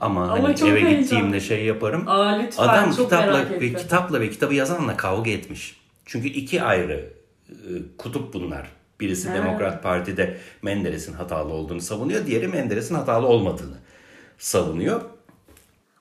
Ama, 0.02 0.22
Ama 0.24 0.30
hani 0.30 0.70
eve 0.70 0.82
heyecan. 0.82 1.02
gittiğimde 1.02 1.40
şey 1.40 1.66
yaparım. 1.66 2.08
Aa, 2.08 2.30
lütfen, 2.30 2.64
adam 2.64 2.92
çok 2.92 3.06
kitapla 3.06 3.26
merak 3.26 3.52
ettim. 3.52 3.76
kitapla 3.76 4.20
ve 4.20 4.30
kitabı 4.30 4.54
yazanla 4.54 4.98
kavga 4.98 5.32
etmiş. 5.32 5.78
Çünkü 6.06 6.28
iki 6.28 6.64
ayrı 6.64 7.14
e, 7.50 7.54
kutup 7.98 8.34
bunlar. 8.34 8.68
Birisi 9.00 9.34
Demokrat 9.34 9.84
Parti'de 9.84 10.38
Menderes'in 10.62 11.14
hatalı 11.14 11.54
olduğunu 11.54 11.82
savunuyor. 11.82 12.26
Diğeri 12.26 12.48
Menderes'in 12.48 12.96
hatalı 12.96 13.28
olmadığını 13.28 13.76
savunuyor. 14.38 15.02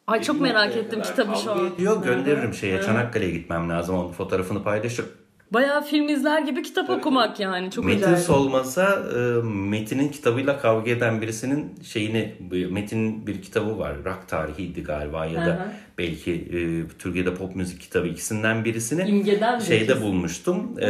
Ay 0.07 0.22
çok 0.22 0.40
merak 0.40 0.76
ettim 0.76 1.03
kitabı 1.03 1.36
şu 1.45 1.53
an. 1.53 1.78
Diyor 1.78 2.05
gönderirim 2.05 2.55
şeye 2.55 2.82
Çanakkale'ye 2.82 3.30
gitmem 3.30 3.70
lazım. 3.70 3.97
Onun 3.97 4.12
fotoğrafını 4.12 4.62
paylaşırım. 4.62 5.11
Bayağı 5.53 5.85
film 5.85 6.09
izler 6.09 6.43
gibi 6.43 6.63
kitap 6.63 6.91
okumak 6.91 7.41
yani. 7.41 7.71
Çok 7.71 7.85
Metin 7.85 8.03
acayip. 8.03 8.19
Solmaz'a 8.19 9.03
e, 9.17 9.19
Metin'in 9.47 10.09
kitabıyla 10.09 10.59
kavga 10.59 10.91
eden 10.91 11.23
birisinin 11.23 11.75
şeyini 11.83 12.35
Metin'in 12.71 13.27
bir 13.27 13.43
kitabı 13.43 13.79
var. 13.79 13.93
Rock 14.05 14.29
tarihiydi 14.29 14.83
galiba 14.83 15.27
ya 15.27 15.43
Hı 15.43 15.47
da 15.47 15.73
belki 15.99 16.33
e, 16.33 16.59
Türkiye'de 16.99 17.35
pop 17.35 17.57
müzik 17.57 17.81
kitabı 17.81 18.07
ikisinden 18.07 18.65
birisini 18.65 19.09
İmge'den 19.09 19.61
de 19.61 19.65
şeyde 19.65 19.85
ikisi. 19.85 20.03
bulmuştum. 20.03 20.75
E, 20.81 20.89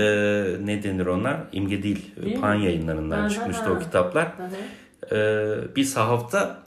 ne 0.65 0.83
denir 0.83 1.07
ona? 1.07 1.37
İmge 1.53 1.83
değil. 1.83 2.11
Değil 2.25 2.41
Pan 2.41 2.59
mi? 2.59 2.65
yayınlarından 2.65 3.23
Hı 3.23 3.27
hı 3.27 3.31
çıkmıştı 3.31 3.73
o 3.73 3.79
kitaplar. 3.79 4.29
E, 5.13 5.17
bir 5.77 5.85
sahafta 5.85 6.63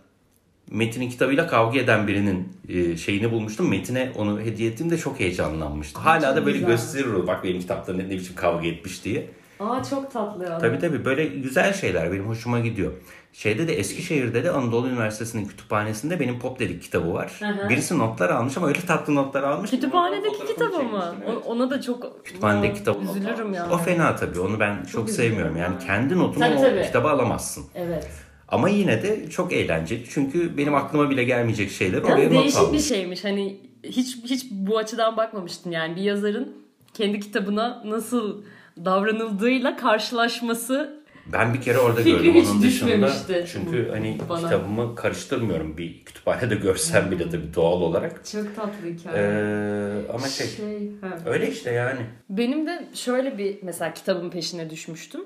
Metin'in 0.72 1.10
kitabıyla 1.10 1.48
kavga 1.48 1.80
eden 1.80 2.08
birinin 2.08 2.54
e, 2.70 2.98
şeyini 2.98 3.32
bulmuştum. 3.32 3.70
Metin'e 3.70 4.12
onu 4.18 4.40
hediye 4.40 4.70
ettiğimde 4.72 4.98
çok 4.98 5.20
heyecanlanmıştı. 5.20 6.00
Hala 6.00 6.22
çok 6.28 6.36
da 6.36 6.46
böyle 6.46 6.58
güzel. 6.58 6.72
gösterir 6.72 7.14
o. 7.14 7.28
Bak 7.28 7.44
benim 7.44 7.60
kitapta 7.60 7.94
ne, 7.94 8.06
ne 8.06 8.10
biçim 8.10 8.36
kavga 8.36 8.68
etmiş 8.68 9.06
diye. 9.06 9.28
Aa 9.60 9.84
çok 9.90 10.12
tatlı 10.12 10.44
ya. 10.44 10.58
Tabii 10.58 10.80
tabii 10.80 11.06
böyle 11.06 11.26
güzel 11.26 11.74
şeyler 11.74 12.12
benim 12.12 12.28
hoşuma 12.28 12.60
gidiyor. 12.60 12.92
Şeyde 13.34 13.68
de 13.68 13.74
Eskişehir'de 13.80 14.44
de 14.44 14.52
Anadolu 14.52 14.88
Üniversitesi'nin 14.88 15.46
kütüphanesinde 15.46 16.20
benim 16.20 16.40
Pop 16.40 16.60
Dedik 16.60 16.84
kitabı 16.84 17.14
var. 17.14 17.32
hı. 17.64 17.70
Birisi 17.70 17.98
notlar 18.00 18.30
almış 18.30 18.58
ama 18.58 18.68
öyle 18.68 18.80
tatlı 18.82 19.16
notlar 19.16 19.44
almış. 19.44 19.70
ki 19.70 19.76
Kütüphanedeki 19.76 20.46
kitabı 20.48 20.84
mı? 20.84 21.16
evet. 21.26 21.38
Ona 21.46 21.70
da 21.70 21.82
çok 21.82 22.26
Kütüphanedeki 22.26 22.74
Aa, 22.74 22.76
kitabı. 22.76 23.00
Üzülürüm 23.04 23.54
ya. 23.54 23.70
O 23.72 23.78
fena 23.78 24.16
tabii 24.16 24.40
onu 24.40 24.60
ben 24.60 24.76
çok, 24.92 25.10
üzülürüm 25.10 25.30
sevmiyorum. 25.30 25.58
Yani 25.58 25.74
ya. 25.74 25.80
kendi 25.80 26.18
notunu 26.18 26.44
Tabii, 26.44 26.56
o 26.58 26.62
tabii. 26.62 26.84
kitaba 26.84 27.10
alamazsın. 27.10 27.66
Evet. 27.76 28.08
Ama 28.48 28.70
yine 28.70 29.04
de 29.04 29.30
çok 29.30 29.54
eğlenceli. 29.54 30.04
Çünkü 30.10 30.58
benim 30.58 30.76
aklıma 30.76 31.10
bile 31.10 31.24
gelmeyecek 31.24 31.72
şeyler 31.72 32.02
oraya 32.02 32.10
Yani 32.24 32.26
not 32.36 32.44
değişik 32.44 32.60
bir 32.62 32.66
almış. 32.66 32.86
şeymiş. 32.88 33.24
Hani 33.24 33.58
hiç 33.84 34.18
hiç 34.24 34.46
bu 34.52 34.78
açıdan 34.78 35.18
bakmamıştım 35.18 35.72
yani 35.72 35.96
bir 35.96 36.02
yazarın 36.02 36.54
kendi 36.94 37.20
kitabına 37.20 37.84
nasıl 37.86 38.44
davranıldığıyla 38.86 39.78
karşılaşması 39.78 41.06
Ben 41.34 41.54
bir 41.54 41.62
kere 41.62 41.78
orada 41.78 42.02
Fikri 42.02 42.12
gördüm 42.12 42.34
hiç 42.34 42.48
onun 42.48 42.62
dışında. 42.62 42.90
düşmemişti 42.92 43.46
Çünkü 43.52 43.88
bu- 43.90 43.94
hani 43.94 44.18
bana. 44.30 44.42
kitabımı 44.42 44.96
karıştırmıyorum. 44.96 45.78
Bir 45.78 46.04
kütüphanede 46.06 46.56
görsem 46.56 47.12
bile 47.12 47.30
tabii 47.30 47.54
doğal 47.56 47.82
olarak. 47.82 48.26
çok 48.32 48.56
tatlı 48.56 48.90
hikaye. 49.00 49.18
Ee, 49.28 50.12
ama 50.14 50.28
şey, 50.28 50.92
ha. 51.02 51.18
öyle 51.26 51.52
işte 51.52 51.72
yani. 51.72 52.00
Benim 52.30 52.68
de 52.68 52.88
şöyle 52.94 53.38
bir 53.38 53.58
mesela 53.64 53.94
kitabın 53.94 54.30
peşine 54.30 54.70
düşmüştüm. 54.70 55.22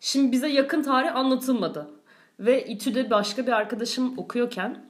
Şimdi 0.00 0.32
bize 0.32 0.48
yakın 0.48 0.82
tarih 0.82 1.16
anlatılmadı. 1.16 1.90
Ve 2.40 2.64
İTÜ'de 2.64 3.10
başka 3.10 3.46
bir 3.46 3.52
arkadaşım 3.52 4.18
okuyorken 4.18 4.84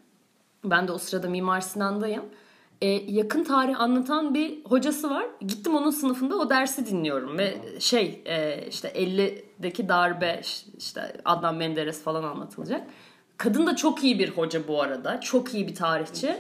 ben 0.65 0.89
de 0.89 0.93
o 0.93 0.99
sırada 0.99 1.29
Mimar 1.29 1.61
Sinan'dayım. 1.61 2.25
Ee, 2.83 2.87
yakın 2.89 3.45
tarih 3.45 3.81
anlatan 3.81 4.35
bir 4.35 4.65
hocası 4.65 5.11
var. 5.11 5.27
Gittim 5.41 5.75
onun 5.77 5.91
sınıfında 5.91 6.37
o 6.37 6.51
dersi 6.51 6.87
dinliyorum 6.87 7.39
ve 7.39 7.55
şey 7.81 8.23
e, 8.27 8.67
işte 8.69 8.89
50'deki 8.89 9.89
darbe 9.89 10.41
işte 10.79 11.17
Adnan 11.25 11.55
Menderes 11.55 12.03
falan 12.03 12.23
anlatılacak. 12.23 12.83
Kadın 13.37 13.67
da 13.67 13.77
çok 13.77 14.05
iyi 14.05 14.19
bir 14.19 14.29
hoca 14.31 14.69
bu 14.69 14.83
arada. 14.83 15.21
Çok 15.21 15.55
iyi 15.55 15.69
bir 15.69 15.75
tarihçi. 15.75 16.37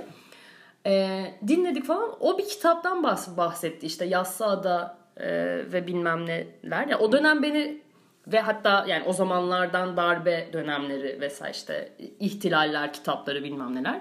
Ee, 0.86 1.34
dinledik 1.48 1.84
falan. 1.84 2.11
O 2.20 2.38
bir 2.38 2.48
kitaptan 2.48 2.98
bahs- 3.02 3.36
bahsetti. 3.36 3.86
İşte 3.86 4.05
Yassıada 4.05 4.98
e, 5.16 5.26
ve 5.72 5.86
bilmem 5.86 6.26
neler. 6.26 6.80
Yani 6.80 6.96
o 6.96 7.12
dönem 7.12 7.42
beni 7.42 7.82
ve 8.26 8.40
hatta 8.40 8.84
yani 8.88 9.04
o 9.06 9.12
zamanlardan 9.12 9.96
darbe 9.96 10.48
dönemleri 10.52 11.20
vesaire 11.20 11.52
işte 11.54 11.92
ihtilaller 12.20 12.92
kitapları 12.92 13.44
bilmem 13.44 13.74
neler. 13.74 14.00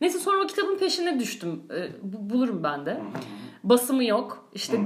Neyse 0.00 0.18
sonra 0.18 0.44
o 0.44 0.46
kitabın 0.46 0.78
peşine 0.78 1.20
düştüm. 1.20 1.62
Bu- 2.02 2.30
bulurum 2.30 2.62
ben 2.62 2.86
de. 2.86 3.00
Basımı 3.64 4.04
yok. 4.04 4.48
İşte 4.54 4.80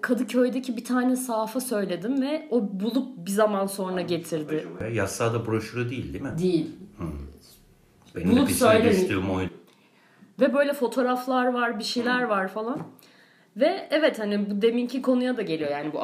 Kadıköy'deki 0.00 0.76
bir 0.76 0.84
tane 0.84 1.16
sahafa 1.16 1.60
söyledim 1.60 2.22
ve 2.22 2.48
o 2.50 2.80
bulup 2.80 3.26
bir 3.26 3.30
zaman 3.30 3.66
sonra 3.66 4.00
getirdi. 4.00 4.68
Yassada 4.92 5.46
broşürü 5.46 5.90
değil 5.90 6.12
değil 6.12 6.24
mi? 6.24 6.38
Değil. 6.38 6.70
Benim 8.16 8.30
Bulup 8.30 8.40
de 8.42 8.46
peşine 8.46 8.68
söyle. 8.68 8.90
düştüğüm 8.90 9.30
oydu. 9.30 9.50
Ve 10.40 10.54
böyle 10.54 10.72
fotoğraflar 10.72 11.46
var, 11.52 11.78
bir 11.78 11.84
şeyler 11.84 12.22
var 12.22 12.48
falan. 12.48 12.82
Ve 13.56 13.88
evet 13.90 14.18
hani 14.18 14.50
bu 14.50 14.62
deminki 14.62 15.02
konuya 15.02 15.36
da 15.36 15.42
geliyor 15.42 15.70
yani 15.70 15.92
bu 15.92 16.00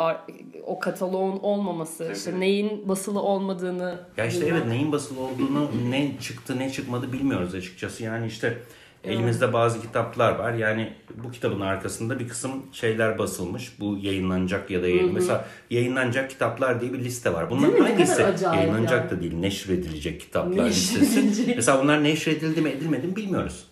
o 0.67 0.79
kataloğun 0.79 1.39
olmaması, 1.39 2.13
işte 2.17 2.41
neyin 2.41 2.89
basılı 2.89 3.21
olmadığını. 3.21 3.99
Ya 4.17 4.25
işte 4.27 4.41
bilmem. 4.41 4.57
evet 4.57 4.67
neyin 4.67 4.93
basılı 4.93 5.21
olduğunu, 5.21 5.71
ne 5.91 6.13
çıktı 6.21 6.59
ne 6.59 6.71
çıkmadı 6.71 7.13
bilmiyoruz 7.13 7.55
açıkçası. 7.55 8.05
Yani 8.05 8.27
işte 8.27 8.59
elimizde 9.05 9.53
bazı 9.53 9.81
kitaplar 9.81 10.35
var. 10.35 10.53
Yani 10.53 10.93
bu 11.25 11.31
kitabın 11.31 11.61
arkasında 11.61 12.19
bir 12.19 12.29
kısım 12.29 12.51
şeyler 12.73 13.19
basılmış. 13.19 13.81
Bu 13.81 13.99
yayınlanacak 14.03 14.71
ya 14.71 14.83
da 14.83 14.89
yayın. 14.89 15.15
Mesela 15.15 15.45
yayınlanacak 15.71 16.31
kitaplar 16.31 16.81
diye 16.81 16.93
bir 16.93 16.99
liste 16.99 17.33
var. 17.33 17.51
Bunların 17.51 17.85
hangisi 17.85 18.23
yayınlanacak 18.45 19.01
yani. 19.01 19.11
da 19.11 19.23
değil, 19.23 19.35
neşredilecek 19.35 20.21
kitaplar 20.21 20.67
listesi. 20.67 21.53
Mesela 21.57 21.83
bunlar 21.83 22.05
neşredildi 22.05 22.61
mi 22.61 22.69
edilmedi 22.69 23.07
mi 23.07 23.17
bilmiyoruz. 23.17 23.72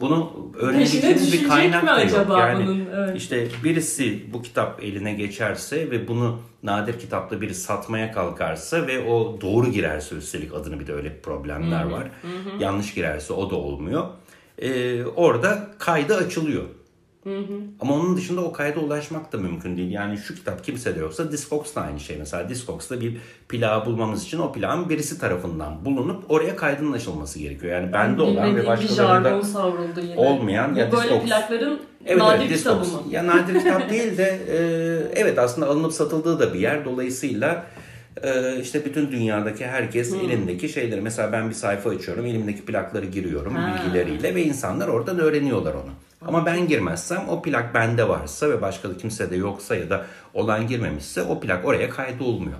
Bunu 0.00 0.50
öğrenebileceğimiz 0.54 1.32
bir 1.32 1.48
kaynak 1.48 1.86
da 1.86 2.00
yok. 2.00 2.12
acaba 2.12 2.40
Yani 2.40 2.66
bunun? 2.66 2.86
Evet. 2.94 3.16
işte 3.16 3.48
birisi 3.64 4.32
bu 4.32 4.42
kitap 4.42 4.82
eline 4.84 5.12
geçerse 5.12 5.90
ve 5.90 6.08
bunu 6.08 6.40
nadir 6.62 6.98
kitapta 6.98 7.40
biri 7.40 7.54
satmaya 7.54 8.12
kalkarsa 8.12 8.86
ve 8.86 9.04
o 9.04 9.40
doğru 9.40 9.70
girerse 9.70 10.14
üstelik 10.14 10.54
adını 10.54 10.80
bir 10.80 10.86
de 10.86 10.92
öyle 10.92 11.20
problemler 11.20 11.84
var. 11.84 12.10
Yanlış 12.60 12.94
girerse 12.94 13.32
o 13.32 13.50
da 13.50 13.56
olmuyor. 13.56 14.06
Ee, 14.58 15.04
orada 15.04 15.70
kaydı 15.78 16.16
açılıyor. 16.16 16.64
Ama 17.80 17.94
onun 17.94 18.16
dışında 18.16 18.40
o 18.40 18.52
kayda 18.52 18.80
ulaşmak 18.80 19.32
da 19.32 19.36
mümkün 19.38 19.76
değil. 19.76 19.90
Yani 19.90 20.18
şu 20.18 20.34
kitap 20.34 20.64
kimsede 20.64 21.00
yoksa 21.00 21.32
Discogs 21.32 21.74
da 21.74 21.80
aynı 21.80 22.00
şey. 22.00 22.16
Mesela 22.18 22.48
Discogs'ta 22.48 23.00
bir 23.00 23.16
plağı 23.48 23.86
bulmamız 23.86 24.24
için 24.24 24.38
o 24.38 24.52
plağın 24.52 24.88
birisi 24.88 25.18
tarafından 25.20 25.84
bulunup 25.84 26.30
oraya 26.30 26.56
kaydının 26.56 26.92
açılması 26.92 27.38
gerekiyor. 27.38 27.72
Yani 27.80 27.92
bende 27.92 28.22
olan 28.22 28.56
ve 28.56 28.66
başkalarında 28.66 29.28
olmayan 30.16 30.74
Bu 30.74 30.78
ya 30.78 30.92
böyle 30.92 31.02
Discogs. 31.02 31.24
plakların 31.24 31.80
Evet, 32.06 32.22
nadir 32.22 32.46
evet, 32.46 32.56
kitabı 32.58 32.84
mı? 32.84 33.02
Ya 33.10 33.26
nadir 33.26 33.58
kitap 33.58 33.90
değil 33.90 34.18
de 34.18 34.40
e, 34.48 34.58
evet 35.20 35.38
aslında 35.38 35.66
alınıp 35.68 35.92
satıldığı 35.92 36.38
da 36.38 36.54
bir 36.54 36.58
yer. 36.58 36.84
Dolayısıyla 36.84 37.66
e, 38.22 38.60
işte 38.60 38.84
bütün 38.84 39.12
dünyadaki 39.12 39.66
herkes 39.66 40.12
Hmm. 40.12 40.20
elindeki 40.20 40.68
şeyleri 40.68 41.00
mesela 41.00 41.32
ben 41.32 41.48
bir 41.48 41.54
sayfa 41.54 41.90
açıyorum 41.90 42.26
elimdeki 42.26 42.64
plakları 42.64 43.06
giriyorum 43.06 43.54
Ha. 43.54 43.74
bilgileriyle 43.84 44.34
ve 44.34 44.44
insanlar 44.44 44.88
oradan 44.88 45.18
öğreniyorlar 45.18 45.74
onu. 45.74 45.90
Ama 46.26 46.46
ben 46.46 46.68
girmezsem 46.68 47.28
o 47.28 47.42
plak 47.42 47.74
bende 47.74 48.08
varsa 48.08 48.50
ve 48.50 48.62
başka 48.62 48.90
da 48.90 48.96
kimse 48.96 49.30
de 49.30 49.36
yoksa 49.36 49.76
ya 49.76 49.90
da 49.90 50.06
olan 50.34 50.66
girmemişse 50.66 51.22
o 51.22 51.40
plak 51.40 51.64
oraya 51.64 51.90
kaydolmuyor. 51.90 52.58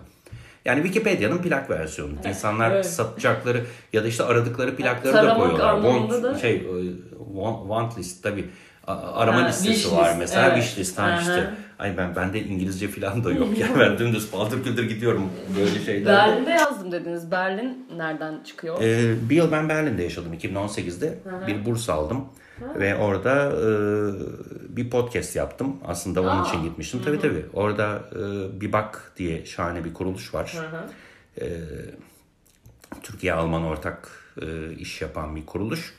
Yani 0.64 0.82
Wikipedia'nın 0.82 1.38
plak 1.38 1.70
versiyonu. 1.70 2.12
İnsanlar 2.24 2.70
evet. 2.70 2.86
satacakları 2.86 3.64
ya 3.92 4.04
da 4.04 4.08
işte 4.08 4.24
aradıkları 4.24 4.76
plakları 4.76 5.14
da 5.14 5.20
Taramak 5.20 5.36
koyuyorlar. 5.36 5.82
Want, 5.82 6.22
da- 6.22 6.38
şey, 6.38 6.54
e, 6.56 6.62
want, 7.34 7.58
want 7.60 7.98
list 7.98 8.22
tabii. 8.22 8.44
Arama 8.86 9.42
Ha, 9.42 9.46
listesi 9.46 9.96
var 9.96 10.08
list, 10.08 10.18
mesela. 10.18 10.46
evet. 10.46 10.62
Wish 10.62 10.78
list 10.78 10.98
ha 10.98 11.18
işte. 11.20 11.50
Ay 11.78 11.96
ben 11.96 12.16
bende 12.16 12.40
İngilizce 12.40 12.88
falan 12.88 13.24
da 13.24 13.32
yok. 13.32 13.58
Yani 13.58 13.72
ben 13.80 13.98
dümdüz 13.98 14.30
paldır 14.30 14.64
küldür 14.64 14.88
gidiyorum 14.88 15.30
böyle 15.58 15.84
şeyler. 15.84 16.06
Berlin'de 16.06 16.50
yazdım 16.50 16.92
dediniz. 16.92 17.30
Berlin 17.30 17.86
nereden 17.96 18.42
çıkıyor? 18.44 18.82
Ee, 18.82 19.14
bir 19.30 19.36
yıl 19.36 19.52
ben 19.52 19.68
Berlin'de 19.68 20.02
yaşadım 20.02 20.34
2018'de. 20.34 21.18
Bir 21.46 21.64
burs 21.64 21.88
aldım. 21.88 22.24
Ve 22.60 22.96
orada 22.96 23.52
e, 23.52 23.66
bir 24.76 24.90
podcast 24.90 25.36
yaptım. 25.36 25.76
Aslında 25.84 26.20
onun 26.20 26.42
Aa. 26.42 26.48
için 26.48 26.62
gitmiştim. 26.62 27.00
Tabii 27.04 27.20
tabii. 27.20 27.46
Orada 27.52 28.02
e, 28.12 28.60
bir 28.60 28.72
bak 28.72 29.12
diye 29.16 29.46
şahane 29.46 29.84
bir 29.84 29.94
kuruluş 29.94 30.34
var. 30.34 30.56
Hı 30.56 30.76
hı. 30.76 30.88
Türkiye-Alman 33.02 33.64
ortak 33.64 34.10
e, 34.42 34.72
iş 34.72 35.02
yapan 35.02 35.36
bir 35.36 35.46
kuruluş. 35.46 35.94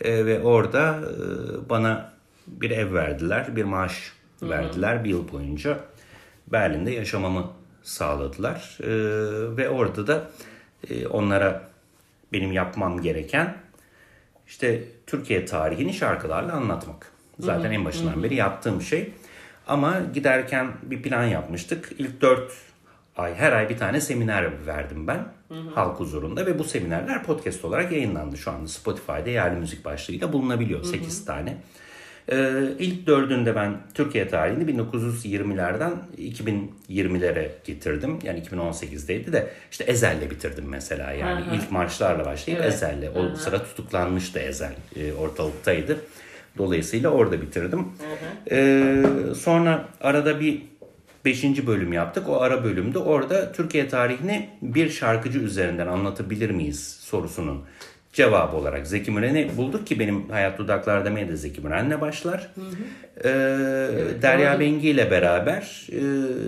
E, 0.00 0.26
ve 0.26 0.40
orada 0.40 1.00
e, 1.00 1.68
bana 1.70 2.12
bir 2.46 2.70
ev 2.70 2.94
verdiler, 2.94 3.56
bir 3.56 3.64
maaş 3.64 4.12
verdiler 4.42 5.04
bir 5.04 5.10
yıl 5.10 5.32
boyunca. 5.32 5.78
Berlin'de 6.46 6.90
yaşamamı 6.90 7.50
sağladılar. 7.82 8.78
Ee, 8.82 8.86
ve 9.56 9.68
orada 9.68 10.06
da 10.06 10.30
e, 10.90 11.06
onlara 11.06 11.68
benim 12.32 12.52
yapmam 12.52 13.00
gereken 13.02 13.56
işte 14.46 14.84
Türkiye 15.06 15.44
tarihini 15.44 15.94
şarkılarla 15.94 16.52
anlatmak. 16.52 17.12
Zaten 17.38 17.72
en 17.72 17.84
başından 17.84 18.22
beri 18.22 18.34
yaptığım 18.34 18.82
şey. 18.82 19.12
Ama 19.66 20.00
giderken 20.14 20.72
bir 20.82 21.02
plan 21.02 21.24
yapmıştık. 21.24 21.92
İlk 21.98 22.20
dört 22.20 22.52
ay 23.16 23.34
her 23.34 23.52
ay 23.52 23.68
bir 23.68 23.78
tane 23.78 24.00
seminer 24.00 24.66
verdim 24.66 25.06
ben 25.06 25.24
halk 25.74 26.00
huzurunda 26.00 26.46
ve 26.46 26.58
bu 26.58 26.64
seminerler 26.64 27.22
podcast 27.22 27.64
olarak 27.64 27.92
yayınlandı 27.92 28.36
şu 28.36 28.50
anda 28.50 28.68
Spotify'da 28.68 29.30
yerli 29.30 29.60
müzik 29.60 29.84
başlığıyla 29.84 30.32
bulunabiliyor 30.32 30.84
8 30.84 31.24
tane. 31.24 31.56
Ee, 32.32 32.52
ilk 32.78 33.06
dördünde 33.06 33.54
ben 33.54 33.80
Türkiye 33.94 34.28
tarihini 34.28 34.64
1920'lerden 34.82 35.92
2020'lere 36.18 37.48
getirdim. 37.64 38.18
Yani 38.22 38.40
2018'deydi 38.42 39.32
de 39.32 39.50
işte 39.70 39.84
Ezel'le 39.84 40.30
bitirdim 40.30 40.64
mesela. 40.68 41.12
Yani 41.12 41.44
ilk 41.54 41.70
marşlarla 41.70 42.24
başlayıp 42.24 42.60
Evet. 42.60 42.74
Ezel'le. 42.74 43.08
O 43.16 43.36
sıra 43.36 43.62
tutuklanmıştı 43.62 44.38
Ezel. 44.38 44.72
e, 44.96 45.12
ortalıktaydı. 45.12 45.98
Dolayısıyla 46.58 47.10
orada 47.10 47.42
bitirdim. 47.42 47.86
Ee, 48.50 49.04
sonra 49.36 49.88
arada 50.00 50.40
bir 50.40 50.62
Beşinci 51.24 51.66
bölüm 51.66 51.92
yaptık. 51.92 52.28
O 52.28 52.40
ara 52.40 52.64
bölümde 52.64 52.98
orada 52.98 53.52
Türkiye 53.52 53.88
tarihini 53.88 54.48
bir 54.62 54.90
şarkıcı 54.90 55.38
üzerinden 55.38 55.86
anlatabilir 55.86 56.50
miyiz 56.50 56.98
sorusunun 57.00 57.64
cevabı 58.14 58.56
olarak 58.56 58.86
Zeki 58.86 59.10
Müren'i 59.10 59.50
bulduk 59.56 59.86
ki 59.86 59.98
benim 59.98 60.28
Hayat 60.30 60.58
Dudaklar 60.58 61.04
demeye 61.04 61.28
de 61.28 61.36
Zeki 61.36 61.60
Müren'le 61.60 62.00
başlar. 62.00 62.50
Ee, 63.18 63.24
Derya 64.22 64.52
doğru. 64.52 64.60
Bengi 64.60 64.88
ile 64.88 65.10
beraber 65.10 65.88
e, 65.92 66.00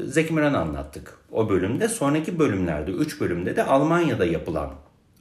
Zeki 0.07 0.33
Müren'i 0.33 0.57
anlattık 0.57 1.19
o 1.33 1.49
bölümde. 1.49 1.89
Sonraki 1.89 2.39
bölümlerde, 2.39 2.91
üç 2.91 3.21
bölümde 3.21 3.57
de 3.57 3.64
Almanya'da 3.64 4.25
yapılan 4.25 4.71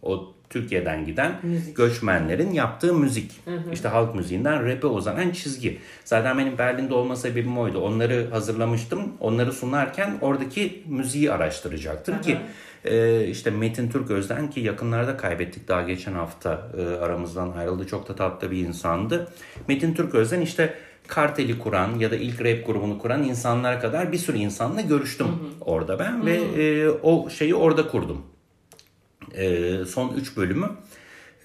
o 0.02 0.35
Türkiye'den 0.50 1.06
giden 1.06 1.32
göçmenlerin 1.76 2.52
yaptığı 2.52 2.94
müzik. 2.94 3.32
İşte 3.74 3.88
halk 3.88 4.16
müziğinden 4.16 4.66
rap'e 4.66 4.88
uzanan 4.88 5.32
çizgi. 5.32 5.80
Zaten 6.06 6.38
benim 6.38 6.58
Berlin'de 6.58 6.94
olma 6.94 7.16
sebebim 7.16 7.58
oydu. 7.58 7.80
Onları 7.80 8.28
hazırlamıştım. 8.32 9.14
Onları 9.20 9.54
sunarken 9.54 10.18
oradaki 10.22 10.84
müziği 10.88 11.32
araştıracaktım 11.32 12.22
ki 12.22 12.38
e, 12.86 13.28
işte 13.28 13.50
Metin 13.50 13.90
Türköz'den 13.90 14.50
ki 14.50 14.60
yakınlarda 14.60 15.18
kaybettik 15.18 15.68
daha 15.68 15.82
geçen 15.82 16.14
hafta 16.14 16.68
e, 16.78 17.04
aramızdan 17.04 17.52
ayrıldı. 17.52 17.88
Çok 17.88 18.10
da 18.10 18.16
tatlı 18.16 18.52
bir 18.52 18.58
insandı. 18.58 19.28
Metin 19.68 19.94
Türköz'den 19.94 20.42
işte 20.42 20.74
Kartel'i 21.08 21.60
kuran 21.60 22.00
ya 22.00 22.12
da 22.12 22.16
ilk 22.16 22.42
rap 22.42 22.66
grubunu 22.66 23.00
kuran 23.00 23.24
insanlara 23.24 23.80
kadar 23.80 24.12
bir 24.12 24.18
sürü 24.18 24.38
insanla 24.38 24.82
görüştüm 24.82 25.28
orada 25.62 26.00
ben 26.00 26.26
ve 26.26 26.36
e, 26.36 26.90
o 26.90 27.30
şeyi 27.30 27.56
orada 27.56 27.88
kurdum. 27.88 28.22
Ee, 29.34 29.86
son 29.88 30.14
3 30.14 30.38
bölümü. 30.38 30.70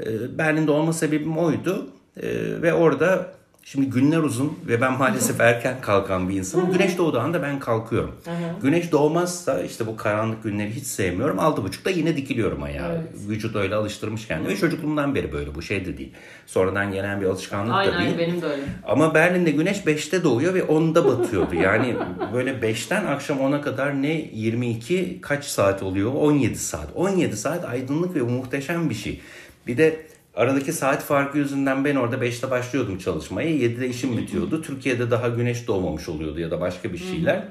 Ee, 0.01 0.39
Berlin'de 0.39 0.71
olma 0.71 0.93
sebebim 0.93 1.39
oydu. 1.39 1.87
Ee, 2.17 2.63
ve 2.63 2.75
orada 2.75 3.33
şimdi 3.65 3.87
günler 3.87 4.19
uzun 4.19 4.59
ve 4.67 4.81
ben 4.81 4.93
maalesef 4.93 5.41
erken 5.41 5.81
kalkan 5.81 6.29
bir 6.29 6.35
insanım. 6.37 6.73
Güneş 6.73 6.99
doğduğu 6.99 7.21
anda 7.21 7.43
ben 7.43 7.59
kalkıyorum. 7.61 8.15
Güneş 8.63 8.93
doğmazsa 8.93 9.63
işte 9.63 9.87
bu 9.87 9.97
karanlık 9.97 10.43
günleri 10.43 10.71
hiç 10.71 10.85
sevmiyorum. 10.85 11.39
Altı 11.39 11.65
buçukta 11.65 11.91
yine 11.91 12.17
dikiliyorum 12.17 12.63
ayağa. 12.63 13.03
Vücut 13.29 13.57
öyle 13.57 13.75
alıştırmış 13.75 14.27
kendini. 14.27 14.49
Ve 14.49 14.57
çocukluğumdan 14.57 15.15
beri 15.15 15.33
böyle 15.33 15.55
bu 15.55 15.63
şey 15.63 15.87
de 15.87 15.99
değil. 15.99 16.13
Sonradan 16.47 16.93
gelen 16.93 17.21
bir 17.21 17.27
alışkanlık 17.27 17.73
da 17.73 17.77
Aynen 17.77 18.05
değil. 18.05 18.19
benim 18.19 18.43
de 18.43 18.47
öyle. 18.47 18.63
Ama 18.87 19.15
Berlin'de 19.15 19.51
güneş 19.51 19.79
5'te 19.79 20.25
doğuyor 20.25 20.55
ve 20.55 20.61
10'da 20.61 21.05
batıyordu. 21.05 21.55
Yani 21.55 21.97
böyle 22.33 22.51
5'ten 22.51 23.05
akşam 23.05 23.39
10'a 23.39 23.61
kadar 23.61 24.03
ne 24.03 24.31
22 24.35 25.19
kaç 25.21 25.45
saat 25.45 25.83
oluyor? 25.83 26.13
17 26.15 26.59
saat. 26.59 26.89
17 26.95 27.37
saat 27.37 27.65
aydınlık 27.65 28.15
ve 28.15 28.23
muhteşem 28.23 28.91
bir 28.91 28.95
şey. 28.95 29.21
Bir 29.67 29.77
de 29.77 30.07
aradaki 30.41 30.73
saat 30.73 31.03
farkı 31.03 31.39
yüzünden 31.39 31.85
ben 31.85 31.97
orada 31.97 32.17
5'te 32.17 32.51
başlıyordum 32.51 32.99
çalışmaya. 32.99 33.51
7'de 33.51 33.89
işim 33.89 34.17
bitiyordu. 34.17 34.63
Türkiye'de 34.63 35.11
daha 35.11 35.29
güneş 35.29 35.67
doğmamış 35.67 36.09
oluyordu 36.09 36.41
ya 36.41 36.51
da 36.51 36.61
başka 36.61 36.93
bir 36.93 36.99
şeyler. 36.99 37.45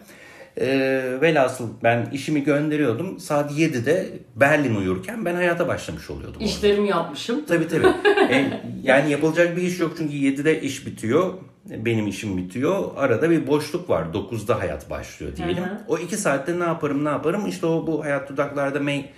Ee, 0.61 1.17
velhasıl 1.21 1.69
ben 1.83 2.09
işimi 2.13 2.43
gönderiyordum. 2.43 3.19
Saat 3.19 3.51
7'de 3.51 4.09
Berlin 4.35 4.75
uyurken 4.75 5.25
ben 5.25 5.35
hayata 5.35 5.67
başlamış 5.67 6.09
oluyordum. 6.09 6.33
orada. 6.35 6.43
İşlerimi 6.45 6.89
yapmışım. 6.89 7.45
Tabii 7.45 7.67
tabii. 7.67 7.87
E, 8.29 8.61
yani 8.83 9.11
yapılacak 9.11 9.57
bir 9.57 9.61
iş 9.61 9.79
yok 9.79 9.93
çünkü 9.97 10.13
7'de 10.13 10.61
iş 10.61 10.85
bitiyor. 10.85 11.33
Benim 11.65 12.07
işim 12.07 12.37
bitiyor. 12.37 12.83
Arada 12.97 13.29
bir 13.29 13.47
boşluk 13.47 13.89
var. 13.89 14.05
9'da 14.13 14.59
hayat 14.59 14.89
başlıyor 14.89 15.35
diyelim. 15.35 15.63
Hı 15.63 15.67
hı. 15.67 15.79
O 15.87 15.97
2 15.97 16.17
saatte 16.17 16.59
ne 16.59 16.63
yaparım 16.63 17.05
ne 17.05 17.09
yaparım? 17.09 17.47
İşte 17.47 17.65
o 17.65 17.87
bu 17.87 18.03
Hayat 18.03 18.29
Dudaklar'da 18.29 18.79
May 18.79 19.09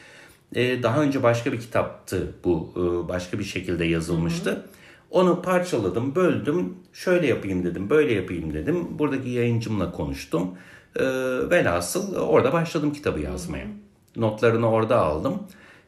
e, 0.56 0.84
daha 0.84 1.02
önce 1.02 1.24
başka 1.24 1.52
bir 1.52 1.60
kitaptı 1.60 2.36
bu. 2.44 2.74
E, 2.76 3.10
başka 3.10 3.40
bir 3.40 3.44
şekilde 3.44 3.86
yazılmıştı. 3.86 4.66
Onu 5.12 5.42
parçaladım, 5.42 6.16
böldüm. 6.16 6.78
Şöyle 6.94 7.28
yapayım 7.28 7.64
dedim, 7.64 7.90
böyle 7.90 8.14
yapayım 8.14 8.54
dedim. 8.54 9.00
Buradaki 9.00 9.30
yayıncımla 9.30 9.92
konuştum. 9.92 10.52
E, 10.96 11.04
velhasıl 11.50 12.16
orada 12.16 12.54
başladım 12.54 12.94
kitabı 12.94 13.20
yazmaya. 13.20 13.68
Notlarını 14.16 14.70
orada 14.70 15.02
aldım. 15.02 15.42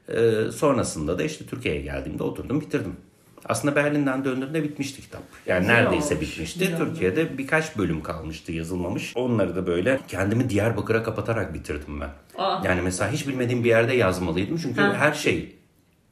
Ee, 0.10 0.52
sonrasında 0.52 1.20
da 1.20 1.24
işte 1.24 1.46
Türkiye'ye 1.46 1.82
geldiğimde 1.82 2.24
oturdum 2.24 2.62
bitirdim. 2.62 2.98
Aslında 3.46 3.76
Berlin'den 3.76 4.26
döndüğümde 4.26 4.64
bitmişti 4.64 5.02
kitap. 5.02 5.22
Yani 5.46 5.60
Güzel 5.62 5.74
neredeyse 5.74 6.16
olmuş, 6.16 6.32
bitmişti. 6.32 6.60
güzel 6.60 6.78
Türkiye'de 6.78 7.38
birkaç 7.38 7.78
bölüm 7.78 8.04
kalmıştı 8.04 8.52
yazılmamış. 8.52 9.12
Onları 9.16 9.56
da 9.56 9.68
böyle 9.68 10.00
kendimi 10.08 10.50
Diyarbakır'a 10.50 11.04
kapatarak 11.04 11.54
bitirdim 11.54 12.02
ben. 12.02 12.10
Aa. 12.38 12.62
Yani 12.66 12.82
mesela 12.82 13.12
hiç 13.12 13.28
bilmediğim 13.28 13.64
bir 13.64 13.70
yerde 13.70 13.94
yazmalıydım. 13.94 14.58
Çünkü 14.58 14.82
Ha. 14.82 14.94
her 14.96 15.14
şey 15.14 15.56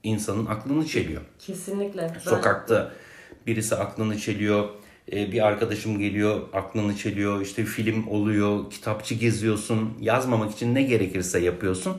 insanın 0.03 0.45
aklını 0.45 0.85
çeliyor. 0.85 1.21
Kesinlikle. 1.39 2.13
Sokakta 2.21 2.91
birisi 3.47 3.75
aklını 3.75 4.17
çeliyor. 4.17 4.69
Ee, 5.11 5.31
Bir 5.31 5.47
arkadaşım 5.47 5.99
geliyor 5.99 6.41
aklını 6.53 6.95
çeliyor. 6.95 7.41
İşte 7.41 7.65
film 7.65 8.07
oluyor. 8.07 8.69
Kitapçı 8.71 9.15
geziyorsun. 9.15 9.89
Yazmamak 9.99 10.51
için 10.51 10.75
ne 10.75 10.83
gerekirse 10.83 11.39
yapıyorsun. 11.39 11.97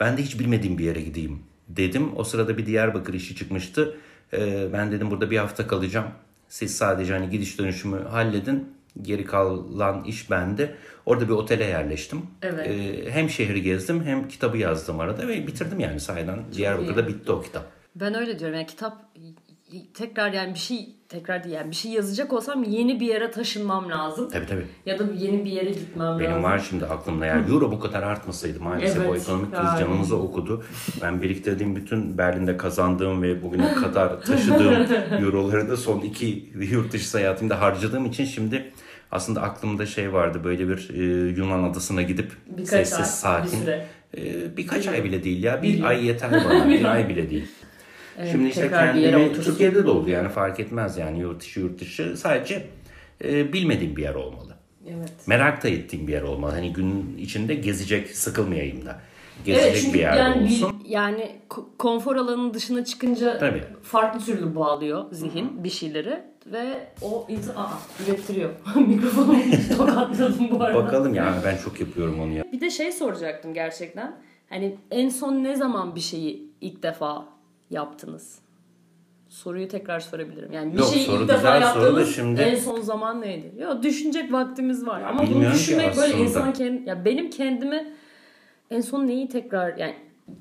Ben 0.00 0.16
de 0.18 0.22
hiç 0.22 0.38
bilmediğim 0.38 0.78
bir 0.78 0.84
yere 0.84 1.00
gideyim 1.00 1.38
dedim. 1.68 2.08
O 2.16 2.24
sırada 2.24 2.58
bir 2.58 2.66
Diyarbakır 2.66 3.14
işi 3.14 3.36
çıkmıştı. 3.36 3.96
Ee, 4.38 4.72
Ben 4.72 4.92
dedim 4.92 5.10
burada 5.10 5.30
bir 5.30 5.38
hafta 5.38 5.66
kalacağım. 5.66 6.06
Siz 6.48 6.76
sadece 6.76 7.12
hani 7.12 7.30
gidiş 7.30 7.58
dönüşümü 7.58 8.04
halledin. 8.04 8.74
Geri 9.02 9.24
kalan 9.24 10.04
iş 10.04 10.30
bende. 10.30 10.74
Orada 11.06 11.24
bir 11.28 11.32
otele 11.32 11.64
yerleştim. 11.64 12.22
Evet. 12.42 12.66
Ee, 12.70 13.10
Hem 13.10 13.30
şehri 13.30 13.62
gezdim 13.62 14.04
hem 14.04 14.28
kitabı 14.28 14.58
yazdım 14.58 15.00
arada 15.00 15.28
ve 15.28 15.46
bitirdim 15.46 15.80
yani 15.80 16.00
sahiden. 16.00 16.38
Diyarbakır'da 16.56 17.08
bitti 17.08 17.32
o 17.32 17.42
kitap. 17.42 17.64
Ben 17.96 18.14
öyle 18.14 18.38
diyorum 18.38 18.56
yani 18.56 18.66
kitap 18.66 18.96
tekrar 19.94 20.32
yani 20.32 20.54
bir 20.54 20.58
şey 20.58 20.88
tekrar 21.08 21.44
değil 21.44 21.54
yani 21.54 21.70
bir 21.70 21.76
şey 21.76 21.92
yazacak 21.92 22.32
olsam 22.32 22.62
yeni 22.64 23.00
bir 23.00 23.06
yere 23.06 23.30
taşınmam 23.30 23.90
lazım. 23.90 24.28
Tabii 24.32 24.46
tabii. 24.46 24.66
Ya 24.86 24.98
da 24.98 25.04
yeni 25.18 25.44
bir 25.44 25.50
yere 25.50 25.70
gitmem 25.70 26.18
Benim 26.18 26.30
lazım. 26.30 26.42
var 26.42 26.66
şimdi 26.68 26.86
aklımda 26.86 27.26
yani 27.26 27.50
euro 27.52 27.72
bu 27.72 27.80
kadar 27.80 28.02
artmasaydı 28.02 28.60
maalesef 28.60 28.96
Evet, 28.98 29.10
o 29.10 29.16
ekonomik 29.16 29.50
kriz 29.54 29.64
yani. 29.64 29.78
canımızı 29.80 30.16
okudu. 30.16 30.64
Ben 31.02 31.22
biriktirdiğim 31.22 31.76
bütün 31.76 32.18
Berlin'de 32.18 32.56
kazandığım 32.56 33.22
ve 33.22 33.42
bugüne 33.42 33.72
kadar 33.74 34.20
taşıdığım 34.22 34.86
euroları 35.24 35.68
da 35.70 35.76
son 35.76 36.00
iki 36.00 36.52
yurt 36.70 36.92
dışı 36.92 37.08
seyahatimde 37.08 37.54
harcadığım 37.54 38.06
için 38.06 38.24
şimdi 38.24 38.72
aslında 39.10 39.42
aklımda 39.42 39.86
şey 39.86 40.12
vardı 40.12 40.40
böyle 40.44 40.68
bir 40.68 40.90
e, 40.94 41.30
Yunan 41.40 41.62
adasına 41.62 42.02
gidip 42.02 42.32
Birkaç 42.46 42.68
sessiz 42.68 42.98
ay, 42.98 43.04
sakin. 43.04 43.66
bir. 43.66 43.72
E, 44.22 44.56
birkaç 44.56 44.86
ay 44.88 45.04
bile 45.04 45.24
değil 45.24 45.42
ya. 45.42 45.62
Bir, 45.62 45.78
Bir 45.78 45.82
ay 45.84 46.06
yeter 46.06 46.30
bana. 46.32 46.68
bir 46.68 46.84
ay 46.84 47.08
bile 47.08 47.30
değil. 47.30 47.46
Evet, 48.18 48.32
Şimdi 48.32 48.48
işte 48.48 48.70
kendimi. 48.70 49.32
Türkiye'de 49.32 49.86
de 49.86 49.90
oldu 49.90 50.10
yani 50.10 50.28
fark 50.28 50.60
etmez 50.60 50.98
yani 50.98 51.18
yurt 51.20 51.40
dışı 51.40 51.60
yurt 51.60 51.80
dışı 51.80 52.16
sadece 52.16 52.66
e, 53.24 53.52
bilmediğim 53.52 53.96
bir 53.96 54.02
yer 54.02 54.14
olmalı. 54.14 54.54
Evet. 54.88 55.12
Merak 55.26 55.64
da 55.64 55.68
ettiğim 55.68 56.06
bir 56.08 56.12
yer 56.12 56.22
olmalı. 56.22 56.52
Hani 56.52 56.72
gün 56.72 57.18
içinde 57.18 57.54
gezecek, 57.54 58.10
sıkılmayayım 58.10 58.86
da. 58.86 59.00
Gezecek 59.44 59.66
Evet 59.70 59.80
çünkü 59.82 59.94
bir 59.94 60.00
yerde 60.00 60.18
yani, 60.18 60.44
olsun. 60.44 60.82
yani 60.86 61.36
ko- 61.50 61.64
konfor 61.78 62.16
alanının 62.16 62.54
dışına 62.54 62.84
çıkınca 62.84 63.38
Tabii. 63.38 63.62
farklı 63.82 64.20
türlü 64.24 64.54
bağlıyor 64.56 65.04
zihin 65.12 65.64
bir 65.64 65.70
şeyleri 65.70 66.22
ve 66.46 66.88
o 67.02 67.26
insan 67.28 67.54
aa, 67.56 67.70
ürettiriyor. 68.06 68.50
Mikrofonu 68.86 69.36
tokatladım 69.76 70.50
bu 70.50 70.62
arada. 70.62 70.84
Bakalım 70.84 71.14
ya 71.14 71.34
ben 71.44 71.56
çok 71.56 71.80
yapıyorum 71.80 72.20
onu 72.20 72.32
ya. 72.32 72.44
Bir 72.52 72.60
de 72.60 72.70
şey 72.70 72.92
soracaktım 72.92 73.54
gerçekten. 73.54 74.16
Hani 74.48 74.76
en 74.90 75.08
son 75.08 75.44
ne 75.44 75.56
zaman 75.56 75.94
bir 75.96 76.00
şeyi 76.00 76.50
ilk 76.60 76.82
defa 76.82 77.24
yaptınız? 77.70 78.38
Soruyu 79.28 79.68
tekrar 79.68 80.00
sorabilirim. 80.00 80.52
Yani 80.52 80.72
bir 80.72 80.78
Yok, 80.78 80.88
şeyi 80.94 81.04
soru 81.04 81.22
ilk 81.22 81.28
defa 81.28 81.36
güzel 81.58 81.72
soru 81.72 81.82
da 81.82 81.86
yaptığınız 81.86 82.14
şimdi- 82.14 82.40
en 82.40 82.54
son 82.56 82.80
zaman 82.80 83.20
neydi? 83.20 83.52
Ya 83.58 83.82
düşünecek 83.82 84.32
vaktimiz 84.32 84.86
var. 84.86 85.02
Ama 85.02 85.18
bunu 85.22 85.30
bilmiyorum 85.30 85.52
ki 85.56 85.62
düşünmek 85.62 85.96
böyle 85.96 86.00
aslında. 86.14 86.24
insan 86.24 86.52
kendi 86.52 86.88
ya 86.88 87.04
benim 87.04 87.30
kendimi 87.30 87.92
en 88.70 88.80
son 88.80 89.06
neyi 89.06 89.28
tekrar 89.28 89.76
yani 89.76 89.94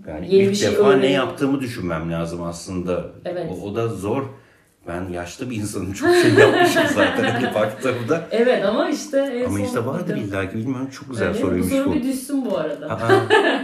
Yani 0.07 0.33
Yeni 0.35 0.43
ilk 0.43 0.51
bir 0.51 0.55
şey 0.55 0.71
defa 0.71 0.83
ne 0.83 0.87
öğreniyorum. 0.89 1.15
yaptığımı 1.29 1.59
düşünmem 1.61 2.11
lazım 2.11 2.43
aslında. 2.43 3.05
Evet. 3.25 3.51
O, 3.51 3.65
o 3.69 3.75
da 3.75 3.87
zor. 3.87 4.23
Ben 4.87 5.09
yaşlı 5.09 5.49
bir 5.49 5.55
insanım. 5.55 5.93
Çok 5.93 6.15
şey 6.15 6.33
yapmışım 6.33 6.83
zaten 6.95 7.23
hani 7.31 7.55
baktığımda. 7.55 8.27
Evet 8.31 8.65
ama 8.65 8.89
işte 8.89 9.17
en 9.19 9.45
Ama 9.45 9.57
son 9.57 9.65
işte 9.65 9.85
vardır 9.85 10.17
illa 10.17 10.49
ki 10.49 10.57
bilmiyorum. 10.57 10.89
Çok 10.89 11.09
güzel 11.09 11.25
Evet, 11.27 11.35
soruymuş 11.35 11.71
bu 11.71 11.75
soru 11.75 11.89
bu. 11.89 11.93
bir 11.93 12.03
düşsün 12.03 12.45
bu 12.45 12.57
arada. 12.57 12.89
Aha, 12.89 13.21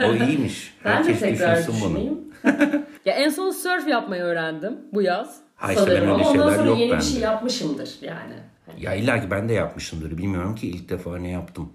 o 0.10 0.14
iyiymiş. 0.14 0.74
ben 0.86 0.91
de 0.93 0.97
Herkes 0.97 1.20
tekrar 1.20 1.57
düşünsün 1.57 1.82
bunu. 1.86 1.89
düşüneyim. 1.95 2.20
ya 3.06 3.14
en 3.14 3.30
son 3.30 3.52
surf 3.52 3.88
yapmayı 3.88 4.22
öğrendim 4.22 4.78
bu 4.94 5.02
yaz. 5.02 5.38
Ha 5.56 5.74
işte 5.74 5.86
ben 5.88 5.96
öyle 5.96 6.12
Ama 6.12 6.30
ondan 6.30 6.56
sonra 6.56 6.68
yok 6.68 6.78
yeni 6.80 6.88
bir 6.88 6.94
bende. 6.94 7.04
şey 7.04 7.22
yapmışımdır 7.22 7.96
yani. 8.02 8.34
Ya 8.78 8.94
illa 8.96 9.22
ki 9.22 9.32
ben 9.32 9.50
de 9.50 9.54
yapmışımdır. 9.54 10.18
Bilmiyorum 10.18 10.56
ki 10.56 10.70
ilk 10.70 10.90
defa 10.90 11.18
ne 11.18 11.30
yaptım. 11.30 11.74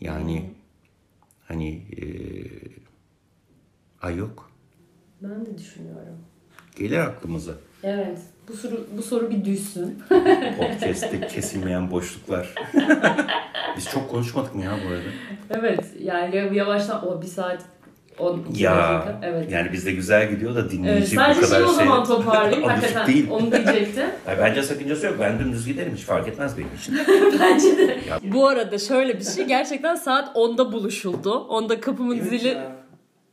Yani 0.00 0.50
hani 1.48 1.68
eee 1.74 2.44
ay 4.02 4.16
yok. 4.16 4.50
Ben 5.22 5.46
de 5.46 5.58
düşünüyorum. 5.58 6.18
Gelir 6.76 6.98
aklımıza. 6.98 7.52
Evet. 7.82 8.18
Bu 8.48 8.52
soru 8.52 8.86
bu 8.98 9.02
soru 9.02 9.30
bir 9.30 9.44
düşsün. 9.44 10.02
Podcast'te 10.58 11.26
kesilmeyen 11.26 11.90
boşluklar. 11.90 12.54
Biz 13.76 13.90
çok 13.90 14.10
konuşmadık 14.10 14.54
mı 14.54 14.62
ya 14.64 14.70
bu 14.84 14.88
arada? 14.88 15.08
evet. 15.50 15.84
Yani 16.00 16.56
yavaştan 16.56 17.06
o 17.08 17.22
bir 17.22 17.26
saat 17.26 17.62
12 18.18 18.62
Ya 18.62 18.70
dakika. 18.76 19.20
Evet. 19.22 19.50
yani 19.52 19.72
bizde 19.72 19.92
güzel 19.92 20.30
gidiyor 20.30 20.54
da 20.54 20.60
Evet, 20.60 20.70
dinleyici 20.70 21.16
bu 21.16 21.20
sadece 21.20 21.40
kadar 21.40 21.56
şey 21.56 21.64
o 21.64 21.66
şey 21.68 21.76
zaman 21.76 22.04
toparlayayım. 22.04 22.62
Hakikaten 22.68 23.06
değil. 23.06 23.26
onu 23.30 23.52
diyecektim. 23.52 24.04
Ay, 24.28 24.38
bence 24.38 24.62
sakıncası 24.62 25.06
yok. 25.06 25.14
Ben 25.20 25.38
dümdüz 25.38 25.66
giderim. 25.66 25.92
Hiç 25.96 26.02
fark 26.04 26.28
etmez 26.28 26.58
benim 26.58 26.68
için. 26.80 26.98
Bence 27.40 27.78
de. 27.78 27.98
Bu 28.22 28.48
arada 28.48 28.78
şöyle 28.78 29.18
bir 29.20 29.24
şey. 29.24 29.44
Gerçekten 29.44 29.94
saat 29.94 30.36
10'da 30.36 30.72
buluşuldu. 30.72 31.46
10'da 31.50 31.80
kapımın 31.80 32.20
zili 32.20 32.58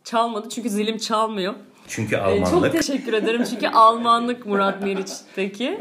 çalmadı. 0.04 0.50
Çünkü 0.50 0.70
zilim 0.70 0.98
çalmıyor. 0.98 1.54
Çünkü 1.88 2.16
Ee, 2.16 2.20
Almanlık. 2.20 2.50
Çok 2.52 2.72
teşekkür 2.72 3.14
ederim. 3.14 3.44
Çünkü 3.50 3.68
Almanlık 3.68 4.46
Murat 4.46 4.84
Meriç'teki. 4.84 5.80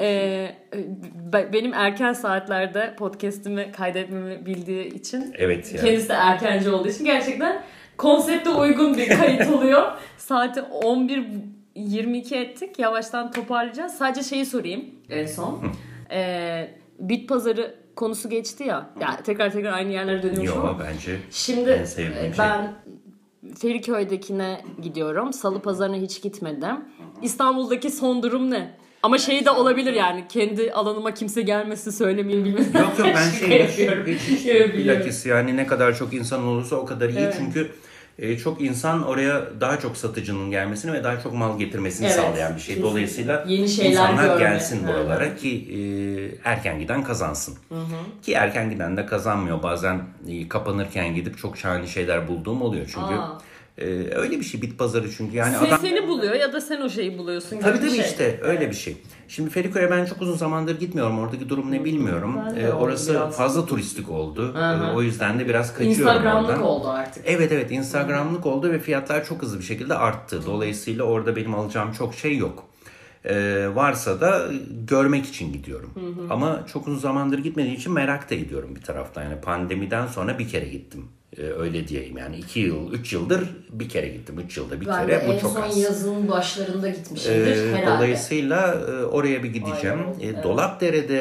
Ee, 0.00 0.56
be- 1.32 1.48
benim 1.52 1.74
erken 1.74 2.12
saatlerde 2.12 2.94
podcast'imi 2.98 3.72
kaydetmemi 3.72 4.46
bildiği 4.46 4.94
için 4.94 5.34
Evet 5.38 5.74
ya. 5.74 5.80
kendisi 5.80 6.08
de 6.08 6.12
erkenci 6.12 6.70
olduğu 6.70 6.88
için 6.88 7.04
gerçekten 7.04 7.62
konsepte 8.02 8.50
uygun 8.50 8.96
bir 8.96 9.08
kayıt 9.08 9.50
oluyor. 9.50 9.92
Saati 10.18 10.60
11.22 10.60 12.36
ettik. 12.36 12.78
Yavaştan 12.78 13.32
toparlayacağız. 13.32 13.92
Sadece 13.92 14.22
şeyi 14.22 14.46
sorayım 14.46 14.84
en 15.10 15.26
son. 15.26 15.62
Ee, 16.10 16.70
bit 16.98 17.28
pazarı 17.28 17.74
konusu 17.96 18.30
geçti 18.30 18.64
ya. 18.64 18.90
Ya 19.00 19.16
tekrar 19.24 19.52
tekrar 19.52 19.72
aynı 19.72 19.92
yerlere 19.92 20.22
dönüyormuş 20.22 20.48
Yo 20.48 20.60
ama. 20.60 20.78
bence 20.80 21.18
Şimdi 21.30 21.70
en 21.70 21.84
sevdiğim 21.84 22.32
e, 22.32 22.36
şey. 22.36 22.38
ben 22.38 22.72
Feriköy'dekine 23.58 24.64
gidiyorum. 24.82 25.32
Salı 25.32 25.62
pazarına 25.62 25.96
hiç 25.96 26.22
gitmedim. 26.22 26.76
İstanbul'daki 27.22 27.90
son 27.90 28.22
durum 28.22 28.50
ne? 28.50 28.76
Ama 29.02 29.18
şey 29.18 29.44
de 29.44 29.50
olabilir 29.50 29.92
yani 29.92 30.24
kendi 30.28 30.72
alanıma 30.72 31.14
kimse 31.14 31.42
gelmesin 31.42 31.90
söylemeyeyim 31.90 32.44
bilmem. 32.44 32.64
Yok 32.74 32.98
yok 32.98 33.08
ben 33.16 33.30
şey 33.46 33.60
yapıyorum. 33.60 34.06
hiç, 34.06 34.20
hiç, 34.20 34.46
bilakis 34.74 35.26
yani 35.26 35.56
ne 35.56 35.66
kadar 35.66 35.96
çok 35.96 36.14
insan 36.14 36.44
olursa 36.44 36.76
o 36.76 36.84
kadar 36.84 37.08
iyi 37.08 37.18
Evet. 37.18 37.34
çünkü 37.38 37.70
e, 38.18 38.38
çok 38.38 38.60
insan 38.60 39.06
oraya 39.06 39.42
daha 39.60 39.80
çok 39.80 39.96
satıcının 39.96 40.50
gelmesini 40.50 40.92
ve 40.92 41.04
daha 41.04 41.20
çok 41.20 41.32
mal 41.32 41.58
getirmesini 41.58 42.06
Evet, 42.06 42.16
sağlayan 42.16 42.56
bir 42.56 42.60
şey. 42.60 42.82
Dolayısıyla 42.82 43.44
Yeni 43.48 43.68
şeyler 43.68 43.90
insanlar 43.90 44.24
görme. 44.24 44.40
gelsin 44.40 44.84
Hı. 44.84 44.88
buralara 44.88 45.36
ki 45.36 45.68
e, 45.74 45.78
erken 46.50 46.78
giden 46.78 47.04
kazansın. 47.04 47.54
Ki 48.22 48.32
erken 48.32 48.70
giden 48.70 48.96
de 48.96 49.06
kazanmıyor. 49.06 49.62
Bazen 49.62 50.02
e, 50.28 50.48
kapanırken 50.48 51.14
gidip 51.14 51.38
çok 51.38 51.56
şahane 51.58 51.86
şeyler 51.86 52.28
bulduğum 52.28 52.62
oluyor 52.62 52.84
çünkü. 52.94 53.14
Aa. 53.14 53.38
E, 53.78 53.84
öyle 54.14 54.40
bir 54.40 54.44
şey 54.44 54.62
bit 54.62 54.78
pazarı 54.78 55.10
çünkü 55.16 55.36
yani 55.36 55.56
Sen 55.60 55.66
adam 55.66 55.78
seni 55.80 56.08
buluyor 56.08 56.34
ya 56.34 56.52
da 56.52 56.60
sen 56.60 56.80
o 56.80 56.88
şeyi 56.88 57.18
buluyorsun. 57.18 57.58
Tabii 57.60 57.78
tabii 57.78 57.90
şey. 57.90 58.00
işte 58.00 58.40
öyle 58.42 58.70
bir 58.70 58.74
şey. 58.74 58.96
Şimdi 59.28 59.50
Feriköy'e 59.50 59.90
ben 59.90 60.04
çok 60.04 60.22
uzun 60.22 60.36
zamandır 60.36 60.80
gitmiyorum. 60.80 61.18
Oradaki 61.18 61.48
durum 61.48 61.72
ne 61.72 61.84
bilmiyorum. 61.84 62.38
Ee, 62.58 62.68
orası 62.68 63.14
biraz. 63.14 63.36
fazla 63.36 63.66
turistik 63.66 64.10
oldu. 64.10 64.54
Hı 64.54 64.74
hı. 64.74 64.84
Ee, 64.84 64.96
o 64.96 65.02
yüzden 65.02 65.38
de 65.38 65.48
biraz 65.48 65.72
kaçıyorum 65.74 66.00
Instagramlık 66.00 66.50
oradan. 66.50 66.62
oldu 66.62 66.88
artık. 66.88 67.24
Evet 67.26 67.52
evet 67.52 67.70
Instagramlık 67.70 68.46
oldu 68.46 68.70
ve 68.70 68.78
fiyatlar 68.78 69.24
çok 69.24 69.42
hızlı 69.42 69.58
bir 69.58 69.64
şekilde 69.64 69.94
arttı. 69.94 70.46
Dolayısıyla 70.46 71.04
orada 71.04 71.36
benim 71.36 71.54
alacağım 71.54 71.92
çok 71.92 72.14
şey 72.14 72.36
yok. 72.36 72.64
Ee, 73.24 73.68
varsa 73.74 74.20
da 74.20 74.48
görmek 74.88 75.26
için 75.26 75.52
gidiyorum. 75.52 75.90
Ama 76.30 76.66
çok 76.72 76.88
uzun 76.88 76.98
zamandır 76.98 77.38
gitmediğim 77.38 77.76
için 77.76 77.92
merak 77.92 78.30
da 78.30 78.34
ediyorum 78.34 78.76
bir 78.76 78.82
taraftan. 78.82 79.22
Yani 79.22 79.40
pandemiden 79.40 80.06
sonra 80.06 80.38
bir 80.38 80.48
kere 80.48 80.68
gittim. 80.68 81.08
Ee, 81.38 81.42
öyle 81.42 81.88
diyeyim 81.88 82.16
yani 82.16 82.36
iki 82.36 82.60
yıl, 82.60 82.92
üç 82.92 83.12
yıldır 83.12 83.40
bir 83.70 83.88
kere 83.88 84.08
gittim. 84.08 84.38
Üç 84.46 84.56
yılda 84.56 84.80
bir 84.80 84.86
Ben 84.86 85.06
kere. 85.06 85.24
Bu 85.28 85.32
en 85.32 85.38
çok 85.38 85.52
son 85.52 85.62
az. 85.62 85.78
yazın 85.78 86.28
başlarında 86.28 86.88
gitmişimdir 86.88 87.56
Ee, 87.56 87.76
herhalde. 87.76 87.96
dolayısıyla 87.96 88.74
e, 88.74 89.04
oraya 89.04 89.42
bir 89.42 89.48
gideceğim. 89.52 89.98
Aynen, 90.20 90.32
evet. 90.32 90.44
Dolapdere'de 90.44 91.20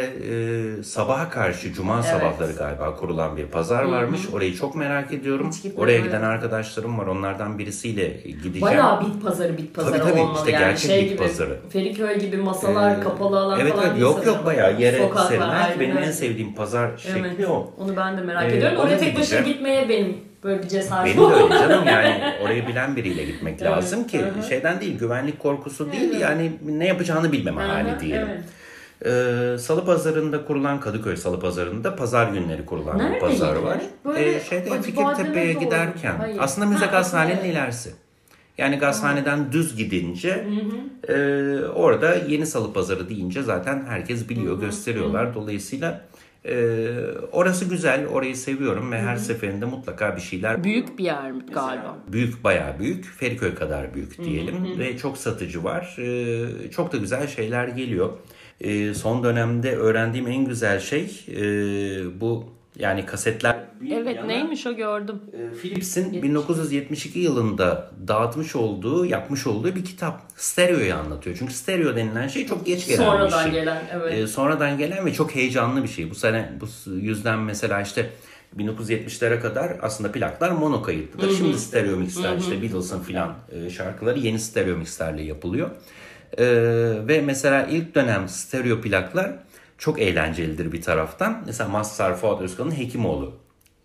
e, 0.80 0.84
sabaha 0.84 1.30
karşı 1.30 1.74
cuma 1.74 2.04
sabahları 2.04 2.52
galiba 2.52 2.96
kurulan 2.96 3.38
bir 3.38 3.46
pazar 3.46 3.84
varmış. 3.84 4.22
Orayı 4.34 4.56
çok 4.56 4.76
merak 4.76 5.14
ediyorum. 5.14 5.50
Oraya 5.78 5.94
evet. 5.96 6.06
giden 6.06 6.22
arkadaşlarım 6.22 6.98
var. 7.00 7.08
Onlardan 7.08 7.60
birisiyle 7.60 8.08
gideceğim. 8.26 8.62
Bayağı 8.62 9.02
bit 9.06 9.24
pazarı 9.24 9.58
bit 9.58 9.76
pazarı 9.76 9.98
Tabii, 10.00 10.10
tabii, 10.12 10.22
olmalı 10.22 10.38
işte 10.38 10.52
yani. 10.52 10.62
gerçek 10.64 10.92
şey 10.92 11.02
bit 11.04 11.10
gibi, 11.10 11.18
pazarı. 11.20 11.58
Feriköy 11.70 12.20
gibi 12.20 12.38
masalar, 12.38 12.98
Ee, 12.98 13.00
kapalı 13.00 13.40
alan 13.40 13.60
evet, 13.60 13.74
falan 13.74 13.86
evet, 13.92 14.02
yok 14.02 14.14
sanırım. 14.14 14.34
yok 14.36 14.46
bayağı 14.46 14.82
yere 14.82 15.10
serilen. 15.28 15.80
Benim 15.80 15.98
en 15.98 16.12
sevdiğim 16.12 16.56
pazar 16.56 16.98
şekli 16.98 17.20
Evet. 17.38 17.50
o. 17.50 17.74
Onu 17.78 17.96
ben 17.98 18.18
de 18.18 18.22
merak 18.22 18.52
Ee, 18.52 18.58
ediyorum. 18.58 18.78
Oraya 18.78 18.98
tek 18.98 19.20
başına 19.20 19.40
gitmeye 19.40 19.90
benim 20.06 20.18
böyle 20.44 20.64
bir 20.64 20.68
cesaretim 20.68 21.22
Benim 21.24 21.32
de 21.32 21.36
öyle 21.44 21.54
canım 21.60 21.86
yani 21.88 22.34
orayı 22.44 22.68
bilen 22.68 22.96
biriyle 22.96 23.24
gitmek 23.26 23.62
Evet, 23.62 23.72
lazım 23.72 24.08
ki 24.08 24.20
hı 24.20 24.40
hı. 24.40 24.44
şeyden 24.50 24.82
değil 24.82 25.00
güvenlik 25.00 25.40
korkusu 25.40 25.92
değil 25.92 26.20
yani 26.20 26.52
ne 26.66 26.88
yapacağını 26.88 27.32
bilmeme 27.32 27.62
hali 27.62 27.92
Aha, 27.92 28.00
diyelim. 28.00 28.28
evet. 28.32 28.44
Ee, 29.06 29.58
Salı 29.58 29.86
pazarında 29.86 30.46
kurulan 30.46 30.80
Kadıköy 30.80 31.16
Salı 31.18 31.40
pazarında 31.40 31.96
pazar 31.96 32.28
günleri 32.32 32.66
kurulan 32.66 33.00
bir 33.00 33.04
Nerede 33.04 33.20
pazar 33.20 33.56
yine? 33.56 33.66
var. 33.68 33.78
Böyle 34.06 34.36
Ee, 34.36 34.40
şeyde 34.40 34.82
Fikirtepe'ye 34.82 35.54
giderken 35.54 36.16
Hayır. 36.18 36.38
aslında 36.40 36.68
müze 36.68 36.86
Ha, 36.86 36.92
gazhanenin 36.92 37.44
ilerisi. 37.44 37.92
Yani 38.58 38.76
gazhaneden 38.78 39.52
düz 39.52 39.76
gidince 39.78 40.48
e, 41.10 41.14
orada 41.76 42.16
yeni 42.28 42.46
salı 42.46 42.74
pazarı 42.74 43.10
deyince 43.10 43.42
zaten 43.44 43.86
herkes 43.90 44.30
biliyor 44.30 44.60
gösteriyorlar. 44.60 45.36
Dolayısıyla 45.36 46.02
e, 46.46 46.90
orası 47.32 47.66
güzel 47.66 48.08
orayı 48.08 48.36
seviyorum 48.36 48.92
ve 48.92 49.02
her 49.02 49.16
seferinde 49.16 49.66
mutlaka 49.66 50.16
bir 50.16 50.22
şeyler 50.22 50.64
Büyük 50.64 50.98
bir 50.98 51.04
yer 51.04 51.32
mi 51.32 51.44
galiba? 51.54 51.98
Büyük 52.08 52.44
bayağı 52.44 52.80
büyük. 52.80 53.06
Feriköy 53.06 53.56
kadar 53.56 53.94
büyük 53.94 54.24
diyelim. 54.24 54.80
Ve 54.80 54.98
çok 54.98 55.18
satıcı 55.18 55.64
var. 55.64 55.96
Ee, 56.00 56.72
çok 56.72 56.94
da 56.94 56.98
güzel 56.98 57.28
şeyler 57.28 57.68
geliyor. 57.68 58.10
Ee, 58.62 58.94
son 58.94 59.24
dönemde 59.24 59.76
öğrendiğim 59.76 60.28
en 60.28 60.46
güzel 60.46 60.80
şey 60.80 61.26
e, 61.28 61.42
bu 62.22 62.61
yani 62.80 63.06
kasetler. 63.06 63.56
Evet 63.92 64.26
neymiş 64.26 64.68
o 64.68 64.76
gördüm. 64.76 65.22
Ee, 65.34 65.56
Philips'in 65.62 66.24
1972 66.24 67.20
yılında 67.20 67.92
dağıtmış 68.08 68.56
olduğu, 68.56 69.06
yapmış 69.06 69.48
olduğu 69.48 69.76
bir 69.76 69.86
kitap. 69.86 70.22
Stereo'yu 70.36 70.96
anlatıyor. 70.96 71.36
Çünkü 71.40 71.54
stereo 71.54 71.96
denilen 71.96 72.28
şey 72.28 72.48
çok 72.48 72.66
geç 72.66 72.88
gelen 72.88 73.00
bir 73.00 73.06
Sonradan 73.06 73.44
şey. 73.44 73.52
gelen 73.52 73.84
evet. 73.94 74.14
Ee, 74.14 74.28
sonradan 74.28 74.78
gelen 74.78 75.06
ve 75.06 75.14
çok 75.14 75.36
heyecanlı 75.36 75.84
bir 75.84 75.88
şey. 75.88 76.10
Bu 76.10 76.16
sene 76.16 76.52
bu 76.62 76.92
yüzden 76.92 77.40
mesela 77.40 77.82
işte 77.82 78.10
1970'lere 78.58 79.40
kadar 79.40 79.78
aslında 79.82 80.12
plaklar 80.12 80.52
mono 80.52 80.82
kayıtlıdır. 80.82 81.36
Şimdi 81.38 81.60
stereo 81.60 81.98
mixler 81.98 82.38
işte 82.38 82.62
Beatles'ın 82.62 83.04
filan 83.04 83.36
e, 83.52 83.70
şarkıları 83.70 84.20
yeni 84.20 84.40
stereo 84.40 84.78
mixlerle 84.78 85.24
yapılıyor. 85.24 85.70
Ee, 86.38 86.46
ve 87.08 87.22
mesela 87.22 87.66
ilk 87.66 87.96
dönem 87.96 88.30
stereo 88.30 88.82
plaklar 88.82 89.32
çok 89.82 90.02
eğlencelidir 90.02 90.72
bir 90.72 90.82
taraftan. 90.82 91.44
Mesela 91.46 91.70
Mazhar 91.70 92.18
Fuat 92.18 92.42
Özkan'ın 92.42 92.78
Hekimoğlu 92.78 93.34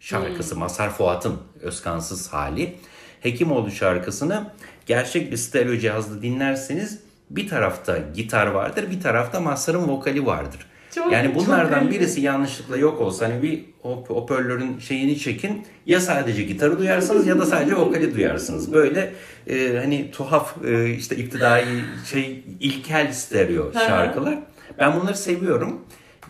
şarkısı. 0.00 0.56
Mazhar 0.56 0.90
Fuat'ın 0.90 1.34
Özkansız 1.62 2.32
hali. 2.32 2.74
Hekimoğlu 3.20 3.70
şarkısını 3.70 4.50
gerçek 4.86 5.32
bir 5.32 5.36
stereo 5.36 5.76
cihazda 5.76 6.22
dinlerseniz 6.22 6.98
bir 7.30 7.48
tarafta 7.48 7.98
gitar 8.14 8.46
vardır, 8.46 8.90
bir 8.90 9.00
tarafta 9.00 9.40
Mazhar'ın 9.40 9.88
vokali 9.88 10.26
vardır. 10.26 10.66
Çok- 10.94 11.12
yani 11.12 11.26
çok 11.26 11.34
bunlardan 11.34 11.80
garip. 11.80 11.90
birisi 11.92 12.20
yanlışlıkla 12.20 12.76
yok 12.76 13.00
olsa 13.00 13.26
hani 13.28 13.42
bir 13.42 13.64
hop- 13.82 14.08
hoparlörün 14.08 14.78
şeyini 14.78 15.18
çekin 15.18 15.66
ya 15.86 16.00
sadece 16.00 16.42
gitarı 16.42 16.78
duyarsınız 16.78 17.26
ya 17.26 17.38
da 17.38 17.46
sadece 17.46 17.76
vokali 17.76 18.14
duyarsınız. 18.14 18.72
Böyle 18.72 19.12
e, 19.46 19.76
hani 19.78 20.10
tuhaf 20.10 20.64
e, 20.64 20.90
işte 20.90 21.16
iptidai 21.16 21.64
şey 22.10 22.44
ilkel 22.60 23.12
stereo 23.12 23.72
şarkılar. 23.72 24.38
Ben 24.78 25.00
bunları 25.00 25.16
seviyorum. 25.16 25.80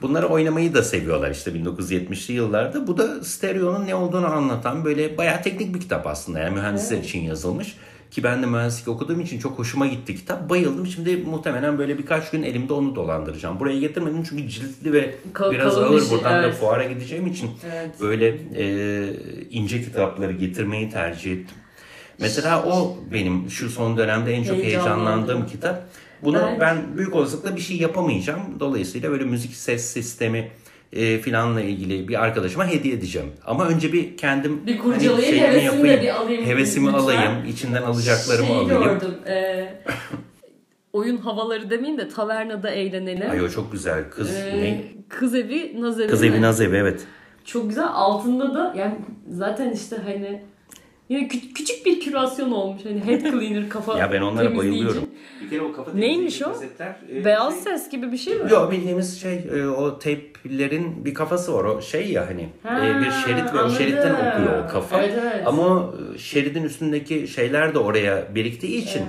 Bunları 0.02 0.26
oynamayı 0.26 0.74
da 0.74 0.82
seviyorlar 0.82 1.30
işte 1.30 1.50
1970'li 1.50 2.34
yıllarda. 2.34 2.86
Bu 2.86 2.98
da 2.98 3.24
stereonun 3.24 3.86
ne 3.86 3.94
olduğunu 3.94 4.26
anlatan 4.26 4.84
böyle 4.84 5.18
bayağı 5.18 5.42
teknik 5.42 5.74
bir 5.74 5.80
kitap 5.80 6.06
aslında. 6.06 6.38
Yani 6.38 6.54
mühendisler 6.54 6.98
için 6.98 7.20
yazılmış. 7.20 7.76
Ki 8.10 8.22
ben 8.22 8.42
de 8.42 8.46
mühendislik 8.46 8.88
okuduğum 8.88 9.20
için 9.20 9.38
çok 9.38 9.58
hoşuma 9.58 9.86
gitti 9.86 10.16
kitap. 10.16 10.50
Bayıldım. 10.50 10.86
Şimdi 10.86 11.16
muhtemelen 11.16 11.78
böyle 11.78 11.98
birkaç 11.98 12.30
gün 12.30 12.42
elimde 12.42 12.72
onu 12.72 12.94
dolandıracağım. 12.94 13.60
Buraya 13.60 13.80
getirmedim 13.80 14.22
çünkü 14.22 14.48
ciltli 14.48 14.92
ve 14.92 15.14
Ka- 15.34 15.52
biraz 15.52 15.78
ağır 15.78 16.00
şey, 16.00 16.10
buradan 16.10 16.32
da 16.32 16.46
evet. 16.46 16.54
fuara 16.54 16.84
gideceğim 16.84 17.26
için 17.26 17.50
Evet. 17.72 17.90
böyle 18.00 18.38
e, 18.56 19.06
ince 19.50 19.82
kitapları 19.82 20.32
getirmeyi 20.32 20.90
tercih 20.90 21.32
ettim. 21.32 21.56
Mesela 22.18 22.64
o 22.64 22.96
benim 23.12 23.50
şu 23.50 23.70
son 23.70 23.96
dönemde 23.96 24.32
en 24.32 24.44
çok 24.44 24.56
heyecanlandığım 24.56 25.46
kitap. 25.46 25.88
Bunu 26.26 26.36
Belki. 26.42 26.60
ben 26.60 26.76
büyük 26.98 27.14
olasılıkla 27.14 27.56
bir 27.56 27.60
şey 27.60 27.76
yapamayacağım. 27.76 28.40
Dolayısıyla 28.60 29.10
böyle 29.10 29.24
müzik 29.24 29.54
ses 29.54 29.84
sistemi 29.92 30.48
e, 30.92 31.18
filanla 31.18 31.60
ilgili 31.60 32.08
bir 32.08 32.24
arkadaşıma 32.24 32.66
hediye 32.66 32.94
edeceğim. 32.94 33.28
Ama 33.46 33.66
önce 33.68 33.92
bir 33.92 34.16
kendim 34.16 34.52
hani 34.58 34.66
Bir 34.66 34.78
kurcalayayım, 34.78 35.20
şeyimi 35.22 35.46
hevesimi 35.48 35.88
de 35.88 36.02
bir 36.02 36.08
alayım 36.16 36.46
Hevesimi 36.46 36.86
lütfen. 36.86 36.98
alayım, 37.00 37.32
içinden 37.48 37.82
alacaklarımı 37.82 38.46
şey 38.46 38.56
alayım. 38.56 38.82
gördüm. 38.84 39.14
e, 39.28 39.68
oyun 40.92 41.16
havaları 41.16 41.70
demeyeyim 41.70 41.98
de 42.00 42.08
tavernada 42.08 42.70
eğlenelim. 42.70 43.30
Ay 43.30 43.42
o 43.42 43.48
çok 43.48 43.72
güzel. 43.72 44.10
Kız 44.10 44.30
E, 44.36 44.56
ne? 44.56 44.84
Kız 45.08 45.34
evi, 45.34 45.76
naz 45.80 46.00
evi. 46.00 46.08
Kız 46.08 46.22
evi 46.22 46.42
naz 46.42 46.60
evi 46.60 46.76
evet. 46.76 47.00
Çok 47.44 47.68
güzel. 47.68 47.86
Altında 47.92 48.54
da 48.54 48.74
yani 48.78 48.94
zaten 49.30 49.70
işte 49.72 49.96
hani 50.04 50.42
yine 51.08 51.22
kü- 51.28 51.52
küçük 51.54 51.86
bir 51.86 52.00
kürasyon 52.00 52.50
olmuş. 52.52 52.82
Hani 52.84 53.00
head 53.06 53.20
cleaner 53.20 53.68
kafa 53.68 53.98
Ya 53.98 54.12
ben 54.12 54.20
onlara 54.20 54.42
temizleyici. 54.48 54.58
bayılıyorum. 54.78 55.08
Bir 55.44 55.50
kere 55.50 55.60
o 55.62 55.72
kafa 55.72 55.92
Neymiş 55.94 56.42
o? 56.42 56.44
kasetler, 56.44 56.96
e, 57.12 57.24
Beyaz 57.24 57.54
şey- 57.54 57.62
ses 57.62 57.90
gibi 57.90 58.12
bir 58.12 58.16
şey 58.16 58.34
mi? 58.34 58.50
Yok 58.50 58.72
bildiğimiz 58.72 59.20
şey 59.20 59.40
e, 59.54 59.66
o 59.66 59.98
teyplerin 59.98 61.04
bir 61.04 61.14
kafası 61.14 61.54
var. 61.54 61.64
O 61.64 61.82
şey 61.82 62.10
ya 62.12 62.26
hani 62.28 62.48
Ha, 62.62 62.86
e, 62.86 63.00
bir 63.00 63.10
şerit 63.10 63.54
ve 63.54 63.58
o 63.58 63.60
anladım. 63.60 63.76
şeritten 63.78 64.14
okuyor 64.14 64.64
o 64.64 64.68
kafa. 64.68 64.98
Evet, 65.02 65.14
evet. 65.22 65.46
Ama 65.46 65.62
o 65.62 65.94
e, 66.14 66.18
şeridin 66.18 66.62
üstündeki 66.64 67.28
şeyler 67.28 67.74
de 67.74 67.78
oraya 67.78 68.34
biriktiği 68.34 68.76
için 68.76 69.02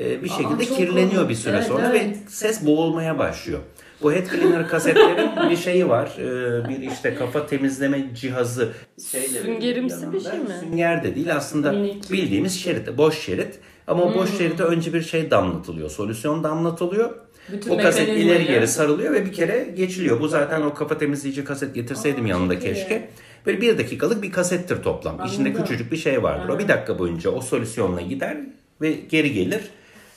e, 0.00 0.22
bir 0.24 0.28
şekilde 0.28 0.64
çok 0.64 0.76
kirleniyor 0.76 1.14
komik. 1.14 1.28
bir 1.28 1.34
süre 1.34 1.56
Evet, 1.56 1.66
sonra 1.66 1.88
evet. 1.90 2.04
ve 2.06 2.14
ses 2.28 2.66
boğulmaya 2.66 3.18
başlıyor. 3.18 3.60
Bu 4.02 4.12
head 4.12 4.26
cleaner 4.30 4.68
kasetlerin 4.68 5.50
bir 5.50 5.56
şeyi 5.56 5.88
var. 5.88 6.16
E, 6.18 6.68
bir 6.68 6.90
işte 6.92 7.14
kafa 7.14 7.46
temizleme 7.46 8.04
cihazı. 8.14 8.68
Süngerimsi 8.98 10.12
bir 10.12 10.20
şey 10.20 10.38
mi? 10.38 10.46
Sünger 10.60 11.04
de 11.04 11.14
değil 11.14 11.36
aslında 11.36 11.72
Minik. 11.72 12.12
bildiğimiz 12.12 12.60
şerit, 12.60 12.98
boş 12.98 13.18
şerit. 13.18 13.58
Ama 13.86 14.02
o 14.02 14.14
boş 14.14 14.30
Hmm. 14.30 14.38
şerite 14.38 14.62
önce 14.62 14.92
bir 14.94 15.02
şey 15.02 15.30
damlatılıyor. 15.30 15.90
Solüsyon 15.90 16.44
damlatılıyor. 16.44 17.10
Bütün 17.52 17.70
o 17.70 17.76
kaset 17.78 18.08
ileri 18.08 18.46
geri 18.46 18.68
sarılıyor 18.68 19.12
ve 19.12 19.26
bir 19.26 19.32
kere 19.32 19.68
geçiliyor. 19.76 20.20
Bu 20.20 20.28
zaten 20.28 20.62
o 20.62 20.74
kafa 20.74 20.98
temizleyici 20.98 21.44
kaset 21.44 21.74
getirseydim 21.74 22.24
Aa, 22.24 22.28
yanında 22.28 22.54
çok 22.54 22.62
iyi. 22.64 22.74
keşke. 22.74 23.08
Böyle 23.46 23.60
bir 23.60 23.78
dakikalık 23.78 24.22
bir 24.22 24.32
kasettir 24.32 24.82
toplam. 24.82 25.26
İçinde 25.26 25.48
Anladım. 25.48 25.64
küçücük 25.64 25.92
bir 25.92 25.96
şey 25.96 26.22
vardır. 26.22 26.48
O 26.48 26.58
bir 26.58 26.68
dakika 26.68 26.98
boyunca 26.98 27.30
o 27.30 27.40
solüsyonla 27.40 28.00
gider 28.00 28.36
ve 28.80 28.92
geri 28.92 29.32
gelir. 29.32 29.60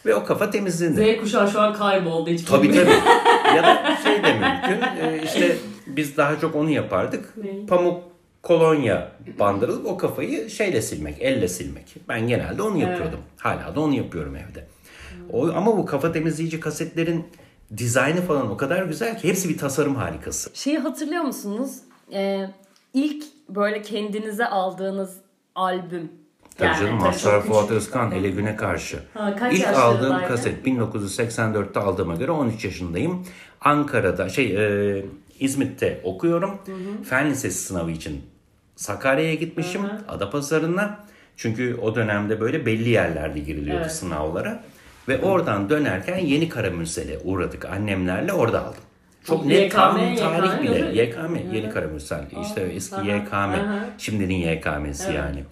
Ve 0.05 0.15
o 0.15 0.23
kafa 0.23 0.49
temizlenir. 0.49 1.17
Z 1.17 1.21
kuşağı 1.21 1.51
şu 1.51 1.61
an 1.61 1.73
kayboldu 1.73 2.29
hiç 2.29 2.41
Tabii 2.45 2.71
tabii. 2.71 2.89
ya 3.55 3.63
da 3.63 3.97
şey 4.03 4.23
de 4.23 4.33
mümkün. 4.33 4.81
e, 5.05 5.21
işte 5.23 5.57
biz 5.87 6.17
daha 6.17 6.39
çok 6.39 6.55
onu 6.55 6.69
yapardık. 6.69 7.37
Ne? 7.37 7.65
Pamuk 7.65 8.03
kolonya 8.43 9.11
bandırılıp 9.39 9.85
o 9.85 9.97
kafayı 9.97 10.49
şeyle 10.49 10.81
silmek, 10.81 11.15
elle 11.19 11.47
silmek. 11.47 11.95
Ben 12.09 12.27
genelde 12.27 12.61
onu 12.61 12.77
yapıyordum. 12.77 13.19
Hala 13.37 13.75
da 13.75 13.79
onu 13.79 13.93
yapıyorum 13.95 14.35
evde. 14.35 14.67
O, 15.33 15.47
ama 15.55 15.77
bu 15.77 15.85
kafa 15.85 16.11
temizleyici 16.11 16.59
kasetlerin 16.59 17.25
dizaynı 17.77 18.21
falan 18.21 18.51
o 18.51 18.57
kadar 18.57 18.83
güzel 18.83 19.19
ki 19.19 19.27
hepsi 19.27 19.49
bir 19.49 19.57
tasarım 19.57 19.95
harikası. 19.95 20.49
Şeyi 20.53 20.77
hatırlıyor 20.77 21.23
musunuz? 21.23 21.71
Ee, 22.13 22.45
ilk 22.93 23.23
böyle 23.49 23.81
kendinize 23.81 24.45
aldığınız 24.45 25.17
albüm. 25.55 26.11
Tabii 26.57 26.67
Yani 26.67 26.79
canım 26.79 26.99
Mazhar 26.99 27.41
Fuat. 27.41 27.71
Özkan 27.71 28.11
Ele 28.11 28.29
Güne 28.29 28.55
Karşı. 28.55 28.97
Ha, 29.13 29.35
kaç 29.35 29.53
İlk 29.53 29.67
aldığım 29.67 30.27
kaset 30.27 30.67
1984'te 30.67 31.79
aldığıma 31.79 32.15
göre 32.15 32.31
13 32.31 32.65
yaşındayım. 32.65 33.25
Ankara'da 33.61 34.29
şey 34.29 34.55
e, 34.97 35.05
İzmit'te 35.39 36.01
okuyorum. 36.03 36.57
Fen 37.09 37.29
Lisesi 37.29 37.63
sınavı 37.63 37.91
için 37.91 38.21
Sakarya'ya 38.75 39.33
gitmişim. 39.33 39.81
Adapazarı'na. 40.07 40.99
Çünkü 41.37 41.77
o 41.81 41.95
dönemde 41.95 42.39
böyle 42.41 42.65
belli 42.65 42.89
yerlerde 42.89 43.39
giriliyordu 43.39 43.81
Evet. 43.81 43.91
sınavlara. 43.91 44.63
Ve 45.07 45.21
oradan 45.21 45.69
dönerken 45.69 46.17
Yeni 46.17 46.49
Karamürsel'e 46.49 47.19
uğradık 47.23 47.65
annemlerle 47.65 48.33
orada 48.33 48.61
aldım. 48.65 48.83
Çok 49.23 49.45
YKM, 49.45 49.49
net 49.49 49.71
tam 49.71 49.97
YKM 49.97 50.19
tarih 50.19 50.61
bile. 50.63 50.73
değil 50.75 50.85
mi? 50.85 50.97
YKM, 50.97 51.55
Yeni 51.55 51.69
Karamürsel. 51.69 52.25
İşte 52.41 52.61
eski 52.61 52.95
YKM. 53.01 53.35
aha. 53.35 53.85
Şimdinin 53.97 54.35
YKM'si 54.35 55.13
yani. 55.13 55.43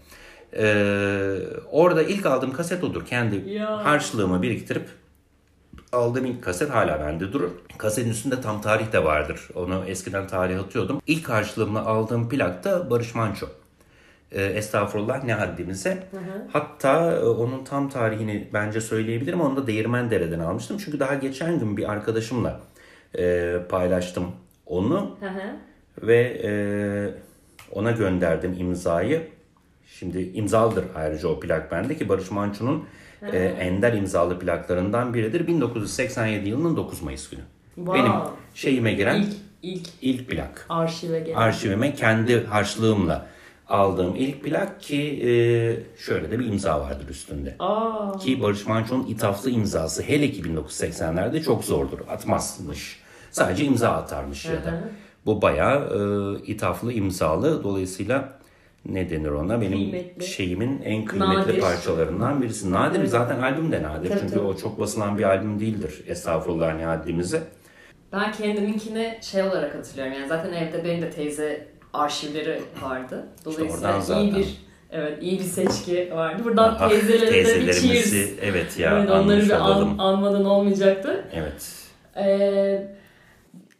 Ee, 0.57 1.37
orada 1.71 2.03
ilk 2.03 2.25
aldığım 2.25 2.53
kaset 2.53 2.83
odur. 2.83 3.05
Kendi 3.05 3.49
Ya. 3.49 3.85
harçlığımı 3.85 4.41
biriktirip 4.41 4.89
aldığım 5.91 6.25
ilk 6.25 6.43
kaset 6.43 6.69
hala 6.69 6.99
bende 6.99 7.33
durur. 7.33 7.51
Kasetin 7.77 8.09
üstünde 8.09 8.41
tam 8.41 8.61
tarih 8.61 8.91
de 8.91 9.03
vardır. 9.03 9.49
Onu 9.55 9.83
eskiden 9.87 10.27
tarih 10.27 10.59
atıyordum. 10.59 11.01
İlk 11.07 11.29
harçlığımla 11.29 11.85
aldığım 11.85 12.29
plak 12.29 12.63
da 12.63 12.89
Barış 12.89 13.15
Manço. 13.15 13.45
Ee, 14.31 14.43
estağfurullah 14.43 15.23
ne 15.23 15.33
haddimize. 15.33 16.03
Hatta 16.53 17.11
e, 17.11 17.19
onun 17.19 17.63
tam 17.63 17.89
tarihini 17.89 18.49
bence 18.53 18.81
söyleyebilirim. 18.81 19.41
Onu 19.41 19.57
da 19.57 19.67
Değirmendere'den 19.67 20.39
almıştım. 20.39 20.77
Çünkü 20.85 20.99
daha 20.99 21.15
geçen 21.15 21.59
gün 21.59 21.77
bir 21.77 21.91
arkadaşımla 21.91 22.59
e, 23.17 23.55
paylaştım 23.69 24.25
onu. 24.65 25.17
Hı 25.19 25.25
hı. 25.29 25.41
Ve 26.07 26.41
e, 26.43 26.51
ona 27.71 27.91
gönderdim 27.91 28.55
imzayı. 28.59 29.27
Şimdi 29.87 30.31
imzalıdır 30.33 30.85
ayrıca 30.95 31.27
o 31.27 31.39
plak 31.39 31.71
bende 31.71 31.97
ki 31.97 32.09
Barış 32.09 32.31
Manço'nun 32.31 32.83
e, 33.31 33.37
ender 33.37 33.93
imzalı 33.93 34.39
plaklarından 34.39 35.13
biridir. 35.13 35.47
1987 35.47 36.49
yılının 36.49 36.77
9 36.77 37.01
Mayıs 37.01 37.29
günü. 37.29 37.41
Wow. 37.75 37.99
Benim 37.99 38.11
şeyime 38.53 38.93
giren 38.93 39.21
İlk, 39.21 39.33
ilk, 39.61 39.87
ilk 40.01 40.29
plak. 40.29 40.65
arşive 40.69 41.19
gelen. 41.19 41.37
Arşivime 41.37 41.93
kendi 41.95 42.45
harçlığımla 42.45 43.25
aldığım 43.67 44.15
ilk 44.15 44.43
plak 44.43 44.81
ki 44.81 45.01
e, 45.01 45.29
şöyle 45.99 46.31
de 46.31 46.39
bir 46.39 46.45
imza 46.45 46.79
vardır 46.81 47.09
üstünde. 47.09 47.55
Aa, 47.59 48.17
Ki 48.17 48.41
Barış 48.41 48.67
Manço'nun 48.67 49.07
ithaflı 49.07 49.49
imzası 49.49 50.03
hele 50.03 50.31
ki 50.31 50.41
1980'lerde 50.41 51.43
çok 51.43 51.63
zordur. 51.63 51.99
Atmazmış. 52.09 52.99
Sadece 53.31 53.65
imza 53.65 53.89
atarmış 53.89 54.45
ya 54.45 54.51
da. 54.65 54.79
Bu 55.25 55.41
bayağı 55.41 55.79
e, 55.79 56.51
ithaflı 56.51 56.93
imzalı. 56.93 57.63
Dolayısıyla 57.63 58.33
ne 58.85 59.09
denir 59.09 59.29
ona? 59.29 59.61
Benim 59.61 59.71
Kıymetli. 59.77 60.25
şeyimin 60.27 60.81
en 60.81 61.05
kıymetli 61.05 61.35
Nadir. 61.39 61.61
parçalarından 61.61 62.41
birisi. 62.41 62.71
Nadir 62.71 63.05
zaten 63.05 63.39
albüm 63.41 63.71
de 63.71 63.83
nadir. 63.83 64.09
Tabii, 64.09 64.19
Çünkü 64.19 64.33
tabii. 64.33 64.43
o 64.45 64.57
çok 64.57 64.79
basılan 64.79 65.17
bir 65.17 65.23
albüm 65.23 65.59
değildir. 65.59 66.03
Estağfurullah 66.07 66.75
ne 66.75 66.85
haddimize. 66.85 67.41
ben 68.13 68.31
kendiminkini 68.31 69.17
şey 69.21 69.41
olarak 69.43 69.75
hatırlıyorum. 69.75 70.13
Yani 70.13 70.27
zaten 70.27 70.53
evde 70.53 70.83
benim 70.85 71.01
de 71.01 71.09
teyze 71.09 71.67
arşivleri 71.93 72.61
vardı. 72.81 73.27
Dolayısıyla 73.45 74.01
zaten. 74.01 74.21
iyi 74.23 74.35
bir 74.35 74.57
evet 74.91 75.23
iyi 75.23 75.39
bir 75.39 75.43
seçki 75.43 76.11
vardı. 76.15 76.43
Buradan 76.43 76.77
Ah, 76.79 76.89
teyzelerimize 76.89 77.33
bir 77.59 77.65
cheers. 77.65 77.81
teyzelerimizi 77.81 78.35
evet 78.41 78.79
ya 78.79 78.97
evet, 78.99 79.09
onları 79.11 79.41
bir 79.45 79.49
an, 79.51 79.95
anmadan 79.97 80.45
olmayacaktı. 80.45 81.25
Evet. 81.33 81.71
Ee, 82.17 82.87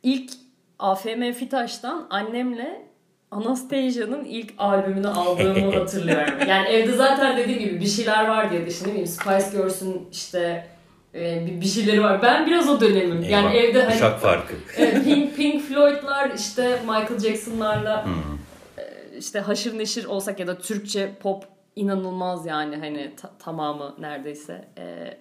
ilk 0.03 0.31
AFM 0.79 1.31
Fitaş'tan 1.31 2.07
annemle 2.09 2.85
Anastasia'nın 3.33 4.23
ilk 4.25 4.53
albümünü 4.57 5.07
aldığımı 5.07 5.75
hatırlıyorum. 5.79 6.33
Yani 6.49 6.67
evde 6.67 6.91
zaten 6.91 7.37
dediğim 7.37 7.59
gibi 7.59 7.79
bir 7.79 7.85
şeyler 7.87 8.27
var 8.27 8.51
diye 8.51 8.65
işte 8.67 8.85
ne 8.85 8.91
bileyim 8.91 9.07
Spice 9.07 9.45
Girls'ün 9.57 10.07
işte 10.11 10.67
e, 11.15 11.47
bir, 11.61 11.65
şeyleri 11.65 12.03
var. 12.03 12.21
Ben 12.21 12.45
biraz 12.47 12.69
o 12.69 12.79
dönemim. 12.81 13.23
Yani 13.23 13.55
Eyvah, 13.55 13.69
evde 13.69 13.81
hani 13.83 13.93
Kuşak 13.93 14.19
farkı. 14.19 14.53
e, 14.77 15.03
Pink, 15.03 15.35
Pink 15.35 15.61
Floyd'lar 15.61 16.31
işte 16.31 16.79
Michael 16.81 17.19
Jackson'larla 17.19 18.05
Hmm. 18.05 18.13
e, 18.77 19.17
işte 19.17 19.39
haşır 19.39 19.77
neşir 19.77 20.05
olsak 20.05 20.39
ya 20.39 20.47
da 20.47 20.57
Türkçe 20.57 21.11
pop 21.21 21.43
inanılmaz 21.75 22.45
yani 22.45 22.75
hani 22.77 23.11
ta- 23.21 23.31
tamamı 23.39 23.95
neredeyse 23.99 24.67
e, 24.77 25.17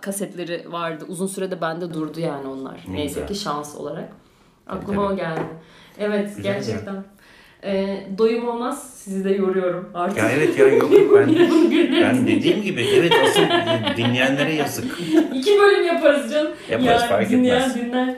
kasetleri 0.00 0.72
vardı. 0.72 1.04
Uzun 1.08 1.26
sürede 1.26 1.60
bende 1.60 1.94
durdu 1.94 2.20
yani 2.20 2.48
onlar. 2.48 2.80
Ne 2.88 2.94
Neyse 2.96 3.20
güzel. 3.20 3.28
ki 3.28 3.34
şans 3.34 3.76
olarak. 3.76 4.08
Aklıma 4.66 5.02
tabii. 5.08 5.14
o 5.14 5.16
geldi. 5.16 5.40
Evet 5.98 6.36
Güzel 6.36 6.68
ya. 6.68 7.04
E, 7.64 7.98
doyum 8.18 8.48
olmaz. 8.48 8.94
Sizi 8.96 9.24
de 9.24 9.30
yoruyorum 9.30 9.88
artık. 9.94 10.18
Ya 10.18 10.30
evet 10.30 10.58
ya 10.58 10.66
yok 10.68 10.90
ben, 11.14 11.28
ben 12.02 12.26
dediğim 12.26 12.62
gibi 12.62 12.82
evet 12.82 13.12
asıl 13.24 13.42
dinleyenlere 13.96 14.54
yazık. 14.54 14.84
İki 15.34 15.58
bölüm 15.58 15.84
yaparız 15.86 16.32
canım. 16.32 16.50
Yaparız, 16.70 16.88
yani 16.90 17.08
fark 17.08 17.30
dinleyen 17.30 17.60
etmez. 17.60 17.76
dinler. 17.76 18.14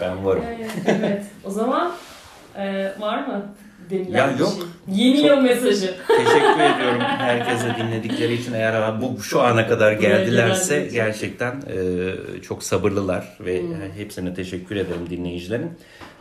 Ben 0.00 0.24
varım. 0.24 0.42
Evet, 0.56 0.70
evet. 0.86 1.22
O 1.44 1.50
zaman 1.50 1.92
e, 2.58 2.92
var 3.00 3.26
mı 3.26 3.46
denilen 3.90 4.18
Ya 4.28 4.34
yok. 4.38 4.52
şey? 4.52 5.04
Yeni 5.04 5.16
Çok- 5.16 5.26
yıl 5.26 5.36
mesajı. 5.40 5.94
Teşekkür 6.08 6.60
ediyorum 6.76 7.00
herkese 7.00 7.76
dinledikleri 7.78 8.34
için. 8.34 8.52
Eğer 8.52 9.02
bu 9.02 9.22
şu 9.22 9.40
ana 9.40 9.68
kadar 9.68 9.92
geldilerse 9.92 10.88
gerçekten 10.92 11.52
e, 11.52 12.40
çok 12.42 12.62
sabırlılar 12.62 13.36
ve 13.40 13.60
Hmm. 13.62 13.68
hepsine 13.96 14.34
teşekkür 14.34 14.76
ederim 14.76 15.10
dinleyicilerin. 15.10 15.70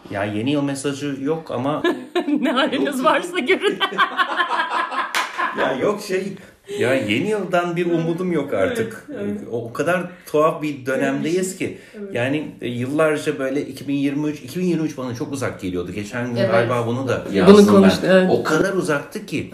Ya 0.09 0.23
yeni 0.23 0.51
yıl 0.51 0.61
mesajı 0.61 1.17
yok 1.21 1.51
ama 1.51 1.83
ne 2.39 2.51
haliniz 2.51 3.03
varsa 3.03 3.39
görün. 3.39 3.79
ya 5.59 5.73
yok 5.73 6.01
şey 6.01 6.35
Ya 6.79 6.93
yeni 6.93 7.29
yıldan 7.29 7.75
bir 7.75 7.85
umudum 7.91 8.31
yok 8.31 8.53
artık. 8.53 9.05
Evet, 9.13 9.21
evet. 9.23 9.41
O, 9.51 9.73
kadar 9.73 10.09
tuhaf 10.25 10.61
bir 10.61 10.85
dönemdeyiz 10.85 11.57
ki. 11.57 11.77
Yani 12.13 12.47
e, 12.61 12.67
yıllarca 12.67 13.39
böyle 13.39 13.61
2023 13.61 14.39
2023 14.39 14.97
bana 14.97 15.15
çok 15.15 15.31
uzak 15.31 15.61
geliyordu. 15.61 15.91
Geçen 15.91 16.29
gün 16.29 16.35
Evet. 16.35 16.51
galiba 16.51 16.87
bunu 16.87 17.07
da 17.07 17.23
yazdım 17.33 17.65
konuştuk, 17.65 18.03
ben. 18.03 18.09
evet. 18.09 18.29
O 18.31 18.43
kadar 18.43 18.73
uzaktı 18.73 19.25
ki. 19.25 19.51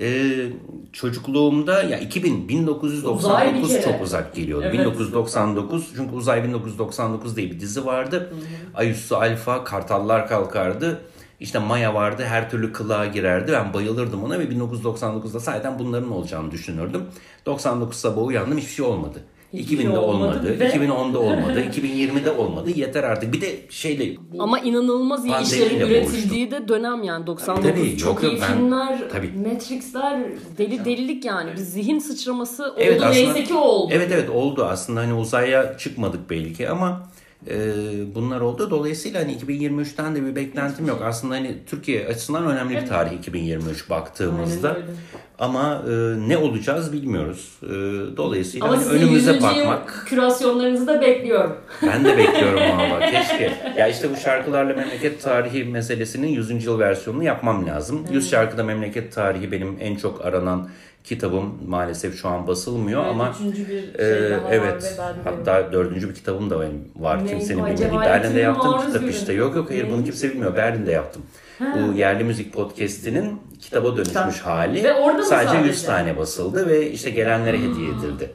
E, 0.00 0.32
çocukluğumda 0.92 1.82
ya 1.82 1.98
2000 1.98 2.32
Uzay 2.32 2.44
bir 2.44 2.48
1999 2.48 3.68
kere. 3.68 3.82
çok 3.82 4.02
uzak 4.02 4.34
geliyordu. 4.34 4.64
Evet. 4.64 4.74
1999 4.74 5.92
çünkü 5.96 6.14
Uzay 6.14 6.44
1999 6.44 7.36
diye 7.36 7.50
bir 7.50 7.60
dizi 7.60 7.86
vardı. 7.86 8.32
Ayüstü 8.74 9.14
Alfa, 9.14 9.64
Kartallar 9.64 10.28
Kalkardı. 10.28 11.00
İşte 11.40 11.58
Maya 11.58 11.94
vardı, 11.94 12.24
her 12.28 12.50
türlü 12.50 12.72
kılığa 12.72 13.06
girerdi. 13.06 13.52
Ben 13.52 13.74
bayılırdım 13.74 14.24
ona 14.24 14.38
ve 14.38 14.44
1999'da 14.44 15.38
zaten 15.38 15.78
bunların 15.78 16.12
olacağını 16.12 16.50
düşünürdüm. 16.50 17.02
99 17.46 17.96
sabahı 17.98 18.24
uyandım, 18.24 18.58
hiçbir 18.58 18.72
şey 18.72 18.84
olmadı. 18.86 19.18
Hiçbir 19.52 19.76
2000'de 19.78 19.82
şey 19.82 19.98
olmadı 19.98 20.38
olmadı, 20.38 20.56
ve- 20.60 20.68
2010'da 20.68 21.18
olmadı, 21.18 21.60
2020'de 21.72 22.30
olmadı. 22.30 22.70
Yeter 22.74 23.04
artık. 23.04 23.32
Bir 23.32 23.40
de 23.40 23.56
şeyle 23.70 24.16
Ama 24.38 24.58
inanılmaz 24.58 25.24
iyi 25.26 25.42
işlerin 25.42 25.80
üretildiği 25.80 26.50
de 26.50 26.68
dönem 26.68 27.02
yani 27.02 27.26
99 27.26 27.70
Tabii, 27.70 27.96
çok 27.96 28.22
yok, 28.22 28.32
iyi 28.32 28.40
ben- 28.40 28.46
filmler, 28.56 28.98
tabii. 29.12 29.32
Matrix'ler, 29.52 30.20
deli 30.58 30.84
delilik 30.84 31.24
yani. 31.24 31.50
Bir 31.52 31.56
zihin 31.56 31.98
sıçraması 31.98 32.64
oldu 32.64 32.74
Evet, 32.78 33.02
aslında- 33.02 33.10
neyse 33.32 33.44
ki 33.44 33.54
oldu. 33.54 33.92
Evet 33.96 34.10
evet 34.14 34.30
oldu 34.30 34.64
aslında 34.64 35.00
hani 35.00 35.14
uzaya 35.14 35.78
çıkmadık 35.78 36.30
belki 36.30 36.68
ama 36.70 37.02
e, 37.50 37.54
bunlar 38.14 38.40
oldu. 38.40 38.70
Dolayısıyla 38.70 39.20
hani 39.22 39.36
2023'ten 39.36 40.14
de 40.16 40.24
bir 40.26 40.36
beklentim 40.36 40.86
yok. 40.86 41.02
Aslında 41.04 41.34
hani 41.34 41.56
Türkiye 41.66 42.06
açısından 42.06 42.46
önemli 42.46 42.76
bir 42.82 42.86
tarih 42.86 43.12
2023 43.12 43.90
baktığımızda. 43.90 44.68
Aynen 44.68 44.82
öyle. 44.82 44.92
Ama 45.38 45.82
e, 45.88 45.92
ne 46.28 46.38
olacağız 46.38 46.92
bilmiyoruz. 46.92 47.52
E, 47.62 47.68
dolayısıyla 48.16 48.66
Ama 48.66 48.76
hani 48.76 48.86
önümüze 48.86 49.32
100. 49.32 49.42
yıl 49.42 49.48
bakmak. 49.48 50.04
kürasyonlarınızı 50.06 50.86
da 50.86 51.00
bekliyorum. 51.00 51.56
Ben 51.82 52.04
de 52.04 52.18
bekliyorum 52.18 52.60
valla 52.78 53.00
keşke. 53.10 53.52
Ya 53.78 53.88
işte 53.88 54.10
bu 54.10 54.16
şarkılarla 54.16 54.74
memleket 54.74 55.22
tarihi 55.22 55.64
meselesinin 55.64 56.28
100. 56.28 56.64
yıl 56.64 56.78
versiyonunu 56.78 57.24
yapmam 57.24 57.66
lazım. 57.66 58.04
100 58.12 58.30
şarkıda 58.30 58.64
memleket 58.64 59.12
tarihi 59.14 59.52
benim 59.52 59.76
en 59.80 59.96
çok 59.96 60.24
aranan 60.26 60.68
kitabım. 61.06 61.54
Maalesef 61.66 62.20
şu 62.20 62.28
an 62.28 62.46
basılmıyor 62.46 63.02
Evet, 63.02 63.10
ama 63.10 63.34
bir 63.52 63.66
şey 63.66 63.90
ee, 63.98 64.30
daha 64.30 64.44
var 64.44 64.52
evet. 64.52 65.00
Hatta 65.24 65.72
dördüncü 65.72 66.08
bir 66.08 66.14
kitabım 66.14 66.50
da 66.50 66.60
benim 66.60 66.88
var. 66.96 67.24
Ne? 67.24 67.28
Kimsenin 67.30 67.66
bilmediği. 67.66 68.00
Berlin'de 68.00 68.48
Maruz 68.48 68.86
kitap 68.86 69.10
işte. 69.10 69.32
Yok 69.32 69.56
yok 69.56 69.70
hayır 69.70 69.90
bunu 69.90 70.00
Ne? 70.00 70.04
kimse 70.04 70.30
bilmiyor. 70.30 70.56
Berlin'de 70.56 70.92
yaptım. 70.92 71.22
Bu 71.60 71.92
yerli 71.92 72.24
müzik 72.24 72.52
podcast'inin 72.52 73.40
kitaba 73.60 73.96
dönüşmüş 73.96 74.36
Kitap. 74.36 74.46
hali. 74.46 74.84
Ve 74.84 74.94
orada 74.94 75.22
sadece, 75.22 75.48
sadece? 75.50 75.68
100 75.68 75.82
tane 75.82 76.16
basıldı 76.16 76.66
ve 76.68 76.90
işte 76.90 77.10
gelenlere 77.10 77.58
hediye 77.58 77.90
edildi. 77.90 78.30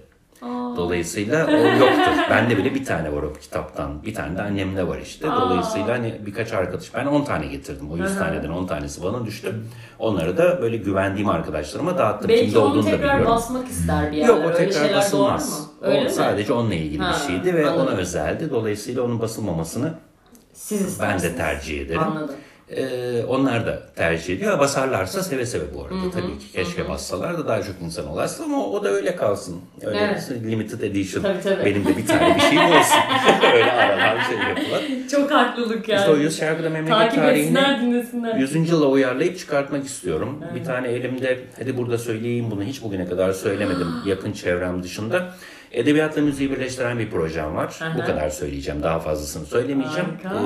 Dolayısıyla 0.77 1.47
o 1.47 1.51
yoktur. 1.51 2.11
Bende 2.29 2.57
bile 2.57 2.75
bir 2.75 2.85
tane 2.85 3.13
var 3.13 3.23
o 3.23 3.33
kitaptan. 3.33 4.03
Bir 4.05 4.13
tane 4.13 4.37
de 4.37 4.41
annemde 4.41 4.87
var 4.87 4.97
işte. 4.97 5.27
Dolayısıyla 5.27 5.87
hani 5.89 6.21
birkaç 6.25 6.53
arkadaş 6.53 6.93
ben 6.93 7.05
10 7.05 7.23
tane 7.23 7.45
getirdim. 7.47 7.91
O 7.91 7.97
100 7.97 8.17
taneden 8.17 8.49
10 8.49 8.67
tanesi 8.67 9.03
bana 9.03 9.25
düştü. 9.25 9.55
Onları 9.99 10.37
da 10.37 10.61
böyle 10.61 10.77
güvendiğim 10.77 11.29
arkadaşlarıma 11.29 11.97
dağıttım. 11.97 12.29
Belki 12.29 12.45
Kimde 12.45 12.59
onu 12.59 12.83
tekrar 12.83 12.99
biliyorum. 12.99 13.25
basmak 13.25 13.67
ister 13.67 14.11
bir 14.11 14.17
yerler. 14.17 14.33
Yok 14.33 14.39
o 14.45 14.47
Öyle 14.47 14.57
tekrar 14.69 14.95
basılmaz. 14.95 15.59
mı? 15.59 15.65
O 15.81 15.85
Öyle 15.85 16.03
mi? 16.03 16.09
sadece 16.09 16.53
onunla 16.53 16.73
ilgili 16.75 17.03
Ha, 17.03 17.13
bir 17.13 17.33
şeydi 17.33 17.53
ve 17.55 17.69
anladım. 17.69 17.87
ona 17.87 17.95
özeldi. 17.97 18.49
Dolayısıyla 18.51 19.01
onun 19.03 19.19
basılmamasını 19.19 19.93
Siz 20.53 20.99
ben 21.01 21.19
de 21.21 21.35
tercih 21.35 21.81
ederim. 21.81 22.01
Anladım. 22.03 22.35
Ee, 22.75 23.23
onlar 23.27 23.65
da 23.65 23.79
tercih 23.95 24.35
ediyor. 24.35 24.59
Basarlarsa 24.59 25.23
seve 25.23 25.45
seve 25.45 25.63
bu 25.75 25.81
arada 25.81 26.11
tabii 26.13 26.39
ki. 26.39 26.51
Keşke 26.53 26.89
bassalar 26.89 27.37
da 27.37 27.47
daha 27.47 27.63
çok 27.63 27.75
insan 27.81 28.07
ulaşsa 28.13 28.43
ama 28.43 28.65
o 28.67 28.83
da 28.83 28.89
öyle 28.89 29.15
kalsın. 29.15 29.61
Öyle 29.81 29.99
Evet. 29.99 30.31
limited 30.43 30.81
edition. 30.81 31.23
Tabii, 31.23 31.41
tabii. 31.43 31.65
Benim 31.65 31.85
de 31.85 31.97
bir 31.97 32.07
tane 32.07 32.35
bir 32.35 32.39
şeyim 32.41 32.61
olsun. 32.65 32.97
öyle 33.53 33.71
aradan 33.71 34.23
şey 34.23 34.37
yapılan. 34.37 35.07
Çok 35.11 35.31
haklılık 35.31 35.89
yani. 35.89 35.99
İşte 35.99 36.11
o 36.11 36.15
100 36.17 36.37
şarkıda 36.37 36.69
memleket 36.69 36.97
Takip 36.97 37.19
tarihini 37.19 37.41
etsinler 37.43 37.81
dinlesinler. 37.81 38.35
100. 38.35 38.69
yıla 38.69 38.85
uyarlayıp 38.85 39.39
çıkartmak 39.39 39.85
istiyorum. 39.85 40.39
Bir 40.55 40.63
tane 40.63 40.87
elimde, 40.87 41.39
hadi 41.59 41.77
burada 41.77 41.97
söyleyeyim 41.97 42.45
bunu 42.51 42.63
hiç 42.63 42.83
bugüne 42.83 43.07
kadar 43.09 43.31
söylemedim 43.33 43.87
yakın 44.05 44.31
çevrem 44.31 44.83
dışında. 44.83 45.33
Edebiyatla 45.71 46.21
müziği 46.21 46.51
birleştiren 46.51 46.99
bir 46.99 47.09
projem 47.09 47.55
var. 47.55 47.79
Bu 47.97 47.99
kadar 48.05 48.29
söyleyeceğim. 48.29 48.83
Daha 48.83 48.99
fazlasını 48.99 49.45
söylemeyeceğim. 49.45 50.07
Harika. 50.23 50.39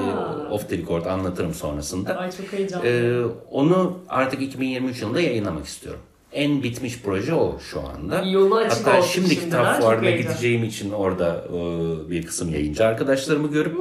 Ee, 0.48 0.54
off 0.54 0.70
the 0.70 0.78
record 0.78 1.06
anlatırım 1.06 1.54
sonrasında. 1.54 2.18
Ay 2.18 2.32
çok 2.32 2.54
heyecanlı. 2.54 2.88
Ee, 2.88 3.24
onu 3.52 4.00
artık 4.10 4.42
2023 4.42 5.02
yılında 5.02 5.22
yayınlamak 5.22 5.66
istiyorum. 5.66 6.02
En 6.34 6.64
bitmiş 6.64 7.02
proje 7.02 7.34
o 7.34 7.60
şu 7.60 7.82
anda. 7.82 8.22
Yolu 8.22 8.56
açık 8.56 8.88
Hatta 8.88 9.02
şimdi 9.02 9.30
şimdiden. 9.30 9.46
kitap 9.46 9.82
fuarına 9.82 10.10
gideceğim 10.10 10.64
için 10.64 10.92
orada 10.92 11.46
e, 11.50 12.10
bir 12.10 12.26
kısım 12.26 12.54
yayıncı 12.54 12.86
arkadaşlarımı 12.86 13.52
görüp 13.52 13.78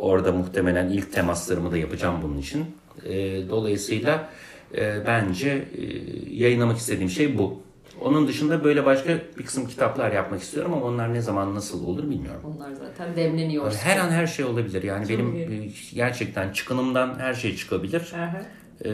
orada 0.00 0.32
muhtemelen 0.32 0.88
ilk 0.88 1.12
temaslarımı 1.12 1.72
da 1.72 1.76
yapacağım 1.78 2.14
bunun 2.22 2.38
için. 2.38 2.64
E, 3.04 3.12
dolayısıyla 3.48 4.28
e, 4.76 5.06
bence 5.06 5.48
e, 5.50 5.82
yayınlamak 6.30 6.78
istediğim 6.78 7.10
şey 7.10 7.38
bu. 7.38 7.60
Onun 8.00 8.28
dışında 8.28 8.64
böyle 8.64 8.84
başka 8.86 9.18
bir 9.38 9.44
kısım 9.44 9.66
kitaplar 9.66 10.12
yapmak 10.12 10.42
istiyorum 10.42 10.72
ama 10.72 10.86
onlar 10.86 11.14
ne 11.14 11.20
zaman 11.20 11.54
nasıl 11.54 11.86
olur 11.86 12.10
bilmiyorum. 12.10 12.40
Onlar 12.44 12.72
zaten 12.72 13.16
demleniyor. 13.16 13.72
Her 13.74 13.96
an 13.98 14.10
her 14.10 14.26
şey 14.26 14.44
olabilir. 14.44 14.82
Yani 14.82 15.08
benim 15.08 15.34
iyi. 15.34 15.66
e, 15.66 15.70
gerçekten 15.94 16.52
çıkınımdan 16.52 17.18
her 17.18 17.34
şey 17.34 17.56
çıkabilir. 17.56 18.12
Aha. 18.14 18.42
Ee, 18.84 18.90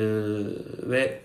ve 0.90 1.20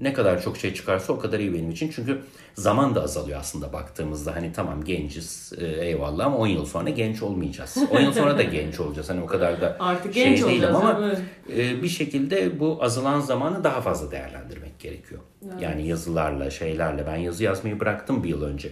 ne 0.00 0.12
kadar 0.12 0.42
çok 0.42 0.56
şey 0.56 0.74
çıkarsa 0.74 1.12
o 1.12 1.18
kadar 1.18 1.38
iyi 1.38 1.54
benim 1.54 1.70
için. 1.70 1.90
Çünkü 1.94 2.18
zaman 2.54 2.94
da 2.94 3.02
azalıyor 3.02 3.40
aslında 3.40 3.72
baktığımızda. 3.72 4.34
Hani 4.34 4.52
tamam 4.52 4.84
genciz 4.84 5.52
e, 5.58 5.66
eyvallah 5.66 6.26
ama 6.26 6.36
10 6.36 6.46
yıl 6.46 6.66
sonra 6.66 6.90
genç 6.90 7.22
olmayacağız. 7.22 7.78
10 7.90 8.00
yıl 8.00 8.12
sonra 8.12 8.38
da 8.38 8.42
genç 8.56 8.80
olacağız. 8.80 9.10
Hani 9.10 9.22
o 9.22 9.26
kadar 9.26 9.60
da 9.60 9.76
Artık 9.80 10.14
şey 10.14 10.24
genç 10.24 10.38
değilim 10.38 10.54
olacağız, 10.54 10.76
ama 10.76 11.00
evet. 11.04 11.18
e, 11.58 11.82
bir 11.82 11.88
şekilde 11.88 12.60
bu 12.60 12.78
azalan 12.80 13.20
zamanı 13.20 13.64
daha 13.64 13.80
fazla 13.80 14.10
değerlendirmek 14.10 14.78
gerekiyor. 14.78 15.20
Yani 15.60 15.86
yazılarla 15.86 16.50
şeylerle. 16.50 17.06
Ben 17.06 17.16
yazı 17.16 17.44
yazmayı 17.44 17.80
bıraktım 17.80 18.24
bir 18.24 18.28
yıl 18.28 18.42
önce. 18.42 18.70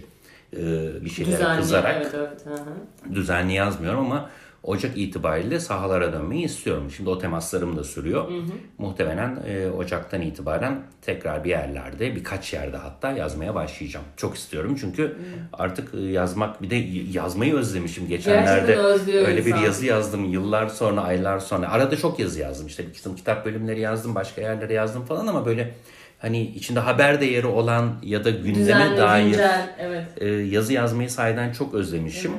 Ee, 0.57 1.05
bir 1.05 1.09
Düzenli. 1.09 1.59
kızarak 1.59 1.95
Evet 2.01 2.15
evet. 2.47 3.15
Düzenli 3.15 3.53
yazmıyorum 3.53 3.99
ama 3.99 4.29
Ocak 4.63 4.97
itibariyle 4.97 5.59
sahalara 5.59 6.13
dönmeyi 6.13 6.45
istiyorum. 6.45 6.91
Şimdi 6.95 7.09
o 7.09 7.19
temaslarım 7.19 7.77
da 7.77 7.83
sürüyor. 7.83 8.31
Muhtemelen 8.77 9.39
e, 9.47 9.69
Ocak'tan 9.69 10.21
itibaren 10.21 10.81
tekrar 11.01 11.43
bir 11.43 11.49
yerlerde, 11.49 12.15
birkaç 12.15 12.53
yerde 12.53 12.77
hatta 12.77 13.11
yazmaya 13.11 13.55
başlayacağım. 13.55 14.05
Çok 14.17 14.35
istiyorum 14.35 14.77
çünkü 14.79 15.17
artık 15.53 15.93
e, 15.93 15.99
yazmak, 15.99 16.61
bir 16.61 16.69
de 16.69 16.75
yazmayı 17.11 17.55
özlemişim. 17.55 18.07
Geçenlerde 18.07 18.77
öyle 18.77 19.45
bir 19.45 19.51
insan. 19.51 19.61
yazı 19.61 19.85
yazdım 19.85 20.25
yıllar 20.25 20.67
sonra, 20.67 21.01
aylar 21.01 21.39
sonra. 21.39 21.71
Arada 21.71 21.97
çok 21.97 22.19
yazı 22.19 22.39
yazdım. 22.39 22.67
İşte 22.67 22.87
bir 22.87 22.93
kısım 22.93 23.15
kitap 23.15 23.45
bölümleri 23.45 23.79
yazdım, 23.79 24.15
başka 24.15 24.41
yerlere 24.41 24.73
yazdım 24.73 25.05
falan 25.05 25.27
ama 25.27 25.45
böyle 25.45 25.73
hani 26.19 26.41
içinde 26.41 26.79
haber 26.79 27.21
değeri 27.21 27.47
olan 27.47 27.93
ya 28.03 28.23
da 28.23 28.29
gündeme 28.29 28.55
Düzenli, 28.55 28.97
dair 28.97 29.25
güncel. 29.25 29.75
Evet. 29.79 30.05
e, 30.17 30.27
yazı 30.27 30.73
yazmayı 30.73 31.09
sahiden 31.09 31.51
çok 31.51 31.73
özlemişim. 31.73 32.31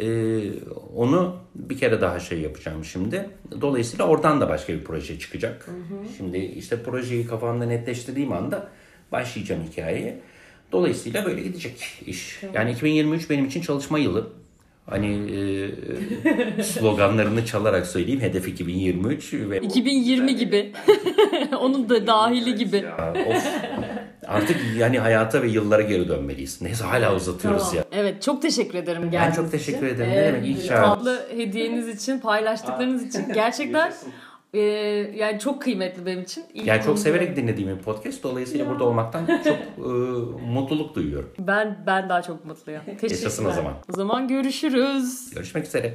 E, 0.00 0.06
onu 0.96 1.36
bir 1.54 1.78
kere 1.78 2.00
daha 2.00 2.20
şey 2.20 2.40
yapacağım 2.40 2.84
şimdi. 2.84 3.30
Dolayısıyla 3.60 4.06
oradan 4.06 4.40
da 4.40 4.48
başka 4.48 4.72
bir 4.72 4.84
proje 4.84 5.18
çıkacak. 5.18 5.68
Şimdi 6.16 6.38
işte 6.38 6.82
projeyi 6.82 7.26
kafamda 7.26 7.64
netleştirdiğim 7.66 8.32
anda 8.32 8.68
başlayacağım 9.12 9.62
hikayeye. 9.72 10.20
Dolayısıyla 10.72 11.24
böyle 11.24 11.42
gidecek 11.42 12.02
iş. 12.06 12.40
Yani 12.54 12.70
2023 12.70 13.30
benim 13.30 13.44
için 13.44 13.62
çalışma 13.62 13.98
yılı. 13.98 14.30
Hani 14.86 15.32
e, 16.56 16.62
sloganlarını 16.62 17.46
çalarak 17.46 17.86
söyleyeyim. 17.86 18.20
Hedef 18.20 18.48
2023 18.48 19.34
ve 19.34 19.60
2020 19.60 20.36
gibi. 20.36 20.72
Onun 21.60 21.88
da 21.88 22.06
dahili 22.06 22.54
gibi. 22.54 22.76
Ya, 22.76 23.14
of. 23.28 23.46
Artık 24.28 24.56
yani 24.76 24.98
hayata 24.98 25.42
ve 25.42 25.48
yıllara 25.48 25.82
geri 25.82 26.08
dönmeliyiz. 26.08 26.62
Neyse 26.62 26.84
hala 26.84 27.14
uzatıyoruz 27.14 27.62
Tamam. 27.62 27.76
ya. 27.76 27.84
Evet 27.92 28.22
çok 28.22 28.42
teşekkür 28.42 28.78
ederim 28.78 29.02
Ben 29.02 29.10
geldiğiniz 29.10 29.36
çok 29.36 29.50
teşekkür 29.50 29.86
için. 29.86 29.96
ederim. 29.96 30.10
Ne 30.10 30.16
demek, 30.24 30.46
iyi. 30.46 30.68
Tatlı 30.68 31.28
hediyeniz 31.36 31.88
için, 31.88 32.18
paylaştıklarınız 32.18 33.04
için. 33.06 33.32
Gerçekten 33.32 33.92
e, 34.54 34.60
yani 35.16 35.38
çok 35.38 35.62
kıymetli 35.62 36.06
benim 36.06 36.22
için. 36.22 36.44
İyi 36.54 36.66
Yani 36.66 36.82
çok 36.82 36.98
severek 36.98 37.36
dinlediğim 37.36 37.78
bir 37.78 37.82
podcast. 37.82 38.22
Dolayısıyla 38.22 38.68
burada 38.68 38.84
olmaktan 38.84 39.26
çok 39.26 39.56
e, 39.86 39.88
mutluluk 40.46 40.94
duyuyorum. 40.94 41.30
Ben 41.38 41.78
ben 41.86 42.08
daha 42.08 42.22
çok 42.22 42.44
mutluyum. 42.44 42.82
Teşekkürler. 42.84 43.10
Yaşasın 43.10 43.44
o 43.44 43.52
zaman. 43.52 43.72
O 43.92 43.96
zaman 43.96 44.28
görüşürüz. 44.28 45.30
Görüşmek 45.34 45.66
üzere. 45.66 45.94